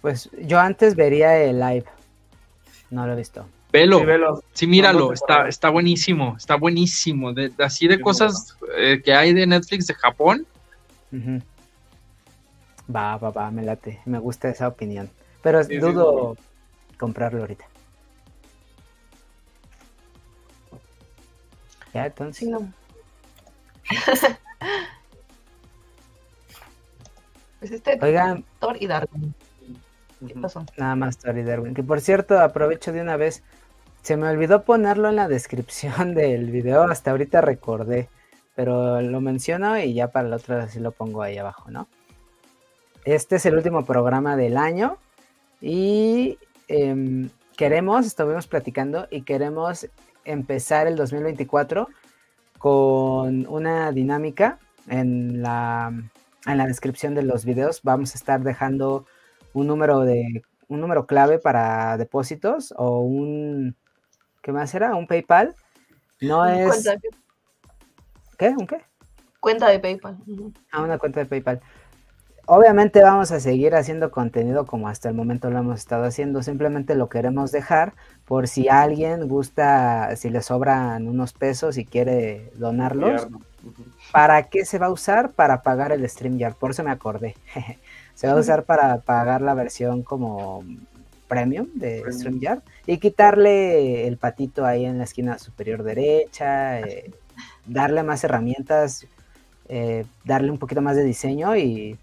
Pues 0.03 0.29
yo 0.43 0.61
antes 0.61 0.97
vería 0.97 1.39
el 1.43 1.59
live. 1.61 1.87
No 2.91 3.07
lo 3.07 3.15
he 3.15 3.17
visto. 3.17 3.47
Velo, 3.75 4.41
Sí, 4.53 4.69
míralo, 4.69 5.13
está, 5.13 5.49
está 5.49 5.69
buenísimo, 5.69 6.37
está 6.37 6.55
buenísimo. 6.55 7.33
De, 7.33 7.53
así 7.59 7.89
de 7.89 7.97
Sí, 7.97 8.03
cosas 8.03 8.57
eh, 8.77 9.03
que 9.05 9.13
hay 9.13 9.35
de 9.35 9.49
Netflix 9.49 9.89
de 9.89 9.95
Japón. 9.95 10.47
Va, 12.95 13.17
va, 13.17 13.31
va, 13.31 13.51
me 13.51 13.65
late. 13.65 14.01
Me 14.05 14.21
gusta 14.21 14.49
esa 14.49 14.69
opinión. 14.69 15.11
Pero 15.43 15.65
Sí, 15.65 15.75
sí, 15.75 15.79
dudo 15.79 16.37
comprarlo 16.99 17.41
ahorita. 17.41 17.65
Ya, 21.93 22.07
entonces. 22.07 22.37
Sí, 22.37 22.47
no. 22.49 22.73
Pues 27.59 27.73
este 27.73 27.99
Oigan, 28.03 28.45
Thor 28.61 28.77
y 28.79 28.87
Darwin. 28.87 29.35
¿Qué 30.29 30.35
pasó? 30.35 30.67
nada 30.77 30.95
más 30.97 31.17
Tori 31.17 31.43
Darwin. 31.43 31.73
Que 31.73 31.83
por 31.83 31.99
cierto, 32.03 32.39
aprovecho 32.39 32.93
de 32.93 33.01
una 33.01 33.17
vez. 33.17 33.43
Se 34.05 34.19
me 34.19 34.29
olvidó 34.29 34.65
ponerlo 34.65 35.09
en 35.09 35.17
la 35.17 35.29
descripción 35.29 36.15
del 36.15 36.51
video. 36.51 36.83
Hasta 36.83 37.11
ahorita 37.11 37.41
recordé. 37.41 38.11
Pero 38.55 39.01
lo 39.01 39.21
menciono 39.23 39.79
y 39.79 39.95
ya 39.95 40.09
para 40.09 40.29
la 40.29 40.37
otra 40.37 40.69
sí 40.69 40.79
lo 40.79 40.93
pongo 40.93 41.23
ahí 41.23 41.39
abajo, 41.39 41.71
¿no? 41.71 41.89
Este 43.07 43.37
es 43.37 43.47
el 43.47 43.57
último 43.57 43.85
programa 43.87 44.37
del 44.37 44.59
año. 44.59 44.99
Y 45.63 46.39
em, 46.69 47.31
queremos, 47.57 48.07
estuvimos 48.07 48.47
platicando, 48.47 49.09
y 49.11 49.23
queremos 49.23 49.89
empezar 50.27 50.87
el 50.87 50.97
2024 50.97 51.89
con 52.59 53.47
una 53.49 53.91
dinámica 53.91 54.59
en 54.87 55.41
la, 55.43 55.93
en 56.47 56.59
la 56.59 56.67
descripción 56.67 57.15
de 57.15 57.23
los 57.23 57.47
videos. 57.47 57.81
Vamos 57.83 58.15
a 58.15 58.19
estar 58.19 58.43
dejando 58.43 59.07
un 59.55 59.67
número 59.67 60.01
de 60.01 60.43
un 60.69 60.81
número 60.81 61.07
clave 61.07 61.39
para 61.39 61.97
depósitos 61.97 62.73
o 62.77 63.01
un 63.01 63.77
¿qué 64.45 64.53
más 64.53 64.73
era? 64.75 64.95
Un 64.95 65.07
PayPal. 65.07 65.57
No 66.21 66.47
es 66.47 66.69
Cuenta, 66.69 67.01
¿qué? 68.39 68.49
¿Un 68.51 68.67
qué? 68.67 68.81
cuenta 69.41 69.69
de 69.69 69.79
PayPal. 69.79 70.17
Ujú. 70.27 70.53
a 70.71 70.83
una 70.83 70.99
cuenta 70.99 71.21
de 71.21 71.27
PayPal. 71.27 71.61
Obviamente 72.47 73.03
vamos 73.03 73.31
a 73.31 73.41
seguir 73.41 73.75
haciendo 73.75 74.11
contenido 74.11 74.67
como 74.67 74.89
hasta 74.89 75.09
el 75.09 75.15
momento 75.15 75.51
lo 75.51 75.59
hemos 75.59 75.81
estado 75.81 76.05
haciendo, 76.05 76.43
simplemente 76.43 76.95
lo 76.95 77.09
queremos 77.09 77.53
dejar 77.53 77.95
por 78.27 78.49
si 78.49 78.69
alguien 78.69 79.29
gusta, 79.29 80.15
si 80.17 80.29
le 80.29 80.43
sobran 80.43 81.09
unos 81.09 81.33
pesos 81.33 81.79
y 81.79 81.87
quiere 81.87 82.51
donarlos. 82.57 83.29
¿Para 84.13 84.43
qué 84.45 84.67
se 84.67 84.79
va 84.79 84.87
a 84.87 84.91
usar? 84.91 85.33
Para 85.33 85.63
pagar 85.63 85.91
el 85.93 86.07
StreamYard, 86.07 86.55
por 86.55 86.73
eso 86.73 86.85
me 86.85 86.91
acordé. 86.91 87.35
se 88.15 88.27
va 88.27 88.35
a 88.35 88.37
usar 88.37 88.65
para 88.65 88.99
pagar 88.99 89.41
la 89.41 89.55
versión 89.55 90.03
como 90.03 90.65
premium 91.35 91.69
de 91.75 92.01
Premium. 92.01 92.13
StreamYard 92.13 92.63
y 92.87 92.99
quitarle 92.99 94.07
el 94.07 94.17
patito 94.17 94.65
ahí 94.65 94.85
en 94.85 94.99
la 94.99 95.05
esquina 95.05 95.39
superior 95.39 95.83
derecha, 95.83 96.81
eh, 96.81 97.11
darle 97.67 98.03
más 98.03 98.25
herramientas, 98.25 99.07
eh, 99.69 100.05
darle 100.25 100.51
un 100.51 100.59
poquito 100.59 100.81
más 100.81 100.97
de 100.97 101.05
diseño 101.05 101.57
y, 101.57 101.99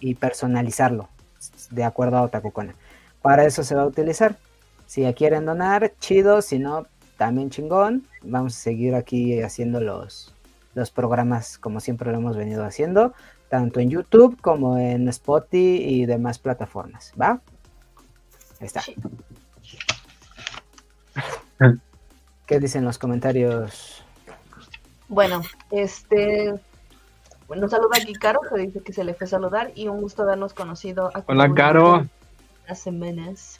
y 0.00 0.14
personalizarlo 0.14 1.08
de 1.70 1.84
acuerdo 1.84 2.16
a 2.16 2.22
Otakucona. 2.22 2.74
Para 3.20 3.44
eso 3.44 3.62
se 3.64 3.74
va 3.74 3.82
a 3.82 3.86
utilizar. 3.86 4.36
Si 4.86 5.02
ya 5.02 5.12
quieren 5.12 5.46
donar, 5.46 5.92
chido, 6.00 6.42
si 6.42 6.58
no, 6.58 6.86
también 7.16 7.50
chingón. 7.50 8.06
Vamos 8.22 8.56
a 8.56 8.60
seguir 8.60 8.94
aquí 8.94 9.40
haciendo 9.40 9.80
los, 9.80 10.34
los 10.74 10.90
programas 10.90 11.58
como 11.58 11.80
siempre 11.80 12.10
lo 12.10 12.18
hemos 12.18 12.36
venido 12.36 12.64
haciendo, 12.64 13.12
tanto 13.48 13.80
en 13.80 13.90
YouTube 13.90 14.40
como 14.40 14.78
en 14.78 15.08
Spotify 15.08 15.82
y 15.82 16.06
demás 16.06 16.38
plataformas, 16.38 17.12
¿va? 17.20 17.40
Ahí 18.62 18.66
está. 18.66 18.82
¿Qué 22.46 22.60
dicen 22.60 22.84
los 22.84 22.96
comentarios? 22.96 24.04
Bueno, 25.08 25.42
este. 25.72 26.54
Bueno, 27.48 27.68
saluda 27.68 27.98
aquí 28.00 28.12
Caro, 28.12 28.40
que 28.40 28.60
dice 28.60 28.80
que 28.80 28.92
se 28.92 29.02
le 29.02 29.14
fue 29.14 29.24
a 29.24 29.30
saludar 29.30 29.72
y 29.74 29.88
un 29.88 30.00
gusto 30.00 30.22
habernos 30.22 30.54
conocido. 30.54 31.08
aquí 31.08 31.24
Hola, 31.26 31.52
Caro. 31.52 32.06
Las 32.68 32.78
semanas. 32.78 33.58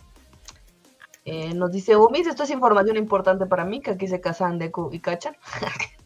Eh, 1.25 1.53
nos 1.53 1.73
dice 1.73 1.97
Umis, 1.97 2.29
esto 2.29 2.45
es 2.45 2.51
información 2.51 2.97
importante 2.97 3.47
para 3.47 3.65
mí, 3.65 3.81
que 3.81 3.91
aquí 3.91 4.07
se 4.07 4.21
casan 4.21 4.59
Deku 4.59 4.91
y 4.93 5.01
Kachan 5.01 5.37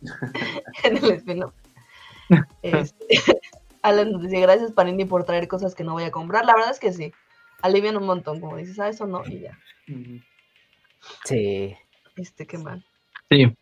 en 0.85 0.97
el 0.97 1.11
spin-off. 1.13 1.53
Este, 2.63 3.21
Alan 3.83 4.11
nos 4.11 4.23
dice, 4.23 4.41
gracias 4.41 4.73
Panini 4.73 5.05
por 5.05 5.25
traer 5.25 5.49
cosas 5.49 5.75
que 5.75 5.85
no 5.85 5.93
voy 5.93 6.05
a 6.05 6.11
comprar. 6.11 6.47
La 6.47 6.55
verdad 6.55 6.71
es 6.73 6.81
que 6.81 6.93
sí, 6.93 7.13
alivian 7.63 7.97
un 7.97 8.07
montón, 8.07 8.41
como 8.41 8.57
dices, 8.57 8.79
ah, 8.81 8.89
eso 8.89 9.07
no, 9.07 9.23
y 9.27 9.41
ya. 9.41 9.59
Sí. 11.25 11.75
Este, 12.17 12.47
qué 12.47 12.59
mal. 12.59 12.85
Sí, 13.31 13.57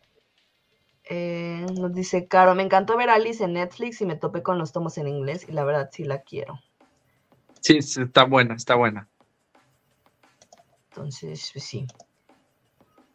Eh, 1.07 1.65
nos 1.77 1.93
dice, 1.93 2.27
Caro, 2.27 2.55
me 2.55 2.63
encantó 2.63 2.97
ver 2.97 3.09
a 3.09 3.15
Alice 3.15 3.43
en 3.43 3.53
Netflix 3.53 4.01
y 4.01 4.05
me 4.05 4.15
topé 4.15 4.41
con 4.41 4.57
los 4.57 4.71
tomos 4.71 4.97
en 4.97 5.07
inglés 5.07 5.45
y 5.47 5.51
la 5.51 5.63
verdad 5.63 5.89
sí 5.91 6.03
la 6.03 6.21
quiero. 6.21 6.59
sí, 7.61 7.81
sí, 7.81 8.01
está 8.01 8.23
buena, 8.25 8.55
está 8.55 8.75
buena. 8.75 9.07
Entonces, 10.89 11.49
pues 11.53 11.65
sí. 11.65 11.85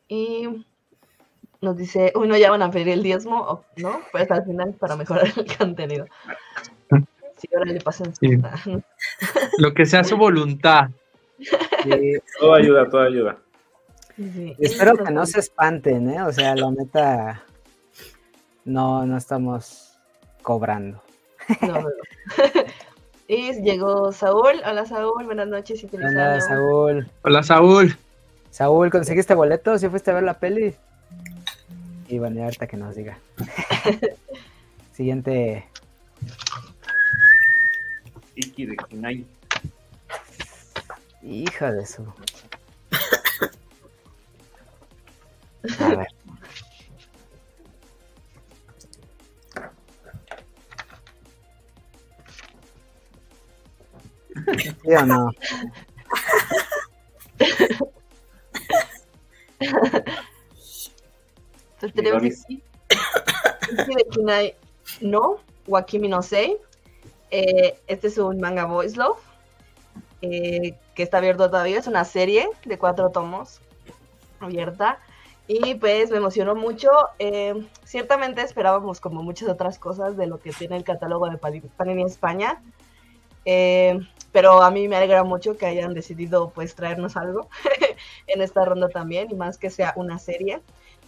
Y 0.09 0.65
nos 1.61 1.77
dice, 1.77 2.13
uy, 2.15 2.29
no 2.29 2.37
ya 2.37 2.51
van 2.51 2.63
a 2.63 2.71
pedir 2.71 2.89
el 2.91 3.03
diezmo, 3.03 3.65
¿no? 3.77 4.01
Pues 4.13 4.31
al 4.31 4.45
final 4.45 4.75
para 4.75 4.97
mejorar 4.97 5.27
el 5.37 5.57
contenido. 5.57 6.07
Sí, 7.41 7.49
ahora 7.55 7.73
le 7.73 7.81
pasan 7.81 8.15
Sí. 8.17 8.39
Lo 9.59 9.73
que 9.73 9.87
sea 9.87 10.05
su 10.05 10.17
voluntad. 10.17 10.91
sí. 11.39 12.15
Todo 12.39 12.55
ayuda, 12.55 12.89
todo 12.89 13.01
ayuda. 13.03 13.39
Sí. 14.17 14.55
Espero 14.59 14.97
que 14.97 15.11
no 15.11 15.25
se 15.25 15.41
espanten, 15.41 16.11
¿eh? 16.11 16.23
O 16.23 16.33
sea, 16.33 16.55
la 16.55 16.71
neta, 16.71 17.43
no, 18.65 19.07
no 19.07 19.17
estamos 19.17 19.99
cobrando. 20.43 21.03
No, 21.63 21.81
no, 21.81 21.89
y 23.27 23.53
llegó 23.63 24.13
Saúl. 24.13 24.61
Hola 24.67 24.85
Saúl, 24.85 25.25
buenas 25.25 25.49
noches 25.49 25.83
y 25.83 25.87
¿Qué 25.87 25.97
feliz 25.97 26.09
onda, 26.11 26.35
año. 26.35 26.41
Saúl? 26.41 27.11
Hola, 27.23 27.43
Saúl. 27.43 27.97
Saúl, 28.51 28.91
¿conseguiste 28.91 29.35
boleto? 29.35 29.79
¿Sí 29.79 29.89
fuiste 29.89 30.11
a 30.11 30.15
ver 30.15 30.25
la 30.25 30.35
peli? 30.35 30.75
Y 32.09 32.19
bueno, 32.19 32.43
ahorita 32.43 32.67
que 32.67 32.77
nos 32.77 32.97
diga. 32.97 33.19
Siguiente. 34.93 35.67
Iki 38.35 38.67
de 38.67 38.77
Kinai. 38.77 39.27
Hija 41.23 41.73
de 41.73 41.87
su. 41.87 42.03
A 45.81 45.89
ver. 45.95 46.09
¿Sí 54.83 54.95
o 54.95 55.07
no? 55.07 55.31
Entonces 61.75 61.95
tenemos 61.95 62.23
aquí 62.23 62.63
Iki 63.71 63.95
de 63.95 64.07
Kinai 64.11 64.57
no, 65.01 65.39
Wakimi 65.67 66.09
no 66.09 66.23
Sei. 66.23 66.59
Eh, 67.31 67.79
este 67.87 68.09
es 68.09 68.19
un 68.19 68.41
manga 68.41 68.65
voice 68.65 68.97
love 68.97 69.19
eh, 70.23 70.75
que 70.95 71.03
está 71.03 71.19
abierto 71.19 71.49
todavía. 71.51 71.79
Es 71.79 71.87
una 71.87 72.05
serie 72.05 72.49
de 72.65 72.79
cuatro 72.79 73.11
tomos 73.11 73.61
abierta. 74.41 74.99
Y 75.47 75.75
pues 75.77 76.11
me 76.11 76.19
emocionó 76.19 76.55
mucho. 76.55 76.91
Eh, 77.19 77.67
ciertamente 77.85 78.43
esperábamos 78.43 79.01
como 79.01 79.23
muchas 79.23 79.49
otras 79.49 79.79
cosas 79.79 80.17
de 80.17 80.27
lo 80.27 80.39
que 80.41 80.53
tiene 80.53 80.77
el 80.77 80.85
catálogo 80.85 81.29
de 81.29 81.39
Pani- 81.39 81.63
Panini 81.77 82.05
España. 82.05 82.63
Eh, 83.45 83.99
pero 84.33 84.63
a 84.63 84.71
mí 84.71 84.87
me 84.87 84.97
alegra 84.97 85.25
mucho 85.25 85.57
que 85.57 85.67
hayan 85.67 85.95
decidido 85.95 86.51
pues 86.51 86.75
traernos 86.75 87.17
algo 87.17 87.49
en 88.29 88.43
esta 88.43 88.65
ronda 88.65 88.89
también 88.89 89.29
y 89.31 89.35
más 89.35 89.59
que 89.59 89.71
sea 89.71 89.93
una 89.97 90.19
serie. 90.19 90.61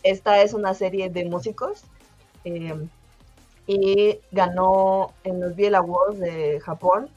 Esta 0.02 0.42
es 0.42 0.54
una 0.54 0.74
serie 0.74 1.10
de 1.10 1.24
músicos 1.26 1.84
y 3.66 4.18
ganó 4.30 5.12
en 5.24 5.40
los 5.40 5.54
Biel 5.54 5.74
Awards 5.74 6.18
de 6.18 6.60
Japón 6.60 7.08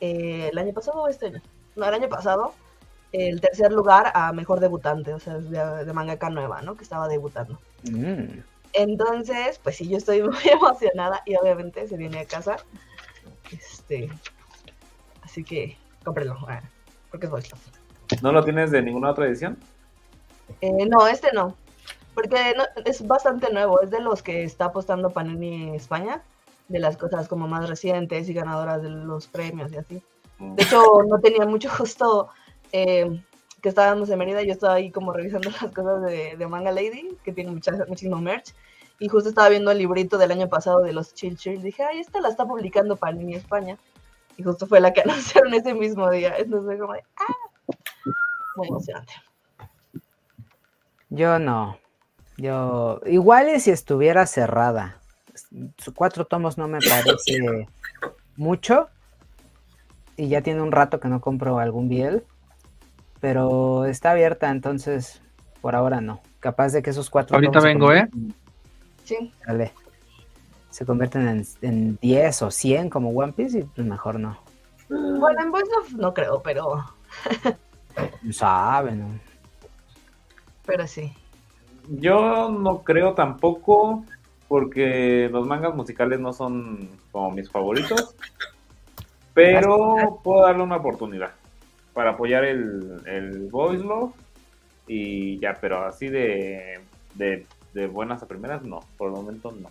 eh, 0.00 0.48
el 0.50 0.58
año 0.58 0.72
pasado 0.72 1.02
o 1.02 1.08
este 1.08 1.26
año. 1.26 1.42
No, 1.76 1.86
el 1.86 1.94
año 1.94 2.08
pasado 2.08 2.52
el 3.12 3.40
tercer 3.40 3.72
lugar 3.72 4.12
a 4.14 4.32
mejor 4.32 4.60
debutante, 4.60 5.14
o 5.14 5.20
sea, 5.20 5.38
de, 5.38 5.84
de 5.84 5.92
mangaka 5.92 6.28
nueva, 6.28 6.60
¿no? 6.62 6.76
Que 6.76 6.82
estaba 6.82 7.08
debutando. 7.08 7.58
Mm, 7.84 8.40
Entonces, 8.72 9.58
pues 9.62 9.76
sí, 9.76 9.88
yo 9.88 9.96
estoy 9.96 10.22
muy 10.22 10.48
emocionada 10.50 11.22
y 11.24 11.36
obviamente 11.36 11.86
se 11.88 11.96
viene 11.96 12.20
a 12.20 12.26
casa. 12.26 12.56
Este, 13.50 14.10
así 15.22 15.44
que 15.44 15.76
cómprenlo, 16.04 16.36
ah, 16.48 16.62
porque 17.10 17.26
es 17.26 17.32
voice. 17.32 17.54
¿No 18.22 18.32
lo 18.32 18.44
tienes 18.44 18.70
de 18.70 18.82
ninguna 18.82 19.10
otra 19.10 19.26
edición? 19.26 19.58
Eh, 20.60 20.86
no, 20.86 21.06
este 21.06 21.32
no. 21.32 21.56
Porque 22.16 22.54
no- 22.56 22.64
es 22.84 23.06
bastante 23.06 23.52
nuevo. 23.52 23.80
Es 23.80 23.90
de 23.90 24.00
los 24.00 24.22
que 24.24 24.42
está 24.42 24.64
apostando 24.66 25.10
Panini 25.10 25.76
España. 25.76 26.22
De 26.68 26.80
las 26.80 26.96
cosas 26.96 27.28
como 27.28 27.46
más 27.46 27.68
recientes 27.68 28.28
y 28.28 28.34
ganadoras 28.34 28.82
de 28.82 28.90
los 28.90 29.28
premios 29.28 29.70
y 29.70 29.76
así. 29.76 30.02
De 30.40 30.64
hecho, 30.64 30.82
no 31.08 31.20
tenía 31.20 31.46
mucho 31.46 31.68
justo 31.70 32.28
eh, 32.72 33.22
que 33.62 33.68
estábamos 33.68 34.10
en 34.10 34.18
Mérida. 34.18 34.42
Yo 34.42 34.52
estaba 34.52 34.74
ahí 34.74 34.90
como 34.90 35.12
revisando 35.12 35.50
las 35.50 35.70
cosas 35.72 36.02
de, 36.02 36.36
de 36.36 36.46
Manga 36.48 36.72
Lady, 36.72 37.16
que 37.22 37.32
tiene 37.32 37.52
mucha, 37.52 37.70
muchísimo 37.86 38.20
merch. 38.20 38.52
Y 38.98 39.08
justo 39.08 39.28
estaba 39.28 39.50
viendo 39.50 39.70
el 39.70 39.78
librito 39.78 40.16
del 40.18 40.32
año 40.32 40.48
pasado 40.48 40.80
de 40.80 40.94
los 40.94 41.12
Chill 41.14 41.36
Chill. 41.36 41.62
Dije, 41.62 41.84
ay, 41.84 42.00
esta 42.00 42.20
la 42.20 42.30
está 42.30 42.46
publicando 42.46 42.96
Panini 42.96 43.34
España. 43.34 43.76
Y 44.38 44.42
justo 44.42 44.66
fue 44.66 44.80
la 44.80 44.92
que 44.94 45.02
anunciaron 45.06 45.52
ese 45.54 45.74
mismo 45.74 46.10
día. 46.10 46.34
Entonces 46.38 46.64
fue 46.66 46.78
como 46.78 46.94
de, 46.94 47.04
ah, 47.18 47.34
muy 48.56 48.68
emocionante. 48.68 49.12
Yo 51.10 51.38
no. 51.38 51.78
Yo. 52.38 53.00
Igual 53.06 53.48
y 53.54 53.60
si 53.60 53.70
estuviera 53.70 54.26
cerrada. 54.26 54.98
Su- 55.78 55.94
Cuatro 55.94 56.24
tomos 56.26 56.56
no 56.58 56.68
me 56.68 56.78
parece 56.80 57.68
mucho. 58.36 58.88
y 60.16 60.28
ya 60.28 60.40
tiene 60.42 60.62
un 60.62 60.72
rato 60.72 60.98
que 61.00 61.08
no 61.08 61.20
compro 61.20 61.58
algún 61.58 61.88
Biel, 61.90 62.24
pero 63.20 63.84
está 63.84 64.12
abierta, 64.12 64.50
entonces 64.50 65.20
por 65.60 65.74
ahora 65.74 66.00
no. 66.00 66.20
Capaz 66.40 66.72
de 66.72 66.82
que 66.82 66.90
esos 66.90 67.10
cuatro... 67.10 67.36
Ahorita 67.36 67.60
vengo, 67.60 67.92
¿eh? 67.92 68.08
convierten- 68.10 68.34
Sí, 69.04 69.32
Dale. 69.46 69.72
Se 70.70 70.84
convierten 70.86 71.28
en, 71.28 71.46
en 71.62 71.98
10 72.02 72.42
o 72.42 72.50
100 72.50 72.90
como 72.90 73.10
One 73.10 73.32
Piece 73.32 73.58
y 73.60 73.62
pues 73.62 73.86
mejor 73.86 74.18
no. 74.20 74.38
bueno, 74.88 75.40
en 75.42 75.50
Voice 75.50 75.70
of 75.80 75.92
no 75.92 76.12
creo, 76.14 76.42
pero, 76.42 76.84
No 78.22 78.32
Sabe, 78.32 78.92
¿no? 78.92 79.18
pero 80.66 80.86
sí. 80.86 81.12
Yo 81.88 82.50
no 82.50 82.82
creo 82.82 83.14
tampoco, 83.14 84.04
porque 84.48 85.28
los 85.30 85.46
mangas 85.46 85.74
musicales 85.74 86.20
no 86.20 86.32
son 86.32 86.88
como 87.12 87.30
mis 87.30 87.50
favoritos, 87.50 88.14
pero 89.34 90.20
puedo 90.22 90.42
darle 90.42 90.62
una 90.62 90.76
oportunidad 90.76 91.30
para 91.92 92.10
apoyar 92.10 92.44
el, 92.44 93.02
el 93.06 93.48
Voice 93.50 93.82
Love 93.82 94.12
y 94.86 95.38
ya, 95.38 95.56
pero 95.60 95.84
así 95.84 96.08
de, 96.08 96.80
de, 97.14 97.46
de 97.72 97.86
buenas 97.86 98.22
a 98.22 98.26
primeras, 98.26 98.62
no, 98.62 98.80
por 98.96 99.08
el 99.08 99.14
momento 99.14 99.52
no. 99.52 99.70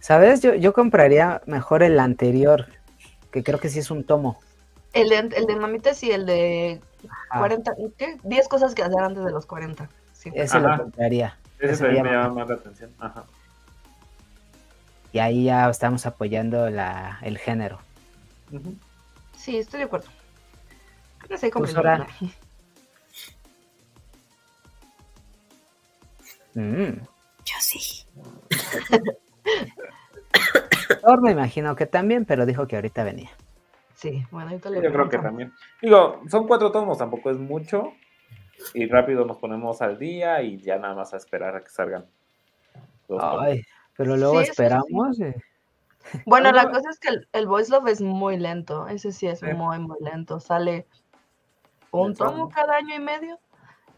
¿Sabes? 0.00 0.40
Yo, 0.42 0.54
yo 0.54 0.72
compraría 0.72 1.42
mejor 1.46 1.82
el 1.82 1.98
anterior, 1.98 2.66
que 3.30 3.42
creo 3.42 3.58
que 3.58 3.68
sí 3.68 3.80
es 3.80 3.90
un 3.90 4.04
tomo. 4.04 4.38
El 4.92 5.10
de, 5.10 5.18
el 5.18 5.46
de 5.46 5.56
Mamitas 5.56 6.02
y 6.02 6.10
el 6.12 6.24
de 6.24 6.80
Ah, 7.30 7.38
40, 7.38 7.72
¿qué? 7.96 8.16
10 8.22 8.48
cosas 8.48 8.74
que 8.74 8.82
hacer 8.82 9.00
antes 9.00 9.24
de 9.24 9.30
los 9.30 9.46
40. 9.46 9.88
Ese 10.34 10.56
Ajá. 10.58 10.76
lo 10.76 10.82
compraría. 10.84 11.38
Ese 11.58 11.72
Ese 11.72 11.84
también 11.84 12.04
me 12.04 12.12
llama. 12.12 12.34
más 12.34 12.48
la 12.48 12.54
atención. 12.54 12.90
Ajá. 12.98 13.24
Y 15.12 15.18
ahí 15.20 15.44
ya 15.44 15.68
estamos 15.70 16.04
apoyando 16.06 16.68
la, 16.70 17.18
el 17.22 17.38
género. 17.38 17.78
Sí, 19.36 19.56
estoy 19.58 19.78
de 19.80 19.84
acuerdo. 19.86 20.08
No 21.28 21.36
sé 21.36 21.50
cómo. 21.50 21.64
Pues 21.64 21.76
ahora- 21.76 22.06
Mm. 26.54 27.00
Yo 27.44 27.54
sí. 27.60 28.04
Thor 31.02 31.22
me 31.22 31.30
imagino 31.32 31.76
que 31.76 31.86
también, 31.86 32.24
pero 32.24 32.46
dijo 32.46 32.66
que 32.66 32.76
ahorita 32.76 33.04
venía. 33.04 33.30
Sí, 33.94 34.24
bueno, 34.30 34.50
ahorita 34.50 34.70
le 34.70 34.82
Yo 34.82 34.92
creo 34.92 35.08
que 35.08 35.18
también. 35.18 35.52
Digo, 35.82 36.22
son 36.28 36.46
cuatro 36.46 36.70
tomos, 36.72 36.98
tampoco 36.98 37.30
es 37.30 37.38
mucho. 37.38 37.92
Y 38.74 38.86
rápido 38.86 39.24
nos 39.24 39.38
ponemos 39.38 39.80
al 39.82 39.98
día 39.98 40.42
y 40.42 40.58
ya 40.58 40.78
nada 40.78 40.94
más 40.94 41.14
a 41.14 41.16
esperar 41.16 41.54
a 41.56 41.60
que 41.62 41.70
salgan. 41.70 42.06
los 43.08 43.20
tomos. 43.20 43.42
Ay, 43.42 43.62
pero 43.96 44.16
luego 44.16 44.34
Sí, 44.34 44.38
eso 44.38 44.44
sí. 44.46 44.50
esperamos. 44.50 45.20
eh. 45.20 45.34
Bueno, 46.26 46.52
la 46.52 46.70
cosa 46.70 46.88
es 46.90 46.98
que 46.98 47.08
el, 47.08 47.28
el 47.32 47.46
Voice 47.46 47.70
Love 47.70 47.88
es 47.88 48.00
muy 48.00 48.36
lento. 48.36 48.86
Ese 48.88 49.12
sí 49.12 49.26
es 49.26 49.40
Sí. 49.40 49.46
muy, 49.46 49.78
muy 49.78 49.96
lento. 50.00 50.40
Sale 50.40 50.86
un 51.90 52.14
tomo 52.14 52.48
cada 52.48 52.76
año 52.76 52.94
y 52.94 53.00
medio. 53.00 53.38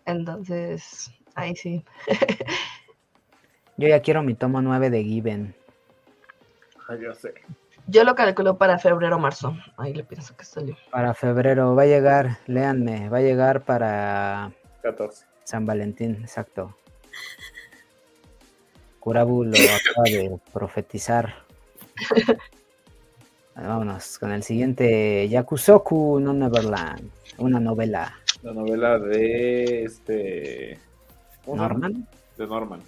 Entonces, 0.06 1.10
ahí 1.34 1.54
sí. 1.56 1.84
Yo 3.76 3.88
ya 3.88 4.00
quiero 4.00 4.22
mi 4.22 4.34
tomo 4.34 4.60
9 4.60 4.90
de 4.90 5.02
Given. 5.04 5.54
Ay, 6.88 7.00
yo 7.02 7.14
sé. 7.14 7.34
Yo 7.90 8.04
lo 8.04 8.14
calculo 8.14 8.56
para 8.56 8.78
febrero 8.78 9.16
o 9.16 9.18
marzo. 9.18 9.56
Ahí 9.76 9.92
le 9.92 10.04
pienso 10.04 10.36
que 10.36 10.44
salió. 10.44 10.76
Para 10.92 11.12
febrero 11.12 11.74
va 11.74 11.82
a 11.82 11.86
llegar, 11.86 12.38
léanme, 12.46 13.08
va 13.08 13.18
a 13.18 13.20
llegar 13.20 13.62
para 13.62 14.52
14. 14.82 15.26
San 15.42 15.66
Valentín, 15.66 16.18
exacto. 16.20 16.76
Kurabu 19.00 19.42
lo 19.42 19.50
acaba 19.50 20.04
de 20.04 20.38
profetizar. 20.52 21.34
Vámonos 23.56 24.20
con 24.20 24.30
el 24.30 24.44
siguiente 24.44 25.28
Yakusoku 25.28 26.20
no 26.20 26.32
Neverland, 26.32 27.10
una 27.38 27.58
novela. 27.58 28.14
La 28.44 28.52
novela 28.52 29.00
de 29.00 29.82
este. 29.82 30.78
¿Norman? 31.44 32.06
De 32.38 32.46
Norman. 32.46 32.80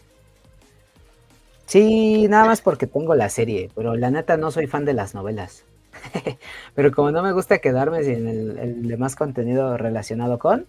Sí, 1.73 2.29
nada 2.29 2.45
más 2.45 2.61
porque 2.61 2.87
tengo 2.87 3.14
la 3.14 3.31
serie, 3.31 3.70
pero 3.75 3.97
la 3.97 4.11
neta 4.11 4.37
no 4.37 4.51
soy 4.51 4.66
fan 4.66 4.85
de 4.85 4.93
las 4.93 5.14
novelas. 5.14 5.64
pero 6.75 6.93
como 6.93 7.11
no 7.11 7.23
me 7.23 7.33
gusta 7.33 7.61
quedarme 7.61 8.05
sin 8.05 8.29
el, 8.29 8.59
el 8.59 8.89
demás 8.89 9.16
contenido 9.16 9.79
relacionado 9.79 10.39
con, 10.39 10.66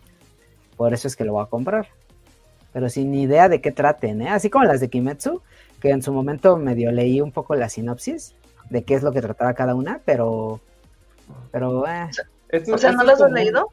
por 0.78 0.94
eso 0.94 1.10
es 1.10 1.18
que 1.18 1.26
lo 1.26 1.34
voy 1.34 1.44
a 1.44 1.50
comprar. 1.50 1.90
Pero 2.72 2.88
sin 2.88 3.14
idea 3.16 3.50
de 3.50 3.60
qué 3.60 3.74
traten, 3.74 4.22
¿eh? 4.22 4.30
Así 4.30 4.50
como 4.50 4.64
las 4.64 4.80
de 4.80 4.90
Kimetsu, 4.90 5.42
que 5.82 5.90
en 5.90 6.02
su 6.02 6.14
momento 6.14 6.56
medio 6.56 6.90
leí 6.94 7.20
un 7.20 7.34
poco 7.34 7.54
la 7.56 7.68
sinopsis 7.68 8.34
de 8.70 8.86
qué 8.86 8.94
es 8.94 9.04
lo 9.04 9.12
que 9.12 9.20
trataba 9.20 9.54
cada 9.56 9.76
una, 9.76 10.00
pero... 10.06 10.62
Pero, 11.52 11.86
eh, 11.86 12.08
O 12.72 12.78
sea, 12.78 12.94
¿no 12.94 13.04
lo 13.04 13.12
has 13.12 13.30
leído? 13.30 13.68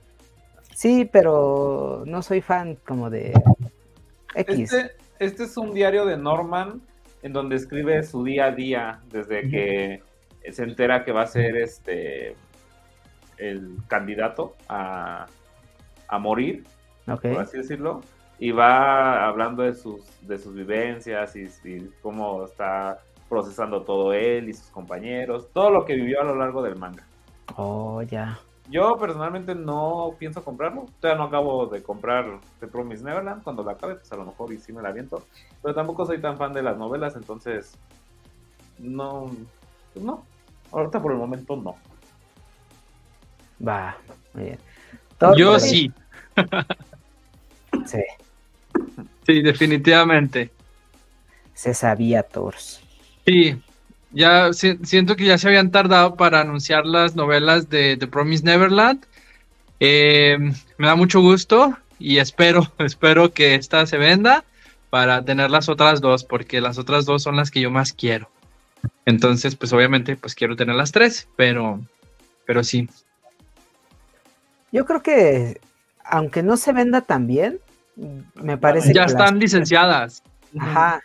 sí, 0.75 1.09
pero 1.13 2.03
no 2.07 2.23
soy 2.23 2.41
fan 2.41 2.77
como 2.85 3.09
de 3.09 3.33
X. 4.35 4.73
Este, 4.73 4.97
este 5.21 5.45
es 5.45 5.57
un 5.57 5.73
diario 5.73 6.07
de 6.07 6.17
Norman 6.17 6.90
en 7.23 7.33
donde 7.33 7.57
escribe 7.57 8.03
su 8.03 8.25
día 8.25 8.47
a 8.47 8.53
día 8.53 9.01
desde 9.11 9.49
que 9.49 10.03
se 10.51 10.63
entera 10.63 11.05
que 11.05 11.13
va 11.13 11.23
a 11.23 11.27
ser 11.27 11.57
este 11.57 12.37
el 13.39 13.79
candidato 13.89 14.55
a, 14.69 15.27
a 16.09 16.19
morir, 16.19 16.65
por 17.05 17.39
así 17.39 17.59
decirlo, 17.59 18.03
y 18.39 18.51
va 18.51 19.27
hablando 19.27 19.63
de 19.63 19.75
sus, 19.75 20.03
de 20.27 20.39
sus 20.39 20.55
vivencias 20.55 21.35
y, 21.37 21.49
y 21.65 21.91
cómo 22.03 22.45
está 22.45 23.01
procesando 23.29 23.83
todo 23.83 24.13
él 24.13 24.49
y 24.49 24.53
sus 24.53 24.69
compañeros, 24.69 25.49
todo 25.53 25.71
lo 25.71 25.85
que 25.85 25.95
vivió 25.95 26.21
a 26.21 26.25
lo 26.25 26.35
largo 26.35 26.63
del 26.63 26.77
manga. 26.77 27.07
Oh, 27.57 28.03
ya. 28.03 28.39
Yo 28.71 28.97
personalmente 28.99 29.55
no 29.55 30.15
pienso 30.19 30.45
comprarlo. 30.45 30.87
Todavía 31.01 31.19
no 31.23 31.29
acabo 31.29 31.67
de 31.67 31.83
comprar 31.83 32.39
The 32.61 32.69
Promise 32.69 33.03
Neverland. 33.03 33.43
Cuando 33.43 33.65
la 33.65 33.73
acabe, 33.73 33.97
pues 33.97 34.11
a 34.13 34.17
lo 34.17 34.25
mejor 34.25 34.53
y 34.53 34.59
sí 34.59 34.73
me 34.73 34.81
la 34.81 34.91
aviento. 34.91 35.27
Pero 35.61 35.75
tampoco 35.75 36.07
soy 36.07 36.21
tan 36.21 36.39
fan 36.39 36.53
de 36.53 36.63
las 36.63 36.77
novelas, 36.79 37.17
entonces 37.17 37.73
no, 38.79 39.31
pues 39.93 40.05
no. 40.05 40.25
Ahorita 40.71 41.03
por 41.03 41.13
el 41.13 41.19
momento 41.19 41.57
no. 41.57 41.75
Va, 43.67 43.97
muy 44.35 44.45
bien. 44.45 44.59
Yo 45.37 45.59
sí, 45.59 45.93
Sí, 47.87 47.99
sí, 49.27 49.43
definitivamente. 49.43 50.51
se 51.55 51.75
sabía 51.75 52.23
Thors. 52.23 52.81
Sí, 53.27 53.61
ya 54.13 54.53
si- 54.53 54.79
siento 54.85 55.17
que 55.17 55.25
ya 55.25 55.39
se 55.39 55.49
habían 55.49 55.71
tardado 55.71 56.17
para 56.17 56.41
anunciar 56.41 56.87
las 56.87 57.15
novelas 57.17 57.69
de 57.71 57.97
The 57.97 58.07
Promise 58.07 58.45
Neverland. 58.45 59.05
Eh, 59.81 60.37
me 60.79 60.87
da 60.87 60.95
mucho 60.95 61.21
gusto 61.21 61.77
y 61.99 62.19
espero, 62.19 62.71
espero 62.79 63.33
que 63.33 63.55
esta 63.55 63.87
se 63.87 63.97
venda 63.99 64.45
para 64.91 65.25
tener 65.25 65.51
las 65.51 65.69
otras 65.69 66.01
dos, 66.01 66.25
porque 66.25 66.61
las 66.61 66.77
otras 66.79 67.07
dos 67.07 67.23
son 67.23 67.37
las 67.37 67.51
que 67.51 67.61
yo 67.61 67.71
más 67.71 67.93
quiero. 67.93 68.29
Entonces, 69.07 69.55
pues 69.57 69.73
obviamente, 69.73 70.17
pues 70.17 70.35
quiero 70.35 70.57
tener 70.57 70.75
las 70.75 70.91
tres, 70.93 71.29
pero, 71.37 71.81
pero 72.47 72.65
sí. 72.65 72.89
Yo 74.73 74.85
creo 74.87 75.03
que, 75.03 75.61
aunque 76.05 76.43
no 76.43 76.57
se 76.57 76.73
venda 76.73 77.01
tan 77.03 77.27
bien, 77.27 77.59
me 78.35 78.57
parece 78.57 78.93
Ya 78.95 79.05
que 79.05 79.13
están 79.13 79.35
las- 79.35 79.43
licenciadas. 79.43 80.23
Ajá. 80.59 81.01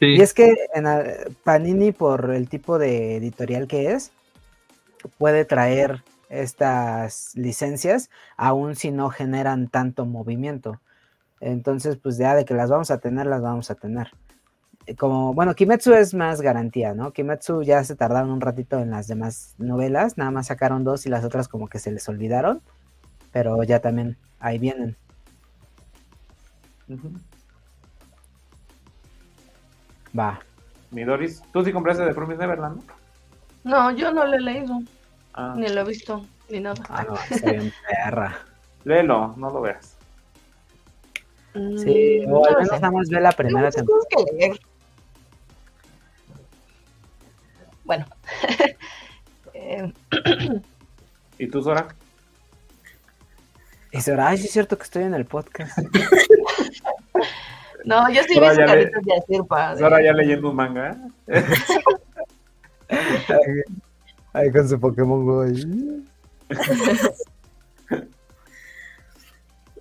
Sí. 0.00 0.06
Y 0.16 0.20
es 0.22 0.34
que 0.34 0.56
en 0.74 0.86
a- 0.86 1.04
Panini, 1.44 1.92
por 1.92 2.30
el 2.32 2.48
tipo 2.48 2.78
de 2.78 3.16
editorial 3.16 3.68
que 3.68 3.92
es, 3.92 4.10
puede 5.18 5.44
traer 5.44 6.02
estas 6.30 7.32
licencias, 7.36 8.10
aun 8.36 8.76
si 8.76 8.90
no 8.90 9.10
generan 9.10 9.68
tanto 9.68 10.06
movimiento. 10.06 10.80
Entonces, 11.40 11.96
pues 11.96 12.16
ya 12.18 12.34
de 12.34 12.44
que 12.44 12.54
las 12.54 12.70
vamos 12.70 12.90
a 12.90 12.98
tener, 12.98 13.26
las 13.26 13.42
vamos 13.42 13.70
a 13.70 13.74
tener. 13.74 14.08
Eh, 14.86 14.94
Como, 14.94 15.34
bueno, 15.34 15.54
Kimetsu 15.54 15.92
es 15.94 16.14
más 16.14 16.40
garantía, 16.40 16.94
¿no? 16.94 17.12
Kimetsu 17.12 17.62
ya 17.62 17.82
se 17.84 17.96
tardaron 17.96 18.30
un 18.30 18.40
ratito 18.40 18.78
en 18.78 18.90
las 18.90 19.08
demás 19.08 19.54
novelas, 19.58 20.16
nada 20.18 20.30
más 20.30 20.46
sacaron 20.48 20.84
dos 20.84 21.06
y 21.06 21.08
las 21.10 21.24
otras 21.24 21.48
como 21.48 21.68
que 21.68 21.78
se 21.78 21.90
les 21.92 22.08
olvidaron, 22.08 22.60
pero 23.32 23.62
ya 23.64 23.80
también 23.80 24.16
ahí 24.38 24.58
vienen. 24.58 24.96
Va. 30.18 30.40
Mi 30.90 31.04
Doris, 31.04 31.42
tú 31.52 31.64
sí 31.64 31.72
compraste 31.72 32.04
The 32.04 32.14
Promise 32.14 32.38
Neverland, 32.40 32.82
¿no? 32.84 32.84
No, 33.62 33.90
yo 33.96 34.12
no 34.12 34.24
lo 34.26 34.34
he 34.34 34.40
leído, 34.40 34.80
Ah, 35.34 35.54
ni 35.56 35.68
lo 35.68 35.82
he 35.82 35.84
visto, 35.84 36.26
ni 36.48 36.60
nada. 36.60 36.82
Ah, 36.88 37.04
no, 37.06 37.14
está 37.30 37.50
bien 37.52 37.72
perra. 37.88 38.38
léelo, 38.84 39.34
no 39.36 39.50
lo 39.50 39.60
veas. 39.60 39.96
Sí, 41.52 42.22
Mm, 42.26 42.32
o 42.32 42.46
al 42.46 42.54
menos 42.58 42.70
nada 42.80 42.90
más 42.92 43.08
ve 43.08 43.20
la 43.20 43.32
primera 43.32 43.70
temporada. 43.70 44.06
Bueno. 47.84 48.06
Eh, 49.62 49.92
¿Y 51.38 51.46
tú, 51.48 51.62
Sora? 51.62 51.88
Y 53.92 53.96
dice, 53.98 54.16
ay, 54.18 54.38
sí 54.38 54.46
es 54.46 54.52
cierto 54.52 54.76
que 54.78 54.84
estoy 54.84 55.02
en 55.04 55.12
el 55.14 55.26
podcast. 55.26 55.78
no, 57.84 58.10
yo 58.10 58.22
sí 58.22 58.28
vi 58.34 58.38
Ahora 58.38 58.50
sus 58.50 58.58
le- 58.58 58.66
caritas 58.66 59.02
de 59.04 59.14
decir 59.14 59.44
padre. 59.46 59.78
Sora 59.78 60.02
ya 60.02 60.12
leyendo 60.12 60.50
un 60.50 60.56
manga. 60.56 60.96
Ahí 64.32 64.50
con 64.52 64.68
su 64.68 64.78
Pokémon 64.78 65.24
Go. 65.26 65.42
ahí. 65.42 66.04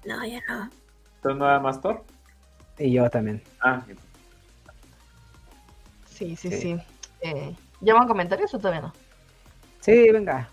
No, 0.06 0.26
ya 0.26 0.40
no. 0.48 0.70
¿Entonces 1.16 1.40
nada 1.40 1.60
más 1.60 1.82
Thor? 1.82 2.04
Y 2.78 2.94
yo 2.94 3.10
también. 3.10 3.42
Ah, 3.62 3.84
Sí, 6.08 6.36
sí, 6.36 6.50
Sí. 6.50 6.62
sí. 6.62 6.78
Eh, 7.22 7.56
¿Llaman 7.82 8.08
comentarios 8.08 8.54
o 8.54 8.58
todavía 8.60 8.82
no? 8.82 8.94
Sí, 9.82 10.10
venga. 10.12 10.50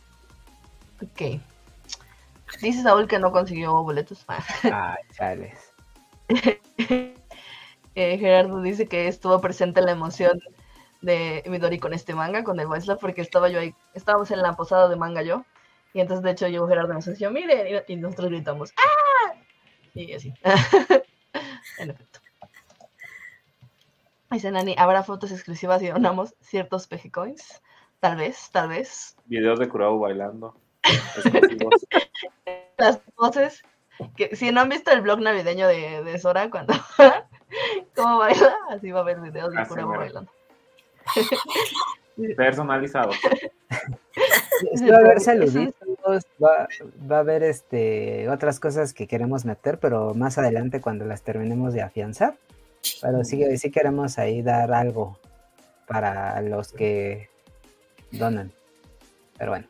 Ok. 1.03 1.41
Dice 2.61 2.83
Saúl 2.83 3.09
que 3.09 3.19
no 3.19 3.33
consiguió 3.33 3.83
boletos. 3.83 4.25
Ay, 4.63 4.97
chales. 5.13 5.59
Eh, 7.97 8.19
Gerardo 8.19 8.61
dice 8.61 8.87
que 8.89 9.09
estuvo 9.09 9.41
presente 9.41 9.81
la 9.81 9.93
emoción 9.93 10.39
de 11.01 11.43
Midori 11.47 11.79
con 11.79 11.95
este 11.95 12.15
manga, 12.15 12.45
con 12.45 12.61
el 12.61 12.67
voice 12.67 12.87
Lab, 12.87 12.99
porque 12.99 13.23
estaba 13.23 13.49
yo 13.49 13.59
ahí, 13.59 13.75
estábamos 13.95 14.31
en 14.31 14.43
la 14.43 14.55
posada 14.55 14.87
de 14.91 14.97
manga 14.97 15.23
yo, 15.23 15.47
y 15.95 16.01
entonces 16.01 16.23
de 16.23 16.33
hecho 16.33 16.47
llegó 16.47 16.69
Gerardo 16.69 16.93
y 16.93 16.97
nos 16.97 17.07
decía, 17.07 17.31
miren, 17.31 17.83
y, 17.89 17.93
y 17.95 17.97
nosotros 17.97 18.29
gritamos, 18.29 18.75
¡ah! 18.77 19.35
Y 19.95 20.13
así. 20.13 20.35
en 21.79 21.91
efecto. 21.91 22.21
Dice 24.31 24.51
Nani, 24.51 24.75
¿habrá 24.77 25.03
fotos 25.03 25.33
exclusivas 25.33 25.81
y 25.81 25.89
donamos 25.89 26.35
ciertos 26.43 26.87
PG 26.89 27.11
Coins? 27.11 27.63
Tal 28.01 28.17
vez, 28.17 28.51
tal 28.53 28.69
vez. 28.69 29.17
videos 29.25 29.59
de 29.59 29.71
Kurao 29.71 29.99
bailando. 29.99 30.55
Las 32.77 33.01
voces, 33.17 33.63
que 34.17 34.37
si 34.37 34.53
no 34.53 34.61
han 34.61 34.69
visto 34.69 34.91
el 34.91 35.01
blog 35.01 35.21
navideño 35.21 35.67
de, 35.67 36.05
de 36.05 36.19
Sora 36.19 36.51
cuando 36.51 36.75
cómo 37.97 38.19
baila, 38.19 38.55
así 38.71 38.91
va 38.91 39.01
a 39.01 39.03
haber 39.03 39.21
videos 39.21 39.53
de 39.53 39.67
Kurabo 39.67 39.91
mero. 39.91 40.01
bailando. 40.01 40.31
Personalizado. 42.37 43.13
Sí, 44.75 44.89
va 44.89 44.97
a 44.97 45.01
haber 45.01 45.21
saluditos, 45.21 46.27
va, 46.43 46.69
va 47.11 47.17
a 47.17 47.21
haber 47.21 47.43
este 47.43 48.29
otras 48.29 48.59
cosas 48.59 48.95
que 48.95 49.07
queremos 49.07 49.45
meter, 49.45 49.79
pero 49.79 50.15
más 50.15 50.39
adelante 50.39 50.81
cuando 50.81 51.05
las 51.05 51.23
terminemos 51.23 51.75
de 51.75 51.83
afianzar. 51.83 52.37
Pero 53.03 53.25
sí, 53.25 53.59
sí 53.59 53.71
queremos 53.71 54.19
ahí 54.19 54.43
dar 54.43 54.73
algo 54.73 55.19
para 55.87 56.41
los 56.41 56.73
que 56.73 57.29
donan. 58.13 58.53
Pero 59.37 59.51
bueno. 59.53 59.67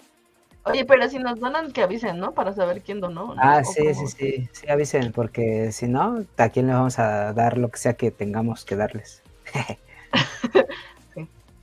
Oye, 0.67 0.85
pero 0.85 1.09
si 1.09 1.19
nos 1.19 1.39
donan, 1.39 1.73
que 1.73 1.83
avisen, 1.83 2.19
¿no? 2.19 2.33
Para 2.33 2.53
saber 2.53 2.83
quién 2.83 3.01
donó. 3.01 3.35
¿no? 3.35 3.43
Ah, 3.43 3.63
sí, 3.63 3.83
sí, 3.83 3.95
cómo. 3.95 4.09
sí, 4.09 4.49
sí, 4.53 4.69
avisen, 4.69 5.13
porque 5.13 5.71
si 5.73 5.87
no, 5.87 6.25
¿a 6.37 6.49
quién 6.49 6.67
le 6.67 6.73
vamos 6.73 6.99
a 6.99 7.33
dar 7.33 7.57
lo 7.57 7.71
que 7.71 7.79
sea 7.79 7.95
que 7.95 8.11
tengamos 8.11 8.65
que 8.65 8.77
darles? 8.77 9.23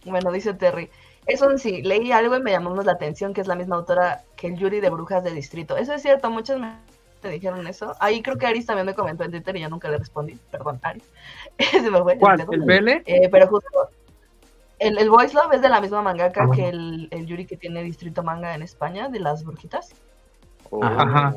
Bueno, 0.06 0.32
dice 0.32 0.54
Terry. 0.54 0.90
Eso 1.26 1.58
sí, 1.58 1.82
leí 1.82 2.12
algo 2.12 2.36
y 2.36 2.42
me 2.42 2.52
llamó 2.52 2.76
la 2.76 2.92
atención 2.92 3.34
que 3.34 3.42
es 3.42 3.48
la 3.48 3.56
misma 3.56 3.78
autora 3.78 4.24
que 4.36 4.48
el 4.48 4.58
Yuri 4.58 4.82
de 4.82 4.90
Brujas 4.90 5.24
de 5.24 5.32
Distrito. 5.32 5.78
Eso 5.78 5.94
es 5.94 6.02
cierto, 6.02 6.30
muchos 6.30 6.60
me, 6.60 6.74
dijeron 7.30 7.66
eso. 7.68 7.96
Ahí 8.00 8.22
creo 8.22 8.38
que 8.38 8.46
Aris 8.46 8.66
también 8.66 8.86
me 8.86 8.94
comentó 8.94 9.24
en 9.24 9.32
Twitter 9.32 9.56
y 9.56 9.62
yo 9.62 9.70
nunca 9.70 9.90
le 9.90 9.98
respondí. 9.98 10.38
Perdón, 10.52 10.80
Aris. 10.84 11.04
Se 11.72 11.90
me 11.90 12.02
fue 12.02 12.14
el 12.14 12.20
¿Cuál? 12.20 12.46
¿El 12.52 12.62
Vele? 12.64 13.04
Eh, 13.06 13.30
pero 13.32 13.48
justo 13.48 13.70
el, 14.88 14.98
el 14.98 15.10
Voice 15.10 15.34
Love 15.34 15.54
es 15.54 15.62
de 15.62 15.70
la 15.70 15.82
misma 15.82 16.02
mangaka 16.02 16.50
que 16.52 16.70
el, 16.70 17.08
el 17.12 17.26
Yuri 17.26 17.46
que 17.46 17.58
tiene 17.58 17.84
Distrito 17.84 18.24
Manga 18.24 18.54
en 18.56 18.62
España, 18.62 19.10
de 19.10 19.20
las 19.20 19.44
brujitas. 19.44 19.94
O- 20.70 20.84
Ajá. 20.84 21.36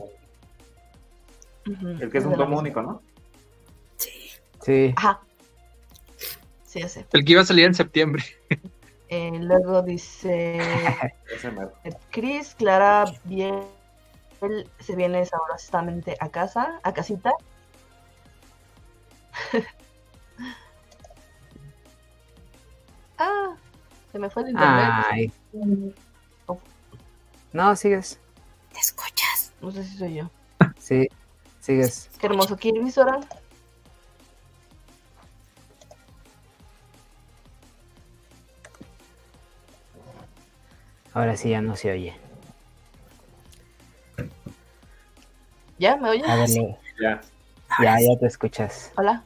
El 1.65 2.11
que 2.11 2.19
es 2.19 2.25
un 2.25 2.35
tomo 2.37 2.59
único, 2.59 2.81
¿no? 2.83 3.03
Sí. 3.97 4.31
Sí, 4.63 4.95
Ajá. 4.97 5.21
Sí, 6.65 6.81
ese. 6.81 7.07
El 7.13 7.25
que 7.25 7.33
iba 7.33 7.41
a 7.43 7.45
salir 7.47 7.65
en 7.65 7.75
septiembre. 7.75 8.25
Eh, 9.09 9.31
luego 9.41 9.83
dice. 9.83 10.59
Chris, 12.11 12.55
Clara, 12.57 13.05
bien, 13.25 13.61
él 14.43 14.69
se 14.81 14.97
viene 14.97 15.25
sabrosamente 15.27 16.17
a 16.21 16.29
casa, 16.29 16.81
a 16.83 16.93
casita. 16.93 17.33
ah, 23.19 23.55
se 24.13 24.19
me 24.19 24.31
fue 24.31 24.43
el 24.43 24.51
internet. 24.51 24.91
Ay, 25.11 25.33
no, 27.53 27.75
sigues. 27.75 28.21
¿Te 28.73 28.81
escuchas? 28.81 29.53
No 29.63 29.71
sé 29.71 29.83
si 29.85 29.97
soy 29.97 30.15
yo. 30.15 30.31
Sí, 30.79 31.09
sigues. 31.61 32.11
Qué 32.19 32.27
hermoso 32.27 32.57
Kirby, 32.57 32.91
Sora. 32.91 33.21
Ahora 41.15 41.35
sí 41.35 41.49
ya 41.49 41.63
no 41.63 41.77
se 41.77 41.93
oye. 41.93 42.15
¿Ya? 45.79 45.97
¿Me 45.97 46.11
oyes? 46.11 46.27
Ya, 47.01 47.21
ya, 47.83 48.01
ya 48.01 48.19
te 48.19 48.27
escuchas. 48.27 48.93
Hola. 48.97 49.25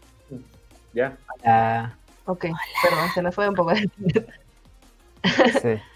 ya. 0.93 1.17
Ah, 1.45 1.95
Ok, 2.27 2.47
perdón, 2.83 3.09
se 3.15 3.23
me 3.23 3.33
fue 3.33 3.49
un 3.49 3.55
poco 3.55 3.73
internet. 3.73 4.35
sí. 5.63 5.69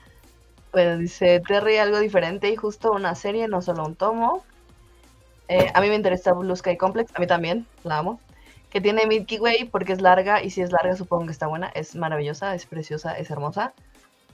Bueno, 0.74 0.98
dice 0.98 1.40
Terry 1.46 1.76
algo 1.76 2.00
diferente 2.00 2.50
y 2.50 2.56
justo 2.56 2.90
una 2.90 3.14
serie, 3.14 3.46
no 3.46 3.62
solo 3.62 3.84
un 3.86 3.94
tomo. 3.94 4.42
Eh, 5.46 5.70
a 5.72 5.80
mí 5.80 5.88
me 5.88 5.94
interesa 5.94 6.32
Blue 6.32 6.56
Sky 6.56 6.76
Complex, 6.76 7.12
a 7.14 7.20
mí 7.20 7.28
también, 7.28 7.64
la 7.84 7.98
amo. 7.98 8.18
Que 8.70 8.80
tiene 8.80 9.06
Milky 9.06 9.38
Way 9.38 9.66
porque 9.66 9.92
es 9.92 10.00
larga 10.00 10.42
y 10.42 10.50
si 10.50 10.62
es 10.62 10.72
larga 10.72 10.96
supongo 10.96 11.26
que 11.26 11.30
está 11.30 11.46
buena. 11.46 11.68
Es 11.76 11.94
maravillosa, 11.94 12.56
es 12.56 12.66
preciosa, 12.66 13.16
es 13.16 13.30
hermosa. 13.30 13.72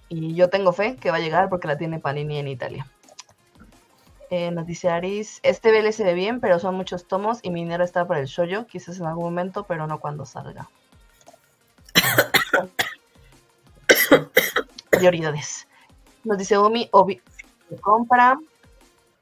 Y 0.09 0.34
yo 0.34 0.49
tengo 0.49 0.72
fe 0.72 0.97
que 0.97 1.11
va 1.11 1.18
a 1.18 1.20
llegar 1.20 1.51
porque 1.51 1.68
la 1.68 1.76
tiene 1.76 1.99
Panini 1.99 2.38
en 2.38 2.49
Italia. 2.49 2.86
Eh, 4.30 4.51
nos 4.51 4.66
dice 4.66 4.88
Aris, 4.88 5.41
este 5.43 5.72
BL 5.72 5.91
se 5.93 6.05
ve 6.05 6.14
bien, 6.14 6.41
pero 6.41 6.59
son 6.59 6.74
muchos 6.74 7.07
tomos 7.07 7.41
y 7.43 7.51
mi 7.51 7.61
dinero 7.64 7.84
está 7.84 8.07
para 8.07 8.20
el 8.20 8.28
shoyo, 8.28 8.64
quizás 8.66 8.99
en 8.99 9.05
algún 9.05 9.24
momento, 9.24 9.64
pero 9.64 9.86
no 9.86 10.01
cuando 10.01 10.24
salga. 10.24 10.70
Prioridades. 14.90 15.66
Nos 16.24 16.38
dice 16.38 16.56
Omi, 16.56 16.88
Obi, 16.92 17.20
compra. 17.80 18.38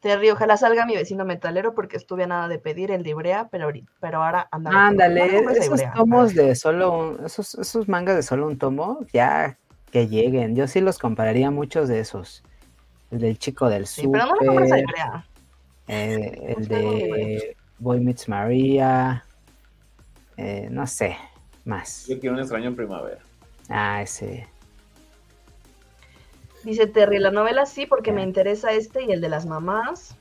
Terry, 0.00 0.30
ojalá 0.30 0.56
salga 0.56 0.86
mi 0.86 0.94
vecino 0.94 1.24
metalero 1.24 1.74
porque 1.74 1.96
estuve 1.96 2.24
a 2.24 2.26
nada 2.28 2.46
de 2.46 2.60
pedir 2.60 2.92
el 2.92 3.02
de 3.02 3.10
Ibrea, 3.10 3.48
pero, 3.50 3.68
pero 4.00 4.22
ahora 4.22 4.48
anda. 4.52 4.70
Ándale, 4.72 5.20
¿Cuándo 5.20 5.36
compras 5.36 5.58
a 5.58 5.64
esos 5.64 5.94
tomos 5.94 6.34
de 6.34 6.54
solo 6.54 6.96
un, 6.96 7.26
esos, 7.26 7.54
esos 7.56 7.88
mangas 7.88 8.14
de 8.14 8.22
solo 8.22 8.46
un 8.46 8.58
tomo, 8.58 9.00
ya 9.12 9.58
que 9.90 10.06
lleguen. 10.06 10.54
Yo 10.54 10.68
sí 10.68 10.80
los 10.80 10.98
compraría 10.98 11.50
muchos 11.50 11.88
de 11.88 11.98
esos. 12.00 12.44
El 13.10 13.20
del 13.20 13.38
chico 13.38 13.68
del 13.68 13.86
Sí, 13.86 14.06
pero 14.06 14.26
no 14.26 14.34
lo 14.34 14.46
compras 14.46 14.70
a 14.70 14.78
Ibrea. 14.78 15.26
eh, 15.88 16.54
el 16.56 16.68
de 16.68 17.56
Boy 17.78 18.00
Meets 18.00 18.28
Maria, 18.28 19.24
eh, 20.36 20.68
no 20.70 20.86
sé, 20.86 21.16
más. 21.68 22.06
Yo 22.06 22.18
quiero 22.18 22.34
un 22.34 22.40
extraño 22.40 22.68
en 22.68 22.76
primavera. 22.76 23.20
Ah, 23.68 24.02
ese. 24.02 24.48
Dice 26.64 26.86
Terry, 26.86 27.18
la 27.18 27.30
novela 27.30 27.66
sí, 27.66 27.86
porque 27.86 28.12
me 28.12 28.22
interesa 28.22 28.72
este 28.72 29.04
y 29.04 29.12
el 29.12 29.20
de 29.20 29.28
las 29.28 29.46
mamás. 29.46 30.16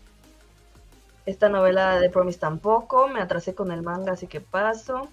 Esta 1.26 1.50
novela 1.50 2.00
de 2.00 2.10
Promise 2.10 2.40
tampoco, 2.40 3.08
me 3.08 3.20
atrasé 3.20 3.56
con 3.56 3.72
el 3.72 3.82
manga, 3.82 4.14
así 4.14 4.28
que 4.28 4.40
paso. 4.40 5.10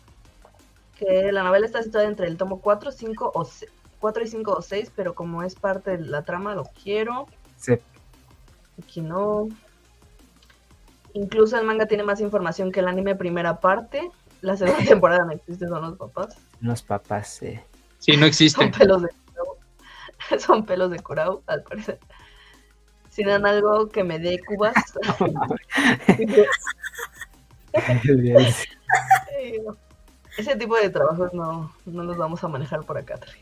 Que 0.99 1.32
la 1.32 1.43
novela 1.43 1.66
está 1.66 1.82
situada 1.82 2.07
entre 2.07 2.28
el 2.28 2.37
tomo 2.37 2.61
4, 2.61 2.93
5 2.93 3.32
o 3.35 3.49
4 4.01 4.22
y 4.22 4.26
5 4.28 4.53
o 4.53 4.62
6, 4.62 4.93
pero 4.95 5.14
como 5.14 5.43
es 5.43 5.55
parte 5.55 5.97
de 5.97 6.05
la 6.05 6.22
trama, 6.22 6.55
lo 6.55 6.64
quiero. 6.82 7.26
Sí. 7.57 7.78
Aquí 8.80 9.01
no. 9.01 9.49
Incluso 11.14 11.59
el 11.59 11.64
manga 11.64 11.87
tiene 11.87 12.05
más 12.05 12.20
información 12.20 12.70
que 12.70 12.80
el 12.80 12.89
anime 12.89 13.16
primera 13.16 13.61
parte. 13.61 14.11
La 14.45 14.57
segunda 14.59 14.84
temporada 14.88 15.24
no 15.24 15.32
existe, 15.32 15.66
son 15.66 15.80
los 15.80 15.97
papás. 15.97 16.36
Los 16.61 16.82
papás, 16.82 17.28
sí. 17.40 17.59
Sí, 17.99 18.12
no 18.12 18.18
Son 18.18 18.28
existe. 18.28 18.68
pelos 18.78 19.01
de 19.03 19.09
Kurao. 19.09 19.57
Son 20.38 20.66
pelos 20.66 20.90
de 20.90 20.99
Kurao, 21.01 21.42
al 21.47 21.62
parecer. 21.62 21.99
Si 23.09 23.24
dan 23.24 23.47
algo 23.47 23.88
que 23.88 24.05
me 24.05 24.18
dé 24.18 24.38
cubas. 24.40 24.74
Ese 30.36 30.57
tipo 30.57 30.76
de 30.76 30.90
trabajos 30.90 31.32
no, 31.32 31.72
no 31.86 32.03
los 32.05 32.16
vamos 32.18 32.42
a 32.45 32.49
manejar 32.49 32.84
por 32.84 32.99
acá. 32.99 33.16
Terry. 33.18 33.38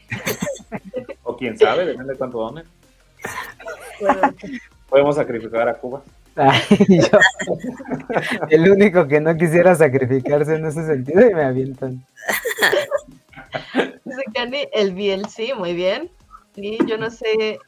O 1.24 1.36
quién 1.36 1.58
sabe, 1.58 1.84
depende 1.86 2.12
de 2.12 2.18
cuánto 2.18 2.38
donen. 2.38 2.64
Bueno, 4.00 4.20
Podemos 4.88 5.16
sacrificar 5.16 5.68
a 5.68 5.74
Cuba. 5.74 6.02
Ay, 6.36 6.60
yo, 6.88 7.18
el 8.48 8.70
único 8.70 9.06
que 9.06 9.20
no 9.20 9.36
quisiera 9.36 9.74
sacrificarse 9.74 10.56
en 10.56 10.66
ese 10.66 10.86
sentido 10.86 11.28
y 11.28 11.34
me 11.34 11.44
avientan. 11.44 12.04
dice 14.04 14.24
Candy, 14.34 14.68
el 14.72 14.94
VLC, 14.94 15.54
muy 15.56 15.74
bien. 15.74 16.10
Y 16.56 16.84
yo 16.86 16.96
no 16.98 17.10
sé, 17.10 17.58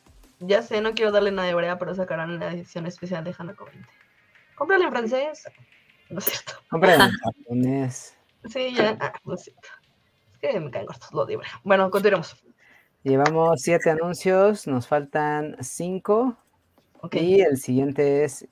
ya 0.40 0.62
sé, 0.62 0.80
no 0.80 0.94
quiero 0.94 1.12
darle 1.12 1.30
nada 1.30 1.48
de 1.48 1.54
brea, 1.54 1.78
pero 1.78 1.94
sacarán 1.94 2.30
una 2.30 2.52
edición 2.52 2.86
especial 2.86 3.24
de 3.24 3.34
Hanako 3.36 3.66
20. 3.66 3.88
Cómprale 4.54 4.84
en 4.84 4.90
francés. 4.90 5.44
No 6.10 6.18
es 6.18 6.24
cierto. 6.24 6.52
Compren 6.68 7.00
en 7.00 7.10
japonés. 7.10 8.16
Sí, 8.46 8.74
ya, 8.74 8.96
ah, 9.00 9.12
no 9.24 9.34
es 9.34 9.42
cierto. 9.42 9.68
Es 10.32 10.38
que 10.38 10.60
me 10.60 10.70
caen 10.70 10.86
cortos, 10.86 11.12
lo 11.12 11.24
de 11.24 11.36
brea. 11.36 11.60
Bueno, 11.64 11.90
continuemos. 11.90 12.36
Llevamos 13.02 13.60
siete 13.60 13.90
anuncios, 13.90 14.66
nos 14.66 14.86
faltan 14.86 15.56
cinco. 15.60 16.36
Y 17.12 17.42
el 17.42 17.58
siguiente 17.58 18.24
es 18.24 18.48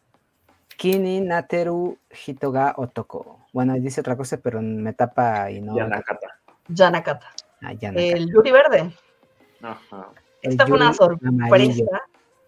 Kini 0.83 1.21
Nateru 1.21 1.97
Hitoga 2.11 2.75
Otoko. 2.77 3.47
Bueno, 3.53 3.75
dice 3.75 4.01
otra 4.01 4.17
cosa, 4.17 4.39
pero 4.39 4.61
me 4.61 4.93
tapa 4.93 5.49
y 5.49 5.61
no. 5.61 5.77
Ya 5.77 5.87
Nakata. 5.87 6.41
Yanakata. 6.67 7.31
Ah, 7.61 7.73
ya 7.75 7.93
no. 7.93 8.01
El 8.01 8.29
Yuri 8.29 8.51
Verde. 8.51 8.93
Ajá. 9.63 10.09
El 10.43 10.51
Esta 10.51 10.67
fue 10.67 10.75
una 10.75 10.93
sorpresa 10.93 11.29
amarillo. 11.29 11.87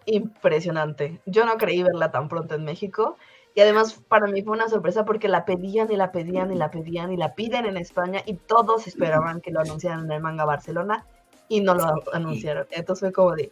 impresionante. 0.05 1.21
Yo 1.25 1.45
no 1.45 1.55
creí 1.55 1.81
verla 1.81 2.11
tan 2.11 2.27
pronto 2.27 2.55
en 2.55 2.65
México. 2.65 3.15
Y 3.53 3.61
además 3.61 3.93
para 4.09 4.27
mí 4.27 4.41
fue 4.41 4.51
una 4.51 4.67
sorpresa 4.67 5.05
porque 5.05 5.29
la 5.29 5.45
pedían 5.45 5.89
y 5.89 5.95
la 5.95 6.11
pedían 6.11 6.51
y 6.51 6.55
la 6.55 6.71
pedían 6.71 7.13
y 7.13 7.15
la 7.15 7.35
piden 7.35 7.65
en 7.65 7.77
España 7.77 8.19
y 8.25 8.33
todos 8.33 8.85
esperaban 8.85 9.39
que 9.39 9.51
lo 9.51 9.61
anunciaran 9.61 10.03
en 10.03 10.11
el 10.11 10.21
manga 10.21 10.43
Barcelona 10.43 11.05
y 11.47 11.61
no 11.61 11.73
lo 11.73 12.03
anunciaron. 12.11 12.67
Entonces 12.71 12.99
fue 12.99 13.13
como 13.13 13.33
de, 13.33 13.49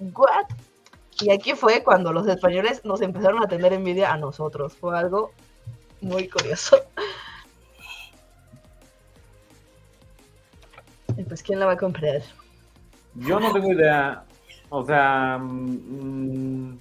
¿what? 0.00 0.46
Y 1.20 1.30
aquí 1.30 1.54
fue 1.54 1.82
cuando 1.82 2.12
los 2.12 2.26
españoles 2.28 2.84
nos 2.84 3.00
empezaron 3.00 3.42
a 3.42 3.48
tener 3.48 3.72
envidia 3.72 4.12
a 4.12 4.16
nosotros. 4.16 4.74
Fue 4.74 4.96
algo 4.96 5.32
muy 6.00 6.28
curioso. 6.28 6.76
Y 11.16 11.22
pues, 11.24 11.42
¿quién 11.42 11.58
la 11.58 11.66
va 11.66 11.72
a 11.72 11.76
comprar? 11.76 12.22
Yo 13.14 13.40
no 13.40 13.52
tengo 13.52 13.72
idea. 13.72 14.24
O 14.68 14.84
sea, 14.84 15.38
mm, 15.38 16.78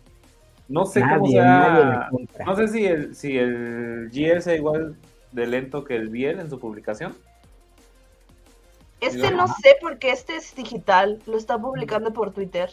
no 0.67 0.85
sé 0.85 1.01
cómo 1.01 1.27
Nadie, 1.27 1.41
nadie 1.41 2.27
sea. 2.35 2.45
No 2.45 2.55
sé 2.55 2.67
si 2.67 2.85
el, 2.85 3.15
si 3.15 3.37
el 3.37 4.09
GL 4.11 4.41
sea 4.41 4.55
igual 4.55 4.95
de 5.31 5.47
lento 5.47 5.83
que 5.83 5.95
el 5.95 6.09
Biel 6.09 6.39
en 6.39 6.49
su 6.49 6.59
publicación. 6.59 7.15
Este 8.99 9.31
no 9.31 9.47
sé 9.47 9.77
porque 9.79 10.11
este 10.11 10.35
es 10.35 10.55
digital, 10.55 11.21
lo 11.27 11.37
está 11.37 11.57
publicando 11.57 12.11
por 12.13 12.31
Twitter. 12.31 12.71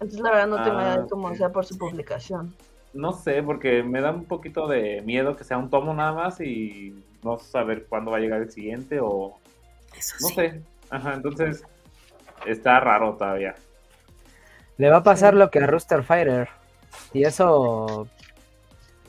Entonces 0.00 0.20
la 0.20 0.30
verdad 0.30 0.46
no 0.48 0.62
tengo 0.62 0.78
Ah, 0.78 0.82
idea 0.82 0.98
de 0.98 1.06
cómo 1.06 1.34
sea 1.34 1.52
por 1.52 1.66
su 1.66 1.76
publicación. 1.78 2.56
No 2.92 3.12
sé, 3.12 3.42
porque 3.42 3.82
me 3.82 4.00
da 4.00 4.10
un 4.12 4.26
poquito 4.26 4.66
de 4.68 5.02
miedo 5.02 5.36
que 5.36 5.44
sea 5.44 5.58
un 5.58 5.70
tomo 5.70 5.92
nada 5.94 6.12
más 6.14 6.40
y 6.40 7.04
no 7.22 7.38
saber 7.38 7.86
cuándo 7.88 8.10
va 8.10 8.16
a 8.18 8.20
llegar 8.20 8.40
el 8.42 8.50
siguiente 8.50 8.98
o 9.00 9.40
Eso 9.92 10.16
no 10.20 10.30
sí. 10.30 10.34
sé. 10.34 10.62
Ajá, 10.90 11.14
entonces 11.14 11.66
está 12.46 12.80
raro 12.80 13.16
todavía. 13.16 13.54
Le 14.78 14.90
va 14.90 14.98
a 14.98 15.02
pasar 15.02 15.34
lo 15.34 15.50
que 15.50 15.58
a 15.60 15.66
Rooster 15.66 16.02
Fighter. 16.02 16.48
Y 17.12 17.24
eso 17.24 18.08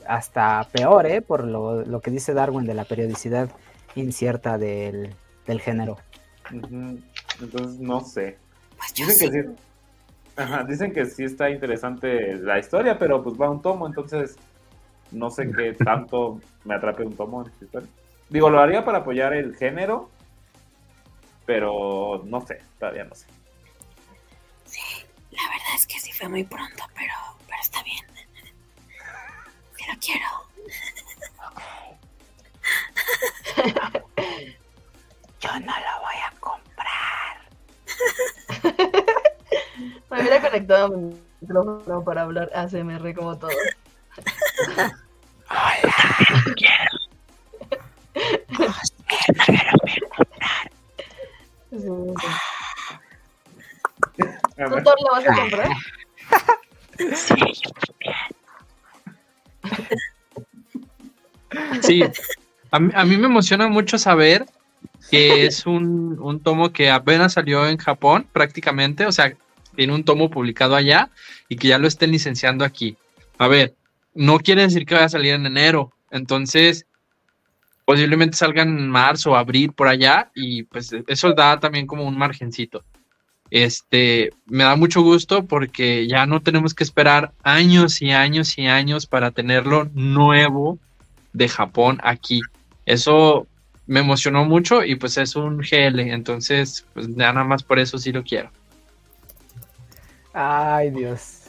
hasta 0.06 0.68
peor, 0.72 1.06
¿eh? 1.06 1.22
Por 1.22 1.44
lo, 1.44 1.84
lo 1.84 2.00
que 2.00 2.10
dice 2.10 2.34
Darwin 2.34 2.66
de 2.66 2.74
la 2.74 2.84
periodicidad 2.86 3.50
incierta 3.94 4.58
del, 4.58 5.14
del 5.46 5.60
género. 5.60 5.98
Entonces 7.40 7.78
no 7.80 8.00
sé. 8.00 8.38
Pues 8.76 8.94
yo 8.94 9.06
Dicen 9.06 9.14
sí. 9.14 9.30
que 9.30 9.42
sí. 9.42 9.48
Ajá, 10.38 10.62
dicen 10.62 10.92
que 10.92 11.04
sí 11.04 11.24
está 11.24 11.50
interesante 11.50 12.34
la 12.36 12.60
historia, 12.60 12.96
pero 12.96 13.20
pues 13.24 13.36
va 13.38 13.50
un 13.50 13.60
tomo, 13.60 13.88
entonces 13.88 14.36
no 15.10 15.30
sé 15.30 15.50
qué 15.50 15.72
tanto 15.84 16.40
me 16.64 16.76
atrape 16.76 17.02
un 17.02 17.16
tomo 17.16 17.42
en 17.42 17.48
esta 17.50 17.64
historia. 17.64 17.88
Digo, 18.28 18.48
lo 18.48 18.60
haría 18.60 18.84
para 18.84 18.98
apoyar 18.98 19.32
el 19.34 19.56
género, 19.56 20.10
pero 21.44 22.22
no 22.24 22.40
sé, 22.46 22.62
todavía 22.78 23.02
no 23.02 23.16
sé. 23.16 23.26
Sí, 24.64 24.80
la 25.32 25.42
verdad 25.42 25.74
es 25.74 25.88
que 25.88 25.98
sí 25.98 26.12
fue 26.12 26.28
muy 26.28 26.44
pronto, 26.44 26.84
pero, 26.94 27.14
pero 27.46 27.60
está 27.60 27.82
bien. 27.82 28.04
Sí 29.76 29.84
lo 29.88 29.98
quiero. 29.98 30.26
Yo 35.40 35.50
no 35.60 35.72
lo 35.72 36.00
voy 36.00 36.18
a 36.24 36.32
comprar. 36.38 37.48
Me 40.10 40.20
hubiera 40.20 40.40
conectado 40.40 40.86
a 40.86 40.96
mi 40.96 41.14
micrófono 41.40 42.04
para 42.04 42.22
hablar 42.22 42.50
ASMR 42.54 43.14
como 43.14 43.38
todo. 43.38 43.50
Sí, 51.70 51.78
sí. 51.78 51.88
A 54.58 54.68
¿Tú, 54.68 54.82
Thor, 54.82 54.96
lo 55.00 55.10
vas 55.12 55.26
a 55.26 55.34
comprar? 55.34 55.68
Sí, 61.82 62.02
a 62.70 62.80
mí, 62.80 62.92
a 62.94 63.04
mí 63.04 63.16
me 63.16 63.26
emociona 63.26 63.68
mucho 63.68 63.98
saber 63.98 64.46
que 65.10 65.46
es 65.46 65.66
un, 65.66 66.18
un 66.20 66.40
tomo 66.42 66.72
que 66.72 66.90
apenas 66.90 67.34
salió 67.34 67.66
en 67.66 67.78
Japón 67.78 68.26
prácticamente, 68.32 69.06
o 69.06 69.12
sea, 69.12 69.34
tiene 69.78 69.94
un 69.94 70.02
tomo 70.02 70.28
publicado 70.28 70.74
allá 70.74 71.08
y 71.48 71.54
que 71.54 71.68
ya 71.68 71.78
lo 71.78 71.86
estén 71.86 72.10
licenciando 72.10 72.64
aquí. 72.64 72.96
A 73.38 73.46
ver, 73.46 73.76
no 74.12 74.40
quiere 74.40 74.62
decir 74.62 74.84
que 74.84 74.96
vaya 74.96 75.06
a 75.06 75.10
salir 75.10 75.34
en 75.34 75.46
enero, 75.46 75.92
entonces 76.10 76.84
posiblemente 77.84 78.36
salga 78.36 78.64
en 78.64 78.90
marzo 78.90 79.30
o 79.30 79.36
abril 79.36 79.72
por 79.72 79.86
allá 79.86 80.32
y 80.34 80.64
pues 80.64 80.90
eso 81.06 81.32
da 81.32 81.60
también 81.60 81.86
como 81.86 82.02
un 82.02 82.18
margencito. 82.18 82.82
Este, 83.50 84.30
me 84.46 84.64
da 84.64 84.74
mucho 84.74 85.00
gusto 85.02 85.44
porque 85.44 86.08
ya 86.08 86.26
no 86.26 86.42
tenemos 86.42 86.74
que 86.74 86.82
esperar 86.82 87.30
años 87.44 88.02
y 88.02 88.10
años 88.10 88.58
y 88.58 88.66
años 88.66 89.06
para 89.06 89.30
tenerlo 89.30 89.88
nuevo 89.94 90.80
de 91.32 91.48
Japón 91.48 92.00
aquí. 92.02 92.40
Eso 92.84 93.46
me 93.86 94.00
emocionó 94.00 94.44
mucho 94.44 94.82
y 94.82 94.96
pues 94.96 95.18
es 95.18 95.36
un 95.36 95.58
GL, 95.58 96.00
entonces 96.00 96.84
pues 96.94 97.06
ya 97.14 97.32
nada 97.32 97.44
más 97.44 97.62
por 97.62 97.78
eso 97.78 97.96
sí 97.96 98.10
lo 98.10 98.24
quiero. 98.24 98.50
Ay, 100.32 100.90
Dios. 100.90 101.42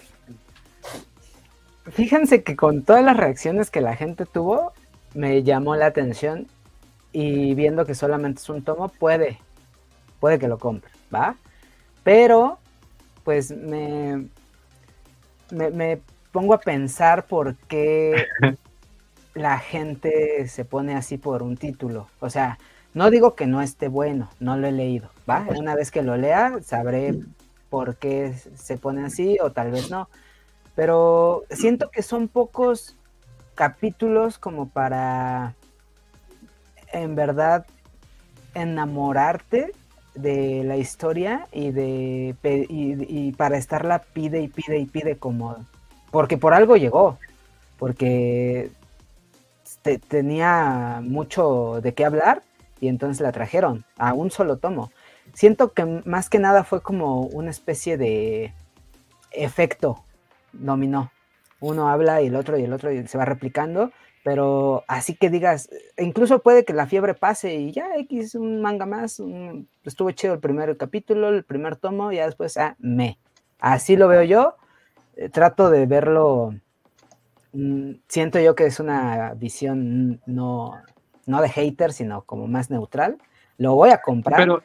Fíjense 1.92 2.44
que 2.44 2.56
con 2.56 2.84
todas 2.84 3.04
las 3.04 3.18
reacciones 3.18 3.72
que 3.72 3.82
la 3.82 3.96
gente 3.96 4.26
tuvo, 4.26 4.74
me 5.14 5.44
llamó 5.44 5.76
la 5.76 5.88
atención 5.88 6.48
y 7.12 7.56
viendo 7.56 7.86
que 7.86 7.96
solamente 7.96 8.42
es 8.42 8.50
un 8.50 8.64
tomo, 8.64 8.90
puede, 8.90 9.40
puede 10.20 10.38
que 10.38 10.48
lo 10.48 10.60
compre, 10.60 10.92
¿va? 11.14 11.36
Pero, 12.04 12.60
pues 13.24 13.52
me, 13.52 14.28
me, 15.52 15.72
me 15.72 16.00
pongo 16.32 16.54
a 16.54 16.60
pensar 16.60 17.26
por 17.26 17.56
qué 17.68 18.28
la 19.34 19.58
gente 19.58 20.48
se 20.48 20.66
pone 20.66 20.96
así 20.96 21.18
por 21.18 21.42
un 21.42 21.58
título. 21.58 22.08
O 22.20 22.30
sea, 22.30 22.60
no 22.94 23.10
digo 23.10 23.36
que 23.36 23.48
no 23.48 23.62
esté 23.62 23.88
bueno, 23.88 24.30
no 24.40 24.58
lo 24.58 24.68
he 24.68 24.72
leído, 24.72 25.10
¿va? 25.28 25.46
Una 25.56 25.76
vez 25.76 25.92
que 25.92 26.04
lo 26.04 26.18
lea, 26.18 26.60
sabré 26.62 27.16
por 27.70 27.96
qué 27.98 28.34
se 28.56 28.78
pone 28.78 29.06
así 29.06 29.38
o 29.42 29.52
tal 29.52 29.72
vez 29.72 29.90
no. 29.90 30.10
Pero 30.76 31.44
siento 31.50 31.90
que 31.90 32.02
son 32.04 32.28
pocos 32.28 32.96
capítulos 33.56 34.38
como 34.38 34.70
para 34.70 35.56
en 36.92 37.16
verdad 37.16 37.66
enamorarte 38.54 39.72
de 40.16 40.64
la 40.64 40.78
historia 40.78 41.48
y 41.52 41.72
de 41.72 42.36
y, 42.70 43.32
para 43.34 43.58
estarla 43.58 44.00
pide 44.00 44.42
y 44.42 44.48
pide 44.48 44.80
y 44.80 44.86
pide 44.86 45.18
como 45.18 45.58
porque 46.12 46.38
por 46.38 46.54
algo 46.54 46.78
llegó 46.78 47.18
porque 47.78 48.72
te- 49.82 50.00
tenía 50.00 51.00
mucho 51.04 51.80
de 51.82 51.94
qué 51.94 52.06
hablar 52.06 52.42
y 52.82 52.88
entonces 52.88 53.22
la 53.22 53.32
trajeron 53.32 53.86
a 53.98 54.14
un 54.14 54.32
solo 54.32 54.58
tomo 54.58 54.92
siento 55.40 55.72
que 55.72 55.86
más 56.04 56.30
que 56.30 56.38
nada 56.38 56.66
fue 56.66 56.82
como 56.82 57.22
una 57.22 57.50
especie 57.50 57.98
de 57.98 58.54
efecto 59.32 60.04
dominó. 60.52 61.14
Uno 61.62 61.88
habla 61.88 62.22
y 62.22 62.28
el 62.28 62.36
otro 62.36 62.58
y 62.58 62.64
el 62.66 62.74
otro 62.74 62.92
y 62.92 63.08
se 63.08 63.18
va 63.18 63.24
replicando, 63.24 63.90
pero 64.26 64.84
así 64.90 65.16
que 65.16 65.30
digas, 65.30 65.70
incluso 65.98 66.40
puede 66.40 66.66
que 66.66 66.74
la 66.74 66.88
fiebre 66.88 67.14
pase 67.14 67.56
y 67.56 67.72
ya 67.72 67.96
X 67.96 68.36
un 68.36 68.62
manga 68.62 68.86
más, 68.86 69.22
un- 69.22 69.70
estuvo 69.86 70.12
chido 70.12 70.34
el 70.34 70.42
primer 70.42 70.76
capítulo, 70.76 71.30
el 71.30 71.46
primer 71.46 71.78
tomo, 71.78 72.12
y 72.12 72.18
ya 72.18 72.26
después, 72.26 72.58
ah, 72.58 72.76
me. 72.78 73.18
Así 73.60 73.96
lo 73.96 74.10
veo 74.10 74.24
yo, 74.24 74.56
eh, 75.16 75.30
trato 75.30 75.70
de 75.70 75.86
verlo, 75.86 76.54
mm, 77.54 77.92
siento 78.10 78.42
yo 78.42 78.56
que 78.56 78.66
es 78.66 78.82
una 78.82 79.34
visión 79.36 80.20
no, 80.26 80.74
no 81.26 81.42
de 81.42 81.48
hater, 81.48 81.94
sino 81.94 82.24
como 82.24 82.46
más 82.48 82.70
neutral. 82.70 83.18
Lo 83.58 83.76
voy 83.76 83.92
a 83.92 84.02
comprar, 84.02 84.40
pero, 84.40 84.64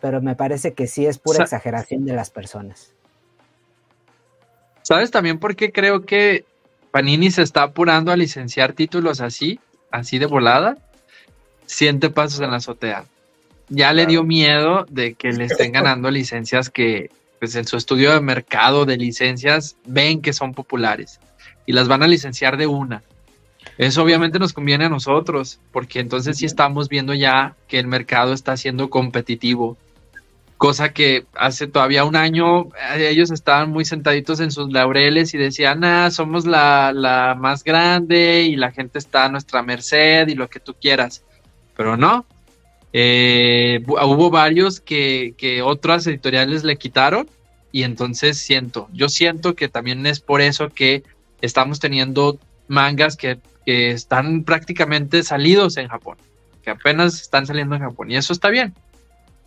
Pero, 0.00 0.20
me 0.20 0.34
parece 0.34 0.74
que 0.74 0.86
sí 0.86 1.06
es 1.06 1.18
pura 1.18 1.38
Sa- 1.38 1.42
exageración 1.44 2.04
de 2.04 2.14
las 2.14 2.30
personas. 2.30 2.92
¿sabes 4.82 5.10
también 5.10 5.38
por 5.38 5.54
qué 5.54 5.70
creo 5.70 6.04
que 6.04 6.44
Panini 6.90 7.30
se 7.30 7.42
está 7.42 7.62
apurando 7.62 8.10
a 8.10 8.16
licenciar 8.16 8.72
títulos 8.72 9.20
así, 9.20 9.60
así 9.92 10.18
de 10.18 10.26
volada? 10.26 10.76
Siente 11.66 12.10
pasos 12.10 12.40
en 12.40 12.50
la 12.50 12.56
azotea. 12.56 13.04
Ya 13.68 13.92
le 13.92 14.06
dio 14.06 14.24
miedo 14.24 14.84
de 14.90 15.14
que 15.14 15.32
le 15.32 15.44
estén 15.44 15.70
ganando 15.70 16.10
licencias 16.10 16.70
que, 16.70 17.10
pues 17.38 17.54
en 17.54 17.66
su 17.66 17.76
estudio 17.76 18.12
de 18.12 18.20
mercado 18.20 18.84
de 18.84 18.96
licencias, 18.96 19.76
ven 19.84 20.20
que 20.22 20.32
son 20.32 20.54
populares 20.54 21.20
y 21.66 21.72
las 21.72 21.86
van 21.86 22.02
a 22.02 22.08
licenciar 22.08 22.56
de 22.56 22.66
una. 22.66 23.04
Eso 23.78 24.02
obviamente 24.02 24.38
nos 24.38 24.52
conviene 24.52 24.84
a 24.86 24.88
nosotros, 24.90 25.60
porque 25.72 26.00
entonces 26.00 26.36
sí 26.38 26.46
estamos 26.46 26.88
viendo 26.88 27.14
ya 27.14 27.56
que 27.68 27.78
el 27.78 27.86
mercado 27.86 28.32
está 28.32 28.56
siendo 28.56 28.90
competitivo. 28.90 29.78
cosa 30.56 30.92
que 30.92 31.26
hace 31.34 31.66
todavía 31.68 32.04
un 32.04 32.16
año 32.16 32.64
eh, 32.96 33.08
ellos 33.10 33.30
estaban 33.30 33.70
muy 33.70 33.84
sentaditos 33.86 34.40
en 34.40 34.50
sus 34.50 34.70
laureles 34.72 35.32
y 35.34 35.38
decían, 35.38 35.84
ah, 35.84 36.10
somos 36.10 36.46
la, 36.46 36.92
la 36.94 37.34
más 37.38 37.64
grande 37.64 38.42
y 38.42 38.56
la 38.56 38.70
gente 38.72 38.98
está 38.98 39.24
a 39.26 39.28
nuestra 39.30 39.62
merced 39.62 40.28
y 40.28 40.34
lo 40.34 40.48
que 40.48 40.60
tú 40.60 40.74
quieras, 40.80 41.24
pero 41.76 41.96
no. 41.96 42.26
Eh, 42.92 43.80
hu- 43.86 43.98
hubo 44.06 44.30
varios 44.30 44.80
que, 44.80 45.34
que 45.38 45.62
otras 45.62 46.06
editoriales 46.06 46.64
le 46.64 46.76
quitaron 46.76 47.28
y 47.72 47.84
entonces 47.84 48.38
siento, 48.38 48.88
yo 48.92 49.08
siento 49.08 49.54
que 49.54 49.68
también 49.68 50.04
es 50.06 50.20
por 50.20 50.40
eso 50.40 50.70
que 50.70 51.04
estamos 51.40 51.80
teniendo 51.80 52.38
mangas 52.68 53.16
que, 53.16 53.38
que 53.64 53.90
están 53.90 54.44
prácticamente 54.44 55.22
salidos 55.22 55.76
en 55.76 55.88
Japón, 55.88 56.16
que 56.62 56.70
apenas 56.70 57.20
están 57.20 57.46
saliendo 57.46 57.74
en 57.76 57.82
Japón 57.82 58.10
y 58.10 58.16
eso 58.16 58.32
está 58.32 58.48
bien. 58.50 58.74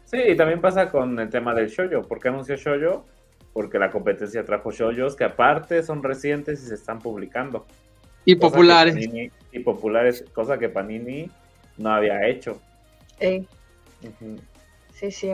Sí, 0.06 0.18
y 0.30 0.36
también 0.38 0.62
pasa 0.62 0.92
con 0.92 1.20
el 1.20 1.30
tema 1.30 1.54
del 1.56 1.70
shoyo. 1.70 2.04
¿Por 2.04 2.20
qué 2.20 2.28
anunció 2.30 2.56
shoyo? 2.56 3.04
Porque 3.54 3.80
la 3.80 3.90
competencia 3.90 4.46
trajo 4.46 4.72
shoyos 4.72 5.16
que 5.16 5.24
aparte 5.24 5.82
son 5.84 6.04
recientes 6.04 6.62
y 6.64 6.68
se 6.68 6.76
están 6.76 7.00
publicando. 7.00 7.66
Y 8.26 8.36
Cosa 8.36 8.52
populares. 8.52 8.96
Panini- 8.96 9.32
y 9.52 9.60
populares, 9.60 10.24
cosa 10.34 10.58
que 10.58 10.70
Panini 10.70 11.30
no 11.78 11.92
había 11.92 12.26
hecho. 12.28 12.62
Sí, 14.94 15.12
sí. 15.12 15.32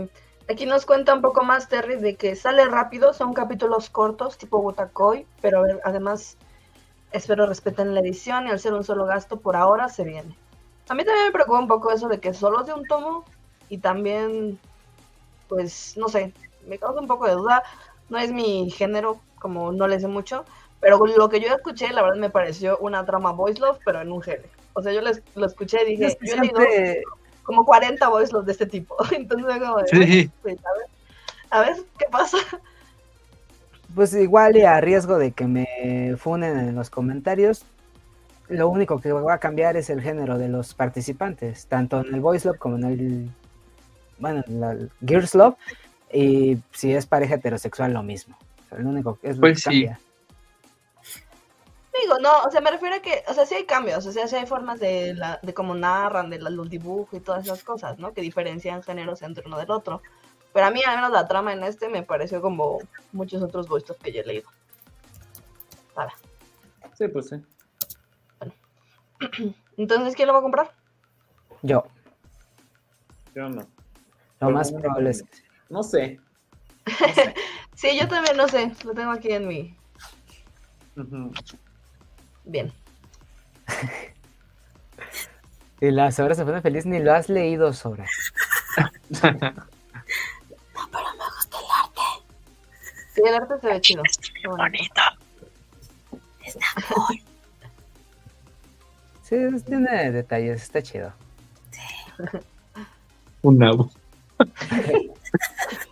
Aquí 0.49 0.65
nos 0.65 0.85
cuenta 0.85 1.13
un 1.13 1.21
poco 1.21 1.43
más 1.43 1.69
Terry 1.69 1.97
de 1.97 2.15
que 2.15 2.35
sale 2.35 2.65
rápido, 2.65 3.13
son 3.13 3.33
capítulos 3.33 3.89
cortos, 3.89 4.37
tipo 4.37 4.57
Wotakoi, 4.59 5.25
pero 5.41 5.59
a 5.59 5.61
ver, 5.61 5.79
además 5.83 6.37
espero 7.11 7.45
respeten 7.45 7.93
la 7.93 8.01
edición 8.01 8.47
y 8.47 8.51
al 8.51 8.59
ser 8.59 8.73
un 8.73 8.83
solo 8.83 9.05
gasto 9.05 9.37
por 9.37 9.55
ahora 9.55 9.89
se 9.89 10.03
viene. 10.03 10.35
A 10.89 10.93
mí 10.95 11.03
también 11.05 11.27
me 11.27 11.31
preocupa 11.31 11.59
un 11.59 11.67
poco 11.67 11.91
eso 11.91 12.07
de 12.07 12.19
que 12.19 12.33
solo 12.33 12.61
es 12.61 12.67
de 12.67 12.73
un 12.73 12.85
tomo 12.87 13.23
y 13.69 13.77
también, 13.77 14.59
pues, 15.47 15.95
no 15.97 16.07
sé, 16.09 16.33
me 16.67 16.77
causa 16.77 16.99
un 16.99 17.07
poco 17.07 17.25
de 17.27 17.33
duda. 17.33 17.63
No 18.09 18.17
es 18.17 18.31
mi 18.31 18.69
género, 18.71 19.19
como 19.39 19.71
no 19.71 19.87
le 19.87 19.99
sé 19.99 20.07
mucho, 20.07 20.45
pero 20.79 20.97
lo 21.05 21.29
que 21.29 21.39
yo 21.39 21.47
escuché, 21.53 21.91
la 21.93 22.01
verdad 22.01 22.17
me 22.17 22.29
pareció 22.29 22.77
una 22.79 23.05
trama 23.05 23.31
voice 23.31 23.59
love, 23.59 23.77
pero 23.85 24.01
en 24.01 24.11
un 24.11 24.21
género. 24.21 24.49
O 24.73 24.81
sea, 24.81 24.91
yo 24.93 25.01
les- 25.01 25.21
lo 25.35 25.45
escuché 25.45 25.83
y 25.83 25.91
dije, 25.91 26.05
Es 26.07 26.15
que 26.15 26.27
yo 26.27 26.33
he 26.35 26.39
leído 26.39 26.57
siempre- 26.61 27.03
como 27.43 27.65
40 27.65 28.07
voice 28.09 28.31
love 28.33 28.45
de 28.45 28.51
este 28.51 28.65
tipo. 28.65 28.95
Entonces, 29.11 29.59
como 29.59 29.77
de, 29.77 29.87
Sí. 29.87 30.31
pues, 30.41 30.57
a 30.65 30.71
ver, 30.77 30.87
a 31.51 31.59
ver 31.61 31.83
qué 31.97 32.05
pasa. 32.11 32.37
Pues 33.95 34.13
igual 34.13 34.55
y 34.55 34.61
a 34.61 34.79
riesgo 34.81 35.17
de 35.17 35.31
que 35.31 35.47
me 35.47 36.15
funen 36.17 36.57
en 36.59 36.75
los 36.75 36.89
comentarios, 36.89 37.65
lo 38.47 38.69
único 38.69 38.99
que 38.99 39.11
va 39.11 39.33
a 39.33 39.39
cambiar 39.39 39.77
es 39.77 39.89
el 39.89 40.01
género 40.01 40.37
de 40.37 40.47
los 40.47 40.73
participantes, 40.73 41.65
tanto 41.67 42.01
en 42.01 42.13
el 42.13 42.21
Voice 42.21 42.47
Love 42.47 42.57
como 42.57 42.77
en 42.77 42.83
el, 42.83 43.29
bueno, 44.19 44.43
en 44.47 44.63
el 44.63 44.91
Gears 45.05 45.35
Love, 45.35 45.55
y 46.11 46.57
si 46.71 46.93
es 46.93 47.05
pareja 47.05 47.35
heterosexual 47.35 47.93
lo 47.93 48.03
mismo. 48.03 48.37
O 48.65 48.69
sea, 48.69 48.79
lo 48.79 48.89
único 48.89 49.19
es 49.21 49.35
lo 49.37 49.41
Pues 49.41 49.55
que 49.55 49.59
sí. 49.61 49.63
cambia. 49.69 49.99
Digo, 52.01 52.17
no, 52.19 52.43
o 52.47 52.51
sea, 52.51 52.61
me 52.61 52.71
refiero 52.71 52.95
a 52.95 52.99
que, 53.01 53.23
o 53.27 53.33
sea, 53.33 53.45
sí 53.45 53.55
hay 53.55 53.65
cambios, 53.65 54.05
o 54.05 54.11
sea, 54.11 54.27
sí 54.27 54.35
hay 54.35 54.45
formas 54.45 54.79
de, 54.79 55.13
la, 55.15 55.39
de 55.41 55.53
cómo 55.53 55.75
narran, 55.75 56.29
de 56.29 56.39
la, 56.39 56.49
los 56.49 56.69
dibujos 56.69 57.19
y 57.19 57.19
todas 57.19 57.45
esas 57.45 57.63
cosas, 57.63 57.99
¿no? 57.99 58.13
Que 58.13 58.21
diferencian 58.21 58.81
géneros 58.83 59.21
entre 59.21 59.45
uno 59.45 59.57
del 59.57 59.69
otro. 59.69 60.01
Pero 60.53 60.65
a 60.65 60.71
mí, 60.71 60.81
al 60.85 60.95
menos 60.95 61.11
la 61.11 61.27
trama 61.27 61.53
en 61.53 61.63
este 61.63 61.89
me 61.89 62.03
pareció 62.03 62.41
como 62.41 62.79
muchos 63.11 63.41
otros 63.41 63.69
love 63.69 63.83
que 64.01 64.11
yo 64.11 64.21
he 64.21 64.25
leído. 64.25 64.49
Para. 65.93 66.13
Sí, 66.93 67.07
pues 67.07 67.29
sí. 67.29 67.35
Entonces, 69.77 70.15
¿quién 70.15 70.27
lo 70.27 70.33
va 70.33 70.39
a 70.39 70.43
comprar? 70.43 70.71
Yo, 71.61 71.85
Yo 73.35 73.49
no. 73.49 73.67
lo 74.39 74.49
más 74.51 74.71
probable 74.71 75.09
es 75.09 75.23
que. 75.23 75.43
No 75.69 75.83
sé. 75.83 76.19
Sí, 77.79 77.97
yo 77.97 78.09
también 78.09 78.35
no 78.35 78.45
sé, 78.49 78.73
lo 78.83 78.93
tengo 78.93 79.11
aquí 79.11 79.31
en 79.31 79.47
mi... 79.47 79.77
Bien. 82.43 82.73
Y 85.81 85.91
la 85.91 86.11
Sora 86.11 86.35
se 86.35 86.43
pone 86.43 86.61
feliz, 86.61 86.85
ni 86.85 86.99
lo 86.99 87.13
has 87.13 87.29
leído, 87.29 87.71
Sora. 87.71 88.05
Sí, 93.19 93.27
el 93.27 93.35
arte 93.35 93.59
se 93.59 93.67
ve 93.67 93.81
chido. 93.81 94.03
Qué 94.41 94.47
bonito. 94.47 95.01
Sí, 99.23 99.35
es- 99.35 99.65
tiene 99.65 100.11
detalles, 100.11 100.63
está 100.63 100.81
chido. 100.81 101.11
Un 103.41 103.57
nabo. 103.57 103.91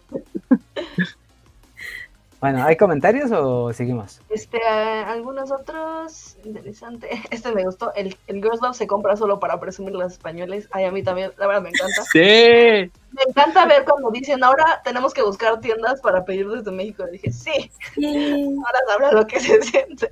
Bueno, 2.39 2.63
¿hay 2.63 2.75
comentarios 2.77 3.31
o 3.31 3.73
seguimos? 3.73 4.21
Este, 4.29 4.61
algunos 4.63 5.51
otros, 5.51 6.37
interesante. 6.45 7.09
Este 7.31 7.51
me 7.51 7.63
gustó. 7.63 7.91
El, 7.95 8.15
el 8.27 8.35
Girls 8.43 8.61
Love 8.61 8.75
se 8.75 8.85
compra 8.85 9.15
solo 9.17 9.39
para 9.39 9.59
presumir 9.59 9.93
los 9.93 10.13
españoles. 10.13 10.67
Ay, 10.71 10.85
a 10.85 10.91
mí 10.91 11.01
también, 11.01 11.31
la 11.37 11.47
verdad 11.47 11.63
me 11.63 11.69
encanta. 11.69 12.03
Sí. 12.11 12.19
Me 12.19 13.23
encanta 13.27 13.65
ver 13.65 13.83
cuando 13.85 14.11
dicen, 14.11 14.43
ahora 14.43 14.81
tenemos 14.83 15.13
que 15.15 15.23
buscar 15.23 15.59
tiendas 15.59 15.99
para 16.01 16.23
pedir 16.25 16.47
desde 16.47 16.71
México. 16.71 17.03
Y 17.07 17.13
dije, 17.13 17.31
sí, 17.31 17.71
Sí. 17.95 18.55
ahora 18.65 18.79
sabrá 18.87 19.11
lo 19.13 19.25
que 19.25 19.39
se 19.39 19.61
siente. 19.63 20.11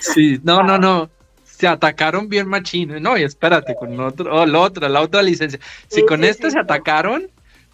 Sí, 0.00 0.40
no, 0.42 0.62
no, 0.62 0.76
no. 0.78 1.08
Se 1.44 1.68
atacaron 1.68 2.28
bien 2.28 2.48
machín. 2.48 3.00
No, 3.00 3.16
y 3.16 3.22
espérate, 3.22 3.76
con 3.76 3.98
otro, 4.00 4.34
oh, 4.34 4.44
la 4.44 4.58
otra, 4.58 4.88
la 4.88 5.00
otra 5.02 5.22
licencia. 5.22 5.60
Si 5.88 6.00
Sí, 6.00 6.06
con 6.06 6.22
sí, 6.22 6.26
esta 6.26 6.48
sí, 6.48 6.54
se 6.54 6.58
atacaron, 6.58 7.30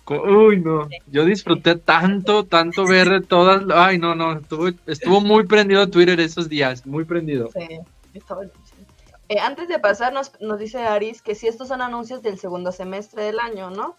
uy, 0.07 0.61
no. 0.61 0.89
Yo 1.07 1.25
disfruté 1.25 1.77
tanto, 1.77 2.45
tanto 2.45 2.87
ver 2.87 3.25
todas. 3.27 3.63
Ay, 3.75 3.99
no, 3.99 4.15
no. 4.15 4.39
Estuvo, 4.39 4.69
estuvo 4.87 5.21
muy 5.21 5.47
prendido 5.47 5.89
Twitter 5.89 6.19
esos 6.21 6.49
días, 6.49 6.87
muy 6.87 7.05
prendido. 7.05 7.49
Sí, 7.53 7.79
buenísimo. 8.29 8.81
Eh, 9.29 9.39
antes 9.39 9.69
de 9.69 9.79
pasar, 9.79 10.13
nos, 10.13 10.33
nos 10.41 10.59
dice 10.59 10.79
Aris 10.79 11.23
que 11.23 11.37
si 11.37 11.47
estos 11.47 11.69
son 11.69 11.83
anuncios 11.83 12.21
del 12.21 12.39
segundo 12.39 12.73
semestre 12.73 13.23
del 13.23 13.39
año, 13.39 13.71
¿no? 13.71 13.97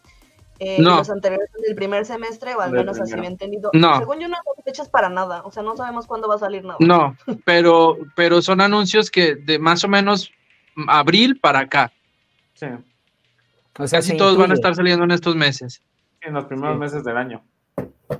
Eh, 0.59 0.77
No. 0.79 0.97
Los 0.97 1.09
anteriores 1.09 1.49
son 1.53 1.61
del 1.61 1.73
primer 1.73 2.05
semestre, 2.05 2.53
o 2.53 2.59
al 2.59 2.71
menos 2.71 2.99
así 2.99 3.13
he 3.13 3.25
entendido. 3.25 3.71
No. 3.73 3.97
Según 3.97 4.19
yo, 4.19 4.27
no 4.27 4.35
hay 4.35 4.63
fechas 4.63 4.89
para 4.89 5.09
nada. 5.09 5.41
O 5.43 5.51
sea, 5.51 5.63
no 5.63 5.77
sabemos 5.77 6.05
cuándo 6.05 6.27
va 6.27 6.35
a 6.35 6.39
salir 6.39 6.63
nada. 6.65 6.77
No, 6.81 7.15
pero, 7.45 7.97
pero 8.15 8.41
son 8.41 8.59
anuncios 8.59 9.09
que 9.09 9.35
de 9.35 9.57
más 9.57 9.83
o 9.83 9.87
menos 9.87 10.31
abril 10.87 11.39
para 11.39 11.59
acá. 11.59 11.93
Sí. 12.53 12.67
O 13.79 13.87
sea, 13.87 13.99
Casi 13.99 14.17
todos 14.17 14.37
van 14.37 14.51
a 14.51 14.53
estar 14.53 14.75
saliendo 14.75 15.05
en 15.05 15.11
estos 15.11 15.35
meses. 15.35 15.81
En 16.21 16.33
los 16.33 16.45
primeros 16.45 16.75
Sí. 16.75 16.79
meses 16.79 17.03
del 17.03 17.17
año. 17.17 17.43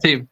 Sí. 0.02 0.28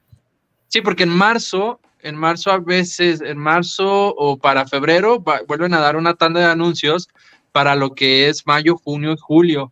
Sí, 0.67 0.81
porque 0.81 1.03
en 1.03 1.09
marzo, 1.09 1.79
en 2.01 2.15
marzo 2.15 2.51
a 2.51 2.59
veces, 2.59 3.21
en 3.21 3.37
marzo 3.37 4.13
o 4.15 4.37
para 4.37 4.67
febrero, 4.67 5.21
va- 5.23 5.41
vuelven 5.47 5.73
a 5.73 5.79
dar 5.79 5.95
una 5.95 6.13
tanda 6.15 6.39
de 6.39 6.45
anuncios 6.47 7.09
para 7.51 7.75
lo 7.75 7.95
que 7.95 8.29
es 8.29 8.45
mayo, 8.45 8.77
junio 8.77 9.13
y 9.13 9.17
julio, 9.19 9.71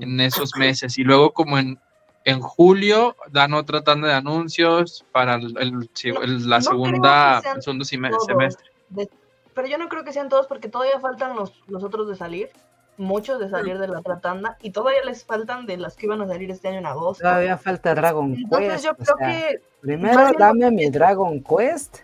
en 0.00 0.20
esos 0.20 0.52
meses. 0.56 0.96
Y 0.98 1.04
luego 1.04 1.32
como 1.32 1.58
en, 1.58 1.78
en 2.24 2.40
julio 2.40 3.16
dan 3.30 3.54
otra 3.54 3.82
tanda 3.82 4.08
de 4.08 4.14
anuncios 4.14 5.04
para 5.12 5.34
el, 5.34 5.52
la 5.54 6.58
no 6.58 6.62
segunda, 6.62 7.42
el 7.56 7.62
segundo 7.62 7.84
semestre. 7.84 8.70
De- 8.88 9.10
pero 9.54 9.68
yo 9.68 9.78
no 9.78 9.88
creo 9.88 10.04
que 10.04 10.12
sean 10.12 10.28
todos 10.28 10.46
porque 10.46 10.68
todavía 10.68 10.98
faltan 11.00 11.36
los, 11.36 11.52
los 11.68 11.82
otros 11.84 12.08
de 12.08 12.16
salir. 12.16 12.48
Muchos 12.96 13.40
de 13.40 13.48
salir 13.50 13.78
de 13.78 13.88
la 13.88 13.98
otra 13.98 14.20
tanda. 14.20 14.56
Y 14.62 14.70
todavía 14.70 15.04
les 15.04 15.24
faltan 15.24 15.66
de 15.66 15.76
las 15.76 15.96
que 15.96 16.06
iban 16.06 16.20
a 16.22 16.26
salir 16.28 16.50
este 16.50 16.68
año 16.68 16.78
en 16.78 16.86
agosto. 16.86 17.22
Todavía 17.24 17.58
falta 17.58 17.94
Dragon 17.94 18.34
Entonces 18.34 18.72
Quest. 18.72 18.84
yo 18.84 18.90
o 18.92 18.94
creo 18.94 19.16
sea, 19.18 19.26
que 19.28 19.60
Primero 19.80 20.30
dame 20.38 20.70
mi 20.70 20.88
Dragon 20.90 21.42
Quest. 21.42 21.98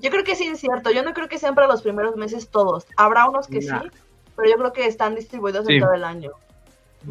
Yo 0.00 0.10
creo 0.10 0.24
que 0.24 0.32
es 0.32 0.40
incierto. 0.40 0.90
Yo 0.90 1.02
no 1.02 1.12
creo 1.12 1.28
que 1.28 1.38
sean 1.38 1.54
para 1.54 1.66
los 1.68 1.82
primeros 1.82 2.16
meses 2.16 2.48
todos. 2.48 2.86
Habrá 2.96 3.28
unos 3.28 3.46
que 3.46 3.60
Nah. 3.60 3.82
sí, 3.82 3.88
pero 4.36 4.48
yo 4.50 4.56
creo 4.56 4.72
que 4.72 4.86
están 4.86 5.14
distribuidos 5.14 5.66
Sí. 5.66 5.74
en 5.74 5.80
todo 5.82 5.92
el 5.92 6.04
año. 6.04 6.30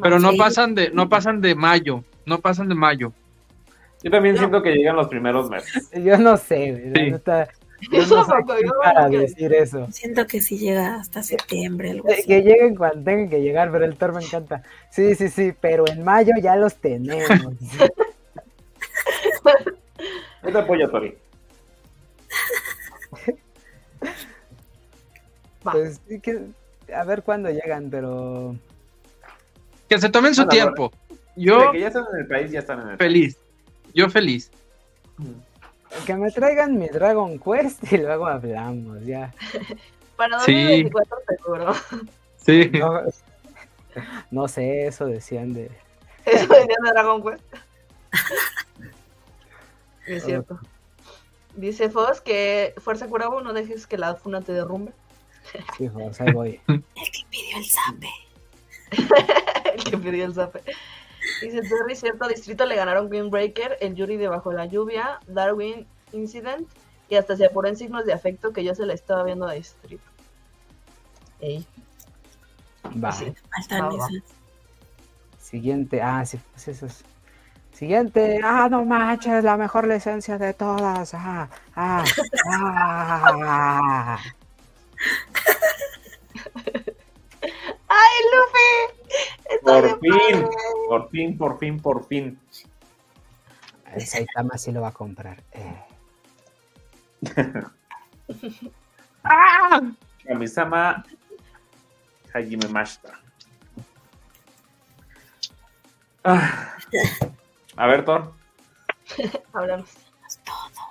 Pero 0.01 0.19
no 0.19 0.31
Sí. 0.31 0.37
pasan 0.37 0.73
de, 0.75 0.89
no 0.91 1.07
pasan 1.07 1.39
de 1.41 1.53
mayo, 1.55 2.03
no 2.25 2.39
pasan 2.39 2.67
de 2.67 2.75
mayo. 2.75 3.13
Yo 4.03 4.09
también 4.09 4.35
No. 4.35 4.39
siento 4.39 4.61
que 4.63 4.71
llegan 4.73 4.95
los 4.95 5.07
primeros 5.07 5.49
meses. 5.49 5.89
Yo 5.93 6.17
no 6.17 6.35
sé, 6.35 6.71
güey, 6.71 7.11
la 7.11 7.45
Sí. 7.45 7.51
Yo 7.89 8.01
Eso 8.01 8.17
no 8.17 8.25
sé 8.25 8.31
para 8.83 9.09
decir 9.09 9.53
eso. 9.53 9.87
Siento 9.91 10.27
que 10.27 10.41
sí 10.41 10.57
llega 10.57 10.95
hasta 10.95 11.23
septiembre, 11.23 11.91
algo 11.91 12.11
así. 12.11 12.23
Que 12.23 12.41
lleguen 12.41 12.75
cuando 12.75 13.03
tengan 13.03 13.29
que 13.29 13.41
llegar, 13.41 13.71
pero 13.71 13.85
el 13.85 13.95
Thor 13.95 14.13
me 14.13 14.23
encanta. 14.23 14.63
Sí, 14.89 15.15
sí, 15.15 15.29
sí, 15.29 15.53
pero 15.59 15.87
en 15.87 16.03
mayo 16.03 16.33
ya 16.41 16.55
los 16.55 16.75
tenemos. 16.75 17.53
Yo 20.43 20.51
te 20.51 20.57
apoyo, 20.57 20.89
Tori. 20.89 21.17
Pues 25.63 26.01
sí 26.07 26.19
que, 26.19 26.41
a 26.91 27.03
ver 27.03 27.21
cuándo 27.21 27.47
llegan, 27.51 27.91
pero 27.91 28.55
Que 29.87 29.99
se 29.99 30.09
tomen 30.09 30.33
su 30.33 30.41
Bueno, 30.45 30.49
tiempo. 30.49 30.91
De 31.35 31.43
Yo 31.43 31.71
que 31.71 31.81
ya 31.81 31.87
están 31.87 32.05
en 32.11 32.19
el 32.21 32.27
país, 32.27 32.51
ya 32.51 32.59
están 32.59 32.81
en 32.81 32.87
el 32.89 32.97
feliz. 32.97 33.37
Yo 33.93 34.09
feliz. 34.09 34.49
país. 35.17 35.29
Que 36.05 36.15
me 36.15 36.31
traigan 36.31 36.77
mi 36.77 36.87
Dragon 36.87 37.39
Quest 37.39 37.91
y 37.91 37.97
luego 37.97 38.27
hablamos, 38.27 39.03
ya. 39.05 39.33
Para 40.15 40.39
Sí. 40.41 40.83
2024 40.83 41.17
seguro. 41.27 41.73
Sí. 42.37 42.71
No, 42.73 43.01
no 44.31 44.47
sé, 44.47 44.87
eso 44.87 45.05
decían 45.05 45.53
de... 45.53 45.69
Eso 46.25 46.47
venía 46.47 46.77
de 46.83 46.91
Dragon 46.91 47.23
Quest. 47.23 47.43
Es 50.07 50.23
cierto. 50.25 50.59
Dice 51.55 51.89
Foz 51.89 52.21
que 52.21 52.73
Fuerza 52.77 53.07
Curabo, 53.07 53.41
no 53.41 53.53
dejes 53.53 53.87
que 53.87 53.97
la 53.97 54.15
funa 54.15 54.41
te 54.41 54.53
derrumbe. 54.53 54.93
Sí, 55.77 55.89
Foz, 55.89 56.21
ahí 56.21 56.31
voy. 56.31 56.61
El 56.67 56.81
que 56.83 57.25
pidió 57.29 57.57
el 57.57 57.65
zape. 57.65 58.09
el 59.75 59.83
que 59.83 59.97
pidió 59.97 60.25
el 60.25 60.33
zape. 60.33 60.61
Dice 61.41 61.61
Terry, 61.61 61.95
cierto 61.95 62.27
distrito 62.27 62.65
le 62.65 62.75
ganaron 62.75 63.09
Breaker, 63.09 63.77
el 63.79 63.95
Yuri 63.95 64.17
debajo 64.17 64.51
la 64.53 64.65
lluvia, 64.65 65.19
Darwin 65.27 65.87
Incident 66.11 66.67
y 67.09 67.15
hasta 67.15 67.35
se 67.35 67.45
apuró 67.45 67.67
en 67.67 67.75
signos 67.75 68.05
de 68.05 68.13
afecto 68.13 68.53
que 68.53 68.63
yo 68.63 68.73
se 68.73 68.85
la 68.85 68.93
estaba 68.93 69.23
viendo 69.23 69.45
a 69.47 69.53
distrito. 69.53 70.03
Ey. 71.39 71.65
Va. 73.03 73.11
Sí. 73.11 73.33
Faltan 73.53 73.81
Va, 73.83 73.89
va. 73.89 74.07
esas. 74.07 74.23
Siguiente. 75.39 76.01
Ah, 76.01 76.25
sí, 76.25 76.39
pues 76.51 76.67
eso 76.69 76.85
es. 76.85 77.03
Siguiente. 77.73 78.39
Ah, 78.43 78.67
no 78.69 78.85
manches, 78.85 79.43
la 79.43 79.57
mejor 79.57 79.87
licencia 79.87 80.37
de 80.37 80.53
todas. 80.53 81.13
Ah, 81.13 81.49
ah, 81.75 82.03
ah. 82.49 84.19
¡Ay, 87.93 88.17
Luffy! 88.31 88.71
Está 89.49 89.81
Por 89.81 89.99
fin, 89.99 90.11
padre. 90.11 90.47
por 90.87 91.09
fin, 91.09 91.37
por 91.37 91.59
fin, 91.59 91.81
por 91.81 92.07
fin. 92.07 92.39
El 93.93 94.07
Saitama 94.07 94.57
sí 94.57 94.71
lo 94.71 94.79
va 94.81 94.87
a 94.89 94.93
comprar. 94.93 95.43
Eh. 95.51 95.83
Kamisama 100.25 101.03
Hajime 102.33 102.67
Mashita. 102.69 103.19
Ah. 106.23 106.77
A 107.75 107.87
ver, 107.87 108.05
Thor. 108.05 108.33
Háblanos. 109.53 109.89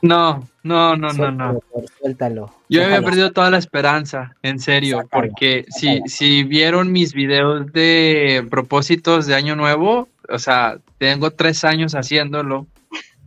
No, 0.03 0.49
no, 0.63 0.97
no, 0.97 1.13
no, 1.13 1.31
no. 1.31 1.61
Suéltalo. 1.99 2.55
Yo 2.69 2.85
había 2.85 3.03
perdido 3.03 3.33
toda 3.33 3.51
la 3.51 3.59
esperanza, 3.59 4.35
en 4.43 4.61
serio, 4.61 4.99
Sácalo, 4.99 5.23
porque 5.23 5.67
si, 5.69 6.01
si 6.07 6.45
vieron 6.45 6.93
mis 6.93 7.13
videos 7.13 7.71
de 7.73 8.47
propósitos 8.51 9.27
de 9.27 9.35
Año 9.35 9.57
Nuevo, 9.57 10.09
o 10.29 10.39
sea, 10.39 10.79
tengo 10.99 11.31
tres 11.33 11.65
años 11.65 11.95
haciéndolo 11.95 12.67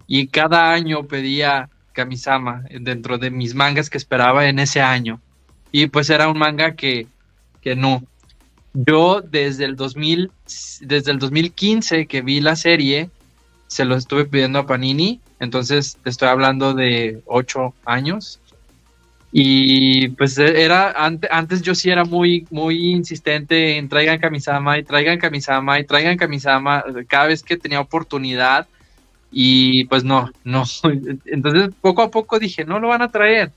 y 0.08 0.28
cada 0.28 0.72
año 0.72 1.04
pedía 1.04 1.70
Kamisama 1.94 2.64
dentro 2.82 3.18
de 3.18 3.30
mis 3.30 3.56
mangas 3.56 3.90
que 3.90 3.98
esperaba 3.98 4.48
en 4.48 4.60
ese 4.60 4.82
año. 4.82 5.22
Y 5.72 5.88
pues 5.88 6.10
era 6.10 6.28
un 6.28 6.38
manga 6.38 6.76
que, 6.76 7.08
que 7.62 7.76
no. 7.76 8.04
Yo 8.74 9.22
desde 9.22 9.66
el 9.66 9.76
2000, 9.76 10.32
desde 10.82 11.12
el 11.12 11.20
2015 11.20 12.08
que 12.08 12.22
vi 12.22 12.42
la 12.42 12.56
serie, 12.56 13.10
se 13.74 13.86
lo 13.86 13.96
estuve 13.96 14.26
pidiendo 14.26 14.60
a 14.60 14.66
Panini, 14.68 15.22
entonces 15.40 16.00
estoy 16.06 16.30
hablando 16.30 16.74
de 16.74 17.22
ocho 17.26 17.76
años. 17.86 18.42
Y 19.32 20.10
pues 20.10 20.38
era, 20.38 20.92
ante- 20.92 21.28
antes 21.32 21.62
yo 21.64 21.74
sí 21.76 21.90
era 21.90 22.06
muy, 22.06 22.48
muy 22.52 22.92
insistente 22.94 23.78
en 23.78 23.90
traigan 23.90 24.20
Kamisama 24.20 24.78
y 24.78 24.84
traigan 24.86 25.18
Kamisama 25.20 25.80
y 25.80 25.86
traigan 25.88 26.18
Kamisama 26.18 26.84
cada 27.08 27.28
vez 27.28 27.44
que 27.44 27.58
tenía 27.58 27.82
oportunidad. 27.82 28.70
Y 29.32 29.86
pues 29.86 30.04
no, 30.04 30.32
no. 30.44 30.64
Entonces 31.26 31.72
poco 31.82 32.04
a 32.04 32.12
poco 32.12 32.40
dije, 32.40 32.66
no 32.66 32.80
lo 32.80 32.90
van 32.90 33.02
a 33.04 33.12
traer. 33.12 33.54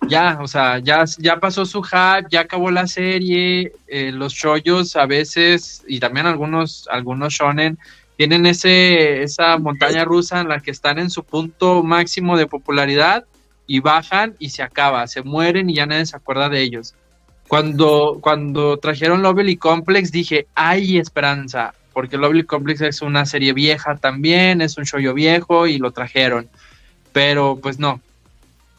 Ya, 0.00 0.38
o 0.40 0.46
sea, 0.48 0.78
ya, 0.78 1.04
ya 1.18 1.40
pasó 1.40 1.64
su 1.66 1.82
hype, 1.82 2.28
ya 2.30 2.40
acabó 2.40 2.70
la 2.70 2.86
serie. 2.86 3.72
eh, 3.86 4.12
los 4.12 4.32
shoyos 4.34 4.96
a 4.96 5.06
veces, 5.06 5.84
y 5.88 6.00
también 6.00 6.26
algunos, 6.26 6.86
algunos 6.90 7.34
shonen, 7.34 7.78
tienen 8.18 8.46
ese, 8.46 9.22
esa 9.22 9.58
montaña 9.58 10.04
rusa 10.04 10.40
en 10.40 10.48
la 10.48 10.58
que 10.58 10.72
están 10.72 10.98
en 10.98 11.08
su 11.08 11.22
punto 11.22 11.84
máximo 11.84 12.36
de 12.36 12.48
popularidad 12.48 13.24
y 13.64 13.78
bajan 13.78 14.34
y 14.40 14.50
se 14.50 14.64
acaba, 14.64 15.06
se 15.06 15.22
mueren 15.22 15.70
y 15.70 15.76
ya 15.76 15.86
nadie 15.86 16.04
se 16.04 16.16
acuerda 16.16 16.48
de 16.48 16.60
ellos. 16.60 16.96
Cuando, 17.46 18.18
cuando 18.20 18.76
trajeron 18.78 19.22
Lovely 19.22 19.56
Complex 19.56 20.10
dije, 20.10 20.48
hay 20.56 20.98
esperanza, 20.98 21.74
porque 21.92 22.16
Lovely 22.16 22.42
Complex 22.42 22.80
es 22.80 23.02
una 23.02 23.24
serie 23.24 23.52
vieja 23.52 23.94
también, 23.94 24.62
es 24.62 24.76
un 24.78 24.84
shoyo 24.84 25.14
viejo 25.14 25.68
y 25.68 25.78
lo 25.78 25.92
trajeron, 25.92 26.48
pero 27.12 27.60
pues 27.62 27.78
no. 27.78 28.00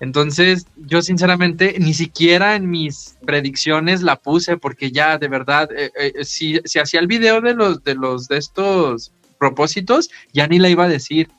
Entonces 0.02 0.68
yo 0.76 1.02
sinceramente 1.02 1.78
ni 1.80 1.94
siquiera 1.94 2.58
en 2.58 2.70
mis 2.70 3.16
predicciones 3.26 4.02
la 4.02 4.18
puse 4.18 4.58
porque 4.58 4.92
ya 4.92 5.18
de 5.18 5.30
verdad, 5.30 5.70
eh, 5.72 5.92
eh, 5.96 6.26
si, 6.26 6.60
si 6.66 6.80
hacía 6.80 7.00
el 7.00 7.08
video 7.08 7.40
de 7.40 7.54
los, 7.54 7.86
de 7.86 7.96
los 7.96 8.28
de 8.28 8.36
estos 8.36 9.14
propósitos, 9.40 10.10
ya 10.34 10.46
ni 10.48 10.60
la 10.60 10.70
iba 10.70 10.84
a 10.84 10.90
decir. 10.90 11.30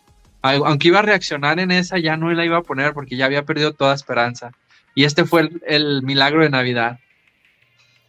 Aunque 0.43 0.89
iba 0.89 1.01
a 1.01 1.03
reaccionar 1.03 1.61
en 1.61 1.71
esa, 1.71 1.99
ya 1.99 2.17
no 2.17 2.33
la 2.33 2.45
iba 2.47 2.57
a 2.57 2.63
poner 2.63 2.95
porque 2.95 3.17
ya 3.17 3.27
había 3.27 3.45
perdido 3.45 3.75
toda 3.75 3.95
esperanza. 3.95 4.53
Y 4.95 5.05
este 5.05 5.25
fue 5.27 5.43
el, 5.43 5.63
el 5.67 6.03
milagro 6.03 6.43
de 6.43 6.51
Navidad. 6.51 6.99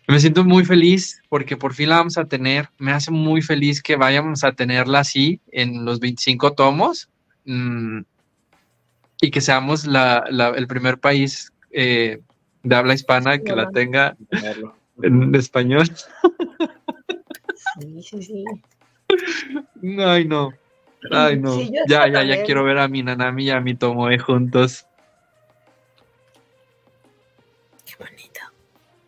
Me 0.07 0.19
siento 0.19 0.43
muy 0.43 0.65
feliz 0.65 1.21
porque 1.29 1.57
por 1.57 1.73
fin 1.73 1.89
la 1.89 1.97
vamos 1.97 2.17
a 2.17 2.25
tener. 2.25 2.69
Me 2.79 2.91
hace 2.93 3.11
muy 3.11 3.41
feliz 3.41 3.81
que 3.83 3.97
vayamos 3.97 4.43
a 4.43 4.53
tenerla 4.53 4.99
así 4.99 5.39
en 5.51 5.85
los 5.85 5.99
25 5.99 6.53
tomos 6.53 7.09
mm, 7.45 7.99
y 9.21 9.29
que 9.31 9.41
seamos 9.41 9.85
la- 9.85 10.23
la- 10.29 10.49
el 10.49 10.67
primer 10.67 10.97
país 10.99 11.51
eh, 11.71 12.19
de 12.63 12.75
habla 12.75 12.93
hispana 12.93 13.39
que 13.39 13.53
la 13.55 13.69
tenga 13.71 14.15
en 15.03 15.35
español. 15.35 15.87
Sí, 17.79 18.01
sí, 18.03 18.23
sí. 18.23 18.43
Ay, 19.99 20.25
no. 20.25 20.51
Ay, 21.11 21.37
no. 21.37 21.51
Sí, 21.53 21.71
ya, 21.87 22.07
ya, 22.07 22.23
ya 22.23 22.43
quiero 22.43 22.63
ver 22.63 22.77
a 22.77 22.87
mi 22.87 23.03
Nanami 23.03 23.45
y 23.45 23.49
a 23.49 23.59
mi 23.59 23.75
Tomoe 23.75 24.17
juntos. 24.19 24.85
Qué 27.85 27.95
bonito. 27.97 28.39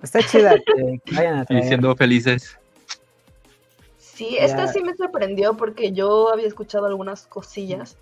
Está 0.01 0.19
chida 0.21 0.55
que, 0.57 0.99
que 1.05 1.15
vayan 1.15 1.37
a 1.37 1.43
y 1.43 1.45
traer. 1.45 1.63
siendo 1.63 1.95
felices. 1.95 2.57
Sí, 3.97 4.37
esta 4.39 4.65
Ya. 4.65 4.73
sí 4.73 4.81
me 4.81 4.95
sorprendió 4.95 5.55
porque 5.57 5.91
yo 5.91 6.31
había 6.31 6.47
escuchado 6.47 6.85
algunas 6.85 7.25
cosillas 7.27 7.97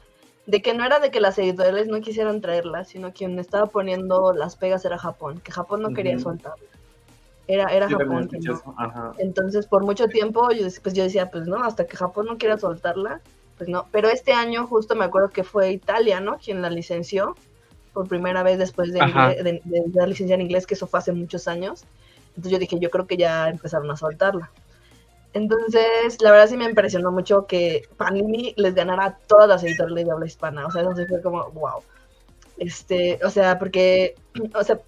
de 0.45 0.61
que 0.61 0.73
no 0.73 0.83
era 0.83 0.99
de 0.99 1.11
que 1.11 1.21
las 1.21 1.37
editoriales 1.37 1.87
no 1.87 2.01
quisieran 2.01 2.41
traerla, 2.41 2.83
sino 2.85 3.13
quien 3.13 3.37
estaba 3.39 3.67
poniendo 3.67 4.33
las 4.33 4.55
pegas 4.57 4.83
era 4.83 4.97
Japón, 4.97 5.39
que 5.41 5.51
Japón 5.51 5.81
no 5.81 5.93
quería 5.93 6.15
Ujú. 6.15 6.23
soltarla. 6.23 6.67
Era, 7.47 7.67
era 7.69 7.87
Japón 7.89 8.29
no. 8.31 8.73
Ajá. 8.77 9.11
Entonces, 9.17 9.65
por 9.67 9.83
mucho 9.83 10.07
tiempo, 10.07 10.51
yo, 10.51 10.67
pues 10.81 10.95
yo 10.95 11.03
decía, 11.03 11.29
pues 11.31 11.47
no, 11.47 11.63
hasta 11.63 11.85
que 11.85 11.97
Japón 11.97 12.27
no 12.27 12.37
quiera 12.37 12.57
soltarla, 12.57 13.19
pues 13.57 13.69
no. 13.69 13.87
Pero 13.91 14.09
este 14.09 14.31
año 14.33 14.67
justo 14.67 14.95
me 14.95 15.05
acuerdo 15.05 15.29
que 15.29 15.43
fue 15.43 15.71
Italia, 15.71 16.19
¿no? 16.21 16.37
Quien 16.37 16.61
la 16.61 16.69
licenció 16.69 17.35
por 17.93 18.07
primera 18.07 18.41
vez 18.43 18.57
después 18.57 18.93
de, 18.93 18.99
inglés- 19.33 19.43
de, 19.43 19.61
de 19.65 19.83
dar 19.87 20.07
licencia 20.07 20.35
en 20.35 20.41
inglés, 20.41 20.65
que 20.65 20.75
eso 20.75 20.87
fue 20.87 20.99
hace 20.99 21.11
muchos 21.11 21.47
años. 21.47 21.83
Entonces 22.29 22.51
yo 22.53 22.59
dije, 22.59 22.79
yo 22.79 22.89
creo 22.89 23.05
que 23.07 23.17
ya 23.17 23.49
empezaron 23.49 23.91
a 23.91 23.97
soltarla. 23.97 24.49
Entonces, 25.33 26.21
la 26.21 26.31
verdad 26.31 26.47
sí 26.47 26.57
me 26.57 26.65
impresionó 26.65 27.11
mucho 27.11 27.45
que 27.47 27.83
Panini 27.97 28.53
les 28.57 28.75
ganara 28.75 29.05
a 29.05 29.17
todas 29.17 29.47
las 29.47 29.63
editoriales 29.63 30.05
de 30.05 30.11
habla 30.11 30.25
hispana. 30.25 30.65
O 30.67 30.71
sea, 30.71 30.83
sí 30.95 31.05
fue 31.07 31.21
como, 31.21 31.49
wow. 31.51 31.81
Este, 32.57 33.19
o 33.25 33.29
sea, 33.29 33.57
porque, 33.57 34.15
o 34.53 34.63
sea, 34.63 34.79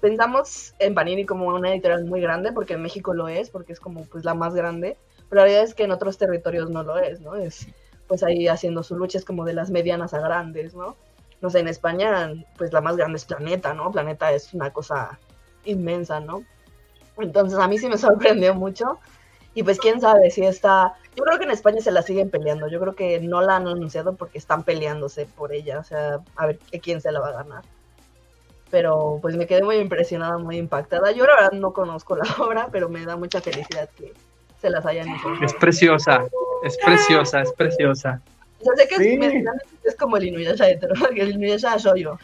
pensamos 0.00 0.74
en 0.78 0.94
Panini 0.94 1.26
como 1.26 1.46
una 1.46 1.72
editorial 1.72 2.04
muy 2.04 2.20
grande, 2.20 2.52
porque 2.52 2.74
en 2.74 2.82
México 2.82 3.14
lo 3.14 3.28
es, 3.28 3.50
porque 3.50 3.72
es 3.72 3.80
como 3.80 4.04
pues 4.04 4.24
la 4.24 4.34
más 4.34 4.54
grande, 4.54 4.96
pero 5.28 5.40
la 5.40 5.44
realidad 5.44 5.64
es 5.64 5.74
que 5.74 5.84
en 5.84 5.92
otros 5.92 6.18
territorios 6.18 6.70
no 6.70 6.82
lo 6.82 6.98
es, 6.98 7.20
¿no? 7.20 7.34
Es 7.34 7.66
pues 8.06 8.22
ahí 8.22 8.48
haciendo 8.48 8.82
su 8.82 8.96
lucha, 8.96 9.18
es 9.18 9.24
como 9.24 9.44
de 9.44 9.52
las 9.52 9.70
medianas 9.70 10.14
a 10.14 10.20
grandes, 10.20 10.74
¿no? 10.74 10.96
No 11.40 11.50
sé, 11.50 11.60
en 11.60 11.68
España, 11.68 12.32
pues 12.56 12.72
la 12.72 12.80
más 12.80 12.96
grande 12.96 13.18
es 13.18 13.24
Planeta, 13.24 13.74
¿no? 13.74 13.92
Planeta 13.92 14.32
es 14.32 14.54
una 14.54 14.72
cosa 14.72 15.18
inmensa, 15.64 16.18
¿no? 16.20 16.42
Entonces 17.18 17.58
a 17.58 17.68
mí 17.68 17.78
sí 17.78 17.88
me 17.88 17.98
sorprendió 17.98 18.54
mucho. 18.54 18.98
Y 19.54 19.62
pues 19.62 19.78
quién 19.78 20.00
sabe 20.00 20.30
si 20.30 20.44
está... 20.44 20.94
Yo 21.16 21.24
creo 21.24 21.38
que 21.38 21.44
en 21.44 21.50
España 21.50 21.80
se 21.80 21.90
la 21.90 22.02
siguen 22.02 22.30
peleando. 22.30 22.68
Yo 22.68 22.80
creo 22.80 22.94
que 22.94 23.20
no 23.20 23.40
la 23.40 23.56
han 23.56 23.66
anunciado 23.66 24.14
porque 24.14 24.38
están 24.38 24.62
peleándose 24.62 25.26
por 25.26 25.52
ella. 25.52 25.80
O 25.80 25.84
sea, 25.84 26.20
a 26.36 26.46
ver 26.46 26.58
quién 26.82 27.00
se 27.00 27.10
la 27.10 27.20
va 27.20 27.28
a 27.28 27.42
ganar. 27.42 27.64
Pero 28.70 29.18
pues 29.22 29.36
me 29.36 29.46
quedé 29.46 29.62
muy 29.62 29.76
impresionada, 29.76 30.36
muy 30.38 30.56
impactada. 30.58 31.10
Yo 31.12 31.26
la 31.26 31.34
verdad 31.34 31.52
no 31.52 31.72
conozco 31.72 32.16
la 32.16 32.24
obra, 32.38 32.68
pero 32.70 32.88
me 32.88 33.04
da 33.04 33.16
mucha 33.16 33.40
felicidad 33.40 33.88
que 33.96 34.12
se 34.60 34.70
las 34.70 34.84
hayan 34.84 35.08
hecho. 35.08 35.28
Es 35.42 35.54
preciosa, 35.54 36.24
es 36.64 36.76
preciosa, 36.84 37.40
es 37.42 37.52
preciosa. 37.52 38.20
O 38.60 38.64
sea, 38.64 38.76
sé 38.76 38.88
que 38.88 38.96
Sí. 38.96 39.20
es, 39.84 39.94
como 39.96 40.16
el 40.16 40.26
Inuyasha 40.26 40.68
hetero, 40.68 40.94
que 41.14 41.22
el 41.22 41.30
Inuyasha 41.32 41.78
soy 41.78 42.02
yo. 42.02 42.18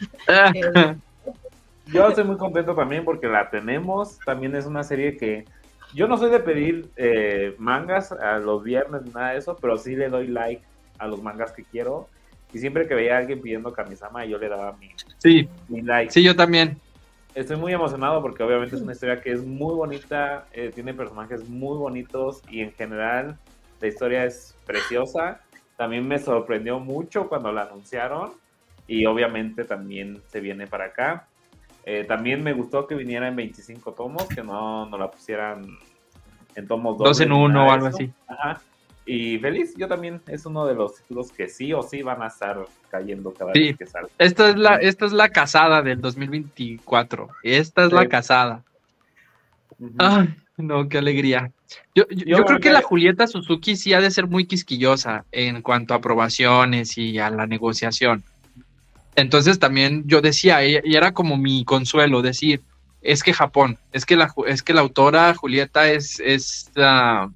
Yo 1.87 2.07
estoy 2.07 2.23
muy 2.23 2.37
contento 2.37 2.75
también 2.75 3.05
porque 3.05 3.27
la 3.27 3.49
tenemos. 3.49 4.19
También 4.25 4.55
es 4.55 4.65
una 4.65 4.83
serie 4.83 5.17
que 5.17 5.45
yo 5.93 6.07
no 6.07 6.17
soy 6.17 6.29
de 6.31 6.39
pedir 6.39 6.89
eh, 6.97 7.55
mangas 7.57 8.11
a 8.11 8.39
los 8.39 8.63
viernes 8.63 9.03
ni 9.03 9.11
nada 9.11 9.31
de 9.31 9.37
eso, 9.37 9.55
pero 9.61 9.77
sí 9.77 9.95
le 9.95 10.09
doy 10.09 10.27
like 10.27 10.63
a 10.97 11.07
los 11.07 11.21
mangas 11.21 11.51
que 11.51 11.63
quiero. 11.63 12.09
Y 12.55 12.57
siempre 12.59 12.87
que 12.87 12.95
veía 12.95 13.15
a 13.15 13.17
alguien 13.17 13.41
pidiendo 13.41 13.73
Kamisama, 13.73 14.23
yo 14.23 14.37
le 14.37 14.47
daba 14.47 14.71
mi, 14.77 14.89
Sí, 15.17 15.49
mi 15.67 15.81
like. 15.81 16.09
sí, 16.09 16.23
yo 16.23 16.37
también. 16.37 16.79
Estoy 17.33 17.57
muy 17.57 17.73
emocionado 17.73 18.21
porque 18.21 18.43
obviamente 18.43 18.77
es 18.77 18.81
una 18.81 18.93
historia 18.93 19.19
que 19.19 19.33
es 19.33 19.43
muy 19.45 19.75
bonita, 19.75 20.47
eh, 20.53 20.71
tiene 20.73 20.93
personajes 20.93 21.49
muy 21.49 21.77
bonitos 21.77 22.41
y 22.49 22.61
en 22.61 22.71
general 22.71 23.37
la 23.81 23.87
historia 23.89 24.23
es 24.23 24.55
preciosa. 24.65 25.41
también 25.75 26.07
me 26.07 26.17
sorprendió 26.17 26.79
mucho 26.79 27.27
cuando 27.27 27.51
la 27.51 27.63
anunciaron 27.63 28.31
y 28.87 29.05
obviamente 29.05 29.65
también 29.65 30.21
se 30.27 30.39
viene 30.39 30.65
para 30.65 30.85
acá. 30.85 31.27
Eh, 31.83 32.05
también 32.07 32.41
me 32.41 32.53
gustó 32.53 32.87
que 32.87 32.95
viniera 32.95 33.27
en 33.27 33.35
25 33.35 33.91
tomos, 33.91 34.27
que 34.29 34.41
no, 34.43 34.85
no 34.85 34.97
la 34.97 35.11
pusieran 35.11 35.65
en 36.55 36.67
tomos 36.69 36.97
Dos 36.97 37.19
en 37.19 37.27
dobles 37.27 37.37
ni 37.37 37.45
uno 37.45 37.53
nada 37.53 37.65
o 37.65 37.67
de 37.67 37.73
algo 37.73 37.87
eso. 37.89 37.97
así. 37.97 38.13
Ajá. 38.29 38.61
Y 39.05 39.37
feliz, 39.39 39.75
yo 39.77 39.87
también 39.87 40.21
es 40.27 40.45
uno 40.45 40.65
de 40.65 40.73
los 40.73 40.95
títulos 40.95 41.31
que 41.31 41.47
sí 41.47 41.71
o 41.73 41.83
sí 41.83 42.01
van 42.01 42.23
a 42.23 42.27
estar 42.27 42.65
cayendo 42.89 43.31
cada 43.33 43.53
Sí. 43.53 43.59
vez 43.67 43.77
que 43.77 43.85
salga. 43.85 44.09
Esta 44.17 44.49
es 44.49 44.55
la, 44.57 44.75
esta 44.77 45.05
es 45.05 45.11
la 45.11 45.29
casada 45.29 45.81
del 45.83 46.01
2024. 46.01 47.27
Esta 47.43 47.85
es 47.85 47.91
la 47.91 48.01
Sí. 48.01 48.07
casada. 48.07 48.63
Ujú. 49.77 49.93
Ay, 49.99 50.35
no, 50.57 50.87
qué 50.89 50.97
alegría. 50.97 51.51
Yo, 51.93 52.07
yo, 52.09 52.25
Yo 52.25 52.37
yo 52.39 52.45
creo 52.45 52.59
que 52.59 52.71
la 52.71 52.81
Julieta 52.81 53.27
Suzuki 53.27 53.75
sí 53.75 53.93
ha 53.93 54.01
de 54.01 54.09
ser 54.09 54.27
muy 54.27 54.45
quisquillosa 54.45 55.25
en 55.31 55.61
cuanto 55.61 55.93
a 55.93 55.97
aprobaciones 55.97 56.97
y 56.97 57.19
a 57.19 57.29
la 57.29 57.45
negociación. 57.45 58.23
Entonces 59.15 59.59
también 59.59 60.03
yo 60.07 60.21
decía, 60.21 60.65
y 60.65 60.79
y 60.83 60.95
era 60.95 61.13
como 61.13 61.37
mi 61.37 61.63
consuelo, 61.63 62.21
decir, 62.21 62.61
es 63.01 63.21
que 63.23 63.33
Japón, 63.33 63.77
es 63.91 64.05
que 64.05 64.15
la, 64.15 64.33
es 64.47 64.63
que 64.63 64.73
la 64.73 64.81
autora 64.81 65.33
Julieta 65.35 65.89
es, 65.91 66.19
es 66.19 66.71
ah, 66.77 67.29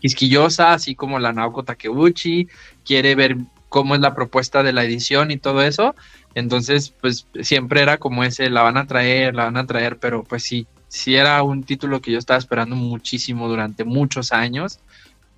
quisquillosa, 0.00 0.72
así 0.72 0.94
como 0.94 1.18
la 1.18 1.32
Naoko 1.32 1.62
Takeuchi, 1.64 2.48
quiere 2.84 3.14
ver 3.14 3.36
cómo 3.68 3.94
es 3.94 4.00
la 4.00 4.14
propuesta 4.14 4.62
de 4.62 4.72
la 4.72 4.84
edición 4.84 5.30
y 5.30 5.36
todo 5.36 5.62
eso. 5.62 5.94
Entonces, 6.34 6.90
pues 7.00 7.26
siempre 7.40 7.82
era 7.82 7.98
como 7.98 8.24
ese, 8.24 8.50
la 8.50 8.62
van 8.62 8.76
a 8.76 8.86
traer, 8.86 9.34
la 9.34 9.44
van 9.44 9.56
a 9.56 9.66
traer, 9.66 9.98
pero 9.98 10.24
pues 10.24 10.42
sí, 10.42 10.66
sí 10.88 11.16
era 11.16 11.42
un 11.42 11.64
título 11.64 12.00
que 12.00 12.12
yo 12.12 12.18
estaba 12.18 12.38
esperando 12.38 12.76
muchísimo 12.76 13.48
durante 13.48 13.84
muchos 13.84 14.32
años. 14.32 14.78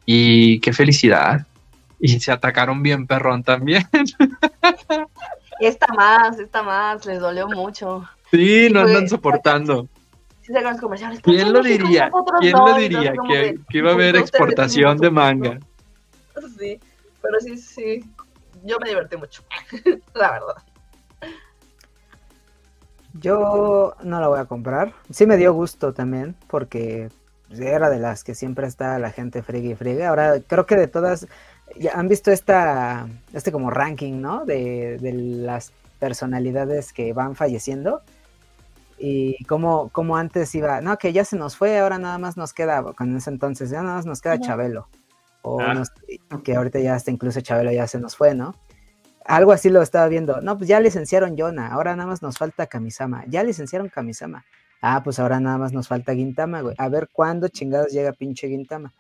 Y 0.06 0.60
qué 0.60 0.72
felicidad. 0.72 1.46
Y 1.98 2.20
se 2.20 2.32
atacaron 2.32 2.82
bien 2.82 3.06
perrón 3.06 3.42
también. 3.42 3.86
Esta 5.60 5.92
más, 5.92 6.38
esta 6.38 6.62
más, 6.62 7.04
les 7.04 7.20
dolió 7.20 7.46
mucho. 7.46 8.08
Sí, 8.30 8.68
no 8.72 8.80
andan 8.80 9.10
soportando. 9.10 9.88
Sí 10.50 10.54
sacan 10.54 10.72
los 10.72 10.80
comerciales. 10.80 11.20
¿por 11.20 11.32
qué 11.32 11.38
¿Quién 11.38 11.52
lo 11.52 11.62
México 11.62 11.84
diría? 11.84 12.10
¿Quién 12.40 12.52
no? 12.52 12.66
lo 12.66 12.74
diría? 12.74 13.12
Que, 13.28 13.60
iba 13.70 13.90
a 13.90 13.94
¿por 13.94 14.02
haber 14.02 14.16
exportación 14.16 14.98
de 14.98 15.08
manga. 15.08 15.60
Sí, 16.58 16.80
pero 17.22 17.38
sí, 17.38 17.56
sí. 17.56 18.04
Yo 18.64 18.76
me 18.80 18.88
divertí 18.88 19.16
mucho, 19.16 19.44
la 20.14 20.32
verdad. 20.32 21.34
Yo 23.20 23.94
no 24.02 24.20
la 24.20 24.26
voy 24.26 24.40
a 24.40 24.46
comprar. 24.46 24.92
Sí 25.10 25.24
me 25.24 25.36
dio 25.36 25.52
gusto 25.52 25.94
también, 25.94 26.34
porque 26.48 27.10
era 27.56 27.88
de 27.88 28.00
las 28.00 28.24
que 28.24 28.34
siempre 28.34 28.66
está 28.66 28.98
la 28.98 29.10
gente 29.10 29.44
friegue 29.44 29.70
y 29.70 29.74
friegue. 29.76 30.04
Ahora 30.04 30.40
creo 30.44 30.66
que 30.66 30.74
de 30.74 30.88
todas, 30.88 31.28
ya 31.76 31.92
han 31.92 32.08
visto 32.08 32.32
esta, 32.32 33.06
este 33.32 33.52
como 33.52 33.70
ranking, 33.70 34.20
¿no? 34.20 34.44
De, 34.44 34.98
de 34.98 35.12
las 35.12 35.72
personalidades 36.00 36.92
que 36.92 37.12
van 37.12 37.36
falleciendo. 37.36 38.02
Y 39.02 39.42
como, 39.44 39.88
como 39.88 40.16
antes 40.18 40.54
iba, 40.54 40.80
no, 40.82 40.98
que 40.98 41.12
ya 41.14 41.24
se 41.24 41.36
nos 41.36 41.56
fue, 41.56 41.78
ahora 41.78 41.98
nada 41.98 42.18
más 42.18 42.36
nos 42.36 42.52
queda, 42.52 42.82
con 42.92 43.16
ese 43.16 43.30
entonces, 43.30 43.70
ya 43.70 43.82
nada 43.82 43.96
más 43.96 44.04
nos 44.06 44.20
queda. 44.20 44.38
Chabelo. 44.38 44.88
O 45.42 45.58
Ah. 45.60 45.72
nos- 45.72 45.90
que 46.44 46.54
ahorita 46.54 46.80
ya 46.80 46.94
hasta 46.94 47.10
incluso 47.10 47.40
Chabelo 47.40 47.72
ya 47.72 47.86
se 47.86 47.98
nos 47.98 48.14
fue, 48.14 48.34
¿no? 48.34 48.54
Algo 49.24 49.52
así 49.52 49.70
lo 49.70 49.80
estaba 49.80 50.06
viendo. 50.08 50.40
No, 50.42 50.58
pues 50.58 50.68
ya 50.68 50.80
licenciaron 50.80 51.34
Yona, 51.36 51.68
ahora 51.72 51.96
nada 51.96 52.08
más 52.10 52.20
nos 52.20 52.36
falta 52.36 52.66
Kamisama. 52.66 53.24
Ya 53.26 53.42
licenciaron 53.42 53.88
Kamisama. 53.88 54.44
Ah, 54.82 55.02
pues 55.02 55.18
ahora 55.18 55.40
nada 55.40 55.56
más 55.56 55.72
nos 55.72 55.88
falta 55.88 56.14
Gintama, 56.14 56.60
güey. 56.62 56.74
A 56.78 56.88
ver 56.88 57.08
cuándo 57.12 57.48
chingados 57.48 57.92
llega 57.92 58.12
pinche 58.12 58.48
Gintama. 58.48 58.92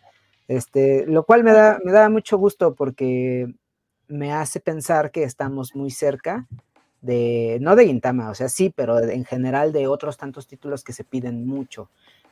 Este, 0.48 1.04
lo 1.06 1.24
cual 1.24 1.44
me 1.44 1.52
da, 1.52 1.78
me 1.84 1.92
da 1.92 2.08
mucho 2.08 2.38
gusto 2.38 2.74
porque 2.74 3.52
me 4.08 4.32
hace 4.32 4.60
pensar 4.60 5.10
que 5.10 5.22
estamos 5.24 5.74
muy 5.76 5.90
cerca 5.90 6.46
de, 7.02 7.58
no 7.60 7.76
de 7.76 7.86
Gintama, 7.86 8.30
o 8.30 8.34
sea, 8.34 8.48
sí, 8.48 8.72
pero 8.74 8.98
en 9.00 9.24
general 9.24 9.72
de 9.72 9.86
otros 9.86 10.16
tantos 10.16 10.46
títulos 10.46 10.84
que 10.84 10.92
se 10.92 11.04
piden 11.04 11.46
mucho. 11.46 11.90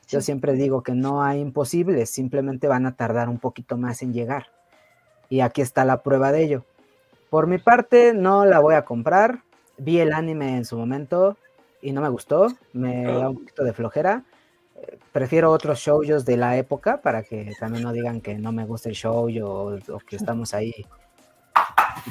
Yo 0.09 0.21
siempre 0.21 0.55
digo 0.55 0.83
que 0.83 0.95
no 0.95 1.23
hay 1.23 1.41
imposibles, 1.41 2.11
simplemente 2.11 2.67
van 2.67 2.87
a 2.87 2.97
tardar 2.97 3.29
un 3.29 3.39
poquito 3.39 3.77
más 3.77 4.03
en 4.03 4.13
llegar. 4.13 4.47
Y 5.29 5.41
aquí 5.41 5.61
está 5.61 5.85
la 5.85 6.03
prueba 6.03 6.33
de 6.33 6.45
ello. 6.45 6.65
Por 7.29 7.47
mi 7.47 7.59
parte, 7.59 8.15
no 8.15 8.47
la 8.47 8.59
voy 8.61 8.75
a 8.75 8.87
comprar. 8.87 9.43
Vi 9.77 10.01
el 10.01 10.15
anime 10.15 10.57
en 10.57 10.65
su 10.65 10.79
momento 10.79 11.37
y 11.83 11.93
no 11.93 12.01
me 12.01 12.09
gustó. 12.09 12.49
Me 12.73 13.05
da 13.05 13.29
un 13.29 13.37
poquito 13.37 13.65
de 13.65 13.75
flojera. 13.75 14.25
Prefiero 15.13 15.51
otros 15.51 15.81
shoujos 15.81 16.25
de 16.25 16.39
la 16.39 16.57
época 16.57 17.03
para 17.03 17.23
que 17.23 17.53
también 17.61 17.85
no 17.85 17.93
digan 17.93 18.23
que 18.23 18.39
no 18.39 18.53
me 18.53 18.65
gusta 18.65 18.89
el 18.89 18.95
shoujo 18.95 19.47
o, 19.47 19.75
o 19.75 19.99
que 19.99 20.17
estamos 20.17 20.55
ahí 20.55 20.73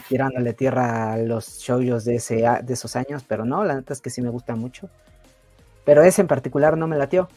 tirándole 0.07 0.53
tierra 0.53 1.13
a 1.13 1.17
los 1.17 1.59
shoujos 1.59 2.05
de, 2.05 2.15
ese, 2.15 2.45
de 2.63 2.73
esos 2.73 2.95
años, 2.95 3.23
pero 3.27 3.45
no, 3.45 3.63
la 3.63 3.75
neta 3.75 3.93
es 3.93 4.01
que 4.01 4.09
sí 4.09 4.21
me 4.21 4.29
gusta 4.29 4.55
mucho. 4.55 4.89
Pero 5.85 6.03
ese 6.03 6.21
en 6.21 6.27
particular 6.27 6.77
no 6.77 6.87
me 6.87 6.97
latió. 6.97 7.29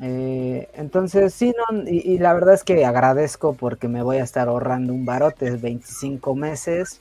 Eh, 0.00 0.68
entonces, 0.74 1.32
sí, 1.32 1.54
no, 1.56 1.82
y, 1.88 2.12
y 2.12 2.18
la 2.18 2.34
verdad 2.34 2.54
es 2.54 2.64
que 2.64 2.84
agradezco 2.84 3.54
porque 3.54 3.88
me 3.88 4.02
voy 4.02 4.16
a 4.16 4.24
estar 4.24 4.48
ahorrando 4.48 4.92
un 4.92 5.04
barote, 5.04 5.50
25 5.50 6.34
meses, 6.34 7.00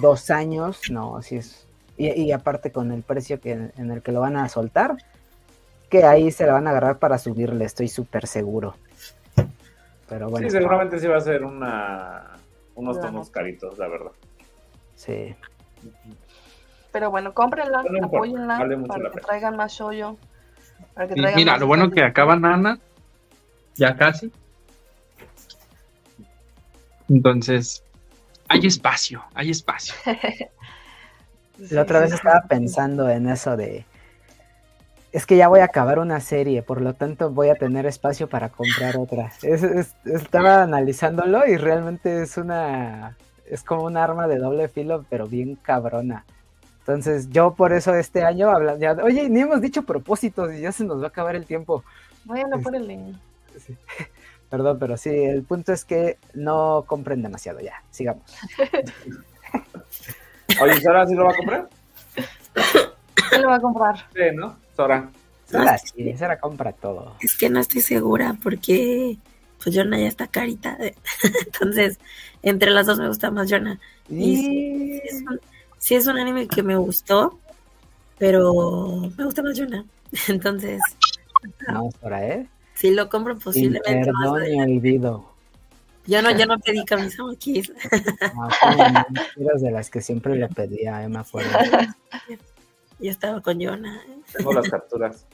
dos 0.00 0.30
años, 0.30 0.80
no, 0.90 1.16
así 1.16 1.36
es. 1.36 1.66
Y, 1.96 2.10
y 2.10 2.32
aparte 2.32 2.72
con 2.72 2.90
el 2.90 3.02
precio 3.02 3.40
que, 3.40 3.52
en 3.52 3.90
el 3.90 4.02
que 4.02 4.10
lo 4.10 4.20
van 4.20 4.36
a 4.36 4.48
soltar, 4.48 4.96
que 5.88 6.02
ahí 6.02 6.32
se 6.32 6.46
la 6.46 6.54
van 6.54 6.66
a 6.66 6.70
agarrar 6.70 6.98
para 6.98 7.18
subirle, 7.18 7.64
estoy 7.64 7.86
súper 7.86 8.26
seguro. 8.26 8.74
Pero 10.08 10.28
bueno, 10.28 10.48
Sí, 10.48 10.56
seguramente 10.56 10.98
sí 10.98 11.06
va 11.06 11.18
a 11.18 11.20
ser 11.20 11.44
una, 11.44 12.33
unos 12.74 13.00
tomos 13.00 13.30
caritos, 13.30 13.78
la 13.78 13.88
verdad. 13.88 14.12
sí. 14.96 15.34
Pero 16.92 17.10
bueno, 17.10 17.34
cómprenla, 17.34 17.82
No 17.90 18.06
apóyenla 18.06 18.56
vale 18.58 18.76
para 18.86 19.02
la 19.02 19.08
que 19.10 19.16
pena. 19.16 19.26
traigan 19.26 19.56
más 19.56 19.72
shoyo. 19.72 20.16
Para 20.94 21.08
que 21.08 21.14
Sí, 21.14 21.20
traigan 21.20 21.36
mira, 21.40 21.52
más 21.52 21.60
lo 21.60 21.66
bueno 21.66 21.90
que 21.90 22.04
acaba 22.04 22.36
Nana, 22.36 22.78
ya 23.74 23.96
casi. 23.96 24.30
Entonces, 27.08 27.82
hay 28.48 28.60
espacio, 28.66 29.24
hay 29.34 29.50
espacio. 29.50 29.94
Sí, 30.04 31.74
La 31.74 31.82
otra 31.82 32.00
vez 32.00 32.10
sí. 32.10 32.16
estaba 32.16 32.42
pensando 32.48 33.08
en 33.08 33.28
eso 33.28 33.56
de. 33.56 33.84
Es 35.14 35.26
que 35.26 35.36
ya 35.36 35.46
voy 35.46 35.60
a 35.60 35.66
acabar 35.66 36.00
una 36.00 36.18
serie, 36.18 36.62
por 36.62 36.80
lo 36.80 36.94
tanto 36.94 37.30
voy 37.30 37.48
a 37.48 37.54
tener 37.54 37.86
espacio 37.86 38.28
para 38.28 38.48
comprar 38.48 38.96
otra. 38.96 39.30
Es- 39.42 39.62
es- 39.62 39.94
estaba 40.04 40.64
analizándolo 40.64 41.46
y 41.46 41.56
realmente 41.56 42.22
es 42.22 42.36
una. 42.36 43.16
Es 43.48 43.62
como 43.62 43.84
un 43.84 43.96
arma 43.96 44.26
de 44.26 44.38
doble 44.38 44.68
filo, 44.68 45.04
pero 45.08 45.28
bien 45.28 45.54
cabrona. 45.54 46.24
Entonces, 46.80 47.30
yo 47.30 47.54
por 47.54 47.72
eso 47.72 47.94
este 47.94 48.24
año 48.24 48.50
habla, 48.50 48.76
ya, 48.76 48.92
oye, 49.04 49.28
ni 49.30 49.42
hemos 49.42 49.60
dicho 49.60 49.84
propósitos 49.84 50.52
y 50.52 50.62
ya 50.62 50.72
se 50.72 50.84
nos 50.84 51.00
va 51.00 51.04
a 51.04 51.08
acabar 51.10 51.36
el 51.36 51.46
tiempo. 51.46 51.84
Bueno, 52.24 52.58
ponele. 52.60 53.14
Sí. 53.56 53.76
Perdón, 54.50 54.78
pero 54.80 54.96
sí, 54.96 55.10
el 55.10 55.44
punto 55.44 55.72
es 55.72 55.84
que 55.84 56.18
no 56.34 56.82
compren 56.88 57.22
demasiado 57.22 57.60
ya. 57.60 57.84
Sigamos. 57.90 58.24
Oye, 60.60 60.80
¿Sora 60.80 61.06
sí 61.06 61.14
lo 61.14 61.24
va 61.24 61.30
a 61.30 61.36
comprar? 61.36 61.68
¿Quién 63.30 63.42
lo 63.42 63.48
va 63.48 63.54
a 63.56 63.60
comprar? 63.60 63.94
Sí, 64.12 64.20
¿no? 64.34 64.56
Sora. 64.76 65.10
Sara 65.46 65.78
sí, 65.78 66.16
Sara 66.16 66.38
compra 66.38 66.72
todo. 66.72 67.16
Es 67.20 67.36
que 67.36 67.50
no 67.50 67.60
estoy 67.60 67.80
segura 67.82 68.36
porque 68.42 69.18
pues 69.62 69.76
Jonah 69.76 69.98
ya 69.98 70.08
está 70.08 70.26
carita. 70.26 70.76
Entonces, 71.46 71.98
entre 72.42 72.70
las 72.70 72.86
dos 72.86 72.98
me 72.98 73.08
gusta 73.08 73.30
más 73.30 73.50
Jonah. 73.50 73.78
Y 74.08 74.36
sí, 74.36 75.00
es 75.04 75.22
un, 75.22 75.40
sí 75.78 75.94
es 75.94 76.06
un 76.06 76.18
anime 76.18 76.48
que 76.48 76.62
me 76.62 76.76
gustó, 76.76 77.38
pero 78.18 79.12
me 79.16 79.24
gusta 79.24 79.42
más 79.42 79.58
Jonah. 79.58 79.84
Entonces, 80.28 80.80
No, 81.68 81.90
Sara, 82.00 82.26
¿eh? 82.26 82.46
si 82.74 82.90
lo 82.90 83.08
compro 83.08 83.34
Sin 83.34 83.42
posiblemente 83.42 84.12
más 84.12 84.32
perdón 84.32 84.50
ni 84.50 84.60
olvido. 84.62 85.34
Yo 86.06 86.20
no, 86.20 86.30
yo 86.36 86.46
no 86.46 86.58
pedí 86.64 86.84
camisa. 86.84 87.22
No, 87.22 87.34
fueron 87.34 88.92
mentiras 89.10 89.62
de 89.62 89.70
las 89.70 89.90
que 89.90 90.02
siempre 90.02 90.36
le 90.36 90.48
pedía, 90.48 91.02
eh, 91.02 91.08
me 91.08 91.18
acuerdo. 91.18 91.50
Yo 93.04 93.10
estaba 93.10 93.42
con 93.42 93.60
Jonah. 93.60 94.00
Tengo 94.32 94.54
las 94.54 94.70
capturas. 94.70 95.26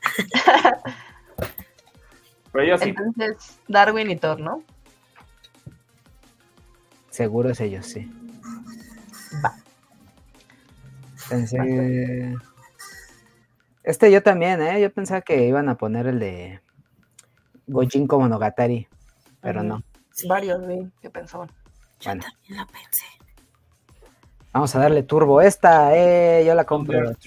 Pero 2.52 2.64
yo 2.64 2.78
sí. 2.78 2.90
Entonces, 2.90 3.58
Darwin 3.66 4.12
y 4.12 4.16
Thor, 4.16 4.38
¿no? 4.38 4.62
Seguro 7.10 7.50
es 7.50 7.60
ellos, 7.60 7.86
sí. 7.86 8.08
Pensé. 11.28 12.36
Este 13.82 14.12
yo 14.12 14.22
también, 14.22 14.62
¿eh? 14.62 14.80
Yo 14.80 14.92
pensaba 14.92 15.20
que 15.20 15.48
iban 15.48 15.68
a 15.68 15.76
poner 15.76 16.06
el 16.06 16.20
de 16.20 16.60
Gojinko 17.66 18.20
Monogatari, 18.20 18.86
pero 19.40 19.64
no. 19.64 19.82
Sí, 20.12 20.28
Varios, 20.28 20.64
vi, 20.64 20.88
que 21.02 21.10
pensaban. 21.10 21.48
yo 21.98 22.10
bueno. 22.10 22.22
también 22.22 22.56
la 22.56 22.66
pensé. 22.66 23.04
Vamos 24.52 24.74
a 24.74 24.80
darle 24.80 25.02
turbo. 25.02 25.40
Esta, 25.40 25.96
eh, 25.96 26.44
yo 26.46 26.54
la 26.54 26.64
compro. 26.64 27.12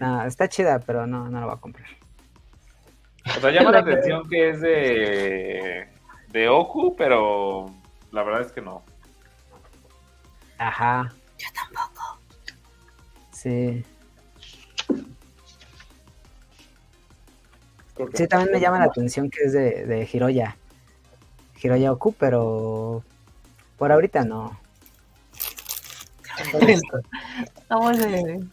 No, 0.00 0.24
está 0.24 0.48
chida, 0.48 0.78
pero 0.78 1.06
no, 1.06 1.28
no 1.28 1.40
la 1.40 1.44
voy 1.44 1.54
a 1.56 1.60
comprar. 1.60 1.86
O 3.36 3.40
sea, 3.40 3.50
llama 3.50 3.70
la 3.70 3.78
atención 3.80 4.26
que 4.30 4.48
es 4.48 4.60
de 4.62 5.88
de 6.32 6.48
Oku, 6.48 6.94
pero 6.96 7.66
la 8.12 8.22
verdad 8.22 8.42
es 8.42 8.52
que 8.52 8.60
no. 8.60 8.82
Ajá. 10.58 11.12
Yo 11.38 11.48
tampoco. 11.54 12.18
Sí. 13.32 13.84
Sí, 18.14 18.26
también 18.26 18.52
me 18.52 18.60
llama 18.60 18.78
la 18.78 18.86
atención 18.86 19.28
que 19.28 19.44
es 19.44 19.52
de, 19.52 19.84
de 19.84 20.08
Hiroya. 20.10 20.56
Hiroya 21.62 21.92
Oku, 21.92 22.14
pero 22.14 23.04
por 23.80 23.90
ahorita 23.90 24.24
no. 24.26 24.60
Vamos 27.70 27.98
de... 27.98 28.44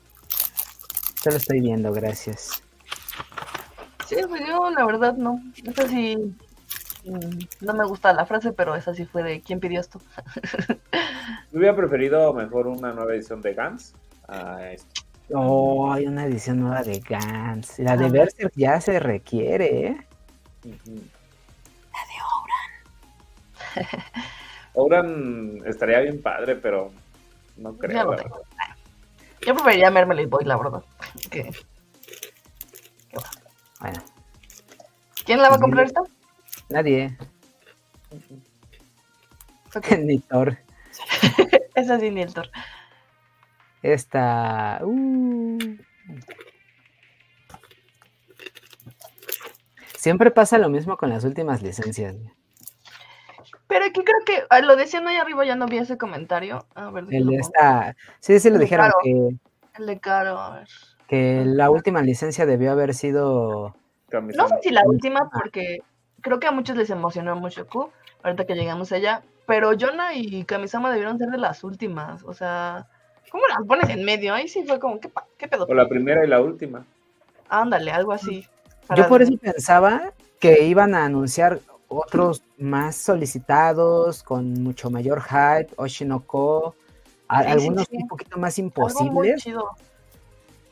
Solo 1.21 1.35
estoy 1.35 1.59
viendo, 1.59 1.91
gracias. 1.91 2.63
Sí, 4.07 4.15
pues 4.29 4.41
yo 4.47 4.69
la 4.69 4.85
verdad 4.85 5.15
no. 5.15 5.41
Esa 5.65 5.85
sí. 5.89 6.15
mm, 7.03 7.39
No 7.59 7.73
me 7.73 7.85
gusta 7.85 8.13
la 8.13 8.25
frase, 8.25 8.53
pero 8.53 8.73
esa 8.75 8.93
sí 8.95 9.05
fue 9.05 9.21
de 9.21 9.41
¿quién 9.41 9.59
pidió 9.59 9.81
esto? 9.81 9.99
Yo 11.51 11.59
hubiera 11.59 11.75
preferido 11.75 12.33
mejor 12.33 12.67
una 12.67 12.93
nueva 12.93 13.13
edición 13.13 13.41
de 13.41 13.53
Gans 13.53 13.93
a 14.29 14.63
esto. 14.71 15.01
Oh, 15.33 15.91
hay 15.91 16.05
una 16.07 16.23
edición 16.25 16.61
nueva 16.61 16.83
de 16.83 16.99
Gans. 16.99 17.79
La 17.79 17.97
de 17.97 18.05
Ah. 18.05 18.09
Berserk 18.09 18.53
ya 18.55 18.79
se 18.79 18.97
requiere, 19.01 19.87
¿eh? 19.87 19.97
Ujú. 20.63 21.01
Ouran 24.77 25.63
estaría 25.65 25.99
bien 26.01 26.21
padre, 26.21 26.55
pero 26.55 26.91
no 27.57 27.75
creo. 27.77 28.15
tengo. 28.15 28.41
Yo 29.45 29.53
preferiría 29.55 29.89
Mermaid 29.89 30.27
Boy, 30.29 30.45
la 30.45 30.55
verdad. 30.57 30.83
Que- 31.31 31.51
Bueno, 33.79 33.99
¿Quién 35.25 35.41
la 35.41 35.49
va 35.49 35.55
a 35.55 35.59
comprar 35.59 35.85
esta? 35.87 36.01
nadie. 36.69 37.17
Ok. 39.75 39.91
Ni 39.99 40.19
Thor. 40.19 40.57
Esa 41.75 41.99
sí, 41.99 42.09
ni 42.11 42.21
el 42.21 42.33
Thor. 42.33 42.49
Esta. 43.83 44.79
uh. 44.83 45.57
Siempre 49.97 50.31
pasa 50.31 50.57
lo 50.57 50.69
mismo 50.69 50.97
con 50.97 51.09
las 51.09 51.23
últimas 51.23 51.61
licencias. 51.61 52.15
Pero 53.67 53.85
aquí 53.85 54.01
creo 54.03 54.19
que 54.25 54.43
ah, 54.49 54.61
lo 54.61 54.75
decían 54.75 55.07
ahí 55.07 55.17
arriba, 55.17 55.45
ya 55.45 55.55
no 55.55 55.65
vi 55.67 55.77
ese 55.77 55.97
comentario. 55.97 56.65
A 56.75 56.89
ver, 56.89 57.05
El 57.09 57.27
de 57.27 57.35
esta. 57.35 57.95
Sí, 58.19 58.39
sí 58.39 58.49
lo 58.49 58.55
El 58.55 58.61
dijeron 58.61 58.85
Caro. 58.87 58.97
que, 59.03 59.35
El 59.79 59.85
de 59.85 59.99
Caro, 59.99 60.37
a 60.39 60.55
ver. 60.59 60.67
que 61.07 61.43
la 61.45 61.69
última 61.69 62.01
licencia 62.01 62.45
debió 62.45 62.71
haber 62.71 62.93
sido. 62.93 63.75
No 64.11 64.47
sé 64.47 64.55
si 64.61 64.69
la 64.71 64.83
última, 64.85 65.29
porque 65.29 65.79
creo 66.21 66.39
que 66.39 66.47
a 66.47 66.51
muchos 66.51 66.77
les 66.77 66.89
emocionó 66.89 67.35
mucho 67.35 67.67
Q, 67.67 67.89
ahorita 68.23 68.45
que 68.45 68.55
llegamos 68.55 68.91
allá. 68.93 69.21
Pero 69.45 69.73
Yona 69.73 70.13
y 70.13 70.43
Kamisama 70.43 70.91
debieron 70.91 71.17
ser 71.17 71.29
de 71.29 71.37
las 71.37 71.63
últimas. 71.63 72.23
O 72.23 72.33
sea, 72.33 72.87
¿cómo 73.29 73.43
las 73.47 73.65
pones 73.67 73.89
en 73.89 74.03
medio? 74.05 74.33
Ahí 74.33 74.47
sí 74.47 74.63
fue 74.65 74.79
como, 74.79 74.99
¿qué, 74.99 75.09
qué 75.37 75.47
pedo? 75.47 75.65
O 75.67 75.73
la 75.73 75.87
primera 75.87 76.23
y 76.25 76.27
la 76.27 76.41
última. 76.41 76.85
Ándale, 77.49 77.91
algo 77.91 78.11
así. 78.13 78.45
Yo 78.95 79.07
por 79.07 79.21
eso 79.21 79.33
pensaba 79.37 80.13
que 80.39 80.63
iban 80.65 80.95
a 80.95 81.05
anunciar 81.05 81.59
otros 81.89 82.43
más 82.57 82.95
solicitados, 82.95 84.23
con 84.23 84.53
mucho 84.61 84.89
mayor 84.89 85.21
hype, 85.21 85.73
Oshinoko, 85.77 86.75
a- 87.27 87.39
Sí, 87.43 87.45
sí, 87.47 87.51
algunos 87.53 87.87
sí. 87.89 87.97
un 87.97 88.07
poquito 88.07 88.37
más 88.37 88.57
Algo 88.59 88.71
muy 88.71 88.83
imposibles. 89.29 89.43
chido. 89.43 89.69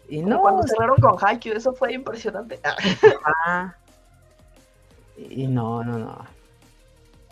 Y 0.08 0.18
Como 0.22 0.30
no, 0.36 0.42
cuando 0.42 0.64
cerraron 0.68 0.98
con 0.98 1.16
Haikyuu, 1.20 1.56
eso 1.56 1.74
fue 1.74 1.94
impresionante. 1.94 2.60
Ah. 3.48 3.76
Y 5.18 5.48
no, 5.48 5.84
no, 5.84 5.98
no. 5.98 6.26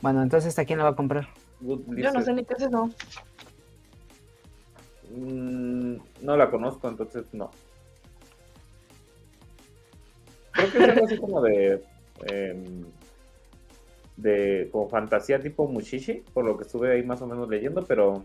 Bueno, 0.02 0.24
entonces, 0.24 0.58
¿a 0.58 0.66
quién 0.66 0.80
lo 0.80 0.86
va 0.86 0.92
a 0.92 0.96
comprar? 0.96 1.28
Yo 1.60 1.78
no 2.14 2.22
sé 2.22 2.34
ni 2.34 2.44
qué 2.46 2.54
es 2.56 2.64
eso. 2.64 2.90
Mm, 5.12 5.98
no 6.22 6.38
la 6.38 6.50
conozco, 6.50 6.88
entonces 6.88 7.26
no. 7.34 7.52
Creo 10.52 10.72
que 10.72 10.78
es 10.78 10.90
algo 10.90 11.06
así 11.06 11.18
como 11.18 11.42
de. 11.42 11.84
em, 12.28 12.86
de. 14.18 14.70
como 14.72 14.90
fantasía 14.90 15.40
tipo 15.40 15.68
Mushishi, 15.68 16.24
por 16.34 16.46
lo 16.46 16.58
que 16.58 16.64
estuve 16.64 16.94
ahí 16.94 17.04
más 17.04 17.22
o 17.22 17.28
menos 17.28 17.50
leyendo, 17.50 17.84
pero. 17.86 18.24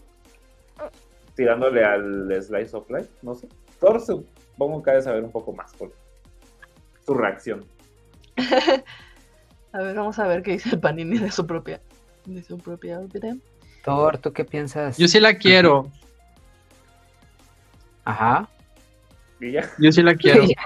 tirándole 1.34 1.84
al 1.84 2.42
Slice 2.42 2.76
of 2.76 2.90
Life, 2.90 3.10
no 3.22 3.34
sé. 3.34 3.48
Thor 3.80 4.00
supongo 4.00 4.82
que 4.82 4.90
ha 4.90 4.94
de 4.94 5.02
saber 5.02 5.22
un 5.22 5.30
poco 5.30 5.52
más 5.52 5.72
por 5.74 5.92
su 7.04 7.14
reacción. 7.14 7.64
A 9.72 9.82
ver, 9.82 9.94
vamos 9.94 10.18
a 10.18 10.26
ver 10.26 10.42
qué 10.42 10.52
dice 10.52 10.70
el 10.70 10.80
Panini 10.80 11.18
de 11.18 11.30
su 11.30 11.46
propia. 11.46 11.80
De 12.24 12.42
su 12.42 12.56
propia 12.56 13.00
video. 13.00 13.36
Thor, 13.84 14.18
¿tú 14.18 14.32
qué 14.32 14.44
piensas? 14.44 14.96
Yo 14.96 15.06
sí 15.08 15.20
la 15.20 15.36
quiero. 15.36 15.90
Ajá. 18.04 18.48
Y 19.40 19.52
ya. 19.52 19.70
Yo 19.78 19.92
sí 19.92 20.02
la 20.02 20.14
quiero. 20.14 20.44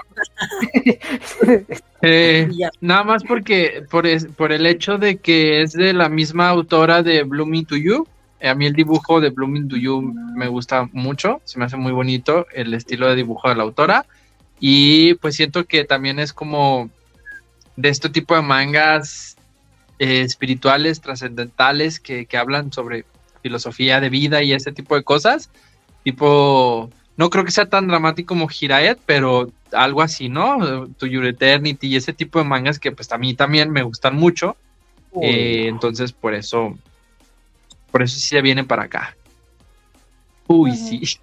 Eh, 2.05 2.49
nada 2.81 3.03
más 3.05 3.23
porque 3.23 3.85
por, 3.89 4.05
es- 4.05 4.25
por 4.25 4.51
el 4.51 4.65
hecho 4.65 4.97
de 4.97 5.17
que 5.17 5.61
es 5.61 5.71
de 5.71 5.93
la 5.93 6.09
misma 6.09 6.49
autora 6.49 7.01
de 7.01 7.23
Blooming 7.23 7.65
to 7.65 7.77
You. 7.77 8.05
eh, 8.41 8.49
A 8.49 8.55
mí 8.55 8.65
el 8.65 8.73
dibujo 8.73 9.21
de 9.21 9.29
Blooming 9.29 9.69
to 9.69 9.77
You 9.77 10.01
me 10.35 10.47
gusta 10.49 10.89
mucho, 10.91 11.39
se 11.45 11.57
me 11.59 11.65
hace 11.65 11.77
muy 11.77 11.93
bonito 11.93 12.45
el 12.53 12.73
estilo 12.73 13.07
de 13.07 13.15
dibujo 13.15 13.47
de 13.47 13.55
la 13.55 13.63
autora 13.63 14.05
y 14.59 15.13
pues 15.15 15.35
siento 15.37 15.63
que 15.63 15.85
también 15.85 16.19
es 16.19 16.33
como 16.33 16.89
de 17.77 17.87
este 17.89 18.09
tipo 18.09 18.35
de 18.35 18.41
mangas 18.41 19.37
eh, 19.97 20.21
espirituales, 20.23 20.99
trascendentales 20.99 22.01
que, 22.01 22.25
que 22.25 22.35
hablan 22.37 22.73
sobre 22.73 23.05
filosofía 23.41 24.01
de 24.01 24.09
vida 24.09 24.43
y 24.43 24.51
ese 24.51 24.73
tipo 24.73 24.95
de 24.95 25.03
cosas. 25.03 25.49
Tipo, 26.03 26.89
no 27.17 27.29
creo 27.29 27.45
que 27.45 27.51
sea 27.51 27.69
tan 27.69 27.87
dramático 27.87 28.33
como 28.33 28.47
Hiraet, 28.49 28.99
pero 29.05 29.51
algo 29.71 30.01
así, 30.01 30.29
¿no? 30.29 30.87
To 30.97 31.05
Your 31.05 31.25
Eternity 31.25 31.87
y 31.87 31.95
ese 31.95 32.13
tipo 32.13 32.39
de 32.39 32.45
mangas 32.45 32.79
que 32.79 32.91
pues 32.91 33.11
a 33.11 33.17
mí 33.17 33.33
también 33.33 33.71
me 33.71 33.83
gustan 33.83 34.15
mucho. 34.15 34.55
Eh, 35.21 35.67
entonces 35.67 36.11
por 36.11 36.33
eso, 36.33 36.75
por 37.91 38.01
eso 38.01 38.15
sí 38.15 38.27
se 38.27 38.41
viene 38.41 38.63
para 38.63 38.83
acá. 38.83 39.15
Uy, 40.47 40.75
sí. 40.75 41.01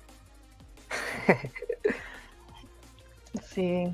Sí. 3.42 3.92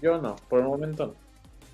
Yo 0.00 0.20
no, 0.20 0.36
por 0.48 0.60
el 0.60 0.66
momento 0.66 1.06
no. 1.06 1.25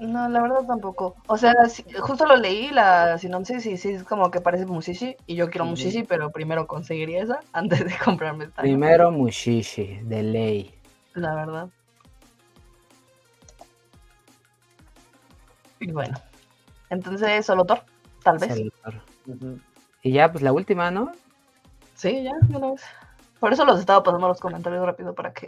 No, 0.03 0.29
la 0.29 0.43
verdad 0.43 0.67
tampoco. 0.67 1.15
O 1.29 1.37
sea, 1.37 1.55
justo 2.01 2.27
lo 2.27 2.37
leí, 2.37 2.71
la 2.71 3.19
sinopsis, 3.19 3.65
y 3.67 3.77
sí 3.77 3.91
es 3.91 4.03
como 4.03 4.33
que 4.33 4.41
parece 4.41 4.67
Mushishi. 4.67 5.17
Y 5.27 5.37
yo 5.37 5.49
quiero. 5.49 5.65
Mushishi, 5.65 6.03
pero 6.03 6.31
primero 6.31 6.67
conseguiría 6.67 7.23
esa 7.23 7.41
antes 7.53 7.85
de 7.85 7.93
comprarme 8.05 8.45
esta. 8.47 8.63
Primero 8.63 9.13
Mushishi, 9.13 10.01
de 10.03 10.23
ley. 10.25 10.75
La 11.15 11.35
verdad. 11.35 11.69
Y 15.79 15.93
bueno. 15.93 16.19
Entonces, 16.91 17.47
solo 17.47 17.65
Thor, 17.65 17.83
tal 18.25 18.39
vez. 18.39 18.61
Y 20.03 20.13
ya, 20.13 20.33
pues 20.33 20.43
la 20.43 20.53
última, 20.53 20.91
¿no? 20.91 21.13
Sí, 21.95 22.25
ya, 22.25 22.33
de 22.43 22.57
una 22.57 22.73
vez. 22.73 22.83
Por 23.39 23.53
eso 23.53 23.65
los 23.65 23.79
estaba 23.79 24.03
pasando 24.03 24.27
los 24.27 24.41
comentarios 24.41 24.85
rápido 24.85 25.15
para 25.15 25.33
que. 25.33 25.47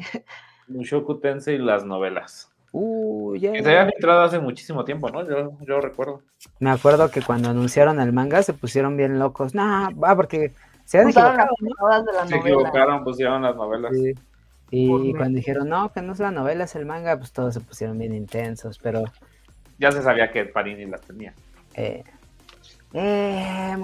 Mushoku 0.69 1.19
Tensei 1.19 1.57
y 1.57 1.59
las 1.59 1.85
novelas. 1.85 2.54
Uh, 2.77 3.37
ya. 3.37 3.53
Que 3.53 3.63
se 3.63 3.69
habían 3.69 3.93
filtrado 3.93 4.23
hace 4.23 4.41
muchísimo 4.41 4.85
tiempo, 4.85 5.09
¿no? 5.09 5.25
Yo, 5.25 5.53
yo 5.61 5.81
recuerdo. 5.81 6.23
Me 6.59 6.71
acuerdo 6.71 7.09
que 7.09 7.23
cuando 7.23 7.49
anunciaron 7.49 8.01
el 8.01 8.13
manga 8.13 8.43
se 8.43 8.53
pusieron 8.53 8.97
bien 8.97 9.21
locos. 9.21 9.55
No, 9.55 9.89
va, 9.97 10.17
porque 10.17 10.53
se 10.85 10.99
las 10.99 11.11
equivocado, 11.11 11.51
¿no? 11.61 12.03
de 12.03 12.13
la 12.13 12.27
Se 12.27 12.37
novela. 12.37 12.57
equivocaron, 12.57 13.05
pusieron 13.05 13.43
las 13.43 13.55
novelas. 13.55 13.93
Sí. 13.95 14.15
Y 14.73 14.89
Por 14.89 15.03
cuando 15.13 15.29
mí. 15.31 15.35
dijeron, 15.37 15.69
no, 15.69 15.93
que 15.93 16.03
no 16.03 16.15
es 16.15 16.19
la 16.19 16.33
novela, 16.33 16.65
es 16.65 16.75
el 16.75 16.85
manga, 16.85 17.17
pues 17.17 17.31
todos 17.31 17.55
se 17.55 17.61
pusieron 17.61 17.97
bien 17.97 18.13
intensos, 18.13 18.81
pero... 18.83 19.05
Ya 19.79 19.93
se 19.93 20.03
sabía 20.03 20.33
que 20.33 20.45
Panini 20.45 20.87
las 20.87 21.03
tenía. 21.03 21.33
Eh, 21.75 22.03
eh. 22.93 23.77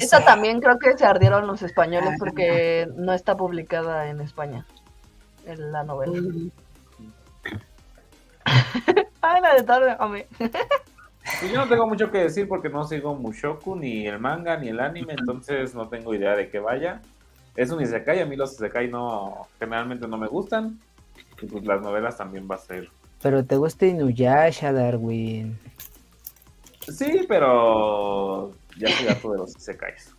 Esta 0.00 0.24
también 0.24 0.60
creo 0.60 0.78
que 0.80 0.98
se 0.98 1.04
ardieron 1.06 1.46
los 1.46 1.62
españoles 1.62 2.14
porque 2.18 2.88
no 2.96 3.12
está 3.12 3.36
publicada 3.36 4.10
en 4.10 4.20
España. 4.20 4.66
En 5.46 5.70
la 5.70 5.84
novela. 5.84 6.20
la 9.42 9.54
de 9.54 9.62
tarde, 9.62 9.96
hombre. 10.00 10.26
Pues 10.38 11.52
yo 11.52 11.58
no 11.58 11.68
tengo 11.68 11.86
mucho 11.86 12.10
que 12.10 12.18
decir 12.18 12.48
porque 12.48 12.68
no 12.68 12.84
sigo 12.84 13.14
Mushoku, 13.14 13.76
ni 13.76 14.06
el 14.06 14.18
manga, 14.18 14.56
ni 14.56 14.68
el 14.68 14.80
anime, 14.80 15.14
entonces 15.18 15.74
no 15.74 15.88
tengo 15.88 16.14
idea 16.14 16.34
de 16.34 16.48
qué 16.48 16.58
vaya. 16.58 17.02
Es 17.54 17.70
un 17.70 17.82
Isekai, 17.82 18.20
a 18.20 18.26
mí 18.26 18.36
los 18.36 18.54
Isekai 18.54 18.88
no, 18.88 19.48
generalmente 19.58 20.08
no 20.08 20.16
me 20.16 20.26
gustan. 20.26 20.78
Y 21.40 21.46
pues 21.46 21.64
las 21.64 21.82
novelas 21.82 22.16
también 22.16 22.48
va 22.50 22.54
a 22.54 22.58
ser. 22.58 22.88
Pero 23.22 23.44
te 23.44 23.56
gusta 23.56 23.86
Inuyasha, 23.86 24.72
Darwin. 24.72 25.58
Sí, 26.80 27.26
pero 27.28 28.52
ya 28.76 28.88
estoy 28.88 29.08
harto 29.08 29.32
de 29.32 29.38
los 29.38 29.56
Isekais. 29.56 30.14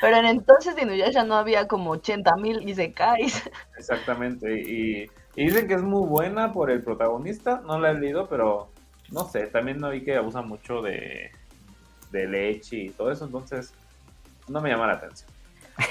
Pero 0.00 0.16
en 0.16 0.26
entonces 0.26 0.76
de 0.76 0.82
Inuyasha 0.82 1.24
no 1.24 1.34
había 1.34 1.66
como 1.66 1.90
80 1.90 2.36
mil 2.36 2.68
Isekais. 2.68 3.50
Exactamente. 3.76 4.60
Y, 4.60 5.10
y 5.40 5.44
dicen 5.46 5.68
que 5.68 5.74
es 5.74 5.82
muy 5.82 6.06
buena 6.06 6.52
por 6.52 6.70
el 6.70 6.82
protagonista. 6.82 7.60
No 7.66 7.78
la 7.78 7.90
he 7.90 7.94
leído, 7.94 8.28
pero 8.28 8.70
no 9.10 9.24
sé. 9.24 9.46
También 9.46 9.78
no 9.78 9.90
vi 9.90 10.02
que 10.02 10.16
abusa 10.16 10.42
mucho 10.42 10.82
de, 10.82 11.30
de 12.10 12.26
leche 12.26 12.76
y 12.76 12.90
todo 12.90 13.12
eso, 13.12 13.24
entonces 13.24 13.72
no 14.48 14.60
me 14.60 14.70
llama 14.70 14.86
la 14.88 14.94
atención. 14.94 15.30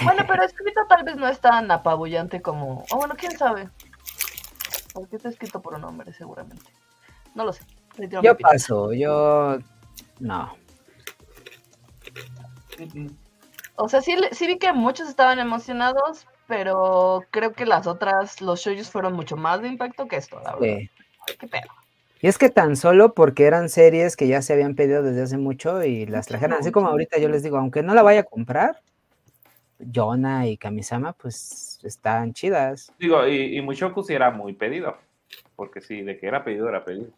Bueno, 0.03 0.24
pero 0.28 0.44
escrito 0.44 0.82
tal 0.90 1.03
vez 1.06 1.15
no 1.15 1.28
es 1.30 1.40
tan 1.40 1.72
apabullante 1.72 2.41
como. 2.41 2.84
O 2.91 2.98
bueno, 2.98 3.15
quién 3.18 3.38
sabe. 3.38 3.69
Porque 4.94 5.15
está 5.15 5.30
escrito 5.30 5.61
por 5.61 5.76
un 5.76 5.84
hombre, 5.86 6.11
seguramente. 6.11 6.65
No 7.36 7.45
lo 7.45 7.53
sé. 7.53 7.64
Yo 8.22 8.38
paso, 8.38 8.91
yo 8.94 9.60
no. 10.19 10.56
O 13.76 13.88
sea, 13.90 14.02
sí, 14.02 14.15
le- 14.15 14.34
sí 14.34 14.48
vi 14.48 14.57
que 14.57 14.74
muchos 14.74 15.07
estaban 15.07 15.40
emocionados, 15.40 16.26
pero 16.48 17.24
creo 17.32 17.53
que 17.53 17.65
las 17.65 17.88
otras, 17.88 18.41
los 18.41 18.61
shows 18.61 18.90
fueron 18.90 19.14
mucho 19.14 19.36
más 19.38 19.61
de 19.61 19.68
impacto 19.68 20.07
que 20.07 20.18
esto, 20.18 20.40
la 20.44 20.56
verdad. 20.56 20.78
Sí. 20.78 20.90
¿Qué 21.40 21.48
pedo? 21.48 21.68
Y 22.22 22.28
es 22.28 22.38
que 22.38 22.49
tan 22.49 22.76
solo 22.76 23.14
porque 23.14 23.45
eran 23.45 23.69
series 23.69 24.15
que 24.15 24.28
ya 24.28 24.41
se 24.41 24.53
habían 24.53 24.76
pedido 24.76 25.03
desde 25.03 25.22
hace 25.22 25.38
mucho 25.38 25.84
y 25.84 26.07
las 26.07 26.26
trajeron, 26.26 26.57
así 26.60 26.72
como 26.72 26.88
ahorita 26.88 27.19
yo 27.19 27.30
les 27.30 27.44
digo, 27.44 27.57
aunque 27.57 27.84
no 27.84 27.94
la 27.94 28.02
vaya 28.02 28.22
a 28.22 28.24
comprar, 28.24 28.82
Jonah 29.94 30.48
y 30.48 30.57
Kamisama, 30.57 31.14
pues 31.14 31.80
están 31.84 32.34
chidas. 32.34 32.91
Digo, 32.98 33.28
y, 33.28 33.57
y 33.57 33.61
Mushoku 33.61 34.03
sí 34.03 34.15
era 34.15 34.32
muy 34.32 34.53
pedido, 34.53 34.98
porque 35.56 35.82
sí, 35.82 36.02
de 36.02 36.18
que 36.18 36.28
era 36.28 36.44
pedido, 36.44 36.68
era 36.68 36.84
pedido. 36.84 37.11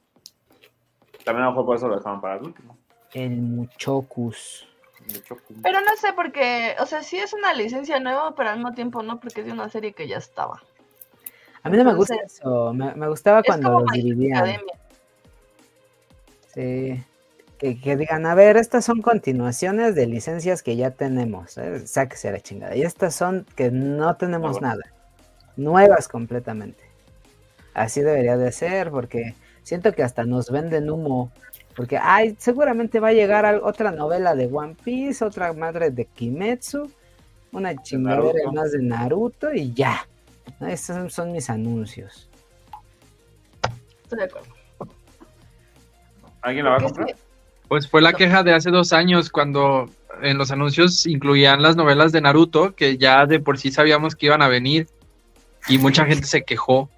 También 1.24 1.44
a 1.44 1.46
lo 1.46 1.52
mejor 1.52 1.66
por 1.66 1.78
eso 1.78 1.88
lo 1.88 1.98
dejaron 1.98 2.20
para 2.20 2.36
el 2.36 2.44
último. 2.44 2.78
El 3.14 3.38
Muchokus. 3.38 4.68
Pero 5.64 5.82
no 5.82 5.96
sé, 6.00 6.14
porque, 6.16 6.76
o 6.80 6.86
sea, 6.86 7.04
sí 7.04 7.18
es 7.18 7.34
una 7.34 7.54
licencia 7.54 8.00
nueva, 8.00 8.36
pero 8.36 8.50
al 8.50 8.58
mismo 8.58 8.74
tiempo 8.74 9.04
no, 9.04 9.20
porque 9.20 9.42
es 9.42 9.48
de 9.48 9.54
una 9.54 9.70
serie 9.70 9.94
que 9.94 10.08
ya 10.08 10.18
estaba. 10.18 10.62
A 11.64 11.70
mí 11.70 11.78
no 11.78 11.84
me 11.84 11.94
gusta 11.94 12.16
eso, 12.16 12.74
me, 12.74 12.94
me 12.96 13.08
gustaba 13.08 13.44
cuando 13.44 13.80
los 13.80 13.92
dividían. 13.92 14.38
Academia. 14.38 14.74
Sí. 16.54 17.04
Que, 17.58 17.80
que 17.82 17.98
digan, 17.98 18.26
a 18.26 18.36
ver, 18.36 18.56
estas 18.56 18.86
son 18.86 19.02
continuaciones 19.02 19.94
de 19.94 20.08
licencias 20.08 20.64
que 20.64 20.78
ya 20.78 20.92
tenemos. 20.92 21.58
¿eh? 21.58 21.86
Sáquese 21.86 22.32
la 22.32 22.40
chingada. 22.40 22.76
Y 22.76 22.84
estas 22.84 23.14
son 23.14 23.46
que 23.56 23.70
no 23.70 24.16
tenemos 24.16 24.62
nada. 24.62 24.84
Nuevas 25.58 26.08
completamente. 26.08 26.82
Así 27.74 28.02
debería 28.02 28.38
de 28.38 28.54
ser, 28.54 28.92
porque 28.92 29.36
siento 29.64 29.92
que 29.92 30.04
hasta 30.04 30.24
nos 30.24 30.50
venden 30.50 30.90
humo. 30.90 31.32
Porque, 31.80 31.98
ay, 31.98 32.36
seguramente 32.38 33.00
va 33.00 33.08
a 33.08 33.14
llegar 33.14 33.62
otra 33.64 33.90
novela 33.90 34.36
de 34.36 34.50
One 34.52 34.76
Piece, 34.84 35.24
otra 35.24 35.54
madre 35.54 35.92
de 35.92 36.04
Kimetsu, 36.04 36.92
una 37.54 37.74
chingadera 37.82 38.52
más 38.52 38.74
de 38.74 38.80
Naruto 38.84 39.54
y 39.54 39.72
ya. 39.74 40.06
¿no? 40.60 40.68
Estos 40.68 40.98
son- 40.98 41.10
son 41.10 41.32
mis 41.32 41.50
anuncios. 41.50 42.28
Estoy 44.04 44.20
de 44.20 44.26
acuerdo. 44.26 44.50
¿Alguien 46.42 46.66
la 46.66 46.72
va 46.72 46.78
a 46.80 46.82
comprar? 46.82 47.08
sí, 47.08 47.16
Pues 47.70 47.88
fue 47.88 48.02
la 48.02 48.12
No. 48.12 48.18
queja 48.18 48.44
de 48.44 48.54
hace 48.54 48.72
dos 48.72 48.92
años 48.92 49.30
cuando 49.30 49.90
en 50.22 50.38
los 50.38 50.52
anuncios 50.52 51.06
incluían 51.06 51.62
las 51.62 51.78
novelas 51.78 52.12
de 52.12 52.20
Naruto, 52.20 52.76
que 52.76 52.98
ya 52.98 53.26
de 53.26 53.40
por 53.40 53.58
sí 53.58 53.72
sabíamos 53.72 54.18
que 54.18 54.26
iban 54.26 54.42
a 54.42 54.50
venir 54.50 54.90
y 55.70 55.78
mucha 55.78 56.04
gente 56.06 56.26
se 56.28 56.42
quejó. 56.44 56.90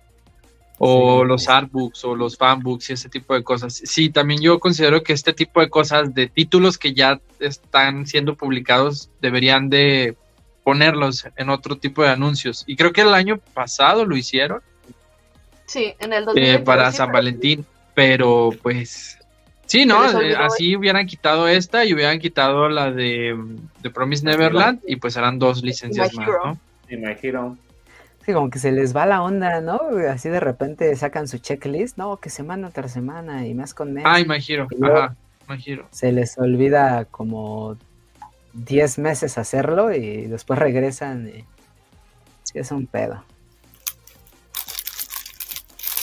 O 0.84 1.22
Sí. 1.22 1.28
los 1.28 1.48
artbooks 1.48 2.04
o 2.06 2.16
los 2.16 2.38
fanbooks 2.38 2.90
y 2.90 2.94
ese 2.94 3.08
tipo 3.08 3.36
de 3.36 3.44
cosas. 3.44 3.82
Sí, 3.86 4.10
también 4.10 4.42
yo 4.42 4.60
considero 4.60 5.04
que 5.04 5.14
este 5.14 5.32
tipo 5.32 5.60
de 5.62 5.70
cosas, 5.70 6.16
de 6.16 6.26
títulos 6.28 6.80
que 6.80 6.94
ya 6.96 7.20
están 7.40 8.08
siendo 8.08 8.34
publicados, 8.36 9.12
deberían 9.22 9.70
de 9.70 10.16
ponerlos 10.64 11.28
en 11.36 11.50
otro 11.52 11.76
tipo 11.78 12.02
de 12.02 12.10
anuncios. 12.10 12.64
Y 12.66 12.76
creo 12.78 12.94
que 12.94 13.02
el 13.02 13.14
año 13.14 13.38
pasado 13.54 14.06
lo 14.06 14.18
hicieron 14.18 14.62
Sí, 15.68 15.94
en 16.00 16.14
el 16.14 16.24
eh, 16.24 16.26
2020, 16.26 16.64
para 16.64 16.90
sí, 16.92 16.98
San 16.98 17.12
Valentín, 17.12 17.66
pero 17.94 18.50
pues 18.64 19.18
sí, 19.68 19.86
¿no? 19.86 20.04
Eh, 20.20 20.36
Así 20.36 20.76
hubieran 20.76 21.06
quitado 21.06 21.48
esta 21.48 21.86
y 21.86 21.94
hubieran 21.94 22.18
quitado 22.20 22.68
la 22.70 22.92
de, 22.92 23.38
de 23.82 23.90
Promise 23.92 24.26
Neverland 24.26 24.82
y 24.88 24.96
pues 24.96 25.16
eran 25.16 25.38
dos 25.40 25.62
licencias 25.64 26.14
más. 26.16 26.28
¿no? 26.28 26.60
Y 26.90 26.98
My 26.98 27.16
Hero. 27.22 27.56
Sí, 28.26 28.34
como 28.34 28.50
que 28.52 28.60
se 28.60 28.72
les 28.72 28.96
va 28.96 29.06
la 29.08 29.24
onda, 29.24 29.62
¿no? 29.62 29.80
Así 30.10 30.30
de 30.30 30.40
repente 30.40 30.96
sacan 30.96 31.28
su 31.28 31.40
checklist, 31.40 31.98
no, 31.98 32.18
que 32.18 32.30
semana 32.30 32.70
tras 32.70 32.92
semana 32.92 33.48
y 33.48 33.54
más 33.56 33.74
con 33.74 33.94
mes. 33.94 34.04
Ay, 34.08 34.26
My 34.26 34.38
Hero, 34.48 34.68
Y 34.72 34.76
luego- 34.80 34.98
ajá, 34.98 35.16
Hero. 35.66 35.88
Se 35.92 36.12
les 36.12 36.38
olvida 36.38 37.06
como 37.06 37.78
10 38.54 39.00
meses 39.00 39.38
hacerlo 39.38 39.92
y 39.94 40.28
después 40.28 40.60
regresan 40.60 41.28
y 41.30 41.46
sí 42.44 42.60
es 42.60 42.72
un 42.72 42.86
pedo. 42.86 43.24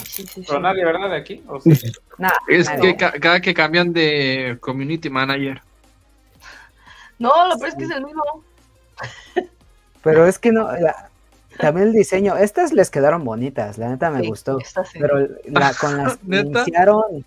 Sí, 0.04 0.22
sí, 0.24 0.26
sí. 0.26 0.44
Pero 0.46 0.60
nadie, 0.60 0.84
¿verdad? 0.84 1.10
De 1.10 1.16
aquí. 1.16 1.42
¿O 1.46 1.60
sí? 1.60 1.70
Nah, 2.18 2.30
Es 2.48 2.66
nadie. 2.66 2.80
que 2.82 2.96
ca- 2.96 3.12
cada 3.20 3.40
que 3.40 3.54
cambian 3.54 3.92
de 3.92 4.58
community 4.60 5.08
manager. 5.08 5.62
No, 7.20 7.46
lo 7.48 7.56
peor 7.56 7.68
es 7.68 7.74
que 7.76 7.84
es 7.84 7.90
el 7.90 8.04
mismo. 8.04 8.22
Pero 10.02 10.26
es 10.26 10.36
que 10.40 10.50
no, 10.50 10.72
la- 10.72 11.10
también 11.60 11.88
el 11.88 11.92
diseño, 11.92 12.36
estas 12.36 12.72
les 12.72 12.90
quedaron 12.90 13.24
bonitas, 13.24 13.78
la 13.78 13.88
neta 13.88 14.10
me 14.10 14.20
Sí, 14.22 14.28
gustó, 14.28 14.58
esta 14.58 14.84
sí. 14.84 14.98
pero 15.00 15.18
la, 15.46 15.74
con 15.74 15.96
las 15.96 16.16
que 16.30 16.36
iniciaron, 16.40 17.24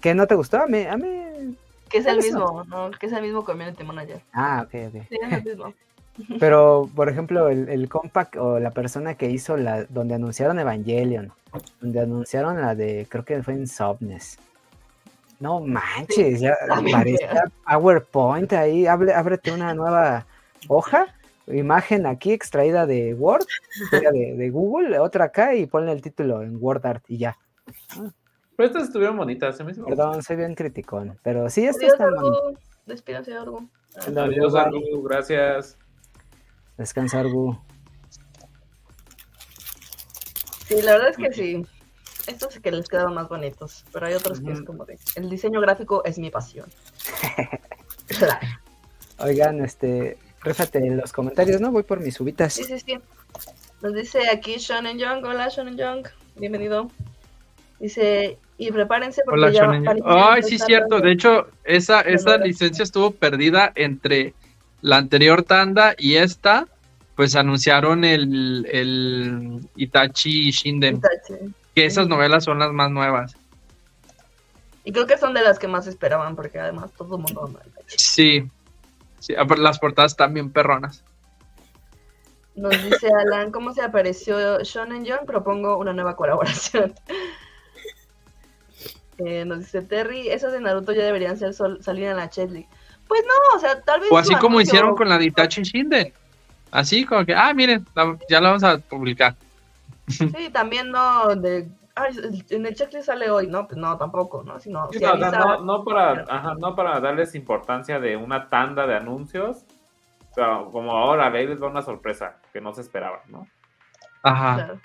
¿qué 0.00 0.14
no 0.14 0.26
te 0.26 0.34
gustó? 0.34 0.58
A 0.62 0.66
mí, 0.66 0.82
a 0.84 0.96
mí, 0.96 1.56
Que 1.88 1.98
es 1.98 2.06
el 2.06 2.18
mismo, 2.18 2.64
¿no? 2.64 2.90
Que 2.92 3.06
es 3.06 3.12
el 3.12 3.22
mismo 3.22 3.44
community 3.44 3.84
manager. 3.84 4.20
ah, 4.32 4.64
ok, 4.66 4.74
ok. 4.88 5.02
Sí, 5.08 5.18
es 5.20 5.32
el 5.32 5.44
mismo. 5.44 5.72
Pero, 6.40 6.90
por 6.96 7.08
ejemplo, 7.08 7.48
el, 7.48 7.68
el 7.68 7.88
compact 7.88 8.36
o 8.36 8.58
la 8.58 8.72
persona 8.72 9.14
que 9.14 9.30
hizo 9.30 9.56
la, 9.56 9.84
donde 9.84 10.14
anunciaron 10.16 10.58
Evangelion, 10.58 11.32
donde 11.80 12.00
anunciaron 12.00 12.60
la 12.60 12.74
de, 12.74 13.06
creo 13.08 13.24
que 13.24 13.40
fue 13.42 13.54
Insomnes. 13.54 14.36
No 15.38 15.60
manches, 15.60 16.40
ya 16.40 16.56
parecía 16.90 17.44
PowerPoint 17.64 18.52
ahí, 18.54 18.86
abre- 18.86 19.14
ábrete 19.14 19.52
una 19.52 19.72
nueva 19.72 20.26
hoja, 20.66 21.06
imagen 21.52 22.06
aquí 22.06 22.32
extraída 22.32 22.86
de 22.86 23.14
Word, 23.14 23.46
de, 23.90 24.34
de 24.36 24.50
Google, 24.50 24.98
otra 24.98 25.26
acá 25.26 25.54
y 25.54 25.66
ponle 25.66 25.92
el 25.92 26.02
título 26.02 26.42
en 26.42 26.56
WordArt 26.62 27.04
y 27.08 27.18
ya. 27.18 27.36
Pero 28.56 28.66
estas 28.66 28.84
estuvieron 28.84 29.16
bonitas. 29.16 29.56
Se 29.56 29.64
me 29.64 29.72
hizo. 29.72 29.84
Perdón, 29.84 30.22
soy 30.22 30.36
bien 30.36 30.54
criticón, 30.54 31.18
pero 31.22 31.48
sí, 31.48 31.64
esto 31.64 31.78
Adiós, 31.78 31.92
está 31.92 32.04
bonito. 32.06 32.46
Argu. 32.48 32.58
Despídanse, 32.86 33.34
Argu. 33.34 33.68
Ah, 33.96 34.22
Adiós, 34.24 34.54
Argu, 34.54 35.02
gracias. 35.04 35.78
Descansa, 36.76 37.20
Argu. 37.20 37.56
Sí, 40.66 40.82
la 40.82 40.92
verdad 40.92 41.10
es 41.10 41.16
que 41.16 41.32
sí. 41.32 41.66
Estos 42.26 42.52
sí 42.52 42.60
que 42.60 42.70
les 42.70 42.88
quedaron 42.88 43.14
más 43.14 43.28
bonitos, 43.28 43.86
pero 43.90 44.06
hay 44.06 44.14
otros 44.14 44.40
que 44.40 44.52
es 44.52 44.60
como 44.62 44.84
de... 44.84 44.98
El 45.14 45.30
diseño 45.30 45.62
gráfico 45.62 46.04
es 46.04 46.18
mi 46.18 46.30
pasión. 46.30 46.68
Oigan, 49.18 49.64
este, 49.64 50.18
réfate 50.42 50.78
en 50.78 50.96
los 50.96 51.12
comentarios, 51.12 51.60
¿no? 51.60 51.70
Voy 51.70 51.82
por 51.82 52.00
mis 52.00 52.20
uvitas. 52.20 52.54
Sí, 52.54 52.64
sí, 52.64 52.78
sí. 52.78 52.98
Nos 53.82 53.94
dice 53.94 54.28
aquí 54.30 54.56
Shonen 54.56 54.98
Young. 54.98 55.24
Hola, 55.24 55.48
Shonen 55.48 55.76
Young. 55.76 56.06
Bienvenido. 56.36 56.90
Dice, 57.78 58.38
y 58.56 58.72
prepárense 58.72 59.22
porque 59.24 59.40
Hola, 59.40 59.52
ya 59.52 59.94
Ay, 60.04 60.42
sí, 60.42 60.58
cierto. 60.58 61.00
De 61.00 61.12
hecho, 61.12 61.46
esa, 61.64 62.00
esa 62.00 62.38
licencia 62.38 62.82
estuvo 62.82 63.12
perdida 63.12 63.72
entre 63.76 64.34
la 64.82 64.96
anterior 64.96 65.42
tanda 65.42 65.94
y 65.96 66.16
esta. 66.16 66.66
Pues 67.14 67.34
anunciaron 67.34 68.04
el, 68.04 68.64
el 68.70 69.60
Itachi 69.74 70.52
Shinden, 70.52 70.98
Itachi. 70.98 71.52
que 71.74 71.84
esas 71.84 72.06
novelas 72.06 72.44
son 72.44 72.60
las 72.60 72.72
más 72.72 72.92
nuevas. 72.92 73.36
Y 74.84 74.92
creo 74.92 75.06
que 75.08 75.18
son 75.18 75.34
de 75.34 75.42
las 75.42 75.58
que 75.58 75.66
más 75.66 75.88
esperaban, 75.88 76.36
porque 76.36 76.60
además 76.60 76.92
todo 76.96 77.16
el 77.16 77.22
mundo 77.22 77.44
ama 77.44 77.58
a 77.58 77.68
Itachi. 77.68 77.96
Sí. 77.98 78.48
Sí 79.20 79.34
aparte, 79.34 79.62
las 79.62 79.78
portadas 79.78 80.12
están 80.12 80.34
bien 80.34 80.50
perronas. 80.50 81.04
Nos 82.54 82.72
dice 82.82 83.08
Alan, 83.12 83.52
¿cómo 83.52 83.72
se 83.72 83.82
apareció 83.82 84.60
Shonen 84.62 85.04
Young? 85.04 85.26
Propongo 85.26 85.76
una 85.78 85.92
nueva 85.92 86.16
colaboración. 86.16 86.94
Eh, 89.18 89.44
nos 89.44 89.58
dice 89.58 89.82
Terry, 89.82 90.28
esas 90.28 90.52
de 90.52 90.60
Naruto 90.60 90.92
ya 90.92 91.02
deberían 91.04 91.36
ser 91.36 91.52
sol- 91.52 91.78
salir 91.82 92.04
en 92.04 92.16
la 92.16 92.30
Chetly. 92.30 92.68
Pues 93.08 93.22
no, 93.26 93.56
o 93.56 93.58
sea, 93.58 93.80
tal 93.82 94.00
vez. 94.00 94.12
O 94.12 94.16
así 94.16 94.32
como 94.36 94.58
anuncio- 94.58 94.74
hicieron 94.76 94.94
con 94.94 95.08
la 95.08 95.18
de 95.18 95.24
Itachi 95.24 95.62
Shinden. 95.64 96.12
Así 96.70 97.04
como 97.04 97.24
que, 97.24 97.34
ah, 97.34 97.52
miren, 97.52 97.84
la- 97.96 98.16
ya 98.30 98.40
la 98.40 98.50
vamos 98.50 98.62
a 98.62 98.78
publicar. 98.78 99.34
Sí, 100.06 100.50
también 100.52 100.90
no, 100.92 101.34
de. 101.34 101.68
Ay, 102.00 102.44
en 102.50 102.66
el 102.66 102.74
checklist 102.74 103.06
sale 103.06 103.30
hoy, 103.30 103.46
no, 103.48 103.66
pues 103.66 103.76
no, 103.78 103.96
tampoco, 103.98 104.42
¿no? 104.44 104.60
Sino, 104.60 104.88
Sí, 104.92 104.98
si 104.98 105.04
no, 105.04 105.16
no, 105.16 105.60
no 105.60 105.84
para, 105.84 106.24
ajá, 106.28 106.54
no 106.58 106.74
para 106.76 107.00
darles 107.00 107.34
importancia 107.34 107.98
de 107.98 108.16
una 108.16 108.48
tanda 108.48 108.86
de 108.86 108.96
anuncios. 108.96 109.64
O 110.30 110.34
sea, 110.34 110.64
como 110.70 110.92
ahora, 110.92 111.26
ahí 111.32 111.46
les 111.46 111.60
va 111.60 111.66
una 111.68 111.82
sorpresa 111.82 112.38
que 112.52 112.60
no 112.60 112.72
se 112.72 112.82
esperaba, 112.82 113.22
¿no? 113.26 113.46
Ajá. 114.22 114.54
Claro. 114.54 114.80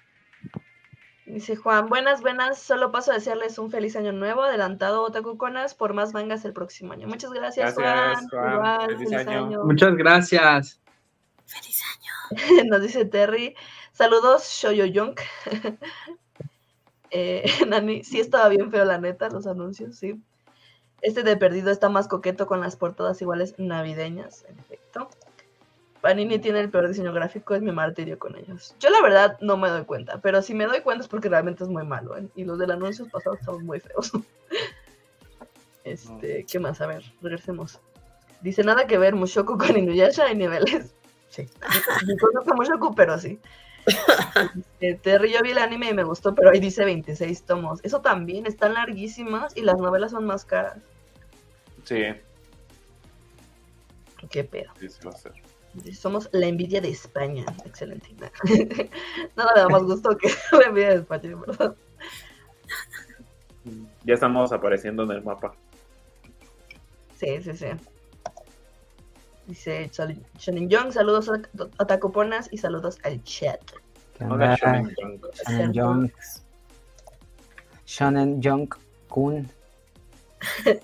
Dice 1.26 1.56
Juan, 1.56 1.88
buenas, 1.88 2.22
buenas, 2.22 2.60
solo 2.60 2.91
paso 2.91 3.11
a 3.11 3.14
desearles 3.15 3.57
un 3.57 3.72
feliz 3.72 3.95
año 3.95 4.11
nuevo, 4.11 4.44
adelantado 4.44 5.03
Otakuconas, 5.03 5.73
por 5.73 5.94
más 5.94 6.14
mangas 6.14 6.44
el 6.44 6.52
próximo 6.52 6.94
año. 6.94 7.07
Muchas 7.07 7.31
gracias, 7.31 7.76
Gracias, 7.76 8.30
Juan. 8.30 8.44
Juan. 8.44 8.53
Igual, 8.53 8.81
Feliz 8.98 9.10
feliz, 9.10 9.27
año. 9.27 9.45
año. 9.45 9.64
Muchas 9.64 9.95
gracias. 9.95 10.81
Feliz 11.45 11.81
año. 11.95 12.64
Nos 12.69 12.81
dice 12.81 13.06
Terry, 13.06 13.56
saludos, 13.94 14.49
Shoyo 14.49 14.85
Young. 14.85 15.15
eh, 17.14 17.44
Nani, 17.68 18.03
sí 18.03 18.19
estaba 18.19 18.49
bien 18.49 18.72
feo 18.72 18.84
la 18.84 18.98
neta, 18.98 19.30
los 19.30 19.48
anuncios, 19.48 19.95
sí. 19.95 20.19
Este 21.02 21.23
de 21.23 21.38
perdido 21.38 21.69
está 21.69 21.90
más 21.90 22.07
coqueto 22.07 22.48
con 22.48 22.60
las 22.61 22.76
portadas 22.76 23.22
iguales 23.22 23.56
navideñas, 23.57 24.45
en 24.49 24.57
efecto. 24.57 25.10
Panini 26.02 26.40
tiene 26.40 26.60
el 26.60 26.69
peor 26.69 26.88
diseño 26.88 27.14
gráfico, 27.14 27.56
es 27.56 27.61
mi 27.61 27.72
martirio 27.72 28.19
con 28.19 28.35
ellos. 28.35 28.76
Yo 28.80 28.90
la 28.90 29.02
verdad 29.02 29.38
no 29.40 29.56
me 29.56 29.69
doy 29.69 29.85
cuenta, 29.85 30.19
pero 30.22 30.41
si 30.41 30.53
me 30.53 30.65
doy 30.65 30.81
cuenta 30.81 31.03
es 31.03 31.07
porque 31.07 31.30
realmente 31.30 31.64
es 31.64 31.69
muy 31.69 31.85
malo, 31.85 32.18
¿eh? 32.18 32.27
Y 32.35 32.44
los 32.44 32.57
del 32.57 32.72
anuncio 32.72 33.07
pasado 33.07 33.35
estaban 33.35 33.65
muy 33.65 33.80
feos. 33.80 34.11
este, 35.84 36.45
¿qué 36.49 36.60
más? 36.60 36.81
A 36.81 36.88
ver, 36.88 37.03
regresemos. 37.22 37.80
Dice 38.41 38.64
nada 38.64 38.88
que 38.88 38.98
ver 38.98 39.15
Mushoku 39.15 39.57
con 39.57 39.77
Inuyasha 39.77 40.30
en 40.30 40.40
niveles. 40.40 40.94
Sí. 41.30 41.48
No 42.07 42.15
conozco 42.18 42.56
Mushoku, 42.56 42.95
pero 42.95 43.18
sí. 43.18 43.40
Este, 43.85 44.95
Terry, 44.95 45.34
yo 45.34 45.41
vi 45.41 45.51
el 45.51 45.57
anime 45.57 45.89
y 45.89 45.93
me 45.93 46.03
gustó, 46.03 46.34
pero 46.34 46.49
ahí 46.49 46.60
dice 46.60 46.85
26 46.85 47.43
tomos. 47.43 47.80
Eso 47.84 48.01
también, 48.01 48.45
están 48.45 48.73
larguísimas 48.73 49.55
y 49.55 49.61
las 49.61 49.77
novelas 49.77 50.11
son 50.11 50.26
más 50.26 50.45
caras. 50.45 50.77
Sí, 51.84 52.03
¿Qué 54.30 54.43
pedo? 54.43 54.72
sí, 54.80 54.89
sí 54.89 54.99
va 55.05 55.11
a 55.11 55.18
ser. 55.18 55.34
Somos 55.93 56.30
la 56.31 56.47
envidia 56.47 56.81
de 56.81 56.89
España. 56.89 57.45
Excelente. 57.65 58.10
Nada 59.35 59.51
me 59.55 59.61
da 59.61 59.69
más 59.69 59.84
gusto 59.84 60.15
que 60.18 60.30
la 60.51 60.68
envidia 60.68 60.89
de 60.89 60.95
España, 60.95 61.35
¿verdad? 61.35 61.76
Ya 64.03 64.14
estamos 64.14 64.51
apareciendo 64.51 65.03
en 65.03 65.11
el 65.11 65.23
mapa. 65.23 65.55
Sí, 67.18 67.41
sí, 67.41 67.55
sí. 67.55 67.68
Dice 69.48 69.90
Shonen 70.38 70.70
Young, 70.70 70.91
saludos 70.94 71.30
a, 71.30 71.41
a 71.78 71.86
Tacoponas 71.86 72.48
y 72.52 72.57
saludos 72.57 72.98
al 73.03 73.22
chat. 73.24 73.60
¿Qué 74.18 74.24
Hola? 74.26 74.56
Shonen 74.56 75.74
Jump. 75.74 76.11
Shonen 77.86 78.41
Junk 78.41 78.76
Kun. 79.10 79.49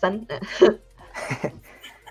San- 0.00 0.26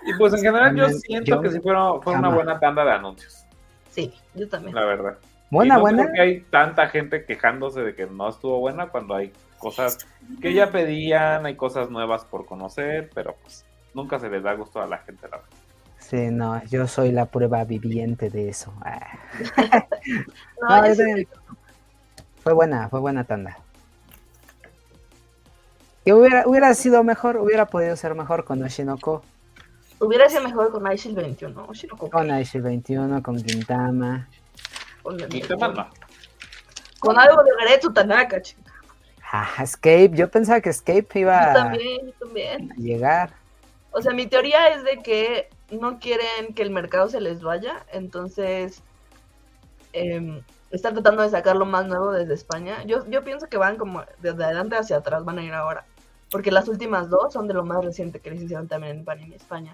Y 0.04 0.14
pues 0.18 0.34
en 0.34 0.40
general 0.40 0.74
yo 0.74 0.88
siento 0.88 1.40
que 1.40 1.50
sí 1.50 1.60
fueron, 1.60 2.02
fue 2.02 2.14
una 2.14 2.28
buena 2.30 2.58
tanda 2.58 2.84
de 2.84 2.90
anuncios, 2.92 3.44
Sí, 3.90 4.12
yo 4.34 4.48
también. 4.48 4.74
la 4.74 4.84
verdad. 4.84 5.18
Buena, 5.50 5.74
Y 5.74 5.76
no 5.76 5.80
buena. 5.82 6.02
creo 6.04 6.14
que 6.14 6.20
hay 6.22 6.40
tanta 6.50 6.88
gente 6.88 7.24
quejándose 7.24 7.82
de 7.82 7.94
que 7.94 8.06
no 8.06 8.28
estuvo 8.28 8.58
buena 8.58 8.88
cuando 8.88 9.14
hay 9.14 9.32
cosas 9.58 9.98
que 10.40 10.54
ya 10.54 10.70
pedían, 10.72 11.44
hay 11.46 11.54
cosas 11.56 11.90
nuevas 11.90 12.24
por 12.24 12.46
conocer, 12.46 13.10
pero 13.14 13.36
pues 13.42 13.64
nunca 13.94 14.18
se 14.18 14.28
les 14.28 14.42
da 14.42 14.54
gusto 14.54 14.80
a 14.80 14.86
la 14.86 14.98
gente, 14.98 15.28
la 15.28 15.36
verdad. 15.38 15.50
Sí, 15.98 16.28
no, 16.30 16.62
yo 16.64 16.86
soy 16.88 17.12
la 17.12 17.26
prueba 17.26 17.64
viviente 17.64 18.28
de 18.30 18.48
eso. 18.48 18.72
Ah. 18.84 19.18
No, 20.68 20.84
es 20.84 20.98
de- 20.98 21.26
Fue 22.42 22.52
buena, 22.52 22.88
fue 22.88 23.00
buena 23.00 23.24
tanda. 23.24 23.56
Que 26.04 26.12
hubiera, 26.12 26.46
hubiera 26.46 26.74
sido 26.74 27.04
mejor, 27.04 27.36
hubiera 27.36 27.66
podido 27.66 27.94
ser 27.96 28.14
mejor 28.14 28.44
con 28.44 28.62
Oshinoko, 28.62 29.22
hubiera 30.00 30.28
sido 30.28 30.42
mejor 30.42 30.72
con 30.72 30.84
Aishil 30.86 31.14
21. 31.14 31.54
¿no? 31.66 31.72
Shiroko, 31.72 32.10
con 32.10 32.30
Aishi 32.30 32.58
21, 32.58 33.22
con 33.22 33.42
Gintama. 33.42 34.28
con, 35.02 35.16
con 36.98 37.18
algo 37.18 37.42
de 37.44 37.50
Geretsu 37.60 37.92
Tanaka, 37.92 38.42
chica. 38.42 38.72
Ah, 39.32 39.48
Escape, 39.62 40.10
yo 40.14 40.28
pensaba 40.28 40.60
que 40.60 40.70
Escape 40.70 41.06
iba 41.20 41.40
Yo 41.44 41.50
a 41.50 41.54
también, 41.54 42.06
yo 42.06 42.12
también. 42.18 42.68
llegar. 42.76 43.32
O 43.92 44.00
sea, 44.00 44.12
mi 44.12 44.26
teoría 44.26 44.68
es 44.68 44.84
de 44.84 44.98
que 44.98 45.48
no 45.70 45.98
quieren 45.98 46.54
que 46.54 46.62
el 46.62 46.70
mercado 46.70 47.08
se 47.08 47.20
les 47.20 47.42
vaya, 47.42 47.84
entonces 47.92 48.82
em, 49.92 50.42
están 50.70 50.94
tratando 50.94 51.22
de 51.22 51.30
sacar 51.30 51.56
lo 51.56 51.66
más 51.66 51.86
nuevo 51.86 52.12
desde 52.12 52.34
España. 52.34 52.82
Yo, 52.84 53.08
yo 53.10 53.22
pienso 53.22 53.48
que 53.48 53.58
van 53.58 53.76
como 53.76 54.02
desde 54.20 54.44
adelante 54.44 54.76
hacia 54.76 54.96
atrás, 54.96 55.24
van 55.24 55.38
a 55.38 55.44
ir 55.44 55.52
ahora, 55.52 55.84
porque 56.30 56.50
las 56.50 56.68
últimas 56.68 57.10
dos 57.10 57.32
son 57.34 57.46
de 57.48 57.54
lo 57.54 57.64
más 57.64 57.84
reciente 57.84 58.20
que 58.20 58.30
les 58.30 58.42
hicieron 58.42 58.68
también 58.68 58.98
en 58.98 59.04
Panini 59.04 59.34
España. 59.34 59.72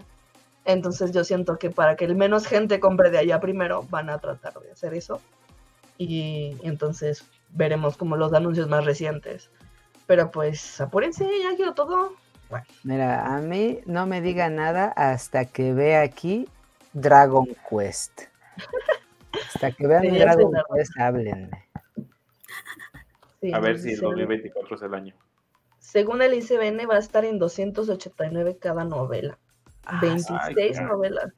Entonces 0.64 1.12
yo 1.12 1.24
siento 1.24 1.58
que 1.58 1.70
para 1.70 1.96
que 1.96 2.04
el 2.04 2.14
menos 2.14 2.46
gente 2.46 2.80
compre 2.80 3.10
de 3.10 3.18
allá 3.18 3.40
primero, 3.40 3.84
van 3.88 4.10
a 4.10 4.18
tratar 4.18 4.58
de 4.60 4.72
hacer 4.72 4.92
eso. 4.94 5.20
Y 5.96 6.56
entonces 6.62 7.24
veremos 7.50 7.96
como 7.96 8.16
los 8.16 8.32
anuncios 8.34 8.68
más 8.68 8.84
recientes. 8.84 9.50
Pero 10.06 10.30
pues 10.30 10.80
apúrense, 10.80 11.26
ya 11.42 11.56
quiero 11.56 11.74
todo. 11.74 12.12
Mira, 12.84 13.34
a 13.36 13.40
mí 13.40 13.80
no 13.86 14.06
me 14.06 14.20
diga 14.20 14.48
nada 14.50 14.86
hasta 14.96 15.44
que 15.44 15.72
vea 15.72 16.02
aquí 16.02 16.48
Dragon 16.92 17.46
Quest. 17.68 18.22
Hasta 19.54 19.72
que 19.72 19.86
vean 19.86 20.02
Sí, 20.10 20.10
Dragon. 20.18 20.52
Quest, 20.74 20.98
háblenme. 20.98 21.64
Sí, 23.40 23.52
A 23.52 23.60
ver 23.60 23.78
si 23.78 23.88
el 23.90 23.94
dice- 23.94 24.04
2024 24.04 24.76
es 24.76 24.82
el 24.82 24.94
año. 24.94 25.14
Según 25.78 26.20
el 26.22 26.34
ICBN 26.34 26.86
va 26.86 26.96
a 26.96 26.98
estar 26.98 27.24
en 27.24 27.38
289 27.38 28.58
cada 28.60 28.84
novela. 28.84 29.38
Ah, 29.86 30.00
26 30.02 30.78
ay, 30.78 30.84
novelas. 30.84 31.32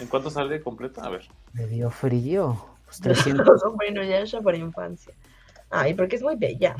¿En 0.00 0.08
cuánto 0.08 0.28
sale 0.30 0.60
completo? 0.60 1.02
A 1.02 1.10
ver. 1.10 1.26
Me 1.52 1.66
dio 1.66 1.90
frío. 1.90 2.56
Pues 2.84 3.00
300. 3.02 3.62
bueno, 3.74 4.02
ya 4.02 4.18
es 4.18 4.34
para 4.42 4.56
infancia. 4.56 5.14
Ay, 5.70 5.94
porque 5.94 6.16
es 6.16 6.22
muy 6.22 6.36
bella. 6.36 6.76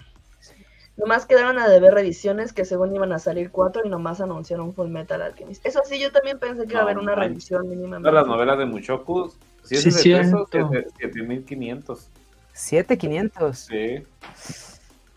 Nomás 0.96 1.26
quedaron 1.26 1.58
a 1.58 1.68
deber 1.68 1.92
revisiones 1.92 2.52
que 2.54 2.64
según 2.64 2.94
iban 2.94 3.12
a 3.12 3.18
salir 3.18 3.50
cuatro 3.50 3.82
y 3.84 3.88
nomás 3.90 4.20
anunciaron 4.22 4.74
Full 4.74 4.88
Metal 4.88 5.20
Alchemist. 5.20 5.64
Eso 5.66 5.80
sí, 5.84 5.98
yo 6.00 6.10
también 6.10 6.38
pensé 6.38 6.64
que 6.66 6.72
iba 6.72 6.80
a 6.80 6.84
haber 6.84 6.98
una 6.98 7.14
revisión 7.14 7.68
mínimamente. 7.68 8.10
Las 8.10 8.26
novelas 8.26 8.56
de 8.58 8.64
Mushoku, 8.64 9.30
si 9.62 9.74
es 9.76 9.82
Sí, 9.82 10.10
de 10.10 10.18
pesos, 10.18 10.48
es 10.52 10.70
de 10.70 10.86
7500. 11.00 12.08
7500. 12.54 13.58
Sí, 13.58 14.02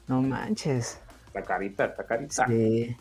No 0.07 0.21
manches. 0.21 0.99
está 1.27 1.43
carita, 1.43 1.85
está 1.85 2.05
carita. 2.05 2.45
Sí. 2.47 2.97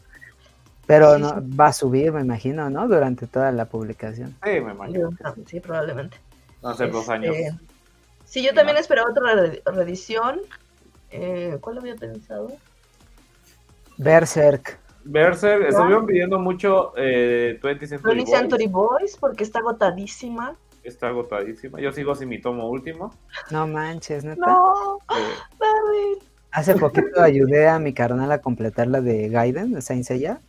Pero 0.87 1.17
Sí, 1.17 1.23
no, 1.23 1.29
sí. 1.31 1.57
va 1.57 1.67
a 1.67 1.73
subir, 1.73 2.13
me 2.13 2.21
imagino, 2.21 2.71
¿no? 2.71 2.87
Durante 2.87 3.27
toda 3.27 3.51
la 3.53 3.65
publicación. 3.65 4.37
Sí, 4.45 4.61
me 4.61 4.73
imagino. 4.73 5.11
Sí, 5.47 5.59
probablemente. 5.61 6.17
Ser 6.77 6.91
dos 6.93 7.03
Este, 7.03 7.13
años. 7.13 7.37
Sí, 8.25 8.43
yo 8.45 8.55
también 8.55 8.77
esperaba 8.77 9.11
otra 9.11 9.35
re- 9.35 9.63
reedición. 9.67 10.41
Eh, 11.11 11.57
¿Cuál 11.61 11.79
había 11.79 11.97
pensado? 11.97 12.53
Berserk. 13.99 14.79
Berserk, 15.05 15.65
estuvieron 15.69 16.07
pidiendo 16.07 16.39
mucho 16.39 16.93
eh, 16.97 17.59
20 17.63 17.87
Century 17.87 18.15
20 18.17 18.31
Boys. 18.31 18.39
Century 18.41 18.67
Boys, 18.67 19.17
porque 19.19 19.45
está 19.45 19.59
agotadísima. 19.61 20.55
Está 20.83 21.09
agotadísima. 21.09 21.81
Yo 21.81 21.93
sigo 21.93 22.15
sin 22.15 22.29
mi 22.29 22.41
tomo 22.41 22.69
último. 22.69 23.13
No 23.51 23.67
manches, 23.67 24.25
neta. 24.25 24.47
No, 24.47 24.99
Eh, 25.11 25.35
David. 25.59 26.23
Hace 26.53 26.75
poquito 26.77 27.21
ayudé 27.23 27.69
a 27.69 27.79
mi 27.79 27.93
carnal 27.93 28.31
a 28.33 28.41
completar 28.41 28.87
la 28.87 29.01
de 29.01 29.29
Gaiden, 29.29 29.73
de 29.73 29.83
Saint 29.83 30.05
Seiya. 30.05 30.41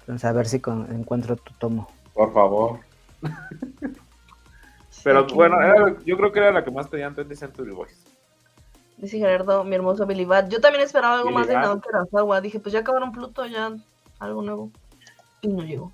Entonces 0.00 0.24
a 0.24 0.32
ver 0.32 0.46
si 0.46 0.60
con- 0.60 0.92
encuentro 0.92 1.36
tu 1.36 1.52
tomo. 1.54 1.88
por 2.14 2.32
favor. 2.32 2.80
Pero 5.04 5.26
bueno, 5.34 5.60
era- 5.60 5.96
yo 6.04 6.16
creo 6.16 6.32
que 6.32 6.38
era 6.40 6.52
la 6.52 6.64
que 6.64 6.70
más 6.70 6.88
pedían 6.88 7.14
20 7.14 7.34
Century 7.36 7.70
Boys. 7.72 7.96
Dice 9.02 9.18
Gerardo, 9.18 9.64
mi 9.64 9.74
hermoso 9.74 10.06
Billy 10.06 10.24
Bat. 10.24 10.48
Yo 10.48 10.60
también 10.60 10.84
esperaba 10.84 11.16
algo 11.16 11.30
Billy 11.30 11.38
más 11.40 11.48
de. 11.48 11.54
Naoki 11.54 11.88
Urasawa. 11.88 12.40
Dije, 12.40 12.60
pues 12.60 12.72
ya 12.72 12.78
acabaron 12.78 13.10
Pluto, 13.10 13.44
ya 13.46 13.74
algo 14.20 14.42
nuevo. 14.42 14.70
Y 15.40 15.48
no 15.48 15.64
llegó. 15.64 15.90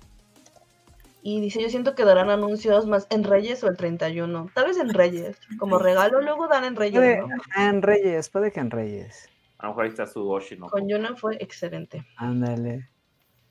Y 1.23 1.41
dice, 1.41 1.59
yo 1.59 1.69
siento 1.69 1.95
que 1.95 2.05
darán 2.05 2.29
anuncios 2.29 2.85
más 2.85 3.07
en 3.09 3.23
Reyes 3.23 3.63
o 3.63 3.67
el 3.67 3.77
31. 3.77 4.51
Tal 4.53 4.65
vez 4.67 4.77
en 4.77 4.93
Reyes. 4.93 5.39
Como 5.57 5.79
regalo, 5.79 6.21
luego 6.21 6.47
dan 6.47 6.65
en 6.65 6.75
Reyes, 6.75 6.99
Puede, 6.99 7.17
¿no? 7.21 7.35
en 7.57 7.81
Reyes, 7.81 8.29
puede 8.29 8.51
que 8.51 8.59
en 8.59 8.69
Reyes. 8.69 9.27
A 9.57 9.63
lo 9.65 9.69
mejor 9.71 9.85
ahí 9.85 9.89
está 9.89 10.05
su 10.05 10.29
Oshino. 10.29 10.67
Con 10.67 10.87
Yuna 10.87 11.15
fue 11.15 11.35
excelente. 11.41 12.05
Ándale. 12.15 12.89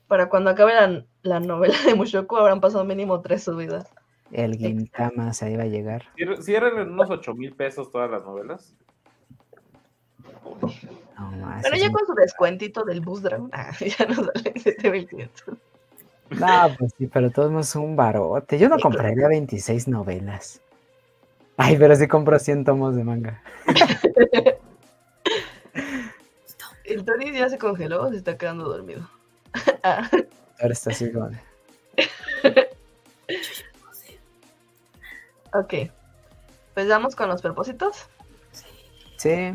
Para 0.07 0.29
cuando 0.29 0.51
acabe 0.51 0.73
la, 0.73 1.05
la 1.21 1.39
novela 1.41 1.75
de 1.85 1.95
Mushoku 1.95 2.37
habrán 2.37 2.61
pasado 2.61 2.85
mínimo 2.85 3.19
tres 3.19 3.43
subidas. 3.43 3.91
El 4.31 4.55
Gintama 4.55 5.33
se 5.33 5.51
iba 5.51 5.63
a 5.63 5.67
llegar. 5.67 6.05
Si 6.39 6.55
eran 6.55 6.77
en 6.77 6.91
unos 6.91 7.09
8 7.09 7.35
mil 7.35 7.53
pesos 7.53 7.91
todas 7.91 8.09
las 8.09 8.23
novelas. 8.23 8.73
No, 11.17 11.31
más, 11.31 11.63
Pero 11.63 11.75
ya 11.75 11.91
con 11.91 12.05
su 12.05 12.13
descuentito 12.13 12.83
del 12.83 13.01
Bus 13.01 13.21
Dragon, 13.21 13.49
ah, 13.53 13.71
ya 13.79 14.05
nos 14.05 14.17
sale 14.25 14.53
7500. 14.59 15.57
No, 16.31 16.75
pues 16.77 16.93
sí, 16.97 17.07
pero 17.07 17.31
todos 17.31 17.67
es 17.67 17.75
un 17.75 17.95
barote. 17.95 18.57
Yo 18.59 18.69
no 18.69 18.77
compraría 18.79 19.27
26 19.27 19.87
novelas. 19.87 20.61
Ay, 21.57 21.75
pero 21.77 21.95
sí 21.95 22.07
compro 22.07 22.37
100 22.39 22.63
tomos 22.65 22.95
de 22.95 23.03
manga. 23.03 23.41
El 26.85 27.05
Tony 27.05 27.31
ya 27.31 27.49
se 27.49 27.57
congeló 27.57 28.03
o 28.03 28.09
se 28.09 28.17
está 28.17 28.37
quedando 28.37 28.65
dormido. 28.65 29.07
Ah, 29.83 30.09
Ahora 30.59 30.73
está 30.73 30.91
así 30.91 31.05
de- 31.05 31.17
ok. 35.53 35.73
Pues 36.73 36.87
vamos 36.87 37.15
con 37.15 37.29
los 37.29 37.41
propósitos. 37.41 38.07
Sí. 39.17 39.53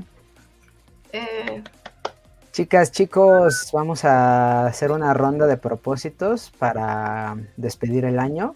Chicas, 2.52 2.92
chicos, 2.92 3.70
vamos 3.72 4.04
a 4.04 4.66
hacer 4.66 4.92
una 4.92 5.12
ronda 5.12 5.46
de 5.46 5.56
propósitos 5.56 6.52
para 6.58 7.36
despedir 7.56 8.04
el 8.04 8.18
año. 8.18 8.54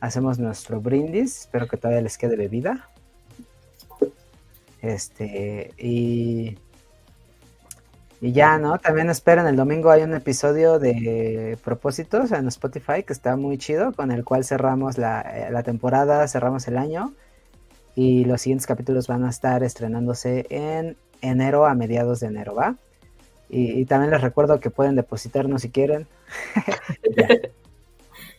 Hacemos 0.00 0.38
nuestro 0.38 0.80
brindis. 0.80 1.42
Espero 1.42 1.68
que 1.68 1.76
todavía 1.76 2.02
les 2.02 2.18
quede 2.18 2.36
bebida. 2.36 2.90
Este, 4.82 5.72
y. 5.78 6.58
Y 8.20 8.32
ya, 8.32 8.58
¿no? 8.58 8.78
También 8.78 9.10
esperen, 9.10 9.46
el 9.46 9.56
domingo 9.56 9.90
hay 9.90 10.02
un 10.02 10.14
episodio 10.14 10.78
de 10.78 11.58
propósitos 11.62 12.32
en 12.32 12.48
Spotify 12.48 13.02
que 13.02 13.12
está 13.12 13.36
muy 13.36 13.58
chido, 13.58 13.92
con 13.92 14.10
el 14.10 14.24
cual 14.24 14.44
cerramos 14.44 14.96
la, 14.96 15.20
eh, 15.20 15.50
la 15.50 15.62
temporada, 15.62 16.26
cerramos 16.26 16.66
el 16.66 16.78
año. 16.78 17.12
Y 17.94 18.24
los 18.24 18.40
siguientes 18.40 18.66
capítulos 18.66 19.06
van 19.06 19.24
a 19.24 19.30
estar 19.30 19.62
estrenándose 19.62 20.46
en 20.50 20.96
enero, 21.20 21.66
a 21.66 21.74
mediados 21.74 22.20
de 22.20 22.26
enero, 22.28 22.54
¿va? 22.54 22.76
Y, 23.48 23.80
y 23.80 23.84
también 23.84 24.10
les 24.10 24.20
recuerdo 24.20 24.58
que 24.60 24.70
pueden 24.70 24.96
depositarnos 24.96 25.62
si 25.62 25.70
quieren. 25.70 26.06
Ya. 27.16 27.28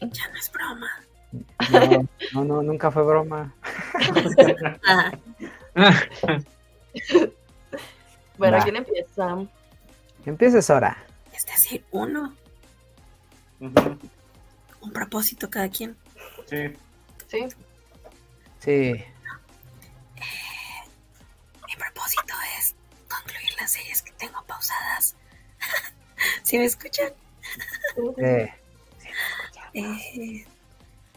Ya 0.01 0.27
no 0.29 0.35
es 0.37 0.51
broma. 0.51 0.89
No, 1.71 2.07
no, 2.33 2.43
no, 2.43 2.61
nunca 2.63 2.91
fue 2.91 3.03
broma. 3.03 3.53
Ah, 4.87 5.11
Bueno, 8.37 8.57
Va. 8.57 8.63
¿quién 8.63 8.75
empieza? 8.75 9.37
Que 10.23 10.29
empieces 10.29 10.69
ahora. 10.69 10.97
es 11.33 11.45
decir, 11.45 11.83
uno, 11.91 12.33
un 13.59 14.91
propósito 14.93 15.49
cada 15.49 15.69
quien. 15.69 15.95
Sí. 16.45 16.73
Sí. 17.27 17.47
Sí. 18.59 19.03
Las 23.65 23.71
series 23.71 24.01
que 24.03 24.11
tengo 24.11 24.43
pausadas. 24.45 25.15
¿Sí 26.43 26.59
me 26.59 26.65
escuchan? 26.65 27.09
eh, 28.17 28.49
Eh, 29.73 30.45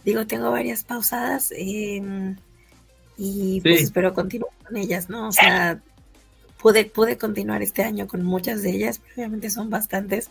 digo, 0.02 0.26
tengo 0.26 0.50
varias 0.50 0.82
pausadas 0.82 1.52
eh, 1.54 2.02
y 3.18 3.60
pues 3.60 3.78
Sí. 3.80 3.84
espero 3.84 4.14
continuar 4.14 4.50
con 4.64 4.76
ellas, 4.78 5.10
¿no? 5.10 5.28
O 5.28 5.32
sea, 5.32 5.80
pude, 6.60 6.86
pude 6.86 7.18
continuar 7.18 7.60
este 7.62 7.82
año 7.84 8.06
con 8.08 8.24
muchas 8.24 8.62
de 8.62 8.70
ellas, 8.70 8.98
pero 9.00 9.12
obviamente 9.16 9.50
son 9.50 9.68
bastantes 9.68 10.30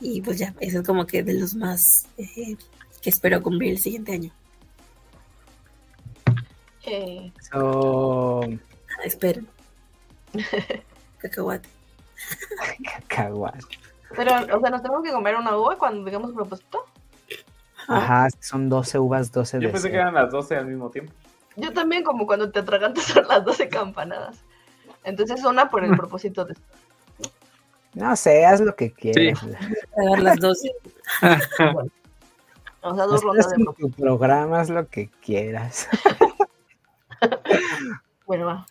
y 0.00 0.22
pues 0.22 0.38
ya, 0.38 0.54
eso 0.60 0.80
es 0.80 0.86
como 0.86 1.06
que 1.06 1.22
de 1.22 1.34
los 1.34 1.54
más 1.54 2.06
eh, 2.16 2.56
que 3.02 3.10
espero 3.10 3.42
cumplir 3.42 3.72
el 3.72 3.78
siguiente 3.78 4.12
año. 4.12 4.32
Eh, 6.86 7.30
so, 7.50 8.40
Ah, 8.42 9.04
esperen. 9.04 9.46
Cacahuate. 11.22 11.68
cacahuate. 13.08 13.78
pero, 14.16 14.32
o 14.56 14.60
sea, 14.60 14.70
¿nos 14.70 14.82
tenemos 14.82 15.04
que 15.04 15.12
comer 15.12 15.36
una 15.36 15.56
uva 15.56 15.78
cuando 15.78 16.04
digamos 16.04 16.32
propósito? 16.32 16.84
Ajá, 17.88 18.28
son 18.40 18.68
12 18.68 18.98
uvas, 18.98 19.32
12 19.32 19.60
Yo 19.60 19.72
pensé 19.72 19.90
que 19.90 19.96
eran 19.96 20.14
las 20.14 20.30
12 20.30 20.56
al 20.56 20.66
mismo 20.66 20.90
tiempo. 20.90 21.12
Yo 21.56 21.72
también, 21.72 22.02
como 22.02 22.26
cuando 22.26 22.50
te 22.50 22.60
atragantas 22.60 23.04
son 23.04 23.26
las 23.28 23.44
12 23.44 23.68
campanadas. 23.68 24.42
Entonces, 25.04 25.44
una 25.44 25.70
por 25.70 25.84
el 25.84 25.90
propósito 25.96 26.44
de. 26.44 26.54
No 27.94 28.16
sé, 28.16 28.46
haz 28.46 28.60
lo 28.60 28.74
que 28.74 28.90
quieras. 28.90 29.44
Pagar 29.94 30.22
las 30.22 30.38
12. 30.38 30.70
O 32.80 32.94
sea, 32.94 33.04
dos 33.04 33.22
rondas 33.22 33.48
de 33.48 33.64
tu 33.78 33.90
programa, 33.90 34.60
haz 34.60 34.70
lo 34.70 34.88
que 34.88 35.08
quieras. 35.24 35.88
Bueno, 38.26 38.46
va. 38.46 38.66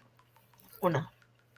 Una. 0.81 1.11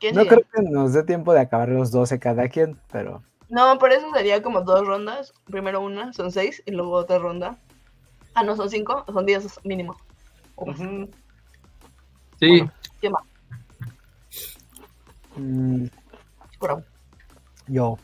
¿Quién 0.04 0.16
No 0.16 0.26
creo 0.26 0.42
que 0.54 0.62
nos 0.64 0.92
dé 0.92 1.04
tiempo 1.04 1.32
de 1.32 1.40
acabar 1.40 1.70
los 1.70 1.90
12 1.90 2.20
cada 2.20 2.50
quien, 2.50 2.78
pero 2.92 3.24
No, 3.48 3.80
por 3.80 3.94
eso 3.94 4.06
sería 4.14 4.44
como 4.44 4.60
dos 4.60 4.86
rondas. 4.86 5.34
Primero 5.46 5.80
una, 5.80 6.12
son 6.12 6.30
seis, 6.30 6.62
y 6.66 6.72
luego 6.72 6.92
otra 6.92 7.20
ronda. 7.20 7.58
Ah, 8.34 8.44
no, 8.44 8.58
son 8.58 8.70
cinco, 8.70 9.06
son 9.08 9.26
diez 9.26 9.48
mínimo. 9.64 9.96
Sí, 12.38 12.50
Bueno. 12.50 12.72
¿Quién 13.00 13.14
va? 13.14 13.24
mm, 15.38 15.86
yo. 17.68 17.98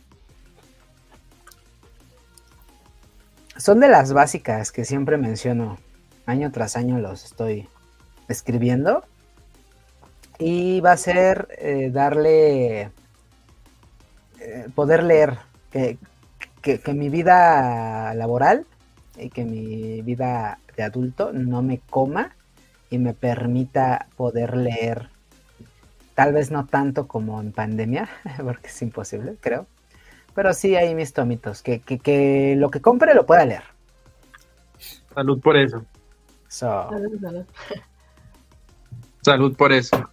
Son 3.58 3.82
de 3.82 3.90
las 3.90 4.14
básicas 4.14 4.72
que 4.72 4.86
siempre 4.86 5.18
menciono. 5.18 5.78
Año 6.26 6.50
tras 6.54 6.78
año 6.78 6.98
los 7.00 7.26
estoy 7.26 7.68
escribiendo. 8.30 9.04
Y 10.40 10.80
va 10.82 10.94
a 10.94 10.98
ser 10.98 11.49
eh, 11.60 11.90
darle... 11.91 12.91
eh, 14.40 14.68
poder 14.74 15.03
leer. 15.03 15.38
Que, 15.72 15.98
que- 16.61 16.80
que 16.80 16.94
mi 16.94 17.10
vida 17.10 18.14
laboral 18.16 18.66
y 19.18 19.30
que 19.30 19.44
mi 19.45 20.02
vida 20.02 20.60
de 20.76 20.84
adulto 20.84 21.32
no 21.34 21.61
me 21.61 21.80
coma 21.90 22.36
y 22.90 22.98
me 22.98 23.14
permita 23.14 24.07
poder 24.16 24.56
leer. 24.57 25.10
Tal 26.16 26.34
vez 26.34 26.52
no 26.52 26.66
tanto 26.66 27.07
como 27.07 27.40
en 27.41 27.52
pandemia, 27.52 28.10
porque 28.44 28.68
es 28.68 28.82
imposible, 28.82 29.36
creo. 29.40 29.68
Pero 30.36 30.53
sí 30.53 30.76
hay 30.76 30.95
mis 30.95 31.11
tomitos. 31.14 31.61
Que, 31.61 31.82
que, 31.82 31.99
que 31.99 32.56
lo 32.57 32.70
que 32.72 32.82
compre 32.82 33.14
lo 33.14 33.26
pueda 33.26 33.45
leer. 33.45 33.64
salud 35.14 35.40
por 35.41 35.57
eso. 35.57 35.86
So, 36.48 36.90
Salud 39.22 39.56
por 39.56 39.72
eso. 39.72 40.10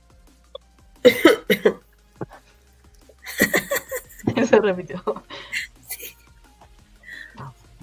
Se 4.48 4.60
repitió. 4.60 5.02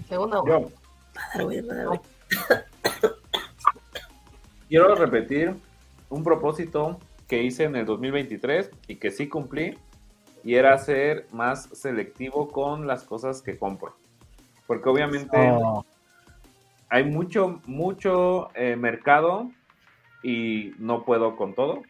Segunda 0.08 0.42
uva. 0.42 0.62
Yo 4.70 4.80
quiero 4.82 4.96
repetir 4.96 5.56
un 6.10 6.24
propósito 6.24 7.00
que 7.28 7.44
hice 7.44 7.64
en 7.64 7.76
el 7.76 7.86
2023 7.86 8.70
y 8.88 8.96
que 8.98 9.12
sí 9.12 9.28
cumplí, 9.28 9.78
y 10.44 10.56
era 10.56 10.78
ser 10.78 11.28
más 11.32 11.70
selectivo 11.74 12.50
con 12.50 12.86
las 12.86 13.04
cosas 13.04 13.42
que 13.42 13.58
compro. 13.58 13.96
Porque 14.68 14.90
obviamente 14.90 15.38
so, 15.50 15.86
hay 16.90 17.06
mucho, 17.06 17.62
mucho 17.66 18.50
eh, 18.56 18.76
mercado 18.76 19.50
y 20.22 20.74
no 20.78 21.04
puedo 21.04 21.36
con 21.36 21.54
todo. 21.54 21.82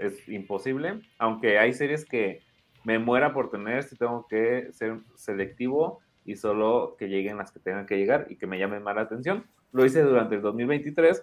Es 0.00 0.28
imposible. 0.28 1.00
Aunque 1.18 1.58
hay 1.58 1.72
series 1.72 2.04
que 2.04 2.42
me 2.84 2.98
muera 2.98 3.32
por 3.32 3.50
tener, 3.50 3.82
si 3.82 3.96
tengo 3.96 4.26
que 4.28 4.72
ser 4.72 4.98
selectivo 5.14 6.00
y 6.24 6.36
solo 6.36 6.96
que 6.98 7.08
lleguen 7.08 7.38
las 7.38 7.52
que 7.52 7.60
tengan 7.60 7.86
que 7.86 7.96
llegar 7.98 8.26
y 8.30 8.36
que 8.36 8.46
me 8.46 8.58
llamen 8.58 8.82
más 8.82 8.96
la 8.96 9.02
atención. 9.02 9.44
Lo 9.72 9.84
hice 9.84 10.02
durante 10.02 10.36
el 10.36 10.42
2023, 10.42 11.22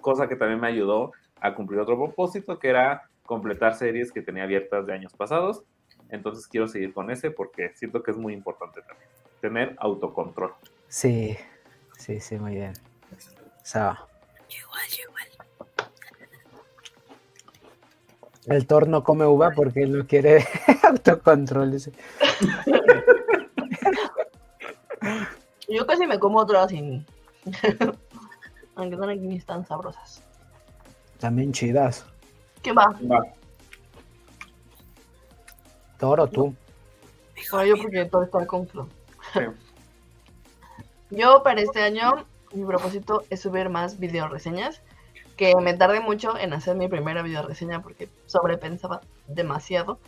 cosa 0.00 0.28
que 0.28 0.36
también 0.36 0.60
me 0.60 0.68
ayudó 0.68 1.12
a 1.40 1.54
cumplir 1.54 1.80
otro 1.80 1.96
propósito, 1.96 2.58
que 2.58 2.68
era 2.68 3.08
completar 3.24 3.74
series 3.74 4.12
que 4.12 4.22
tenía 4.22 4.44
abiertas 4.44 4.86
de 4.86 4.92
años 4.92 5.12
pasados. 5.14 5.62
Entonces 6.08 6.46
quiero 6.46 6.68
seguir 6.68 6.92
con 6.92 7.10
ese 7.10 7.30
porque 7.30 7.70
siento 7.74 8.02
que 8.02 8.10
es 8.10 8.16
muy 8.16 8.34
importante 8.34 8.80
también. 8.82 9.08
Tener 9.40 9.76
autocontrol. 9.78 10.52
sí, 10.88 11.36
sí, 11.96 12.20
sí, 12.20 12.36
muy 12.36 12.54
bien. 12.54 12.72
Igual, 14.48 14.88
yo 14.88 15.04
igual. 15.04 15.28
El 18.50 18.66
Thor 18.66 18.88
no 18.88 19.04
come 19.04 19.24
uva 19.26 19.52
porque 19.54 19.84
él 19.84 19.96
no 19.96 20.06
quiere 20.06 20.44
autocontrol. 20.82 21.70
dice. 21.70 21.92
Yo 25.68 25.86
casi 25.86 26.06
me 26.06 26.18
como 26.18 26.40
otra 26.40 26.68
sin. 26.68 27.06
Aunque 28.74 28.96
no 28.96 29.06
ni 29.06 29.36
están 29.36 29.64
sabrosas. 29.66 30.22
También 31.18 31.52
chidas. 31.52 32.04
¿Quién 32.62 32.76
va? 32.76 32.86
Va. 33.10 33.24
Thor 35.98 36.20
o 36.20 36.26
tú. 36.26 36.54
Bueno, 37.50 37.66
yo 37.66 37.82
porque 37.82 38.04
todo 38.06 38.22
está 38.22 38.46
con 38.46 38.66
Flo. 38.66 38.88
Sí. 39.32 39.40
Yo 41.10 41.42
para 41.42 41.60
este 41.60 41.82
año, 41.82 42.24
mi 42.52 42.64
propósito 42.64 43.24
es 43.28 43.40
subir 43.40 43.68
más 43.68 43.98
video 43.98 44.28
reseñas. 44.28 44.80
Que 45.40 45.56
me 45.56 45.72
tardé 45.72 46.00
mucho 46.00 46.36
en 46.36 46.52
hacer 46.52 46.76
mi 46.76 46.86
primera 46.86 47.22
video 47.22 47.40
reseña 47.40 47.80
porque 47.80 48.10
sobrepensaba 48.26 49.00
demasiado. 49.26 49.98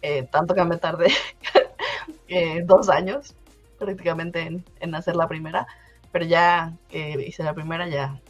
Eh, 0.00 0.28
tanto 0.30 0.54
que 0.54 0.62
me 0.64 0.76
tardé 0.76 1.08
eh, 2.28 2.62
dos 2.64 2.88
años 2.88 3.34
prácticamente 3.80 4.42
en, 4.42 4.64
en 4.78 4.94
hacer 4.94 5.16
la 5.16 5.26
primera. 5.26 5.66
Pero 6.12 6.24
ya 6.24 6.72
que 6.88 7.20
hice 7.26 7.42
la 7.42 7.52
primera, 7.52 7.88
ya 7.88 8.20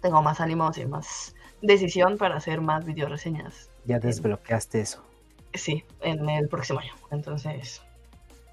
tengo 0.00 0.22
más 0.22 0.40
ánimos 0.40 0.78
y 0.78 0.86
más 0.86 1.34
decisión 1.62 2.16
para 2.16 2.36
hacer 2.36 2.60
más 2.60 2.84
video 2.84 3.08
reseñas. 3.08 3.68
Ya 3.84 3.98
desbloqueaste 3.98 4.80
eso. 4.82 5.02
Sí, 5.52 5.82
en 6.00 6.28
el 6.30 6.46
próximo 6.48 6.78
año. 6.78 6.94
Entonces, 7.10 7.82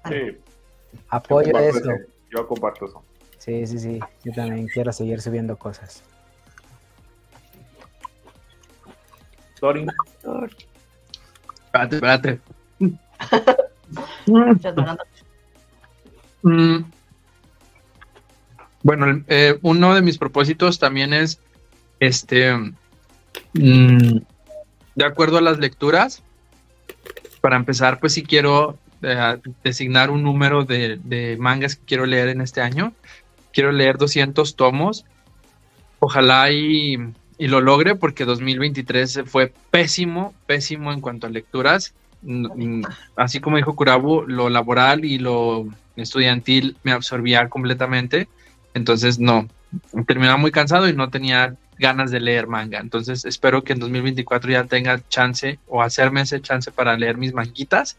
Sí, 0.08 0.14
yo 0.32 0.98
Apoyo 1.10 1.52
comparto 1.52 1.78
eso. 1.78 1.90
ese- 1.92 2.06
Yo 2.30 2.48
comparto 2.48 2.86
eso. 2.86 3.04
Sí, 3.38 3.66
sí, 3.68 3.78
sí. 3.78 4.00
Yo 4.24 4.32
también 4.32 4.66
quiero 4.66 4.92
seguir 4.92 5.20
subiendo 5.22 5.56
cosas. 5.56 6.02
Tori, 9.60 9.86
Thor. 10.22 10.50
Espérate, 11.66 11.96
espérate. 11.96 12.40
adelanto. 14.64 15.04
Mm. 16.42 16.78
Bueno, 18.82 19.22
eh, 19.28 19.58
uno 19.62 19.94
de 19.94 20.02
mis 20.02 20.16
propósitos 20.18 20.78
también 20.78 21.12
es, 21.12 21.38
este, 22.00 22.54
mm, 23.52 24.18
de 24.94 25.04
acuerdo 25.04 25.38
a 25.38 25.42
las 25.42 25.58
lecturas, 25.58 26.22
para 27.42 27.56
empezar, 27.56 28.00
pues 28.00 28.14
sí 28.14 28.22
quiero 28.22 28.78
eh, 29.02 29.38
designar 29.62 30.10
un 30.10 30.22
número 30.22 30.64
de, 30.64 30.98
de 31.04 31.36
mangas 31.38 31.76
que 31.76 31.84
quiero 31.84 32.06
leer 32.06 32.28
en 32.28 32.40
este 32.40 32.62
año. 32.62 32.92
Quiero 33.52 33.72
leer 33.72 33.98
200 33.98 34.56
tomos. 34.56 35.04
Ojalá 35.98 36.50
y, 36.50 36.96
y 37.40 37.48
lo 37.48 37.62
logre 37.62 37.94
porque 37.94 38.26
2023 38.26 39.22
fue 39.24 39.50
pésimo, 39.70 40.34
pésimo 40.44 40.92
en 40.92 41.00
cuanto 41.00 41.26
a 41.26 41.30
lecturas. 41.30 41.94
Así 43.16 43.40
como 43.40 43.56
dijo 43.56 43.74
Kurabu, 43.74 44.24
lo 44.26 44.50
laboral 44.50 45.06
y 45.06 45.18
lo 45.18 45.66
estudiantil 45.96 46.76
me 46.82 46.92
absorbía 46.92 47.48
completamente. 47.48 48.28
Entonces, 48.74 49.18
no, 49.18 49.48
terminaba 50.06 50.36
muy 50.36 50.50
cansado 50.50 50.86
y 50.86 50.92
no 50.92 51.08
tenía 51.08 51.56
ganas 51.78 52.10
de 52.10 52.20
leer 52.20 52.46
manga. 52.46 52.78
Entonces, 52.78 53.24
espero 53.24 53.64
que 53.64 53.72
en 53.72 53.78
2024 53.78 54.50
ya 54.50 54.64
tenga 54.64 55.00
chance 55.08 55.58
o 55.66 55.80
hacerme 55.80 56.20
ese 56.20 56.42
chance 56.42 56.70
para 56.70 56.98
leer 56.98 57.16
mis 57.16 57.32
manguitas. 57.32 57.96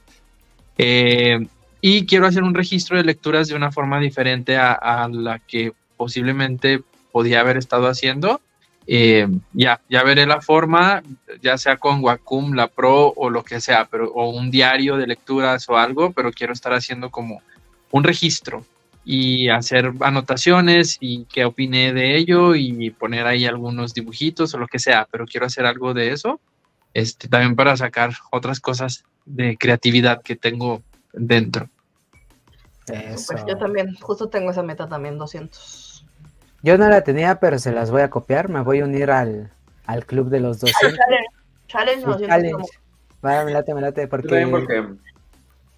Eh, 0.77 1.47
y 1.81 2.05
quiero 2.05 2.27
hacer 2.27 2.43
un 2.43 2.53
registro 2.53 2.95
de 2.95 3.05
lecturas 3.05 3.47
de 3.47 3.55
una 3.55 3.71
forma 3.71 3.99
diferente 3.99 4.55
a 4.55 5.09
la 5.11 5.39
que 5.39 5.73
posiblemente 5.97 6.83
podía 7.11 7.39
haber 7.39 7.57
estado 7.57 7.87
haciendo. 7.87 8.39
Eh, 8.87 9.27
ya, 9.53 9.79
ya 9.89 10.03
veré 10.03 10.25
la 10.25 10.41
forma, 10.41 11.03
ya 11.41 11.57
sea 11.57 11.77
con 11.77 12.03
Wacom, 12.03 12.53
la 12.53 12.67
Pro 12.67 13.13
o 13.15 13.29
lo 13.29 13.43
que 13.43 13.61
sea, 13.61 13.85
pero 13.85 14.11
o 14.11 14.29
un 14.29 14.49
diario 14.49 14.97
de 14.97 15.07
lecturas 15.07 15.69
o 15.69 15.77
algo, 15.77 16.11
pero 16.11 16.31
quiero 16.31 16.53
estar 16.53 16.73
haciendo 16.73 17.09
como 17.09 17.41
un 17.91 18.03
registro 18.03 18.65
y 19.03 19.49
hacer 19.49 19.93
anotaciones 20.01 20.97
y 20.99 21.25
qué 21.25 21.45
opiné 21.45 21.93
de 21.93 22.17
ello 22.17 22.55
y 22.55 22.89
poner 22.91 23.25
ahí 23.27 23.45
algunos 23.45 23.93
dibujitos 23.93 24.53
o 24.53 24.57
lo 24.57 24.67
que 24.67 24.79
sea, 24.79 25.07
pero 25.11 25.25
quiero 25.25 25.45
hacer 25.45 25.65
algo 25.65 25.93
de 25.93 26.11
eso, 26.11 26.39
este, 26.93 27.27
también 27.27 27.55
para 27.55 27.77
sacar 27.77 28.11
otras 28.31 28.59
cosas 28.59 29.03
de 29.25 29.57
creatividad 29.57 30.21
que 30.21 30.35
tengo 30.35 30.81
dentro. 31.13 31.69
Eso. 32.87 33.33
Pues 33.33 33.45
yo 33.47 33.57
también, 33.57 33.95
justo 33.95 34.27
tengo 34.27 34.51
esa 34.51 34.63
meta 34.63 34.87
también, 34.87 35.17
200. 35.17 35.90
Yo 36.63 36.77
no 36.77 36.87
la 36.89 37.03
tenía, 37.03 37.39
pero 37.39 37.57
se 37.59 37.71
las 37.71 37.89
voy 37.91 38.01
a 38.01 38.09
copiar. 38.09 38.49
Me 38.49 38.61
voy 38.61 38.79
a 38.81 38.85
unir 38.85 39.11
al, 39.11 39.51
al 39.85 40.05
club 40.05 40.29
de 40.29 40.39
los 40.39 40.59
200. 40.59 40.99
Challenge, 40.99 41.27
challenge, 41.67 42.05
200 42.05 42.27
challenge. 42.27 42.53
como- 43.21 43.45
me 43.45 43.51
late, 43.51 43.73
me 43.75 43.81
late, 43.81 44.07
porque... 44.07 44.47
porque, 44.49 44.87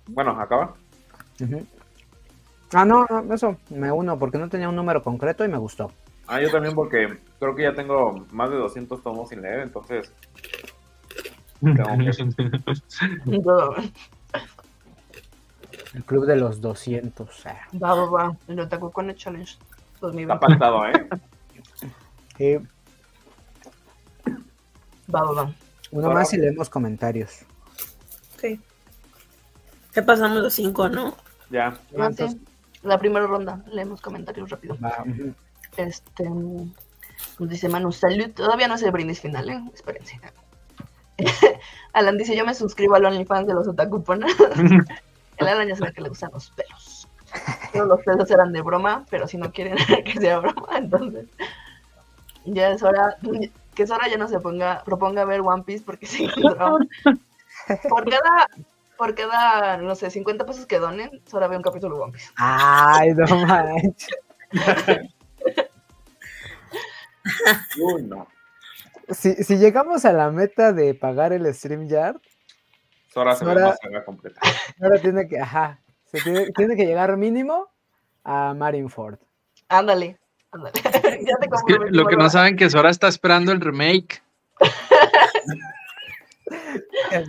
bueno, 0.08 0.32
acaba. 0.40 0.76
Ujú. 1.42 1.66
Ah, 2.74 2.86
no, 2.86 3.06
no, 3.10 3.34
eso, 3.34 3.58
me 3.70 3.92
uno, 3.92 4.18
porque 4.18 4.38
no 4.38 4.50
tenía 4.50 4.68
un 4.70 4.76
número 4.76 5.04
concreto 5.04 5.46
y 5.46 5.48
me 5.48 5.58
gustó. 5.58 5.92
Ah, 6.26 6.42
yo 6.42 6.50
también 6.50 6.74
porque 6.74 7.20
creo 7.40 7.54
que 7.54 7.64
ya 7.64 7.74
tengo 7.74 8.26
más 8.32 8.50
de 8.50 8.56
200 8.56 9.04
tomos 9.04 9.30
sin 9.30 9.42
leer, 9.42 9.60
entonces 9.60 10.12
Todo. 13.44 13.76
El 15.94 16.04
club 16.06 16.26
de 16.26 16.36
los 16.36 16.60
200. 16.62 17.46
ah. 17.46 17.68
Va, 17.82 17.94
va, 17.94 18.06
va. 18.10 18.38
El 18.48 18.60
Otaku 18.60 18.92
con 18.92 19.10
el 19.10 19.16
challenge. 19.16 19.58
Está 20.12 20.36
2020. 20.36 20.40
pactado, 20.40 20.86
¿eh? 20.88 21.10
Sí, 22.38 22.58
Va, 25.14 25.22
va, 25.22 25.32
va. 25.44 25.54
uno 25.92 26.10
más 26.12 26.34
y 26.34 26.38
leemos 26.38 26.70
comentarios. 26.70 27.42
Ok. 28.36 28.60
Ya 29.96 30.06
pasamos 30.06 30.42
los 30.42 30.54
cinco, 30.54 30.90
¿no? 30.90 31.16
Ya. 31.50 31.78
Entonces, 31.92 32.32
sí. 32.32 32.42
La 32.82 32.98
primera 32.98 33.28
ronda, 33.28 33.64
leemos 33.68 34.02
comentarios 34.02 34.50
rápido. 34.50 34.78
va. 34.84 35.04
Este. 35.78 36.28
Nos 37.40 37.50
dice 37.50 37.70
Manu, 37.70 37.92
salud. 37.92 38.32
Todavía 38.32 38.68
no 38.68 38.76
es 38.76 38.82
el 38.84 38.92
brindis 38.92 39.22
final, 39.22 39.50
¿eh? 39.50 39.64
Espérense. 39.74 40.20
Alan 41.94 42.18
dice: 42.18 42.36
Yo 42.36 42.46
me 42.46 42.56
suscribo 42.56 42.96
al 42.96 43.06
OnlyFans 43.06 43.48
de 43.48 43.54
los 43.54 43.68
Otaku 43.68 44.04
Alan 45.40 45.68
ya 45.68 45.76
sabe 45.76 45.94
que 45.94 46.02
le 46.02 46.10
gustan 46.10 46.32
los 46.34 46.50
pelos. 46.52 46.83
Todos 47.72 47.88
los 47.88 48.02
pelos 48.02 48.30
eran 48.32 48.52
de 48.54 48.62
broma, 48.62 49.06
pero 49.10 49.28
si 49.28 49.38
no 49.38 49.52
quieren 49.52 49.78
que 50.06 50.20
sea 50.20 50.40
broma, 50.40 50.78
entonces. 50.78 51.28
Ya 52.46 52.70
es 52.70 52.84
hora. 52.84 53.16
Que 53.74 53.88
Sora 53.88 54.08
ya 54.08 54.18
no 54.18 54.28
se 54.28 54.40
ponga, 54.40 54.84
proponga 54.84 55.26
ver 55.26 55.42
One 55.42 55.64
Piece 55.64 55.84
porque 55.86 56.06
sí. 56.08 56.30
Por 57.90 58.10
cada, 58.10 58.48
por 58.98 59.16
cada, 59.16 59.78
no 59.78 59.96
sé, 59.96 60.12
50 60.12 60.46
pesos 60.46 60.66
que 60.68 60.78
donen, 60.80 61.10
Sora 61.26 61.48
ve 61.48 61.58
un 61.58 61.64
capítulo 61.64 61.96
de 61.96 62.02
One 62.04 62.12
Piece. 62.14 62.30
Ay, 62.36 63.14
no 63.16 63.26
manches. 63.48 64.10
Uy, 67.80 68.04
no. 68.04 68.28
Si, 69.10 69.34
si 69.44 69.58
llegamos 69.58 70.06
a 70.06 70.14
la 70.14 70.30
meta 70.32 70.72
de 70.74 70.94
pagar 70.94 71.34
el 71.34 71.52
StreamYard, 71.54 72.18
Sora 73.14 73.36
se 73.36 73.46
ve 73.46 73.54
Sora- 73.54 73.68
más 73.68 73.78
saga 73.82 74.06
completa. 74.06 74.40
ahora 74.82 75.00
tiene 75.02 75.28
que, 75.28 75.40
ajá, 75.40 75.80
se 76.14 76.22
tiene, 76.22 76.52
tiene 76.52 76.76
que 76.76 76.86
llegar 76.86 77.18
mínimo 77.18 77.70
a 78.24 78.54
Marineford. 78.54 79.18
Ándale, 79.70 80.20
ándale. 80.52 80.74
ya 80.84 80.92
te 80.92 81.02
Es 81.02 81.40
que 81.40 81.50
comprometí, 81.50 81.96
lo 81.96 82.06
que 82.06 82.16
no 82.16 82.30
saben 82.30 82.56
que 82.56 82.70
Sora 82.70 82.90
está 82.92 83.08
esperando 83.08 83.52
el 83.52 83.60
remake. 83.62 84.22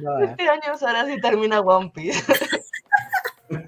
No, 0.02 0.18
eh. 0.20 0.24
Este 0.30 0.48
año 0.48 0.76
Sora 0.78 1.04
sí 1.06 1.20
termina 1.20 1.60
One 1.60 1.90
Piece. 1.94 2.24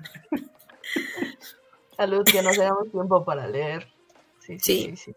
Salud, 1.97 2.24
que 2.24 2.43
nos 2.43 2.56
damos 2.56 2.90
tiempo 2.90 3.24
para 3.24 3.47
leer. 3.47 3.86
Sí, 4.38 4.59
sí, 4.59 4.60
Sí. 4.60 4.97
sí, 4.97 4.97
sí. 4.97 5.14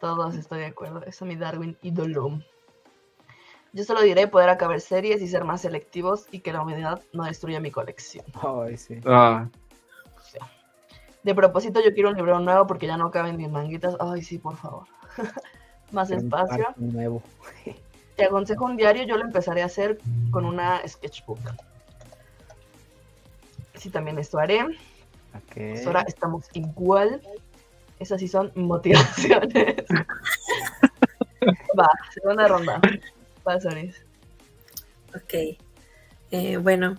Todos 0.00 0.34
estoy 0.34 0.60
de 0.60 0.66
acuerdo. 0.66 1.02
Eso 1.04 1.24
mi 1.24 1.36
Darwin 1.36 1.76
ídolo. 1.82 2.40
Yo 3.76 3.84
solo 3.84 4.00
diré 4.00 4.26
poder 4.26 4.48
acabar 4.48 4.80
series 4.80 5.20
y 5.20 5.28
ser 5.28 5.44
más 5.44 5.60
selectivos 5.60 6.28
y 6.30 6.40
que 6.40 6.50
la 6.50 6.62
humedad 6.62 7.02
no 7.12 7.24
destruya 7.24 7.60
mi 7.60 7.70
colección. 7.70 8.24
Ay, 8.32 8.78
sí. 8.78 9.00
Ah, 9.04 9.50
De 11.22 11.34
propósito, 11.34 11.82
yo 11.84 11.92
quiero 11.92 12.08
un 12.08 12.16
libro 12.16 12.40
nuevo 12.40 12.66
porque 12.66 12.86
ya 12.86 12.96
no 12.96 13.10
caben 13.10 13.36
mis 13.36 13.50
manguitas. 13.50 13.94
Ay, 14.00 14.22
sí, 14.22 14.38
por 14.38 14.56
favor. 14.56 14.86
más 15.92 16.10
espacio. 16.10 16.68
nuevo. 16.76 17.22
Te 18.16 18.24
aconsejo 18.24 18.64
un 18.64 18.78
diario, 18.78 19.02
yo 19.04 19.18
lo 19.18 19.24
empezaré 19.24 19.60
a 19.60 19.66
hacer 19.66 19.98
con 20.30 20.46
una 20.46 20.80
sketchbook. 20.88 21.38
Sí, 23.74 23.90
también 23.90 24.18
esto 24.18 24.38
haré. 24.38 24.62
Ok. 24.62 25.84
Ahora 25.84 26.00
estamos 26.08 26.46
igual. 26.54 27.20
Esas 27.98 28.20
sí 28.20 28.28
son 28.28 28.50
motivaciones. 28.54 29.84
Va, 31.78 31.90
segunda 32.14 32.48
ronda. 32.48 32.80
Va, 33.46 33.60
Soris. 33.60 33.96
Ok. 35.14 35.58
Eh, 36.30 36.56
bueno, 36.56 36.96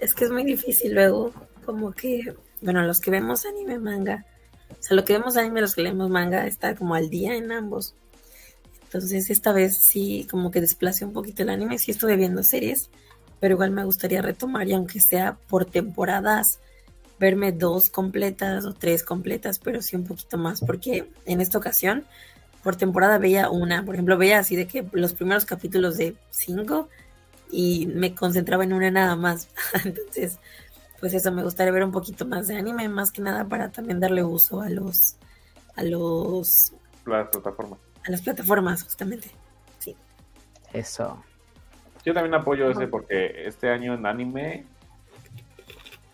es 0.00 0.14
que 0.14 0.24
es 0.24 0.30
muy 0.30 0.44
difícil 0.44 0.94
luego, 0.94 1.32
como 1.64 1.92
que, 1.92 2.34
bueno, 2.60 2.82
los 2.82 3.00
que 3.00 3.10
vemos 3.10 3.46
anime 3.46 3.78
manga, 3.78 4.26
o 4.70 4.82
sea, 4.82 4.96
lo 4.96 5.04
que 5.04 5.14
vemos 5.14 5.36
anime, 5.36 5.60
los 5.60 5.74
que 5.74 5.82
leemos 5.82 6.10
manga, 6.10 6.46
está 6.46 6.74
como 6.74 6.94
al 6.94 7.08
día 7.08 7.36
en 7.36 7.52
ambos. 7.52 7.94
Entonces, 8.84 9.30
esta 9.30 9.52
vez 9.52 9.78
sí, 9.78 10.26
como 10.30 10.50
que 10.50 10.60
desplacé 10.60 11.04
un 11.04 11.12
poquito 11.12 11.42
el 11.42 11.50
anime, 11.50 11.78
sí 11.78 11.90
estuve 11.90 12.16
viendo 12.16 12.42
series, 12.42 12.90
pero 13.40 13.54
igual 13.54 13.70
me 13.70 13.84
gustaría 13.84 14.22
retomar, 14.22 14.68
y 14.68 14.72
aunque 14.72 15.00
sea 15.00 15.38
por 15.48 15.64
temporadas, 15.64 16.58
verme 17.18 17.52
dos 17.52 17.90
completas 17.90 18.64
o 18.66 18.74
tres 18.74 19.02
completas, 19.02 19.58
pero 19.58 19.80
sí 19.80 19.96
un 19.96 20.04
poquito 20.04 20.36
más, 20.36 20.60
porque 20.60 21.08
en 21.26 21.40
esta 21.40 21.58
ocasión, 21.58 22.04
por 22.64 22.76
temporada 22.76 23.18
veía 23.18 23.50
una, 23.50 23.84
por 23.84 23.94
ejemplo, 23.94 24.16
veía 24.16 24.38
así 24.38 24.56
de 24.56 24.66
que 24.66 24.86
los 24.92 25.12
primeros 25.12 25.44
capítulos 25.44 25.98
de 25.98 26.16
cinco 26.30 26.88
y 27.50 27.86
me 27.86 28.14
concentraba 28.14 28.64
en 28.64 28.72
una 28.72 28.90
nada 28.90 29.14
más. 29.14 29.48
Entonces, 29.84 30.38
pues 30.98 31.12
eso, 31.12 31.30
me 31.30 31.44
gustaría 31.44 31.72
ver 31.72 31.84
un 31.84 31.92
poquito 31.92 32.24
más 32.26 32.48
de 32.48 32.56
anime, 32.56 32.88
más 32.88 33.12
que 33.12 33.20
nada 33.20 33.44
para 33.44 33.70
también 33.70 34.00
darle 34.00 34.24
uso 34.24 34.62
a 34.62 34.70
los, 34.70 35.16
a 35.76 35.84
los, 35.84 36.72
Las 37.04 37.28
plataformas. 37.28 37.78
a 38.06 38.10
las 38.10 38.22
plataformas, 38.22 38.82
justamente. 38.82 39.30
Eso. 40.72 41.22
Yo 42.04 42.12
también 42.12 42.34
apoyo 42.34 42.68
ese 42.70 42.88
porque 42.88 43.46
este 43.46 43.70
año 43.70 43.94
en 43.94 44.04
anime 44.06 44.64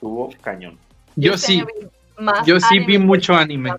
tuvo 0.00 0.30
cañón. 0.42 0.78
yo 1.16 1.34
Este 1.34 1.46
sí, 1.46 1.64
yo 2.44 2.60
sí 2.60 2.80
vi 2.80 2.98
mucho 2.98 3.34
anime. 3.34 3.72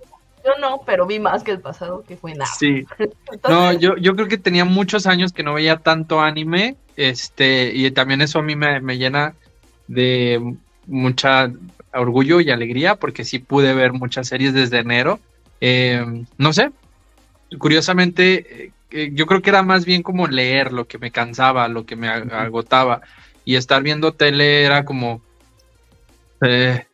Yo 0.43 0.51
no, 0.59 0.81
pero 0.85 1.05
vi 1.05 1.19
más 1.19 1.43
que 1.43 1.51
el 1.51 1.59
pasado, 1.61 2.03
que 2.07 2.17
fue 2.17 2.33
nada. 2.33 2.51
Sí. 2.57 2.83
Entonces, 3.31 3.41
No, 3.49 3.71
yo, 3.73 3.95
yo 3.97 4.15
creo 4.15 4.27
que 4.27 4.37
tenía 4.37 4.65
muchos 4.65 5.05
años 5.07 5.31
que 5.33 5.43
no 5.43 5.53
veía 5.53 5.77
tanto 5.77 6.21
anime, 6.21 6.75
este, 6.95 7.71
y 7.73 7.89
también 7.91 8.21
eso 8.21 8.39
a 8.39 8.43
mí 8.43 8.55
me, 8.55 8.81
me 8.81 8.97
llena 8.97 9.35
de 9.87 10.41
mucha 10.87 11.51
orgullo 11.93 12.39
y 12.41 12.49
alegría, 12.51 12.95
porque 12.95 13.23
sí 13.23 13.39
pude 13.39 13.73
ver 13.73 13.93
muchas 13.93 14.27
series 14.27 14.53
desde 14.53 14.79
enero. 14.79 15.19
Eh, 15.59 16.03
no 16.37 16.53
sé, 16.53 16.71
curiosamente, 17.59 18.65
eh, 18.65 18.71
eh, 18.91 19.11
yo 19.13 19.25
creo 19.25 19.41
que 19.41 19.49
era 19.49 19.63
más 19.63 19.85
bien 19.85 20.03
como 20.03 20.27
leer 20.27 20.73
lo 20.73 20.85
que 20.87 20.97
me 20.97 21.11
cansaba, 21.11 21.67
lo 21.67 21.85
que 21.85 21.95
me 21.95 22.07
ag- 22.09 22.31
agotaba, 22.31 23.01
y 23.45 23.55
estar 23.55 23.81
viendo 23.83 24.13
tele 24.13 24.63
era 24.63 24.85
como 24.85 25.21
eh, 26.41 26.85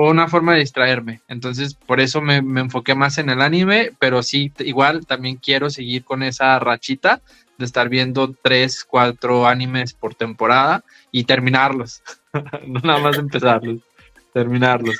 una 0.00 0.28
forma 0.28 0.54
de 0.54 0.60
distraerme. 0.60 1.20
Entonces, 1.28 1.74
por 1.74 2.00
eso 2.00 2.20
me, 2.20 2.42
me 2.42 2.60
enfoqué 2.60 2.94
más 2.94 3.18
en 3.18 3.28
el 3.28 3.42
anime, 3.42 3.90
pero 3.98 4.22
sí, 4.22 4.52
igual 4.60 5.06
también 5.06 5.36
quiero 5.36 5.70
seguir 5.70 6.04
con 6.04 6.22
esa 6.22 6.58
rachita 6.58 7.20
de 7.58 7.64
estar 7.64 7.88
viendo 7.88 8.34
tres, 8.42 8.84
cuatro 8.84 9.46
animes 9.46 9.92
por 9.92 10.14
temporada 10.14 10.84
y 11.10 11.24
terminarlos. 11.24 12.02
no 12.66 12.80
nada 12.80 13.00
más 13.00 13.18
empezarlos, 13.18 13.80
terminarlos. 14.32 14.96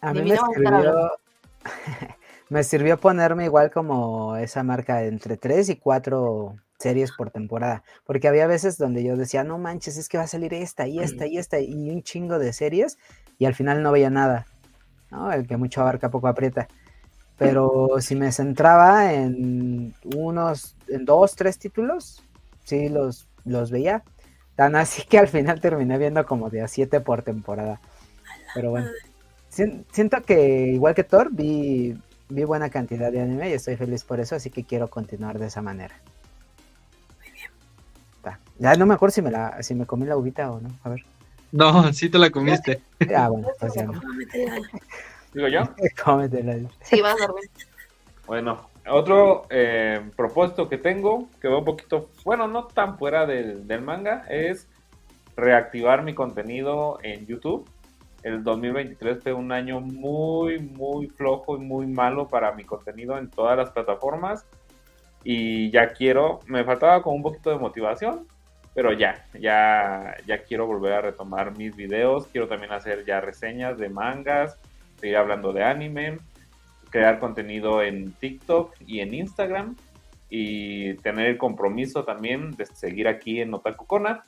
A 0.00 0.12
De 0.12 0.22
mí 0.22 0.30
mí 0.30 0.30
me 0.30 0.36
a 0.36 0.46
sirvió, 0.54 1.10
me 2.48 2.64
sirvió 2.64 2.98
ponerme 2.98 3.44
igual 3.44 3.70
como 3.70 4.36
esa 4.36 4.62
marca 4.62 4.96
de 4.96 5.08
entre 5.08 5.36
tres 5.36 5.68
y 5.68 5.76
cuatro 5.76 6.56
series 6.78 7.12
por 7.12 7.30
temporada, 7.30 7.82
porque 8.04 8.28
había 8.28 8.46
veces 8.46 8.78
donde 8.78 9.02
yo 9.04 9.16
decía, 9.16 9.44
no 9.44 9.58
manches, 9.58 9.96
es 9.96 10.08
que 10.08 10.18
va 10.18 10.24
a 10.24 10.28
salir 10.28 10.52
esta 10.54 10.86
y 10.86 11.00
esta 11.00 11.26
y 11.26 11.38
esta 11.38 11.58
y 11.60 11.90
un 11.90 12.02
chingo 12.02 12.38
de 12.38 12.52
series 12.52 12.98
y 13.38 13.46
al 13.46 13.54
final 13.54 13.82
no 13.82 13.92
veía 13.92 14.10
nada, 14.10 14.46
¿no? 15.10 15.32
El 15.32 15.46
que 15.46 15.56
mucho 15.56 15.80
abarca 15.80 16.10
poco 16.10 16.28
aprieta. 16.28 16.68
Pero 17.38 17.96
si 18.00 18.16
me 18.16 18.32
centraba 18.32 19.12
en 19.12 19.94
unos, 20.16 20.74
en 20.88 21.04
dos, 21.04 21.36
tres 21.36 21.58
títulos, 21.58 22.22
sí 22.64 22.88
los, 22.88 23.28
los 23.44 23.70
veía. 23.70 24.02
Tan 24.54 24.74
así 24.74 25.02
que 25.04 25.18
al 25.18 25.28
final 25.28 25.60
terminé 25.60 25.98
viendo 25.98 26.24
como 26.24 26.48
de 26.48 26.62
a 26.62 26.68
siete 26.68 27.00
por 27.00 27.22
temporada. 27.22 27.80
Pero 28.54 28.70
bueno. 28.70 28.88
Sien- 29.50 29.84
Siento 29.92 30.22
que 30.22 30.68
igual 30.68 30.94
que 30.94 31.04
Thor, 31.04 31.28
vi, 31.30 31.94
vi 32.30 32.44
buena 32.44 32.70
cantidad 32.70 33.12
de 33.12 33.20
anime 33.20 33.50
y 33.50 33.52
estoy 33.52 33.76
feliz 33.76 34.02
por 34.04 34.18
eso, 34.20 34.34
así 34.36 34.50
que 34.50 34.64
quiero 34.64 34.88
continuar 34.88 35.38
de 35.38 35.46
esa 35.46 35.60
manera. 35.60 35.94
Ya 38.58 38.74
no 38.74 38.86
me 38.86 38.94
acuerdo 38.94 39.12
si 39.12 39.22
me 39.22 39.30
la, 39.30 39.62
si 39.62 39.74
me 39.74 39.86
comí 39.86 40.06
la 40.06 40.16
uvita 40.16 40.50
o 40.50 40.60
no. 40.60 40.70
A 40.82 40.88
ver. 40.88 41.04
No, 41.52 41.92
sí 41.92 42.08
te 42.08 42.18
la 42.18 42.30
comiste. 42.30 42.80
Ah, 43.14 43.28
bueno, 43.28 43.48
pues 43.58 43.74
ya 43.74 43.84
no. 43.84 43.92
Digo 45.34 45.48
yo. 45.48 45.62
Cómetela. 46.04 46.56
Sí, 46.82 47.00
vas 47.00 47.20
a 47.20 47.26
dormir. 47.26 47.50
Bueno, 48.26 48.68
otro 48.88 49.46
eh, 49.50 50.00
propósito 50.16 50.68
que 50.68 50.78
tengo, 50.78 51.28
que 51.40 51.48
va 51.48 51.58
un 51.58 51.64
poquito, 51.64 52.10
bueno, 52.24 52.48
no 52.48 52.66
tan 52.66 52.98
fuera 52.98 53.26
del, 53.26 53.66
del 53.66 53.82
manga, 53.82 54.24
es 54.28 54.68
reactivar 55.36 56.02
mi 56.02 56.14
contenido 56.14 56.98
en 57.02 57.26
YouTube. 57.26 57.68
El 58.22 58.42
2023 58.42 59.22
fue 59.22 59.32
un 59.32 59.52
año 59.52 59.80
muy, 59.80 60.58
muy 60.58 61.08
flojo 61.08 61.56
y 61.56 61.60
muy 61.60 61.86
malo 61.86 62.26
para 62.26 62.52
mi 62.52 62.64
contenido 62.64 63.16
en 63.18 63.30
todas 63.30 63.56
las 63.56 63.70
plataformas. 63.70 64.46
Y 65.22 65.70
ya 65.70 65.92
quiero, 65.92 66.40
me 66.46 66.64
faltaba 66.64 67.02
como 67.02 67.16
un 67.16 67.22
poquito 67.22 67.50
de 67.50 67.58
motivación, 67.58 68.26
pero 68.76 68.92
ya, 68.92 69.24
ya, 69.32 70.18
ya 70.26 70.42
quiero 70.42 70.66
volver 70.66 70.92
a 70.92 71.00
retomar 71.00 71.56
mis 71.56 71.74
videos. 71.74 72.26
Quiero 72.26 72.46
también 72.46 72.72
hacer 72.72 73.06
ya 73.06 73.22
reseñas 73.22 73.78
de 73.78 73.88
mangas, 73.88 74.58
seguir 75.00 75.16
hablando 75.16 75.54
de 75.54 75.64
anime, 75.64 76.18
crear 76.90 77.18
contenido 77.18 77.82
en 77.82 78.12
TikTok 78.12 78.74
y 78.86 79.00
en 79.00 79.14
Instagram 79.14 79.76
y 80.28 80.92
tener 80.96 81.26
el 81.26 81.38
compromiso 81.38 82.04
también 82.04 82.50
de 82.50 82.66
seguir 82.66 83.08
aquí 83.08 83.40
en 83.40 83.54
Otaku 83.54 83.86
Kona, 83.86 84.24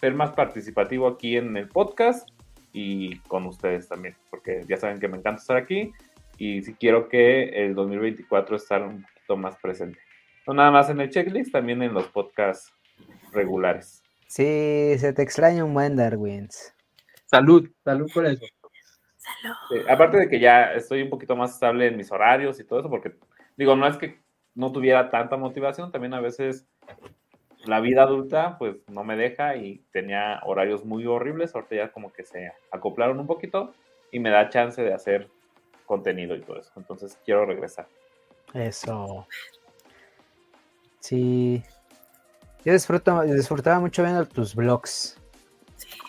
ser 0.00 0.14
más 0.14 0.32
participativo 0.32 1.06
aquí 1.06 1.36
en 1.36 1.54
el 1.58 1.68
podcast 1.68 2.26
y 2.72 3.18
con 3.28 3.44
ustedes 3.44 3.86
también, 3.86 4.16
porque 4.30 4.64
ya 4.66 4.78
saben 4.78 4.98
que 4.98 5.08
me 5.08 5.18
encanta 5.18 5.42
estar 5.42 5.58
aquí 5.58 5.92
y 6.38 6.62
si 6.62 6.72
quiero 6.72 7.06
que 7.10 7.50
el 7.50 7.74
2024 7.74 8.56
estar 8.56 8.82
un 8.82 9.02
poquito 9.02 9.36
más 9.36 9.56
presente. 9.58 9.98
No 10.46 10.54
nada 10.54 10.70
más 10.70 10.88
en 10.88 11.02
el 11.02 11.10
checklist, 11.10 11.52
también 11.52 11.82
en 11.82 11.92
los 11.92 12.08
podcasts 12.08 12.72
regulares. 13.32 14.02
Sí, 14.26 14.94
se 14.98 15.12
te 15.12 15.22
extraña 15.22 15.64
un 15.64 15.74
buen 15.74 15.96
Darwins. 15.96 16.74
Salud, 17.26 17.68
salud 17.84 18.10
por 18.12 18.26
eso. 18.26 18.44
Salud. 19.16 19.56
Eh, 19.76 19.84
aparte 19.88 20.18
de 20.18 20.28
que 20.28 20.40
ya 20.40 20.72
estoy 20.72 21.02
un 21.02 21.10
poquito 21.10 21.36
más 21.36 21.54
estable 21.54 21.86
en 21.86 21.96
mis 21.96 22.10
horarios 22.12 22.58
y 22.60 22.64
todo 22.64 22.80
eso, 22.80 22.90
porque 22.90 23.14
digo, 23.56 23.76
no 23.76 23.86
es 23.86 23.96
que 23.96 24.20
no 24.54 24.72
tuviera 24.72 25.10
tanta 25.10 25.36
motivación, 25.36 25.92
también 25.92 26.14
a 26.14 26.20
veces 26.20 26.66
la 27.64 27.80
vida 27.80 28.02
adulta 28.02 28.56
pues 28.58 28.76
no 28.88 29.04
me 29.04 29.16
deja 29.16 29.56
y 29.56 29.84
tenía 29.92 30.40
horarios 30.44 30.84
muy 30.84 31.06
horribles, 31.06 31.54
ahorita 31.54 31.74
ya 31.76 31.92
como 31.92 32.12
que 32.12 32.24
se 32.24 32.52
acoplaron 32.70 33.20
un 33.20 33.26
poquito 33.26 33.74
y 34.10 34.18
me 34.18 34.30
da 34.30 34.48
chance 34.48 34.82
de 34.82 34.94
hacer 34.94 35.28
contenido 35.86 36.34
y 36.34 36.40
todo 36.40 36.58
eso, 36.58 36.72
entonces 36.76 37.18
quiero 37.24 37.46
regresar. 37.46 37.86
Eso. 38.54 39.26
Sí. 41.00 41.62
Yo 42.64 42.72
disfruto, 42.72 43.22
disfrutaba 43.22 43.80
mucho 43.80 44.02
viendo 44.02 44.26
tus 44.26 44.54
vlogs. 44.54 45.16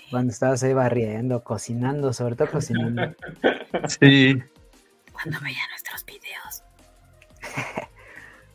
Cuando 0.09 0.33
estabas 0.33 0.61
ahí 0.63 0.73
barriendo, 0.73 1.43
cocinando, 1.43 2.11
sobre 2.13 2.35
todo 2.35 2.51
cocinando. 2.51 3.01
Sí. 3.87 4.35
Cuando 5.13 5.39
vean 5.39 5.69
nuestros 5.69 6.05
videos. 6.05 6.63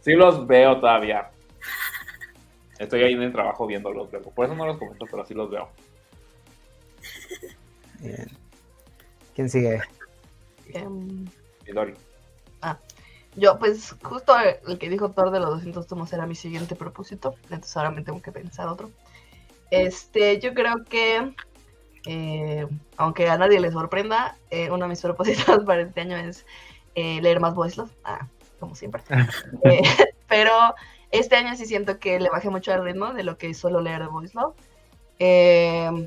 Sí 0.01 0.13
los 0.13 0.47
veo 0.47 0.79
todavía. 0.79 1.31
Estoy 2.79 3.03
ahí 3.03 3.15
en 3.15 3.23
el 3.23 3.33
trabajo 3.33 3.67
viéndolos 3.67 4.13
luego, 4.13 4.31
por 4.31 4.47
eso 4.47 4.55
no 4.55 4.65
los 4.65 4.79
comento, 4.79 5.05
pero 5.11 5.27
sí 5.27 5.35
los 5.35 5.51
veo. 5.51 5.69
Bien. 7.99 8.29
¿Quién 9.35 9.51
sigue? 9.51 9.81
Em, 10.73 11.25
Midori. 11.67 11.95
Yo, 13.37 13.59
pues, 13.59 13.95
justo 14.03 14.35
el 14.67 14.79
que 14.79 14.89
dijo 14.89 15.11
Thor 15.11 15.31
de 15.31 15.41
los 15.41 15.51
200 15.51 15.87
tomos 15.87 16.13
era 16.13 16.27
mi 16.27 16.35
siguiente 16.35 16.75
propósito. 16.75 17.35
Entonces 17.45 17.77
ahora 17.77 17.91
me 17.91 18.03
tengo 18.03 18.23
que 18.23 18.33
pensar 18.33 18.67
otro. 18.69 18.91
Este, 19.71 20.41
yo 20.41 20.55
creo 20.55 20.85
que, 20.85 21.35
eh, 22.07 22.67
aunque 22.97 23.29
a 23.29 23.37
nadie 23.37 23.61
le 23.61 23.71
sorprenda, 23.71 24.37
eh, 24.51 24.71
uno 24.71 24.85
de 24.85 24.89
mis 24.89 25.03
propósitos 25.03 25.65
para 25.67 25.83
este 25.83 26.01
año 26.01 26.17
es 26.17 26.47
eh, 26.95 27.21
leer 27.21 27.41
más 27.41 27.55
Voice 27.55 27.77
Love. 27.77 27.93
Ah, 28.05 28.27
como 28.59 28.75
siempre. 28.75 29.03
Eh, 29.65 29.83
pero 30.29 30.75
este 31.11 31.37
año 31.37 31.55
sí 31.57 31.67
siento 31.67 31.99
que 31.99 32.19
le 32.19 32.31
bajé 32.31 32.49
mucho 32.49 32.73
el 32.73 32.83
ritmo 32.83 33.13
de 33.13 33.23
lo 33.23 33.37
que 33.37 33.51
es 33.51 33.59
solo 33.59 33.83
leer 33.83 34.01
de 34.01 34.07
Voice 34.07 34.35
Love. 34.35 34.55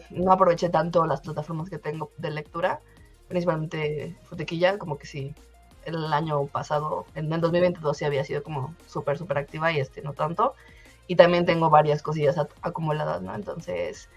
No 0.09 0.31
aproveché 0.31 0.69
tanto 0.69 1.05
las 1.05 1.21
plataformas 1.21 1.69
que 1.69 1.77
tengo 1.77 2.11
de 2.17 2.31
lectura, 2.31 2.79
principalmente 3.27 4.15
Futequilla, 4.23 4.77
como 4.79 4.97
que 4.97 5.07
sí, 5.07 5.35
el 5.95 6.13
año 6.13 6.45
pasado, 6.47 7.05
en 7.15 7.31
el 7.31 7.41
2022 7.41 7.97
sí 7.97 8.05
había 8.05 8.23
sido 8.23 8.43
como 8.43 8.75
súper, 8.87 9.17
súper 9.17 9.37
activa 9.37 9.71
y 9.71 9.79
este 9.79 10.01
no 10.01 10.13
tanto. 10.13 10.55
Y 11.07 11.15
también 11.15 11.45
tengo 11.45 11.69
varias 11.69 12.03
cosillas 12.03 12.35
acumuladas, 12.61 13.21
¿no? 13.21 13.33
Entonces, 13.33 14.09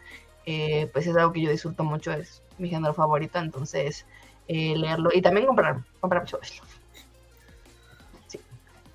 eh, 0.45 0.91
pues 0.93 1.07
es 1.07 1.17
algo 1.17 1.33
que 1.33 1.41
yo 1.41 1.51
disfruto 1.51 1.85
mucho, 1.85 2.13
es 2.13 2.43
mi 2.59 2.69
género 2.69 2.93
favorito, 2.93 3.39
entonces 3.39 4.05
eh, 4.49 4.77
leerlo 4.77 5.11
y 5.13 5.23
también 5.23 5.47
comprar, 5.47 5.83
comprar 6.01 6.23
mucho. 6.23 6.39
Sí, 8.27 8.41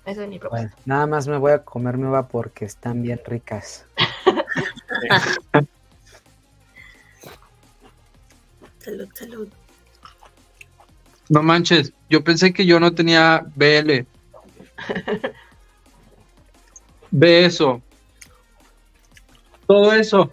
ese 0.04 0.22
es 0.22 0.28
mi 0.28 0.38
propósito. 0.38 0.70
Bueno, 0.70 0.82
nada 0.84 1.06
más 1.06 1.26
me 1.26 1.38
voy 1.38 1.52
a 1.52 1.64
comer 1.64 1.96
mi 1.96 2.06
uva 2.06 2.28
porque 2.28 2.64
están 2.64 3.02
bien 3.02 3.20
ricas. 3.24 3.84
Salud, 8.88 9.08
salud. 9.12 9.48
No 11.28 11.42
manches, 11.42 11.92
yo 12.08 12.24
pensé 12.24 12.52
que 12.52 12.64
yo 12.66 12.80
no 12.80 12.92
tenía 12.94 13.44
BL. 13.54 14.06
Ve 17.10 17.44
eso. 17.44 17.82
Todo 19.66 19.92
eso. 19.92 20.32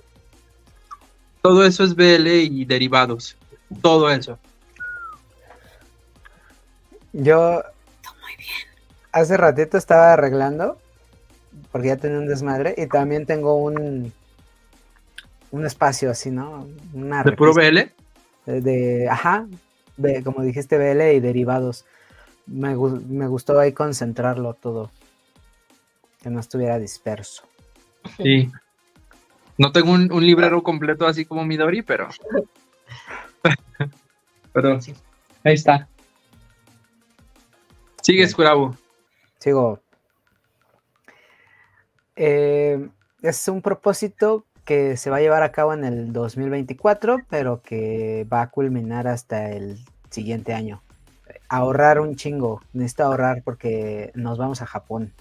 Todo 1.42 1.66
eso 1.66 1.84
es 1.84 1.96
BL 1.96 2.28
y 2.44 2.66
derivados. 2.66 3.36
Todo 3.82 4.10
eso. 4.10 4.40
Yo 7.14 7.64
hace 9.12 9.38
ratito 9.38 9.78
estaba 9.78 10.14
arreglando 10.14 10.78
porque 11.72 11.88
ya 11.90 11.98
tenía 11.98 12.18
un 12.20 12.28
desmadre 12.28 12.76
y 12.78 12.88
también 12.88 13.26
tengo 13.26 13.56
un 13.56 14.14
un 15.52 15.66
espacio 15.66 16.12
así, 16.12 16.32
¿no? 16.32 16.68
Una 16.94 17.24
¿De 17.24 17.32
puro 17.32 17.54
BL? 17.54 17.90
de, 18.46 18.62
de- 18.62 19.08
ajá, 19.10 19.48
como 20.24 20.42
dijiste 20.44 20.78
BL 20.78 21.16
y 21.16 21.20
derivados. 21.20 21.86
Me, 22.48 22.76
me 22.76 23.28
gustó 23.28 23.60
ahí 23.60 23.74
concentrarlo 23.74 24.54
todo, 24.54 24.92
que 26.22 26.30
no 26.30 26.40
estuviera 26.40 26.78
disperso. 26.78 27.44
Sí. 28.18 28.52
No 29.58 29.72
tengo 29.72 29.92
un, 29.92 30.12
un 30.12 30.26
librero 30.26 30.62
completo 30.62 31.08
así 31.08 31.26
como 31.26 31.46
Midori, 31.46 31.82
pero. 31.82 32.10
pero 34.54 34.80
Sí. 34.82 34.94
ahí 35.44 35.54
está. 35.54 35.88
Sigue, 38.02 38.20
Bien. 38.20 38.30
Skurabu. 38.30 38.76
Sigo. 39.40 39.80
Eh, 42.16 42.88
es 43.22 43.48
un 43.48 43.62
propósito 43.62 44.46
que 44.66 44.98
se 44.98 45.10
va 45.10 45.18
a 45.18 45.22
llevar 45.22 45.44
a 45.44 45.52
cabo 45.52 45.74
en 45.74 45.84
el 45.84 46.12
2024, 46.12 47.20
pero 47.30 47.62
que 47.62 48.28
va 48.32 48.42
a 48.42 48.50
culminar 48.50 49.08
hasta 49.08 49.52
el 49.52 49.78
siguiente 50.10 50.54
año. 50.54 50.82
Ahorrar 51.48 52.00
un 52.00 52.16
chingo. 52.16 52.62
Necesito 52.74 53.04
ahorrar 53.04 53.44
porque 53.44 54.12
nos 54.16 54.38
vamos 54.38 54.62
a 54.62 54.66
Japón. 54.66 55.14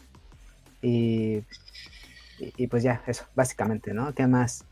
Y, 0.82 1.42
y, 2.38 2.52
y 2.56 2.66
pues 2.66 2.82
ya, 2.82 3.02
eso, 3.06 3.24
básicamente, 3.34 3.92
¿no? 3.92 4.14
¿Qué 4.14 4.26
más? 4.26 4.64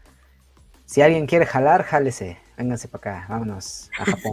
Si 0.87 1.03
alguien 1.03 1.27
quiere 1.27 1.47
jalar, 1.47 1.85
jálese. 1.85 2.39
Vénganse 2.57 2.89
para 2.89 3.17
acá, 3.19 3.27
vámonos 3.29 3.91
a 3.99 4.05
Japón. 4.07 4.33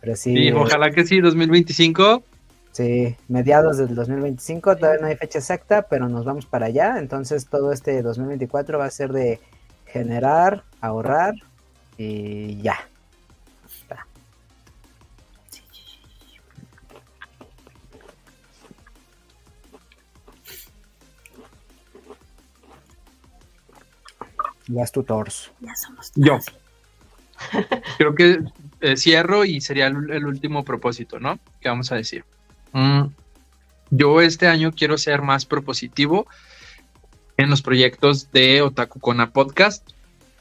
Pero 0.00 0.16
sí, 0.16 0.36
Sí, 0.36 0.52
ojalá 0.52 0.90
que 0.90 1.04
sí, 1.06 1.20
2025. 1.20 2.22
Sí, 2.72 3.16
mediados 3.28 3.76
del 3.76 3.94
2025, 3.94 4.76
todavía 4.76 5.00
no 5.00 5.06
hay 5.06 5.16
fecha 5.16 5.38
exacta, 5.38 5.82
pero 5.82 6.08
nos 6.08 6.24
vamos 6.24 6.46
para 6.46 6.66
allá. 6.66 6.98
Entonces 6.98 7.46
todo 7.46 7.70
este 7.70 8.00
2024 8.02 8.78
va 8.78 8.86
a 8.86 8.90
ser 8.90 9.12
de 9.12 9.40
generar, 9.92 10.64
ahorrar 10.80 11.34
y 11.98 12.60
ya. 12.62 12.88
Está. 13.66 14.06
Vas 24.68 24.90
tu 24.90 25.02
torso. 25.02 25.52
Ya 25.60 25.74
somos 25.76 26.10
Yo. 26.14 26.38
Creo 27.98 28.14
que 28.14 28.40
eh, 28.80 28.96
cierro 28.96 29.44
y 29.44 29.60
sería 29.60 29.88
el, 29.88 30.10
el 30.10 30.24
último 30.24 30.64
propósito, 30.64 31.20
¿no? 31.20 31.38
¿Qué 31.60 31.68
vamos 31.68 31.92
a 31.92 31.96
decir? 31.96 32.24
Mm, 32.72 33.08
yo 33.90 34.22
este 34.22 34.48
año 34.48 34.72
quiero 34.72 34.96
ser 34.96 35.20
más 35.20 35.44
propositivo 35.44 36.26
en 37.42 37.50
los 37.50 37.62
proyectos 37.62 38.30
de 38.32 38.62
Otaku 38.62 39.00
Kona 39.00 39.30
Podcast. 39.30 39.88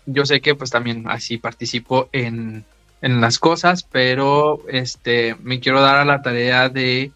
Yo 0.06 0.26
sé 0.26 0.42
que 0.42 0.56
pues 0.56 0.70
también 0.70 1.06
así 1.10 1.38
participo 1.38 2.10
en, 2.12 2.66
en 3.02 3.22
las 3.22 3.40
cosas, 3.40 3.84
pero 3.84 4.62
este 4.68 5.36
me 5.42 5.60
quiero 5.60 5.82
dar 5.82 5.98
a 5.98 6.06
la 6.06 6.22
tarea 6.22 6.70
de 6.70 7.12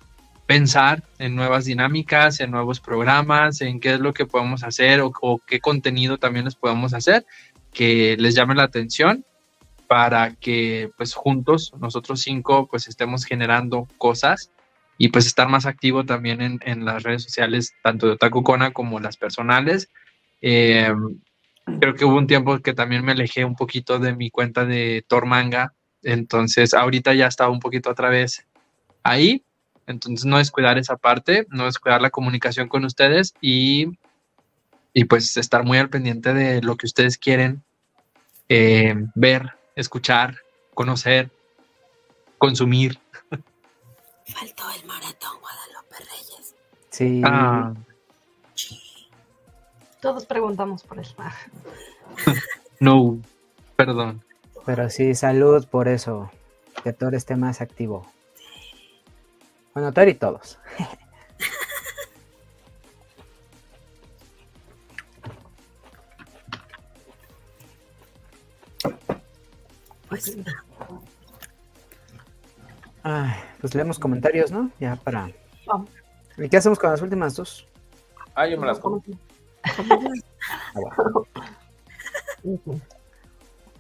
pensar 0.46 1.04
en 1.18 1.36
nuevas 1.36 1.66
dinámicas, 1.66 2.40
en 2.40 2.52
nuevos 2.52 2.80
programas, 2.80 3.62
en 3.62 3.80
qué 3.80 3.96
es 3.96 4.00
lo 4.00 4.14
que 4.14 4.26
podemos 4.26 4.64
hacer 4.64 5.02
o, 5.02 5.12
o 5.22 5.40
qué 5.40 5.60
contenido 5.60 6.18
también 6.18 6.46
les 6.46 6.56
podemos 6.56 6.94
hacer 6.94 7.26
que 7.76 8.16
les 8.18 8.34
llame 8.34 8.56
la 8.56 8.64
atención 8.64 9.24
para 9.88 10.34
que 10.34 10.90
pues 10.98 11.14
juntos 11.14 11.74
nosotros 11.80 12.22
cinco 12.22 12.68
pues 12.68 12.88
estemos 12.88 13.26
generando 13.26 13.88
cosas 14.00 14.50
y 14.98 15.10
pues 15.10 15.26
estar 15.28 15.50
más 15.50 15.66
activo 15.66 16.06
también 16.06 16.42
en, 16.42 16.60
en 16.64 16.86
las 16.86 17.04
redes 17.04 17.24
sociales 17.24 17.74
tanto 17.84 18.08
de 18.08 18.14
Otaku 18.14 18.44
Kona 18.44 18.72
como 18.72 19.00
las 19.00 19.18
personales 19.18 19.90
Eh, 20.42 20.94
creo 21.80 21.96
que 21.96 22.06
hubo 22.06 22.18
un 22.18 22.28
tiempo 22.28 22.60
que 22.60 22.74
también 22.74 23.04
me 23.04 23.14
alejé 23.14 23.46
un 23.46 23.56
poquito 23.56 23.98
de 24.00 24.14
mi 24.16 24.30
cuenta 24.30 24.66
de 24.66 25.04
Tormanga 25.08 25.74
entonces 26.04 26.74
ahorita 26.74 27.14
ya 27.14 27.28
estaba 27.28 27.50
un 27.50 27.60
poquito 27.60 27.90
otra 27.90 28.10
vez 28.10 28.46
ahí 29.04 29.44
entonces 29.88 30.26
no 30.26 30.38
descuidar 30.38 30.78
esa 30.78 30.98
parte 30.98 31.48
no 31.50 31.66
descuidar 31.66 32.02
la 32.02 32.12
comunicación 32.12 32.68
con 32.68 32.86
ustedes 32.86 33.34
y 33.42 33.88
y 34.94 35.06
pues 35.06 35.36
estar 35.38 35.64
muy 35.64 35.78
al 35.78 35.90
pendiente 35.90 36.34
de 36.34 36.62
lo 36.62 36.78
que 36.78 36.86
ustedes 36.86 37.18
quieren 37.18 37.64
eh, 38.48 38.96
ver, 39.16 39.52
escuchar, 39.76 40.38
conocer, 40.74 41.30
consumir. 42.38 43.00
Faltó 44.26 44.64
el 44.72 44.86
maratón 44.86 45.40
Guadalupe 45.40 45.96
Reyes. 46.00 46.56
Sí, 46.90 47.22
Ah, 47.26 47.74
Todos 50.02 50.26
preguntamos 50.26 50.84
por 50.84 51.00
eso. 51.00 51.16
No, 52.80 53.18
perdón. 53.78 54.22
pero 54.66 54.90
sí, 54.90 55.16
salud 55.16 55.66
por 55.68 55.88
eso. 55.88 56.30
Que 56.84 56.92
Thor 56.92 57.16
esté 57.16 57.36
más 57.38 57.62
activo. 57.62 58.06
Bueno, 59.74 59.94
Thor 59.94 60.10
y 60.10 60.14
todos. 60.16 60.60
Pues 70.10 70.38
Ay, 73.04 73.34
pues 73.66 73.74
leemos 73.74 73.98
comentarios, 73.98 74.52
¿no? 74.52 74.70
Ya 74.80 74.96
para. 74.96 75.32
Vamos. 75.66 75.90
¿Y 76.38 76.48
qué 76.50 76.58
hacemos 76.58 76.78
con 76.78 76.92
las 76.92 77.02
últimas 77.02 77.36
dos? 77.36 77.68
Ah, 78.36 78.46
yo 78.46 78.60
me 78.60 78.68
las 78.68 78.78
como. 78.78 79.02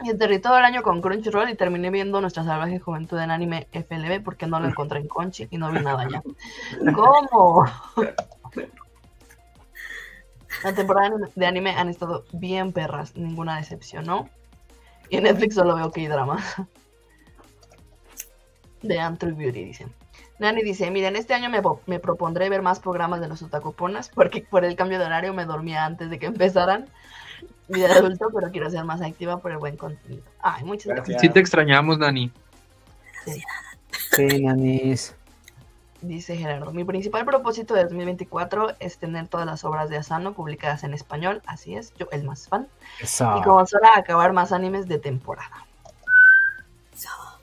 Y 0.03 0.09
enterré 0.09 0.39
todo 0.39 0.57
el 0.57 0.65
año 0.65 0.81
con 0.81 1.01
Crunchyroll 1.01 1.49
y 1.51 1.55
terminé 1.55 1.91
viendo 1.91 2.19
Nuestra 2.19 2.43
Salvaje 2.43 2.79
Juventud 2.79 3.17
en 3.19 3.29
anime 3.29 3.67
FLB 3.71 4.23
porque 4.23 4.47
no 4.47 4.59
lo 4.59 4.67
encontré 4.67 4.99
en 4.99 5.07
Conchi 5.07 5.47
y 5.51 5.57
no 5.59 5.71
vi 5.71 5.79
nada 5.81 6.07
ya. 6.09 6.23
¿Cómo? 6.91 7.63
La 10.63 10.73
temporada 10.73 11.11
de 11.35 11.45
anime- 11.45 11.75
han 11.77 11.89
estado 11.89 12.25
bien 12.33 12.73
perras, 12.73 13.15
ninguna 13.15 13.57
decepción, 13.57 14.05
¿no? 14.05 14.27
Y 15.09 15.17
en 15.17 15.23
Netflix 15.25 15.53
solo 15.55 15.75
veo 15.75 15.91
K-drama. 15.91 16.43
De 18.87 18.99
Antru 18.99 19.35
Beauty, 19.35 19.65
dice. 19.65 19.87
Nani 20.39 20.63
dice, 20.63 20.91
miren, 20.91 21.15
este 21.15 21.33
año 21.33 21.49
me, 21.49 21.61
me 21.85 21.99
propondré 21.99 22.49
ver 22.49 22.61
más 22.61 22.79
programas 22.79 23.21
de 23.21 23.27
los 23.27 23.41
otakuponas 23.41 24.09
porque 24.09 24.45
por 24.49 24.65
el 24.65 24.75
cambio 24.75 24.99
de 24.99 25.05
horario 25.05 25.33
me 25.33 25.45
dormía 25.45 25.85
antes 25.85 26.09
de 26.09 26.19
que 26.19 26.25
empezaran. 26.25 26.87
Vida 27.67 27.87
de 27.87 27.93
adulto, 27.95 28.29
pero 28.33 28.51
quiero 28.51 28.69
ser 28.69 28.83
más 28.83 29.01
activa 29.01 29.37
por 29.37 29.51
el 29.51 29.57
buen 29.57 29.75
contenido. 29.75 30.23
Ay, 30.39 30.63
muchas 30.63 30.87
gracias. 30.87 31.07
Gracias. 31.07 31.21
Sí 31.21 31.29
te 31.29 31.39
extrañamos, 31.39 31.97
Dani. 31.97 32.31
Sí, 34.11 34.39
nanis. 34.39 35.15
Dice 36.01 36.37
Gerardo, 36.37 36.71
mi 36.71 36.83
principal 36.83 37.25
propósito 37.25 37.73
de 37.73 37.83
2024 37.83 38.75
es 38.79 38.99
tener 38.99 39.27
todas 39.27 39.47
las 39.47 39.63
obras 39.63 39.89
de 39.89 39.97
Asano 39.97 40.33
publicadas 40.33 40.83
en 40.83 40.93
español, 40.93 41.41
así 41.47 41.75
es, 41.75 41.93
yo 41.95 42.07
el 42.11 42.23
más 42.23 42.47
fan. 42.47 42.67
Eso. 43.01 43.37
Y 43.39 43.41
como 43.41 43.65
sola 43.65 43.93
acabar 43.95 44.31
más 44.31 44.51
animes 44.51 44.87
de 44.87 44.99
temporada. 44.99 45.65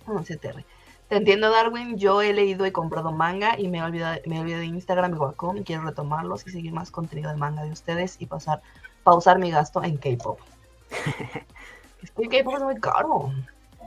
No 0.07 0.25
sé, 0.25 0.37
Terry. 0.37 0.65
Te 1.13 1.19
entiendo, 1.19 1.51
Darwin. 1.51 1.99
Yo 1.99 2.23
he 2.23 2.33
leído 2.33 2.65
y 2.65 2.71
comprado 2.71 3.13
manga 3.13 3.61
y 3.61 3.69
me 3.69 3.81
he 3.81 3.83
olvidado, 3.83 4.19
me 4.25 4.41
olvidé 4.41 4.61
de 4.61 4.65
Instagram 4.65 5.13
y 5.15 5.19
Wacom 5.19 5.59
y 5.59 5.63
quiero 5.63 5.83
retomarlos 5.83 6.47
y 6.47 6.51
seguir 6.51 6.73
más 6.73 6.91
contenido 6.91 7.31
de 7.31 7.37
manga 7.37 7.63
de 7.65 7.71
ustedes 7.71 8.17
y 8.19 8.25
pasar, 8.25 8.63
pausar 9.05 9.39
mi 9.39 9.51
gasto 9.51 9.85
en 9.85 9.99
K-pop. 9.99 10.41
es 12.03 12.11
que 12.13 12.23
el 12.23 12.29
K-pop 12.31 12.55
es 12.57 12.63
muy 12.63 12.81
caro. 12.81 13.31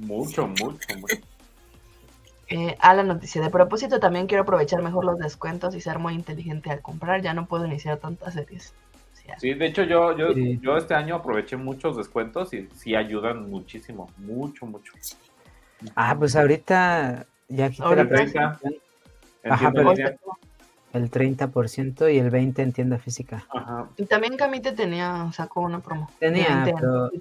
Mucho, 0.02 0.45
mucho, 0.45 0.99
mucho. 0.99 1.15
Eh, 2.49 2.77
a 2.80 2.93
la 2.93 3.02
noticia 3.02 3.41
de 3.41 3.49
propósito, 3.49 3.99
también 3.99 4.27
quiero 4.27 4.43
aprovechar 4.43 4.84
mejor 4.84 5.03
los 5.03 5.18
descuentos 5.18 5.73
y 5.73 5.81
ser 5.81 5.97
muy 5.97 6.14
inteligente 6.14 6.69
al 6.69 6.84
comprar. 6.84 7.23
Ya 7.23 7.34
no 7.34 7.47
puedo 7.47 7.65
iniciar 7.65 7.97
tantas 7.97 8.35
series. 8.35 8.76
O 9.14 9.18
sea, 9.18 9.39
Sí, 9.39 9.56
de 9.56 9.65
hecho 9.65 9.81
yo, 9.81 10.15
yo, 10.15 10.31
Sí. 10.31 10.60
yo 10.61 10.77
este 10.77 10.93
año 10.93 11.15
aproveché 11.15 11.57
muchos 11.57 11.97
descuentos 11.97 12.53
y 12.53 12.69
sí 12.76 12.95
ayudan 12.95 13.49
muchísimo, 13.49 14.11
mucho, 14.19 14.68
mucho. 14.68 14.93
Ah, 15.95 16.15
pues 16.18 16.35
ahorita 16.35 17.26
ya 17.49 17.69
quité 17.69 17.95
la 17.95 18.07
presentación, 18.07 18.76
Ajá, 19.43 19.72
pero- 19.72 19.93
el 20.93 21.11
30% 21.11 22.07
y 22.14 22.18
el 22.19 22.31
20% 22.31 22.60
en 22.64 22.72
tienda 22.72 22.97
física. 22.97 23.45
Ajá. 23.53 23.89
Y 23.97 24.06
también 24.06 24.38
Camite 24.38 24.72
tenía, 24.72 25.30
sacó 25.34 25.60
una 25.61 25.80
promo. 25.81 26.10
Tenía, 26.19 26.47
de 26.64 26.72
20 26.72 26.73
pero 26.80 27.11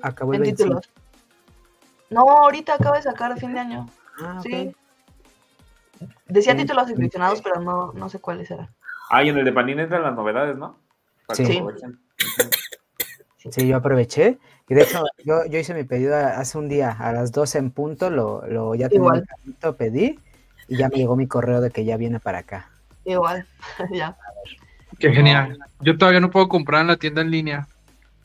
acabó 0.00 0.32
el 0.32 0.36
en 0.36 0.42
25. 0.42 0.80
títulos. 0.80 0.90
No, 2.10 2.20
ahorita 2.20 2.74
acaba 2.74 2.96
de 2.96 3.02
sacar 3.02 3.32
a 3.32 3.36
fin 3.36 3.52
de 3.52 3.58
año. 3.60 3.88
Ah. 4.22 4.38
Sí. 4.42 4.72
Decía 6.28 6.52
Sí. 6.52 6.58
títulos 6.58 6.86
seleccionados, 6.86 7.42
pero 7.42 7.60
no, 7.60 7.92
no 7.94 8.08
sé 8.08 8.20
cuáles 8.20 8.48
eran. 8.50 8.68
Ah, 9.10 9.24
y 9.24 9.28
en 9.30 9.38
el 9.38 9.44
de 9.44 9.52
Panini 9.52 9.82
entran 9.82 10.02
las 10.04 10.14
novedades, 10.14 10.56
¿no? 10.56 10.78
Para 11.26 11.36
Sí. 11.36 11.58
aprovechen. 11.58 11.98
Sí, 13.50 13.66
yo 13.66 13.76
aproveché. 13.76 14.38
Y 14.68 14.74
de 14.74 14.82
hecho, 14.82 15.04
yo, 15.24 15.44
yo 15.48 15.58
hice 15.58 15.74
mi 15.74 15.84
pedido 15.84 16.16
hace 16.16 16.58
un 16.58 16.68
día, 16.68 16.90
a 16.90 17.12
las 17.12 17.30
12 17.32 17.58
en 17.58 17.70
punto, 17.70 18.10
lo, 18.10 18.44
lo 18.48 18.74
ya 18.74 18.88
tenía 18.88 19.04
Igual. 19.04 19.20
mi 19.20 19.26
carrito, 19.26 19.76
pedí 19.76 20.18
y 20.68 20.76
ya 20.76 20.88
me 20.88 20.96
llegó 20.96 21.14
mi 21.16 21.28
correo 21.28 21.60
de 21.60 21.70
que 21.70 21.84
ya 21.84 21.96
viene 21.96 22.18
para 22.18 22.38
acá. 22.38 22.70
Igual, 23.04 23.46
ya. 23.92 24.16
Qué 24.98 25.12
genial. 25.12 25.58
Yo 25.80 25.96
todavía 25.96 26.20
no 26.20 26.30
puedo 26.30 26.48
comprar 26.48 26.80
en 26.80 26.88
la 26.88 26.96
tienda 26.96 27.20
en 27.22 27.30
línea. 27.30 27.68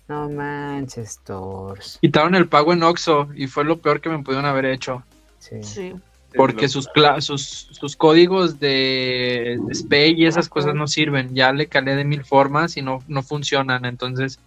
No 0.08 0.30
manches, 0.30 1.20
Tors. 1.24 2.00
Quitaron 2.02 2.34
el 2.36 2.48
pago 2.48 2.74
en 2.74 2.82
Oxxo 2.84 3.30
y 3.36 3.48
fue 3.48 3.64
lo 3.64 3.80
peor 3.80 4.02
que 4.02 4.10
me 4.10 4.20
pudieron 4.24 4.46
haber 4.46 4.66
hecho. 4.66 5.04
Sí. 5.40 5.62
Sí. 5.64 5.94
Porque 6.36 6.70
sus, 6.70 6.90
cla- 6.90 7.20
sus, 7.22 7.42
sus 7.72 7.96
códigos 7.98 8.60
de 8.60 9.60
SPAY 9.74 10.14
y 10.18 10.26
esas 10.26 10.48
cosas 10.50 10.74
no 10.76 10.88
sirven. 10.88 11.36
Ya 11.36 11.52
le 11.52 11.68
calé 11.68 11.96
de 11.96 12.06
mil 12.06 12.24
formas 12.24 12.78
y 12.78 12.82
no, 12.82 13.04
no 13.08 13.22
funcionan. 13.22 13.86
Entonces. 13.86 14.40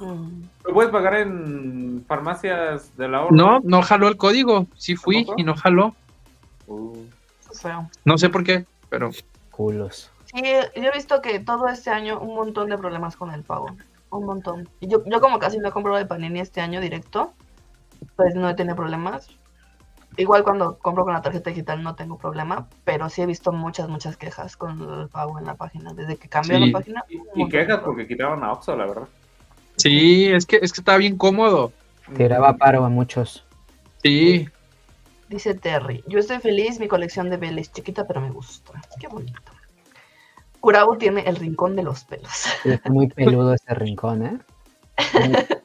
¿Lo 0.00 0.72
puedes 0.74 0.90
pagar 0.90 1.14
en 1.14 2.04
farmacias 2.06 2.96
de 2.96 3.08
la 3.08 3.22
hora? 3.22 3.30
no, 3.36 3.60
no 3.62 3.82
jaló 3.82 4.08
el 4.08 4.16
código. 4.16 4.66
Sí 4.76 4.96
fui 4.96 5.26
y 5.36 5.44
no 5.44 5.54
jaló. 5.56 5.94
Uh. 6.66 7.04
No 8.04 8.18
sé 8.18 8.28
por 8.28 8.44
qué, 8.44 8.66
pero 8.88 9.10
Culos. 9.50 10.10
Sí, 10.26 10.42
yo 10.74 10.82
he 10.82 10.90
visto 10.90 11.22
que 11.22 11.38
todo 11.38 11.68
este 11.68 11.90
año 11.90 12.18
un 12.18 12.34
montón 12.34 12.68
de 12.68 12.78
problemas 12.78 13.16
con 13.16 13.30
el 13.30 13.42
pago. 13.42 13.68
Un 14.10 14.26
montón. 14.26 14.68
Y 14.80 14.88
yo, 14.88 15.02
yo 15.06 15.20
como 15.20 15.38
casi 15.38 15.58
no 15.58 15.68
he 15.68 15.72
comprado 15.72 15.98
de 15.98 16.06
Panini 16.06 16.40
este 16.40 16.60
año 16.60 16.80
directo, 16.80 17.32
pues 18.16 18.34
no 18.34 18.48
he 18.48 18.54
tenido 18.54 18.76
problemas. 18.76 19.28
Igual 20.16 20.44
cuando 20.44 20.78
compro 20.78 21.04
con 21.04 21.12
la 21.12 21.22
tarjeta 21.22 21.50
digital 21.50 21.82
no 21.82 21.96
tengo 21.96 22.16
problema, 22.18 22.68
pero 22.84 23.08
sí 23.08 23.22
he 23.22 23.26
visto 23.26 23.52
muchas, 23.52 23.88
muchas 23.88 24.16
quejas 24.16 24.56
con 24.56 24.80
el 25.00 25.08
pago 25.08 25.38
en 25.38 25.46
la 25.46 25.54
página. 25.54 25.92
Desde 25.92 26.16
que 26.16 26.28
cambió 26.28 26.58
Sí. 26.58 26.66
la 26.66 26.78
página. 26.78 27.04
y, 27.34 27.48
quejas 27.48 27.80
porque 27.80 28.06
quitaron 28.06 28.42
a 28.44 28.52
Oxxo, 28.52 28.76
la 28.76 28.86
verdad. 28.86 29.08
Sí, 29.76 30.26
es 30.26 30.46
que, 30.46 30.56
es 30.62 30.72
que 30.72 30.80
está 30.80 30.96
bien 30.96 31.16
cómodo. 31.16 31.72
Tiraba 32.16 32.56
paro 32.56 32.84
a 32.84 32.88
muchos. 32.88 33.44
Sí, 34.02 34.48
Dice 35.28 35.54
Terry, 35.54 36.04
yo 36.06 36.18
estoy 36.18 36.38
feliz, 36.38 36.78
mi 36.78 36.86
colección 36.86 37.30
de 37.30 37.38
Belle 37.38 37.60
es 37.60 37.72
chiquita, 37.72 38.06
pero 38.06 38.20
me 38.20 38.30
gusta. 38.30 38.80
Qué 39.00 39.08
bonito. 39.08 39.40
Curabo 40.60 40.96
tiene 40.96 41.22
el 41.22 41.36
rincón 41.36 41.76
de 41.76 41.82
los 41.82 42.04
pelos. 42.04 42.46
Está 42.64 42.90
muy 42.90 43.08
peludo 43.08 43.54
ese 43.54 43.74
rincón, 43.74 44.24
¿eh? 44.24 44.38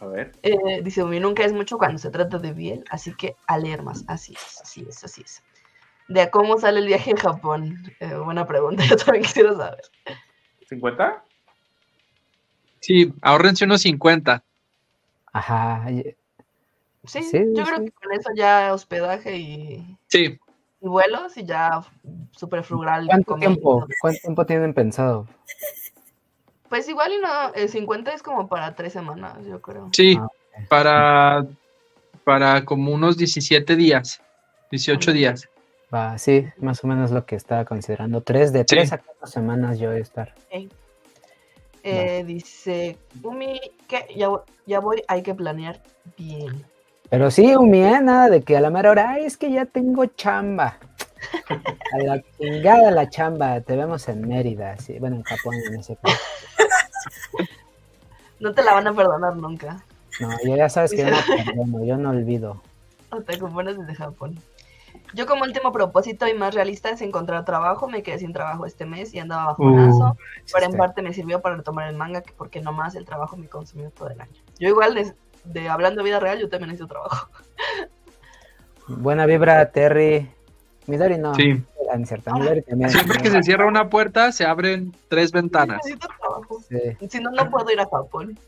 A 0.00 0.06
ver. 0.06 0.32
Eh, 0.42 0.82
dice 0.82 1.02
Umi, 1.02 1.20
nunca 1.20 1.44
es 1.44 1.52
mucho 1.52 1.78
cuando 1.78 1.98
se 1.98 2.10
trata 2.10 2.38
de 2.38 2.52
Biel, 2.52 2.84
así 2.90 3.14
que 3.14 3.36
a 3.46 3.58
leer 3.58 3.82
más. 3.82 4.04
Así 4.08 4.34
es, 4.34 4.60
así 4.62 4.86
es, 4.88 5.04
así 5.04 5.22
es. 5.22 5.42
De 6.08 6.20
a 6.20 6.30
cómo 6.30 6.58
sale 6.58 6.80
el 6.80 6.86
viaje 6.86 7.10
en 7.10 7.16
Japón. 7.16 7.82
Eh, 8.00 8.14
buena 8.14 8.46
pregunta, 8.46 8.84
yo 8.88 8.96
también 8.96 9.24
quisiera 9.24 9.54
saber. 9.54 9.82
¿50? 10.70 11.22
Sí, 12.86 13.12
ahorrense 13.20 13.64
unos 13.64 13.82
50. 13.82 14.44
Ajá. 15.32 15.88
Sí, 17.04 17.20
Sí, 17.22 17.44
yo 17.52 17.64
creo 17.64 17.84
que 17.84 17.90
con 17.90 18.12
eso 18.12 18.30
ya 18.36 18.72
hospedaje 18.72 19.36
y, 19.38 19.98
Sí, 20.06 20.38
y 20.80 20.88
vuelos 20.88 21.36
y 21.36 21.44
ya 21.44 21.80
súper 22.30 22.62
frugal. 22.62 23.06
¿Cuánto 23.08 23.34
tiempo? 23.34 23.88
¿Cuánto 24.00 24.20
tiempo 24.20 24.46
tienen 24.46 24.72
pensado? 24.72 25.26
Pues 26.68 26.88
igual 26.88 27.10
y 27.12 27.18
no, 27.20 27.54
el 27.54 27.68
50 27.68 28.12
es 28.12 28.22
como 28.22 28.46
para 28.46 28.76
tres 28.76 28.92
semanas, 28.92 29.44
yo 29.44 29.60
creo. 29.60 29.88
sí, 29.90 30.16
Ah, 30.20 30.28
para, 30.68 31.44
para 32.22 32.64
como 32.64 32.92
unos 32.92 33.16
17 33.16 33.74
días, 33.74 34.22
18 34.70 35.12
días. 35.12 35.48
Va, 35.92 36.16
sí, 36.18 36.46
más 36.58 36.84
o 36.84 36.86
menos 36.86 37.10
lo 37.10 37.26
que 37.26 37.34
estaba 37.34 37.64
considerando. 37.64 38.20
Tres, 38.20 38.52
de 38.52 38.64
tres 38.64 38.92
a 38.92 38.98
cuatro 38.98 39.26
semanas 39.26 39.80
yo 39.80 39.90
voy 39.90 39.98
a 39.98 40.02
estar. 40.02 40.34
Eh, 41.88 42.24
dice, 42.24 42.98
Umi, 43.22 43.60
que 43.86 44.06
ya, 44.16 44.28
ya 44.66 44.80
voy, 44.80 45.02
hay 45.06 45.22
que 45.22 45.34
planear 45.34 45.80
bien. 46.16 46.64
Pero 47.08 47.30
sí, 47.30 47.54
Umi, 47.54 47.78
¿eh? 47.84 48.00
nada 48.02 48.28
de 48.28 48.42
que 48.42 48.56
a 48.56 48.60
la 48.60 48.70
mera 48.70 48.90
hora, 48.90 49.10
"Ay, 49.10 49.24
es 49.24 49.36
que 49.36 49.52
ya 49.52 49.66
tengo 49.66 50.04
chamba. 50.06 50.78
A 51.92 51.98
la 51.98 52.22
chingada 52.38 52.90
la 52.90 53.08
chamba, 53.08 53.60
te 53.60 53.76
vemos 53.76 54.08
en 54.08 54.26
Mérida, 54.26 54.76
sí, 54.78 54.98
bueno, 54.98 55.16
en 55.16 55.22
Japón 55.22 55.54
en 55.68 55.80
ese. 55.80 55.96
No 58.38 58.52
te 58.52 58.62
la 58.62 58.74
van 58.74 58.86
a 58.86 58.92
perdonar 58.92 59.34
nunca. 59.36 59.82
No, 60.20 60.28
ya 60.56 60.68
sabes 60.68 60.90
que 60.90 60.98
yo 60.98 61.10
no 61.10 61.16
perdono, 61.46 61.84
yo 61.84 61.96
no 61.96 62.10
olvido. 62.10 62.60
O 63.10 63.20
te 63.22 63.38
compones 63.38 63.78
desde 63.78 63.94
Japón. 63.94 64.38
Yo 65.16 65.24
como 65.26 65.44
último 65.44 65.72
propósito 65.72 66.28
y 66.28 66.34
más 66.34 66.54
realista 66.54 66.90
es 66.90 67.00
encontrar 67.00 67.46
trabajo. 67.46 67.88
Me 67.88 68.02
quedé 68.02 68.18
sin 68.18 68.34
trabajo 68.34 68.66
este 68.66 68.84
mes 68.84 69.14
y 69.14 69.18
andaba 69.18 69.46
bajonazo. 69.46 70.14
pero 70.52 70.66
en 70.66 70.76
parte 70.76 71.00
me 71.00 71.14
sirvió 71.14 71.40
para 71.40 71.56
retomar 71.56 71.88
el 71.88 71.96
manga, 71.96 72.20
que 72.20 72.34
porque 72.34 72.60
nomás 72.60 72.94
el 72.96 73.06
trabajo 73.06 73.34
me 73.38 73.48
consumió 73.48 73.90
todo 73.90 74.10
el 74.10 74.20
año. 74.20 74.30
Yo 74.58 74.68
igual, 74.68 74.94
de, 74.94 75.14
de 75.44 75.70
hablando 75.70 76.02
de 76.02 76.10
vida 76.10 76.20
real, 76.20 76.38
yo 76.38 76.50
también 76.50 76.68
necesito 76.68 76.88
trabajo. 76.88 77.30
Buena 78.88 79.24
vibra, 79.24 79.70
Terry. 79.70 80.30
Midori 80.86 81.16
no. 81.16 81.34
Sí. 81.34 81.64
Ah, 81.90 81.96
Midori 81.96 82.60
también. 82.60 82.90
Siempre 82.90 83.18
que 83.22 83.30
se 83.30 83.42
cierra 83.42 83.66
una 83.66 83.88
puerta, 83.88 84.32
se 84.32 84.44
abren 84.44 84.94
tres 85.08 85.32
ventanas. 85.32 85.78
Necesito 85.78 86.08
trabajo. 86.08 86.60
Sí, 86.68 87.08
Si 87.08 87.20
no, 87.20 87.30
no 87.30 87.50
puedo 87.50 87.70
ir 87.70 87.80
a 87.80 87.86
Japón. 87.88 88.38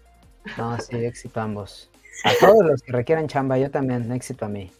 no, 0.58 0.78
sí, 0.80 0.96
éxito 0.96 1.40
a 1.40 1.44
ambos. 1.44 1.90
A 2.24 2.32
todos 2.38 2.62
los 2.62 2.82
que 2.82 2.92
requieran 2.92 3.26
chamba, 3.26 3.56
yo 3.56 3.70
también, 3.70 4.12
éxito 4.12 4.44
a 4.44 4.48
mí. 4.48 4.70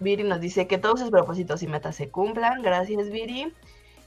Viri 0.00 0.22
nos 0.24 0.40
dice 0.40 0.66
que 0.66 0.78
todos 0.78 1.00
sus 1.00 1.10
propósitos 1.10 1.62
y 1.62 1.66
metas 1.66 1.96
se 1.96 2.08
cumplan. 2.08 2.62
Gracias, 2.62 3.10
Viri. 3.10 3.52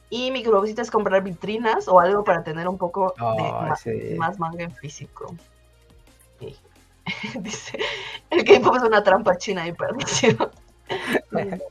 Y 0.10 0.32
mi 0.32 0.44
propósito 0.44 0.82
es 0.82 0.92
comprar 0.92 1.24
vitrinas 1.24 1.88
o 1.88 2.00
algo 2.00 2.24
para 2.24 2.44
tener 2.44 2.68
un 2.68 2.78
poco 2.78 3.14
de 3.18 3.44
ma- 3.52 3.76
sí. 3.76 4.16
más 4.18 4.40
manga 4.40 4.64
en 4.64 4.72
físico. 4.72 5.34
Dice, 7.40 7.80
el 8.30 8.44
K-pop 8.44 8.76
es 8.78 8.84
una 8.84 9.04
trampa 9.04 9.38
china 9.38 9.68
y 9.68 9.74
perdición. 9.74 10.38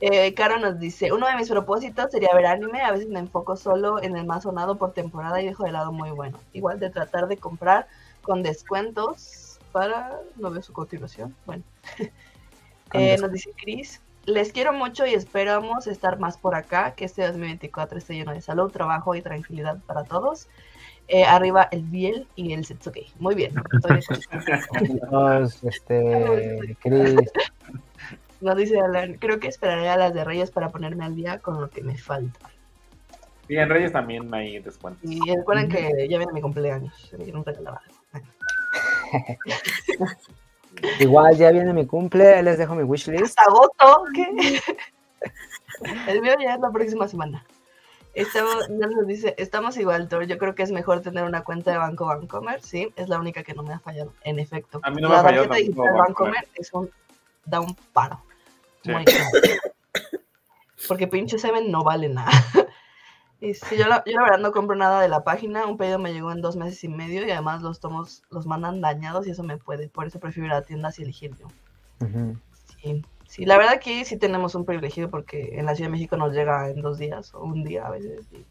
Eh, 0.00 0.34
Caro 0.34 0.58
nos 0.58 0.78
dice, 0.78 1.10
uno 1.10 1.26
de 1.26 1.36
mis 1.36 1.48
propósitos 1.48 2.10
sería 2.10 2.28
ver 2.34 2.44
anime, 2.44 2.82
a 2.82 2.92
veces 2.92 3.08
me 3.08 3.18
enfoco 3.18 3.56
solo 3.56 4.02
en 4.02 4.14
el 4.14 4.26
más 4.26 4.42
sonado 4.42 4.76
por 4.76 4.92
temporada 4.92 5.40
y 5.40 5.46
dejo 5.46 5.64
de 5.64 5.72
lado 5.72 5.90
muy 5.90 6.10
bueno. 6.10 6.38
Igual 6.52 6.78
de 6.78 6.90
tratar 6.90 7.28
de 7.28 7.38
comprar 7.38 7.86
con 8.20 8.42
descuentos 8.42 9.58
para... 9.72 10.20
No 10.36 10.50
veo 10.50 10.60
su 10.60 10.74
continuación. 10.74 11.34
Bueno. 11.46 11.62
Eh, 12.92 13.16
nos 13.20 13.32
dice 13.32 13.50
Chris, 13.56 14.00
les 14.26 14.52
quiero 14.52 14.72
mucho 14.72 15.06
y 15.06 15.14
esperamos 15.14 15.86
estar 15.86 16.18
más 16.18 16.36
por 16.36 16.54
acá, 16.54 16.94
que 16.94 17.04
este 17.04 17.26
2024 17.26 17.98
esté 17.98 18.14
lleno 18.14 18.32
de 18.32 18.40
salud, 18.40 18.70
trabajo 18.70 19.14
y 19.14 19.22
tranquilidad 19.22 19.78
para 19.86 20.04
todos. 20.04 20.48
Eh, 21.08 21.24
arriba 21.24 21.68
el 21.70 21.82
Biel 21.82 22.26
y 22.34 22.52
el 22.52 22.64
Setsuke. 22.64 23.06
Muy 23.20 23.36
bien. 23.36 23.52
estoy 23.72 24.00
este, 25.68 26.76
Chris. 26.80 27.30
Nos 28.40 28.56
dice 28.56 28.80
Alan, 28.80 29.14
creo 29.14 29.38
que 29.38 29.48
esperaré 29.48 29.88
a 29.88 29.96
las 29.96 30.12
de 30.12 30.24
Reyes 30.24 30.50
para 30.50 30.70
ponerme 30.70 31.04
al 31.04 31.14
día 31.14 31.38
con 31.38 31.60
lo 31.60 31.70
que 31.70 31.82
me 31.82 31.96
falta. 31.96 32.50
Y 33.48 33.56
en 33.56 33.68
Reyes 33.68 33.92
también 33.92 34.32
hay 34.34 34.58
descuentos. 34.58 35.08
Y 35.08 35.20
recuerden 35.34 35.68
que 35.68 36.08
ya 36.08 36.18
viene 36.18 36.32
mi 36.32 36.40
cumpleaños, 36.40 36.92
se 37.08 37.16
me 37.16 37.24
quieren 37.24 37.44
regalar 37.44 37.78
algo. 38.12 38.26
Igual 40.98 41.36
ya 41.36 41.50
viene 41.50 41.72
mi 41.72 41.86
cumple, 41.86 42.42
les 42.42 42.58
dejo 42.58 42.74
mi 42.74 42.82
wishlist. 42.82 43.38
¿Agosto? 43.40 44.04
¿Qué? 44.14 44.60
El 46.08 46.22
mío 46.22 46.34
ya 46.40 46.54
es 46.54 46.60
la 46.60 46.70
próxima 46.70 47.08
semana. 47.08 47.44
Estamos, 48.14 48.66
ya 48.68 48.86
nos 48.86 49.06
dice, 49.06 49.34
estamos 49.36 49.76
igual, 49.76 50.08
Thor. 50.08 50.26
Yo 50.26 50.38
creo 50.38 50.54
que 50.54 50.62
es 50.62 50.72
mejor 50.72 51.02
tener 51.02 51.24
una 51.24 51.44
cuenta 51.44 51.70
de 51.70 51.76
Banco 51.76 52.06
Bancomer. 52.06 52.62
Sí, 52.62 52.90
es 52.96 53.10
la 53.10 53.18
única 53.18 53.42
que 53.42 53.52
no 53.52 53.62
me 53.62 53.74
ha 53.74 53.78
fallado. 53.78 54.14
En 54.22 54.38
efecto. 54.38 54.80
A 54.82 54.90
mí 54.90 55.02
no 55.02 55.08
me 55.08 55.14
la 55.14 55.20
ha 55.20 55.24
fallado 55.24 55.54
digital 55.54 55.74
Bancomer. 55.74 55.98
Bancomer 55.98 56.48
es 56.54 56.72
un, 56.72 56.90
da 57.44 57.60
un 57.60 57.74
paro. 57.92 58.22
Sí. 58.82 58.90
Muy 58.90 59.04
claro. 59.04 59.30
Porque 60.88 61.06
pinche 61.06 61.38
Seven 61.38 61.70
no 61.70 61.84
vale 61.84 62.08
nada. 62.08 62.30
Sí, 63.54 63.76
yo, 63.76 63.86
la, 63.86 64.02
yo 64.06 64.12
la 64.12 64.22
verdad 64.22 64.38
no 64.38 64.52
compro 64.52 64.76
nada 64.76 65.00
de 65.00 65.08
la 65.08 65.24
página. 65.24 65.66
Un 65.66 65.76
pedido 65.76 65.98
me 65.98 66.12
llegó 66.12 66.32
en 66.32 66.40
dos 66.40 66.56
meses 66.56 66.82
y 66.84 66.88
medio 66.88 67.26
y 67.26 67.30
además 67.30 67.62
los 67.62 67.80
tomos 67.80 68.22
los 68.30 68.46
mandan 68.46 68.80
dañados 68.80 69.26
y 69.26 69.30
eso 69.30 69.42
me 69.42 69.58
puede. 69.58 69.88
Por 69.88 70.06
eso 70.06 70.20
prefiero 70.20 70.46
ir 70.46 70.52
a 70.52 70.56
la 70.56 70.62
tienda 70.62 70.90
y 70.96 71.02
elegir 71.02 71.36
yo. 71.36 71.48
Sí, 72.82 73.04
sí, 73.26 73.44
la 73.46 73.56
verdad 73.56 73.80
que 73.80 74.04
sí 74.04 74.16
tenemos 74.16 74.54
un 74.54 74.64
privilegio 74.64 75.10
porque 75.10 75.58
en 75.58 75.66
la 75.66 75.74
Ciudad 75.74 75.88
de 75.88 75.92
México 75.92 76.16
nos 76.16 76.32
llega 76.34 76.68
en 76.68 76.82
dos 76.82 76.98
días 76.98 77.34
o 77.34 77.42
un 77.42 77.64
día 77.64 77.86
a 77.86 77.90
veces. 77.90 78.26
y, 78.32 78.44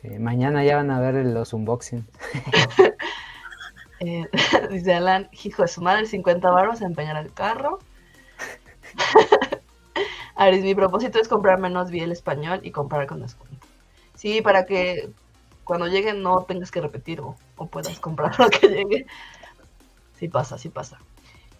Sí, 0.00 0.18
mañana 0.18 0.64
ya 0.64 0.76
van 0.76 0.90
a 0.90 1.00
ver 1.00 1.14
los 1.24 1.52
unboxing. 1.52 2.06
eh, 4.00 4.28
dice 4.70 4.94
Alan, 4.94 5.28
hijo 5.44 5.62
de 5.62 5.68
su 5.68 5.82
madre, 5.82 6.06
50 6.06 6.50
baros 6.50 6.82
a 6.82 6.86
empeñar 6.86 7.16
el 7.16 7.32
carro. 7.32 7.78
Aris, 10.36 10.62
mi 10.62 10.74
propósito 10.74 11.20
es 11.20 11.28
comprar 11.28 11.58
menos 11.58 11.90
el 11.90 12.12
español 12.12 12.60
y 12.62 12.72
comprar 12.72 13.06
con 13.06 13.22
descuento. 13.22 13.53
Sí, 14.24 14.40
para 14.40 14.64
que 14.64 15.10
cuando 15.64 15.86
lleguen 15.86 16.22
no 16.22 16.44
tengas 16.44 16.70
que 16.70 16.80
repetir 16.80 17.20
o, 17.20 17.36
o 17.58 17.66
puedas 17.66 17.98
comprar 17.98 18.32
lo 18.40 18.48
que 18.48 18.68
llegue. 18.68 19.06
Sí 20.18 20.28
pasa, 20.28 20.56
sí 20.56 20.70
pasa. 20.70 20.98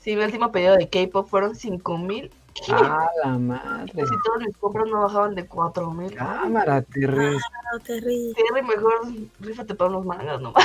Sí, 0.01 0.17
mi 0.17 0.25
último 0.25 0.51
pedido 0.51 0.75
de 0.75 0.89
K-pop 0.89 1.29
fueron 1.29 1.55
5 1.55 1.99
mil. 1.99 2.33
¡Ah, 2.71 3.11
la 3.23 3.37
madre! 3.37 3.93
Si 3.93 4.15
todos 4.25 4.39
mis 4.47 4.57
compras 4.57 4.87
no 4.89 5.03
bajaban 5.03 5.35
de 5.35 5.47
4 5.47 5.91
mil. 5.91 6.15
Cámara, 6.15 6.81
Terry. 6.81 7.37
No 7.37 7.81
te 7.81 8.01
ríes. 8.01 8.35
Terry, 8.35 8.63
mejor 8.63 9.13
rífate 9.41 9.75
para 9.75 9.91
unos 9.91 10.07
mangas 10.07 10.41
nomás. 10.41 10.65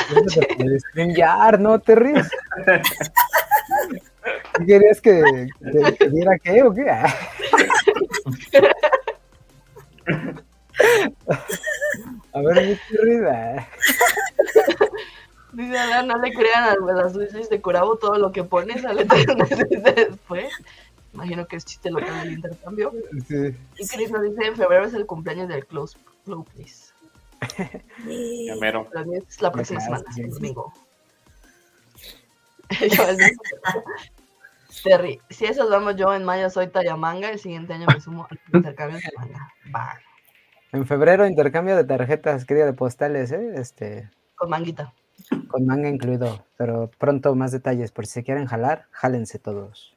El 0.58 0.80
StreamYard, 0.80 1.60
¿no, 1.60 1.80
Terry? 1.80 2.14
¿Qué 4.58 4.66
¿Querías 4.66 5.02
que, 5.02 5.50
que, 5.60 5.98
que 5.98 6.10
diera 6.10 6.40
qué 6.40 6.64
o 6.64 6.74
qué? 6.74 6.86
A 12.34 12.42
ver, 12.42 12.66
mi 12.66 12.78
ah. 13.28 13.68
Dice 15.52 15.78
no 16.06 16.18
le 16.20 16.32
crean 16.32 16.64
a 16.64 16.76
las 16.94 17.16
wishlist 17.16 17.50
de 17.50 17.60
Curabo, 17.60 17.98
todo 17.98 18.18
lo 18.18 18.32
que 18.32 18.44
pone 18.44 18.80
sale 18.80 19.06
tres 19.06 19.28
meses 19.36 19.84
después. 19.84 20.54
Imagino 21.14 21.48
que 21.48 21.56
es 21.56 21.66
chiste 21.66 21.90
lo 21.90 21.98
que 21.98 22.12
del 22.12 22.34
intercambio. 22.34 22.94
Sí. 23.28 23.56
Y 23.78 23.88
Chris 23.88 24.12
nos 24.12 24.22
dice, 24.22 24.46
en 24.46 24.56
febrero 24.56 24.86
es 24.86 24.94
el 24.94 25.08
cumpleaños 25.08 25.50
del 25.50 25.66
Close 25.66 25.98
Club, 26.24 26.48
please. 26.54 26.94
Mío 28.06 28.56
es 29.28 29.42
la 29.42 29.52
próxima 29.52 29.82
semana, 29.82 30.04
sí, 30.14 30.22
el 30.22 30.28
sí. 30.28 30.36
domingo. 30.36 30.72
Terry, 34.84 35.20
si 35.30 35.46
esos 35.46 35.70
vamos 35.70 35.96
yo 35.96 36.14
en 36.14 36.24
mayo 36.24 36.50
soy 36.50 36.68
Tayamanga, 36.68 37.32
el 37.32 37.40
siguiente 37.40 37.74
año 37.74 37.88
me 37.92 38.00
sumo 38.00 38.28
al 38.30 38.40
intercambio 38.54 39.00
de 39.00 39.12
manga. 39.18 39.52
Va, 39.76 40.00
En 40.72 40.86
febrero, 40.86 41.26
intercambio 41.26 41.76
de 41.76 41.84
tarjetas, 41.84 42.46
querida 42.46 42.66
de 42.66 42.74
postales, 42.74 43.32
¿eh? 43.32 43.54
Este, 43.56 44.10
con 44.36 44.50
manguita. 44.50 44.94
con 45.48 45.66
manga 45.66 45.90
incluido. 45.90 46.46
Pero 46.58 46.92
pronto 46.98 47.34
más 47.36 47.52
detalles. 47.52 47.92
Por 47.92 48.06
si 48.06 48.14
se 48.14 48.24
quieren 48.24 48.46
jalar, 48.46 48.86
jálense 48.92 49.40
todos. 49.40 49.96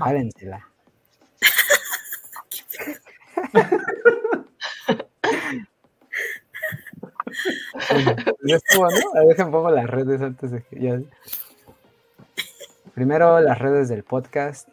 Va. 0.00 0.06
Jálensela. 0.06 0.68
Pues 7.88 8.04
ya 8.44 8.56
estuvo, 8.56 8.88
¿no? 8.88 9.20
A 9.20 9.24
ver, 9.24 9.36
pongo 9.36 9.70
las 9.70 9.88
redes 9.88 10.20
antes 10.20 10.50
de 10.50 10.62
que 10.62 10.80
ya. 10.80 11.00
Primero 12.94 13.40
las 13.40 13.58
redes 13.58 13.88
del 13.88 14.04
podcast. 14.04 14.68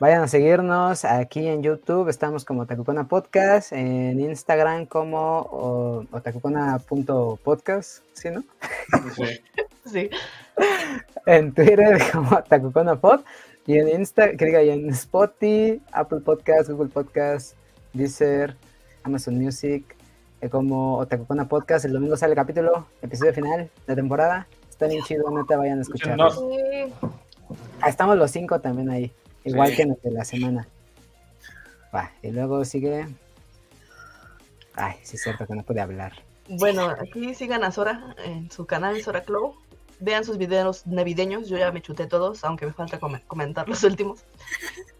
Vayan 0.00 0.22
a 0.22 0.28
seguirnos 0.28 1.04
aquí 1.04 1.46
en 1.46 1.62
YouTube, 1.62 2.08
estamos 2.08 2.44
como 2.44 2.62
Otakucona 2.62 3.06
Podcast, 3.06 3.72
en 3.72 4.18
Instagram 4.18 4.86
como 4.86 5.38
o- 5.40 6.04
otakucona.podcast, 6.10 8.02
¿sí, 8.12 8.30
no? 8.30 8.42
Sí. 9.14 9.22
Sí. 9.86 10.08
En 11.26 11.52
Twitter 11.52 11.98
como 12.12 12.30
Otakucona 12.38 12.96
Pod, 12.96 13.20
y 13.66 13.76
en 13.78 13.88
Insta, 14.00 14.30
que 14.34 14.46
diga, 14.46 14.62
y 14.62 14.70
en 14.70 14.88
Spotify, 14.88 15.82
Apple 15.92 16.20
Podcast, 16.20 16.70
Google 16.70 16.88
Podcast, 16.88 17.54
Deezer, 17.92 18.56
Amazon 19.02 19.38
Music, 19.38 19.94
eh, 20.40 20.48
como 20.48 20.96
Otakucona 20.96 21.46
Podcast, 21.48 21.84
el 21.84 21.92
domingo 21.92 22.16
sale 22.16 22.32
el 22.32 22.36
capítulo, 22.38 22.86
episodio 23.02 23.34
final 23.34 23.70
de 23.86 23.94
temporada, 23.94 24.48
está 24.70 24.86
bien 24.86 25.02
chido, 25.04 25.30
neta, 25.30 25.58
vayan 25.58 25.80
a 25.80 25.82
escucharlo. 25.82 26.30
Estamos 27.86 28.16
los 28.16 28.30
cinco 28.30 28.58
también 28.58 28.88
ahí, 28.88 29.12
igual 29.44 29.70
Sí. 29.70 29.76
que 29.76 29.82
en 29.82 29.90
el 29.90 29.98
de 30.02 30.10
la 30.10 30.24
semana. 30.24 30.68
Va, 31.94 32.10
y 32.22 32.30
luego 32.30 32.64
sigue. 32.64 33.06
Ay, 34.74 34.94
sí 35.02 35.16
es 35.16 35.22
cierto 35.22 35.46
que 35.46 35.54
no 35.54 35.62
puede 35.62 35.80
hablar. 35.80 36.12
Bueno, 36.48 36.88
aquí 36.88 37.34
sigan 37.34 37.62
a 37.64 37.70
Sora 37.70 38.14
en 38.24 38.50
su 38.50 38.66
canal 38.66 39.00
Sora 39.02 39.22
Clow. 39.22 39.54
Vean 40.00 40.24
sus 40.24 40.36
videos 40.36 40.86
navideños, 40.86 41.48
yo 41.48 41.56
ya 41.56 41.70
me 41.70 41.80
chuté 41.80 42.06
todos, 42.06 42.42
aunque 42.44 42.66
me 42.66 42.72
falta 42.72 42.98
come- 42.98 43.22
comentar 43.28 43.68
los 43.68 43.82
últimos. 43.84 44.24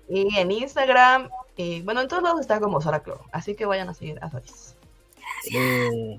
Y 0.08 0.36
en 0.38 0.52
Instagram, 0.52 1.28
y 1.56 1.82
bueno, 1.82 2.00
en 2.02 2.08
todos 2.08 2.22
lados 2.22 2.40
está 2.40 2.60
como 2.60 2.80
Sora 2.80 3.00
Clow, 3.02 3.18
así 3.32 3.56
que 3.56 3.66
vayan 3.66 3.88
a 3.88 3.94
seguir 3.94 4.18
a 4.22 4.30
Soris. 4.30 4.74
Eh, 5.52 6.18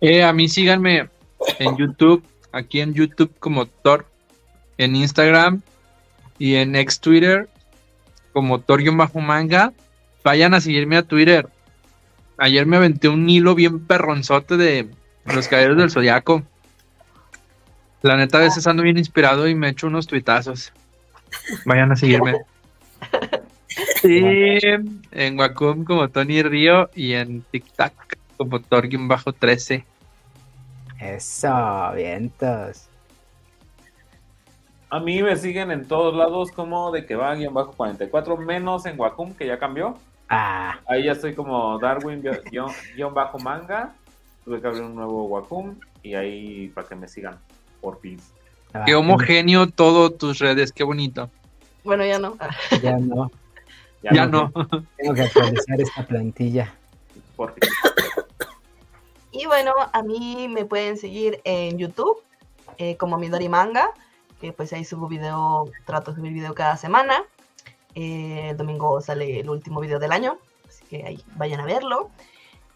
Eh, 0.00 0.22
a 0.22 0.32
mí 0.32 0.48
síganme 0.48 1.08
en 1.58 1.76
YouTube, 1.76 2.22
aquí 2.52 2.80
en 2.80 2.92
YouTube 2.92 3.32
como 3.38 3.66
Thor, 3.66 4.06
en 4.78 4.96
Instagram 4.96 5.62
y 6.38 6.56
en 6.56 6.76
ex 6.76 7.00
Twitter 7.00 7.48
como 8.32 8.60
Thor-manga. 8.60 9.72
Vayan 10.22 10.54
a 10.54 10.60
seguirme 10.60 10.96
a 10.96 11.02
Twitter. 11.02 11.48
Ayer 12.38 12.66
me 12.66 12.76
aventé 12.76 13.08
un 13.08 13.28
hilo 13.28 13.54
bien 13.54 13.86
perronzote 13.86 14.56
de 14.56 14.88
los 15.26 15.48
caballeros 15.48 15.76
del 15.76 15.90
zodiaco. 15.90 16.42
La 18.02 18.16
neta, 18.16 18.38
a 18.38 18.42
veces 18.42 18.66
ando 18.66 18.82
bien 18.82 18.98
inspirado 18.98 19.48
y 19.48 19.54
me 19.54 19.68
echo 19.68 19.86
unos 19.86 20.06
tuitazos. 20.06 20.72
Vayan 21.64 21.92
a 21.92 21.96
seguirme. 21.96 22.40
Sí, 24.02 24.58
en 25.12 25.38
Wacom 25.38 25.84
como 25.84 26.08
Tony 26.08 26.42
Río 26.42 26.90
y 26.94 27.14
en 27.14 27.42
TikTok 27.42 27.92
como 28.36 28.60
Thor-13. 28.60 29.84
eso, 31.00 31.92
vientos. 31.96 32.88
A 34.94 35.00
mí 35.00 35.22
me 35.24 35.34
siguen 35.36 35.72
en 35.72 35.88
todos 35.88 36.14
lados 36.14 36.52
como 36.52 36.92
de 36.92 37.04
que 37.04 37.16
va 37.16 37.34
guion 37.34 37.52
bajo 37.52 37.72
44, 37.72 38.36
menos 38.36 38.86
en 38.86 38.98
Wacom, 39.00 39.34
que 39.34 39.44
ya 39.46 39.58
cambió. 39.58 39.98
Ah, 40.28 40.78
Ahí 40.86 41.04
ya 41.04 41.12
estoy 41.12 41.34
como 41.34 41.78
Darwin 41.80 42.22
guion, 42.50 42.70
guion 42.94 43.12
bajo 43.12 43.38
manga. 43.40 43.92
Tuve 44.44 44.60
que 44.60 44.66
abrir 44.68 44.82
un 44.82 44.94
nuevo 44.94 45.24
Wacom 45.24 45.74
y 46.02 46.14
ahí 46.14 46.68
para 46.68 46.86
que 46.86 46.94
me 46.94 47.08
sigan, 47.08 47.38
por 47.80 47.98
fin. 48.00 48.20
ah, 48.72 48.84
Qué 48.86 48.94
homogéneo 48.94 49.66
todo 49.66 50.10
tus 50.10 50.38
redes, 50.38 50.70
qué 50.70 50.84
bonito. 50.84 51.28
Bueno, 51.82 52.04
ya 52.06 52.20
no. 52.20 52.36
Ah, 52.38 52.50
Ya 52.80 52.96
no, 52.96 53.30
Ya 54.00 54.26
no. 54.26 54.52
tengo 54.96 55.14
que 55.14 55.22
actualizar 55.22 55.80
esta 55.80 56.06
plantilla. 56.06 56.72
Por 57.34 57.52
fin. 57.54 57.68
Y 59.32 59.46
bueno, 59.46 59.72
a 59.92 60.02
mí 60.04 60.46
me 60.48 60.64
pueden 60.64 60.96
seguir 60.96 61.40
en 61.42 61.78
YouTube 61.78 62.18
eh, 62.78 62.96
como 62.96 63.18
Midori 63.18 63.48
Manga, 63.48 63.90
que 64.44 64.52
pues 64.52 64.74
ahí 64.74 64.84
subo 64.84 65.08
video, 65.08 65.70
trato 65.86 66.10
de 66.10 66.18
subir 66.18 66.34
video 66.34 66.54
cada 66.54 66.76
semana. 66.76 67.24
Eh, 67.94 68.50
el 68.50 68.56
domingo 68.58 69.00
sale 69.00 69.40
el 69.40 69.48
último 69.48 69.80
video 69.80 69.98
del 69.98 70.12
año, 70.12 70.38
así 70.68 70.84
que 70.84 71.02
ahí 71.02 71.24
vayan 71.36 71.60
a 71.60 71.64
verlo. 71.64 72.10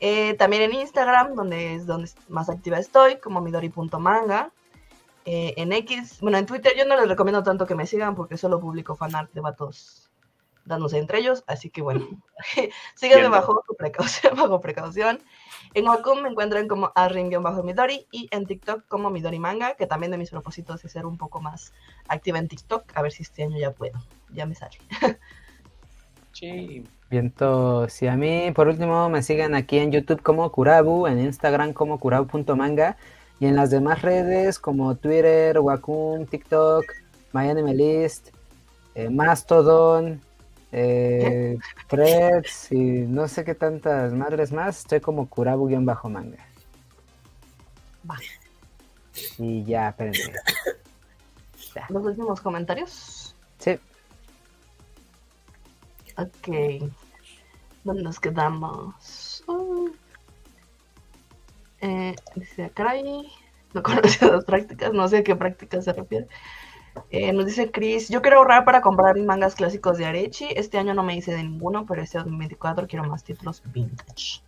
Eh, 0.00 0.32
también 0.34 0.62
en 0.62 0.72
Instagram, 0.72 1.34
donde 1.34 1.74
es 1.74 1.84
donde 1.84 2.10
más 2.28 2.48
activa 2.48 2.78
estoy, 2.78 3.18
como 3.18 3.42
midori.manga. 3.42 4.50
Eh, 5.26 5.52
en 5.58 5.74
X, 5.74 6.20
bueno, 6.22 6.38
en 6.38 6.46
Twitter 6.46 6.72
yo 6.74 6.86
no 6.86 6.96
les 6.96 7.06
recomiendo 7.06 7.42
tanto 7.42 7.66
que 7.66 7.74
me 7.74 7.86
sigan 7.86 8.14
porque 8.14 8.38
solo 8.38 8.60
publico 8.60 8.96
fanart 8.96 9.30
de 9.34 9.42
vatos 9.42 10.08
dándose 10.64 10.96
entre 10.96 11.18
ellos, 11.18 11.44
así 11.46 11.68
que 11.68 11.82
bueno, 11.82 12.08
síganme 12.94 13.28
bajo 13.28 13.62
precaución, 13.76 14.34
bajo 14.36 14.58
precaución. 14.62 15.22
En 15.74 15.86
Wacom 15.86 16.22
me 16.22 16.28
encuentran 16.28 16.68
como 16.68 16.92
arrin-midori 16.94 18.06
y 18.10 18.28
en 18.30 18.46
TikTok 18.46 18.86
como 18.88 19.10
Midori 19.10 19.38
Manga, 19.38 19.74
que 19.74 19.86
también 19.86 20.10
de 20.10 20.18
mis 20.18 20.30
propósitos 20.30 20.84
es 20.84 20.92
ser 20.92 21.06
un 21.06 21.18
poco 21.18 21.40
más 21.40 21.72
activa 22.08 22.38
en 22.38 22.48
TikTok, 22.48 22.84
a 22.94 23.02
ver 23.02 23.12
si 23.12 23.22
este 23.22 23.42
año 23.44 23.58
ya 23.58 23.72
puedo, 23.72 23.98
ya 24.32 24.46
me 24.46 24.54
sale. 24.54 24.78
Sí. 26.32 26.84
Vientos. 27.10 28.00
Y 28.02 28.06
a 28.06 28.16
mí, 28.16 28.52
por 28.54 28.68
último, 28.68 29.08
me 29.08 29.22
siguen 29.22 29.54
aquí 29.56 29.78
en 29.78 29.90
YouTube 29.90 30.22
como 30.22 30.52
Kurabu, 30.52 31.06
en 31.06 31.18
Instagram 31.18 31.72
como 31.72 31.98
kurabu.manga 31.98 32.96
y 33.40 33.46
en 33.46 33.56
las 33.56 33.70
demás 33.70 34.02
redes 34.02 34.58
como 34.58 34.94
Twitter, 34.94 35.58
Wacom, 35.58 36.26
TikTok, 36.26 36.84
MyAnimeList, 37.32 38.28
eh, 38.94 39.08
Mastodon, 39.08 40.20
eh, 40.72 41.58
Threads 41.88 42.72
y 42.72 42.76
no 42.76 43.28
sé 43.28 43.44
qué 43.44 43.54
tantas 43.54 44.12
madres 44.12 44.52
más. 44.52 44.78
Estoy 44.78 45.00
como 45.00 45.28
Kurabu-manga. 45.28 46.46
Vale. 48.02 48.26
Y 49.38 49.64
ya, 49.64 49.88
espérenme. 49.88 50.38
Los 51.88 52.04
últimos 52.04 52.40
comentarios. 52.40 53.34
Sí, 53.58 53.78
Ok. 56.18 56.90
¿Dónde 57.84 58.02
nos 58.02 58.18
quedamos? 58.18 59.44
Uh. 59.46 59.90
Eh, 61.80 62.16
dice 62.34 62.72
Cray. 62.74 63.30
No 63.72 63.82
conocía 63.84 64.28
las 64.28 64.44
prácticas, 64.44 64.92
no 64.92 65.06
sé 65.06 65.18
a 65.18 65.22
qué 65.22 65.36
prácticas 65.36 65.84
se 65.84 65.92
refiere. 65.92 66.26
Eh, 67.10 67.32
nos 67.32 67.46
dice 67.46 67.70
Chris, 67.70 68.08
yo 68.08 68.22
quiero 68.22 68.38
ahorrar 68.38 68.64
para 68.64 68.80
comprar 68.80 69.16
mangas 69.18 69.54
clásicos 69.54 69.98
de 69.98 70.06
Arechi. 70.06 70.48
Este 70.54 70.78
año 70.78 70.94
no 70.94 71.02
me 71.02 71.16
hice 71.16 71.32
de 71.32 71.42
ninguno, 71.42 71.86
pero 71.86 72.02
este 72.02 72.18
2024 72.18 72.86
quiero 72.86 73.04
más 73.04 73.24
títulos 73.24 73.62
vintage. 73.66 74.42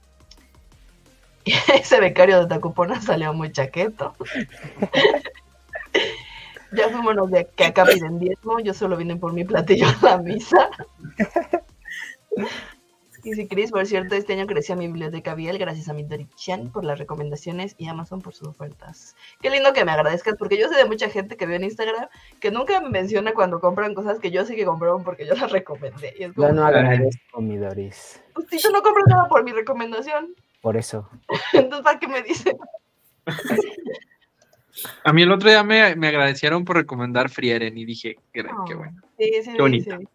Ese 1.74 2.00
becario 2.00 2.40
de 2.40 2.46
Tacupona 2.46 3.00
salió 3.00 3.32
muy 3.32 3.52
chaqueto. 3.52 4.14
ya 6.72 6.88
fuimos 6.88 7.30
de 7.30 7.48
que 7.56 7.64
acá 7.64 7.84
piden 7.84 8.18
diezmo, 8.18 8.60
yo 8.60 8.74
solo 8.74 8.96
vine 8.96 9.16
por 9.16 9.32
mi 9.32 9.44
platillo 9.44 9.86
a 9.88 9.98
la 10.02 10.18
misa. 10.18 10.70
Y 13.22 13.34
si 13.34 13.46
Chris, 13.46 13.70
por 13.70 13.86
cierto, 13.86 14.14
este 14.14 14.32
año 14.32 14.46
creció 14.46 14.76
mi 14.76 14.86
biblioteca 14.86 15.34
Biel 15.34 15.58
gracias 15.58 15.88
a 15.88 15.92
mi 15.92 16.06
Chan 16.36 16.70
por 16.70 16.84
las 16.84 16.98
recomendaciones 16.98 17.74
y 17.78 17.88
Amazon 17.88 18.20
por 18.20 18.34
sus 18.34 18.48
ofertas. 18.48 19.16
Qué 19.40 19.50
lindo 19.50 19.72
que 19.72 19.84
me 19.84 19.92
agradezcas, 19.92 20.36
porque 20.38 20.58
yo 20.58 20.68
sé 20.68 20.76
de 20.76 20.84
mucha 20.84 21.08
gente 21.08 21.36
que 21.36 21.46
veo 21.46 21.56
en 21.56 21.64
Instagram 21.64 22.08
que 22.40 22.50
nunca 22.50 22.80
me 22.80 22.88
menciona 22.88 23.32
cuando 23.32 23.60
compran 23.60 23.94
cosas 23.94 24.18
que 24.18 24.30
yo 24.30 24.44
sí 24.44 24.56
que 24.56 24.64
compraron 24.64 25.04
porque 25.04 25.26
yo 25.26 25.34
las 25.34 25.50
recomendé. 25.52 26.14
Y 26.18 26.24
es 26.24 26.32
como, 26.32 26.48
yo 26.48 26.54
no 26.54 26.64
agradezco 26.64 27.40
mi 27.40 27.56
Doris. 27.56 28.22
pues, 28.34 28.46
si 28.50 28.60
tú 28.60 28.70
no 28.72 28.82
compras 28.82 29.06
nada 29.08 29.28
por 29.28 29.44
mi 29.44 29.52
recomendación, 29.52 30.34
Por 30.60 30.76
eso. 30.76 31.08
entonces 31.52 31.84
¿para 31.84 31.98
qué 31.98 32.08
me 32.08 32.22
dices? 32.22 32.54
A 35.04 35.12
mí 35.12 35.22
el 35.22 35.32
otro 35.32 35.50
día 35.50 35.62
me, 35.62 35.94
me 35.96 36.08
agradecieron 36.08 36.64
por 36.64 36.76
recomendar 36.76 37.28
Frieren 37.28 37.76
y 37.76 37.84
dije, 37.84 38.16
qué, 38.32 38.44
qué 38.66 38.74
bueno. 38.74 38.96
Sí, 39.18 39.30
sí, 39.42 39.52
Qué 39.54 39.60
bonito. 39.60 39.96
sí. 39.98 40.06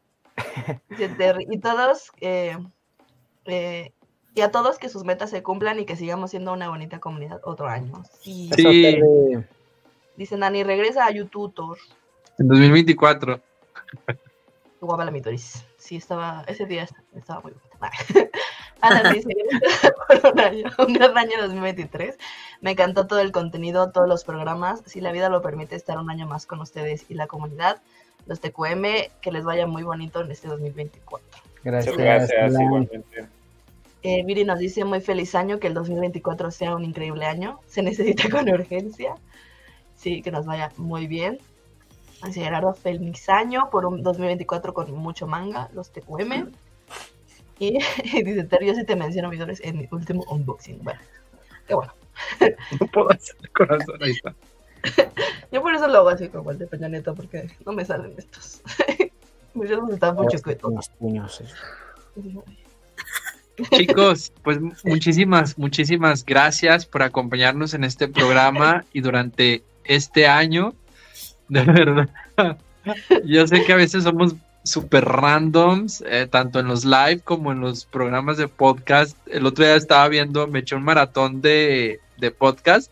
Dice 0.89 1.15
Y 1.49 1.59
todos, 1.59 2.11
eh, 2.19 2.57
eh, 3.45 3.91
y 4.35 4.41
a 4.41 4.51
todos 4.51 4.77
que 4.77 4.89
sus 4.89 5.05
metas 5.05 5.29
se 5.29 5.43
cumplan 5.43 5.79
y 5.79 5.85
que 5.85 5.95
sigamos 5.95 6.31
siendo 6.31 6.51
una 6.51 6.69
bonita 6.69 6.99
comunidad 6.99 7.39
otro 7.43 7.67
año. 7.67 8.03
Sí. 8.19 8.49
Sí. 8.55 8.99
Dice 10.17 10.37
Nani, 10.37 10.63
regresa 10.63 11.05
a 11.05 11.11
YouTube. 11.11 11.77
En 12.37 12.47
2024. 12.47 13.41
Qué 14.07 14.17
guapa 14.81 15.05
la 15.05 15.11
mitoris. 15.11 15.65
Sí, 15.77 15.95
estaba, 15.97 16.43
ese 16.47 16.65
día 16.65 16.87
estaba 17.15 17.41
muy 17.41 17.53
bonita. 17.53 17.91
Alan 18.81 19.13
dice, 19.13 19.29
por 20.07 20.33
un 20.33 20.39
año, 20.39 20.65
un 20.79 20.93
gran 20.93 21.17
año 21.17 21.41
2023. 21.41 22.17
Me 22.61 22.71
encantó 22.71 23.07
todo 23.07 23.19
el 23.19 23.31
contenido, 23.31 23.91
todos 23.91 24.07
los 24.07 24.23
programas. 24.23 24.83
Si 24.85 25.01
la 25.01 25.11
vida 25.11 25.29
lo 25.29 25.41
permite, 25.41 25.75
estar 25.75 25.97
un 25.97 26.09
año 26.09 26.27
más 26.27 26.45
con 26.45 26.59
ustedes 26.61 27.05
y 27.09 27.13
la 27.13 27.27
comunidad. 27.27 27.81
Los 28.25 28.41
TQM, 28.41 28.83
que 29.21 29.31
les 29.31 29.43
vaya 29.43 29.67
muy 29.67 29.83
bonito 29.83 30.21
en 30.21 30.31
este 30.31 30.47
2024. 30.47 31.25
Gracias. 31.63 31.93
Muchas 31.93 32.05
gracias, 32.05 32.61
igualmente. 32.61 33.27
Eh, 34.07 34.23
Viri 34.23 34.45
nos 34.45 34.59
dice 34.59 34.85
muy 34.85 35.01
feliz 35.01 35.33
año, 35.33 35.59
que 35.59 35.65
el 35.65 35.73
2024 35.73 36.51
sea 36.51 36.75
un 36.75 36.85
increíble 36.85 37.25
año. 37.25 37.59
Se 37.67 37.81
necesita 37.81 38.29
con 38.29 38.47
urgencia. 38.47 39.15
Sí, 39.95 40.21
que 40.21 40.29
nos 40.29 40.45
vaya 40.45 40.71
muy 40.77 41.07
bien. 41.07 41.39
Dice 42.23 42.41
Gerardo, 42.41 42.75
feliz 42.75 43.27
año 43.29 43.69
por 43.71 43.87
un 43.87 44.03
2024 44.03 44.75
con 44.75 44.91
mucho 44.91 45.25
manga, 45.25 45.69
los 45.73 45.91
TQM. 45.91 46.51
Y, 47.57 47.77
y 48.03 48.23
dice 48.23 48.43
Terry, 48.43 48.67
yo 48.67 48.75
sí 48.75 48.83
te 48.83 48.97
menciono 48.97 49.29
videos 49.29 49.61
en 49.61 49.77
mi 49.77 49.87
último 49.89 50.25
unboxing. 50.29 50.83
Bueno, 50.83 50.99
qué 51.65 51.73
bueno. 51.73 51.93
No 52.81 52.87
puedo 52.87 53.09
hacer 53.11 53.37
el 53.41 53.49
corazón, 53.51 54.03
ahí 54.03 54.11
está. 54.11 54.35
Yo 55.53 55.61
por 55.61 55.73
eso 55.73 55.87
lo 55.87 55.99
hago 55.99 56.09
así 56.09 56.27
como 56.27 56.51
el 56.51 56.57
de 56.57 56.67
Peña 56.67 56.89
Nieto, 56.89 57.15
porque 57.15 57.47
no 57.65 57.71
me 57.71 57.85
salen 57.85 58.13
estos. 58.17 58.61
Mis 59.53 59.69
dedos 59.69 59.89
están 59.89 60.15
muy. 60.15 60.27
Unos 60.63 60.89
puños. 60.89 61.39
eh. 61.39 62.51
Chicos, 63.71 64.33
pues 64.43 64.59
muchísimas, 64.83 65.57
muchísimas 65.57 66.25
gracias 66.25 66.85
por 66.85 67.03
acompañarnos 67.03 67.73
en 67.73 67.83
este 67.83 68.07
programa 68.07 68.85
y 68.93 69.01
durante 69.01 69.63
este 69.83 70.27
año. 70.27 70.73
De 71.47 71.63
verdad. 71.63 72.09
Yo 73.25 73.47
sé 73.47 73.63
que 73.63 73.73
a 73.73 73.77
veces 73.77 74.03
somos 74.03 74.35
super 74.63 75.05
randoms, 75.05 76.03
eh, 76.07 76.27
tanto 76.29 76.59
en 76.59 76.67
los 76.67 76.85
live 76.85 77.19
como 77.23 77.51
en 77.51 77.61
los 77.61 77.85
programas 77.85 78.37
de 78.37 78.47
podcast. 78.47 79.15
El 79.27 79.45
otro 79.45 79.63
día 79.63 79.75
estaba 79.75 80.07
viendo, 80.09 80.47
me 80.47 80.59
eché 80.59 80.75
un 80.75 80.83
maratón 80.83 81.41
de, 81.41 81.99
de 82.17 82.31
podcast 82.31 82.91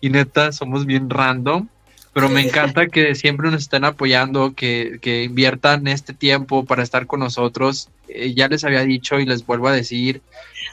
y 0.00 0.10
neta, 0.10 0.52
somos 0.52 0.86
bien 0.86 1.08
random. 1.10 1.68
Pero 2.14 2.28
me 2.28 2.42
encanta 2.42 2.86
que 2.86 3.16
siempre 3.16 3.50
nos 3.50 3.62
estén 3.62 3.84
apoyando, 3.84 4.54
que, 4.54 4.98
que 5.02 5.24
inviertan 5.24 5.88
este 5.88 6.14
tiempo 6.14 6.64
para 6.64 6.84
estar 6.84 7.06
con 7.06 7.20
nosotros. 7.20 7.88
Eh, 8.08 8.34
ya 8.34 8.46
les 8.46 8.64
había 8.64 8.82
dicho 8.82 9.18
y 9.18 9.26
les 9.26 9.44
vuelvo 9.44 9.66
a 9.66 9.72
decir, 9.72 10.22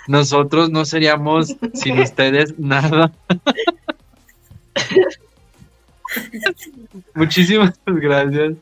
nosotros 0.07 0.69
no 0.69 0.85
seríamos 0.85 1.55
sin 1.73 1.99
ustedes 1.99 2.59
nada. 2.59 3.11
Muchísimas 7.15 7.73
gracias. 7.85 8.53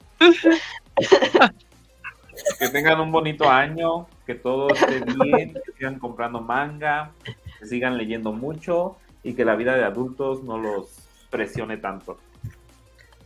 Que 2.60 2.70
tengan 2.70 3.02
un 3.02 3.12
bonito 3.12 3.50
año, 3.50 4.08
que 4.26 4.36
todo 4.36 4.74
esté 4.74 5.02
bien, 5.02 5.54
que 5.54 5.74
sigan 5.78 6.00
comprando 6.00 6.42
manga, 6.42 7.12
que 7.60 7.66
sigan 7.66 7.98
leyendo 7.98 8.32
mucho 8.32 8.98
y 9.24 9.34
que 9.34 9.44
la 9.44 9.56
vida 9.56 9.76
de 9.76 9.84
adultos 9.84 10.44
no 10.44 10.58
los 10.58 10.88
presione 11.30 11.78
tanto. 11.78 12.18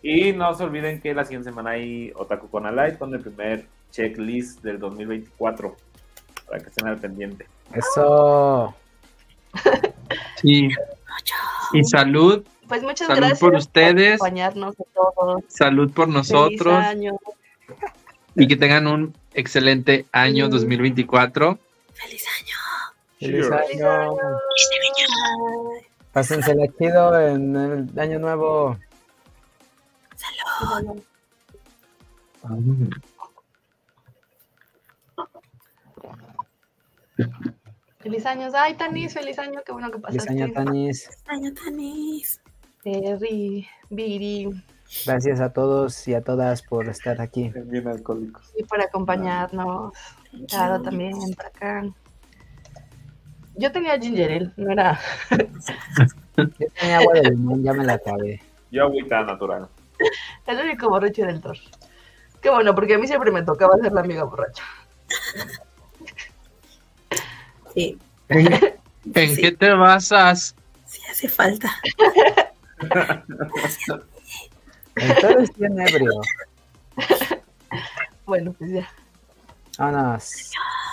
Y 0.03 0.33
no 0.33 0.53
se 0.53 0.63
olviden 0.65 0.99
que 1.01 1.13
la 1.13 1.23
siguiente 1.23 1.49
semana 1.49 1.71
hay 1.71 2.11
Otaku 2.15 2.49
con 2.49 2.65
Alive 2.67 2.97
con 2.97 3.13
el 3.15 3.21
primer 3.21 3.65
checklist 3.91 4.61
del 4.61 4.77
2024 4.79 5.75
para 6.45 6.59
que 6.59 6.67
estén 6.69 6.87
al 6.87 6.97
pendiente. 6.99 7.47
Eso. 7.73 8.75
Sí. 10.41 10.67
Y 11.71 11.83
salud, 11.85 12.43
Pues 12.67 12.83
muchas 12.83 13.07
Salud 13.07 13.19
gracias 13.19 13.39
por 13.39 13.55
ustedes. 13.55 14.15
acompañarnos 14.15 14.75
a 14.79 14.83
todos. 14.93 15.41
salud 15.47 15.91
por 15.93 16.05
Feliz 16.07 16.15
nosotros 16.17 16.73
año. 16.73 17.13
y 18.35 18.47
que 18.47 18.57
tengan 18.57 18.87
un 18.87 19.15
excelente 19.33 20.05
año 20.11 20.47
Mm. 20.47 20.51
2024. 20.51 21.57
¡Feliz 21.93 22.25
año! 22.41 22.57
Feliz 23.19 23.47
Cheers. 23.47 23.67
Feliz 23.67 23.81
año. 23.81 23.91
año. 24.11 24.19
Pásensela 26.11 26.65
chido 26.77 27.19
en 27.21 27.55
el 27.55 27.99
año 27.99 28.19
nuevo. 28.19 28.77
Feliz 37.99 38.25
años. 38.25 38.53
Ay, 38.55 38.75
Tanis, 38.75 39.13
feliz 39.13 39.39
año. 39.39 39.61
Qué 39.65 39.71
bueno 39.71 39.89
que 39.91 39.99
Feliz 39.99 40.23
pasaste. 40.23 40.43
año, 40.43 40.53
Tanis. 40.53 41.05
¡Feliz 41.05 41.23
año, 41.27 41.53
Tanis! 41.53 42.41
Terry, 42.83 43.65
Viri, 43.89 44.49
Gracias 45.05 45.39
a 45.39 45.53
todos 45.53 46.05
y 46.07 46.13
a 46.13 46.21
todas 46.21 46.61
por 46.61 46.87
estar 46.89 47.21
aquí. 47.21 47.49
Bien 47.65 47.87
alcohólicos. 47.87 48.51
y 48.57 48.63
por 48.63 48.81
acompañarnos. 48.81 49.93
Claro, 50.49 50.81
también 50.81 51.13
acá. 51.39 51.85
Yo 53.55 53.71
tenía 53.71 53.97
ginger 53.99 54.31
ale, 54.31 54.51
no 54.57 54.71
era. 54.71 54.99
Yo 56.37 56.49
tenía 56.79 56.97
agua 56.97 57.13
de 57.13 57.29
limón, 57.29 57.63
ya 57.63 57.73
me 57.73 57.85
la 57.85 57.93
acabé. 57.93 58.41
Yo 58.71 58.83
agüita 58.83 59.23
natural. 59.23 59.69
El 60.47 60.59
único 60.59 60.89
borracho 60.89 61.23
del 61.25 61.41
Thor. 61.41 61.57
Qué 62.41 62.49
bueno, 62.49 62.75
porque 62.75 62.95
a 62.95 62.97
mí 62.97 63.07
siempre 63.07 63.31
me 63.31 63.43
tocaba 63.43 63.77
ser 63.77 63.91
la 63.93 64.01
amiga 64.01 64.23
borracha. 64.23 64.63
Sí, 67.73 67.97
¿En, 68.29 68.53
en 69.15 69.35
Sí. 69.35 69.41
qué 69.41 69.51
te 69.51 69.71
basas? 69.73 70.55
sí 70.85 71.01
hace 71.09 71.27
falta. 71.27 71.71
Entonces 74.95 75.55
bien 75.57 75.79
ebrio. 75.79 76.11
Bueno, 78.25 78.53
pues 78.53 78.71
ya. 78.71 78.87
Vámonos. 79.77 80.51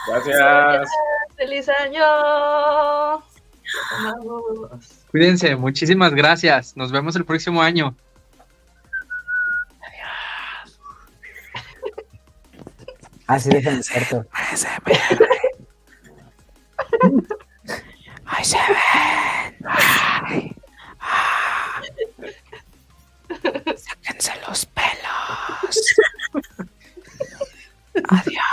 Gracias. 0.09 0.89
¡Feliz 1.37 1.69
año! 1.69 2.03
Vamos. 4.03 5.05
Cuídense, 5.13 5.55
muchísimas 5.55 6.13
gracias. 6.13 6.77
Nos 6.77 6.91
vemos 6.91 7.15
el 7.15 7.25
próximo 7.25 7.63
año. 7.63 7.95
Ah, 13.33 13.39
sí, 13.39 13.49
déjame 13.49 13.81
cierto. 13.81 14.27
Ay, 14.33 14.57
se 18.45 18.59
ven. 18.59 19.57
Ah. 19.65 20.43
Sáquense 23.77 24.33
los 24.49 24.67
pelos. 24.67 25.95
Adiós. 28.09 28.45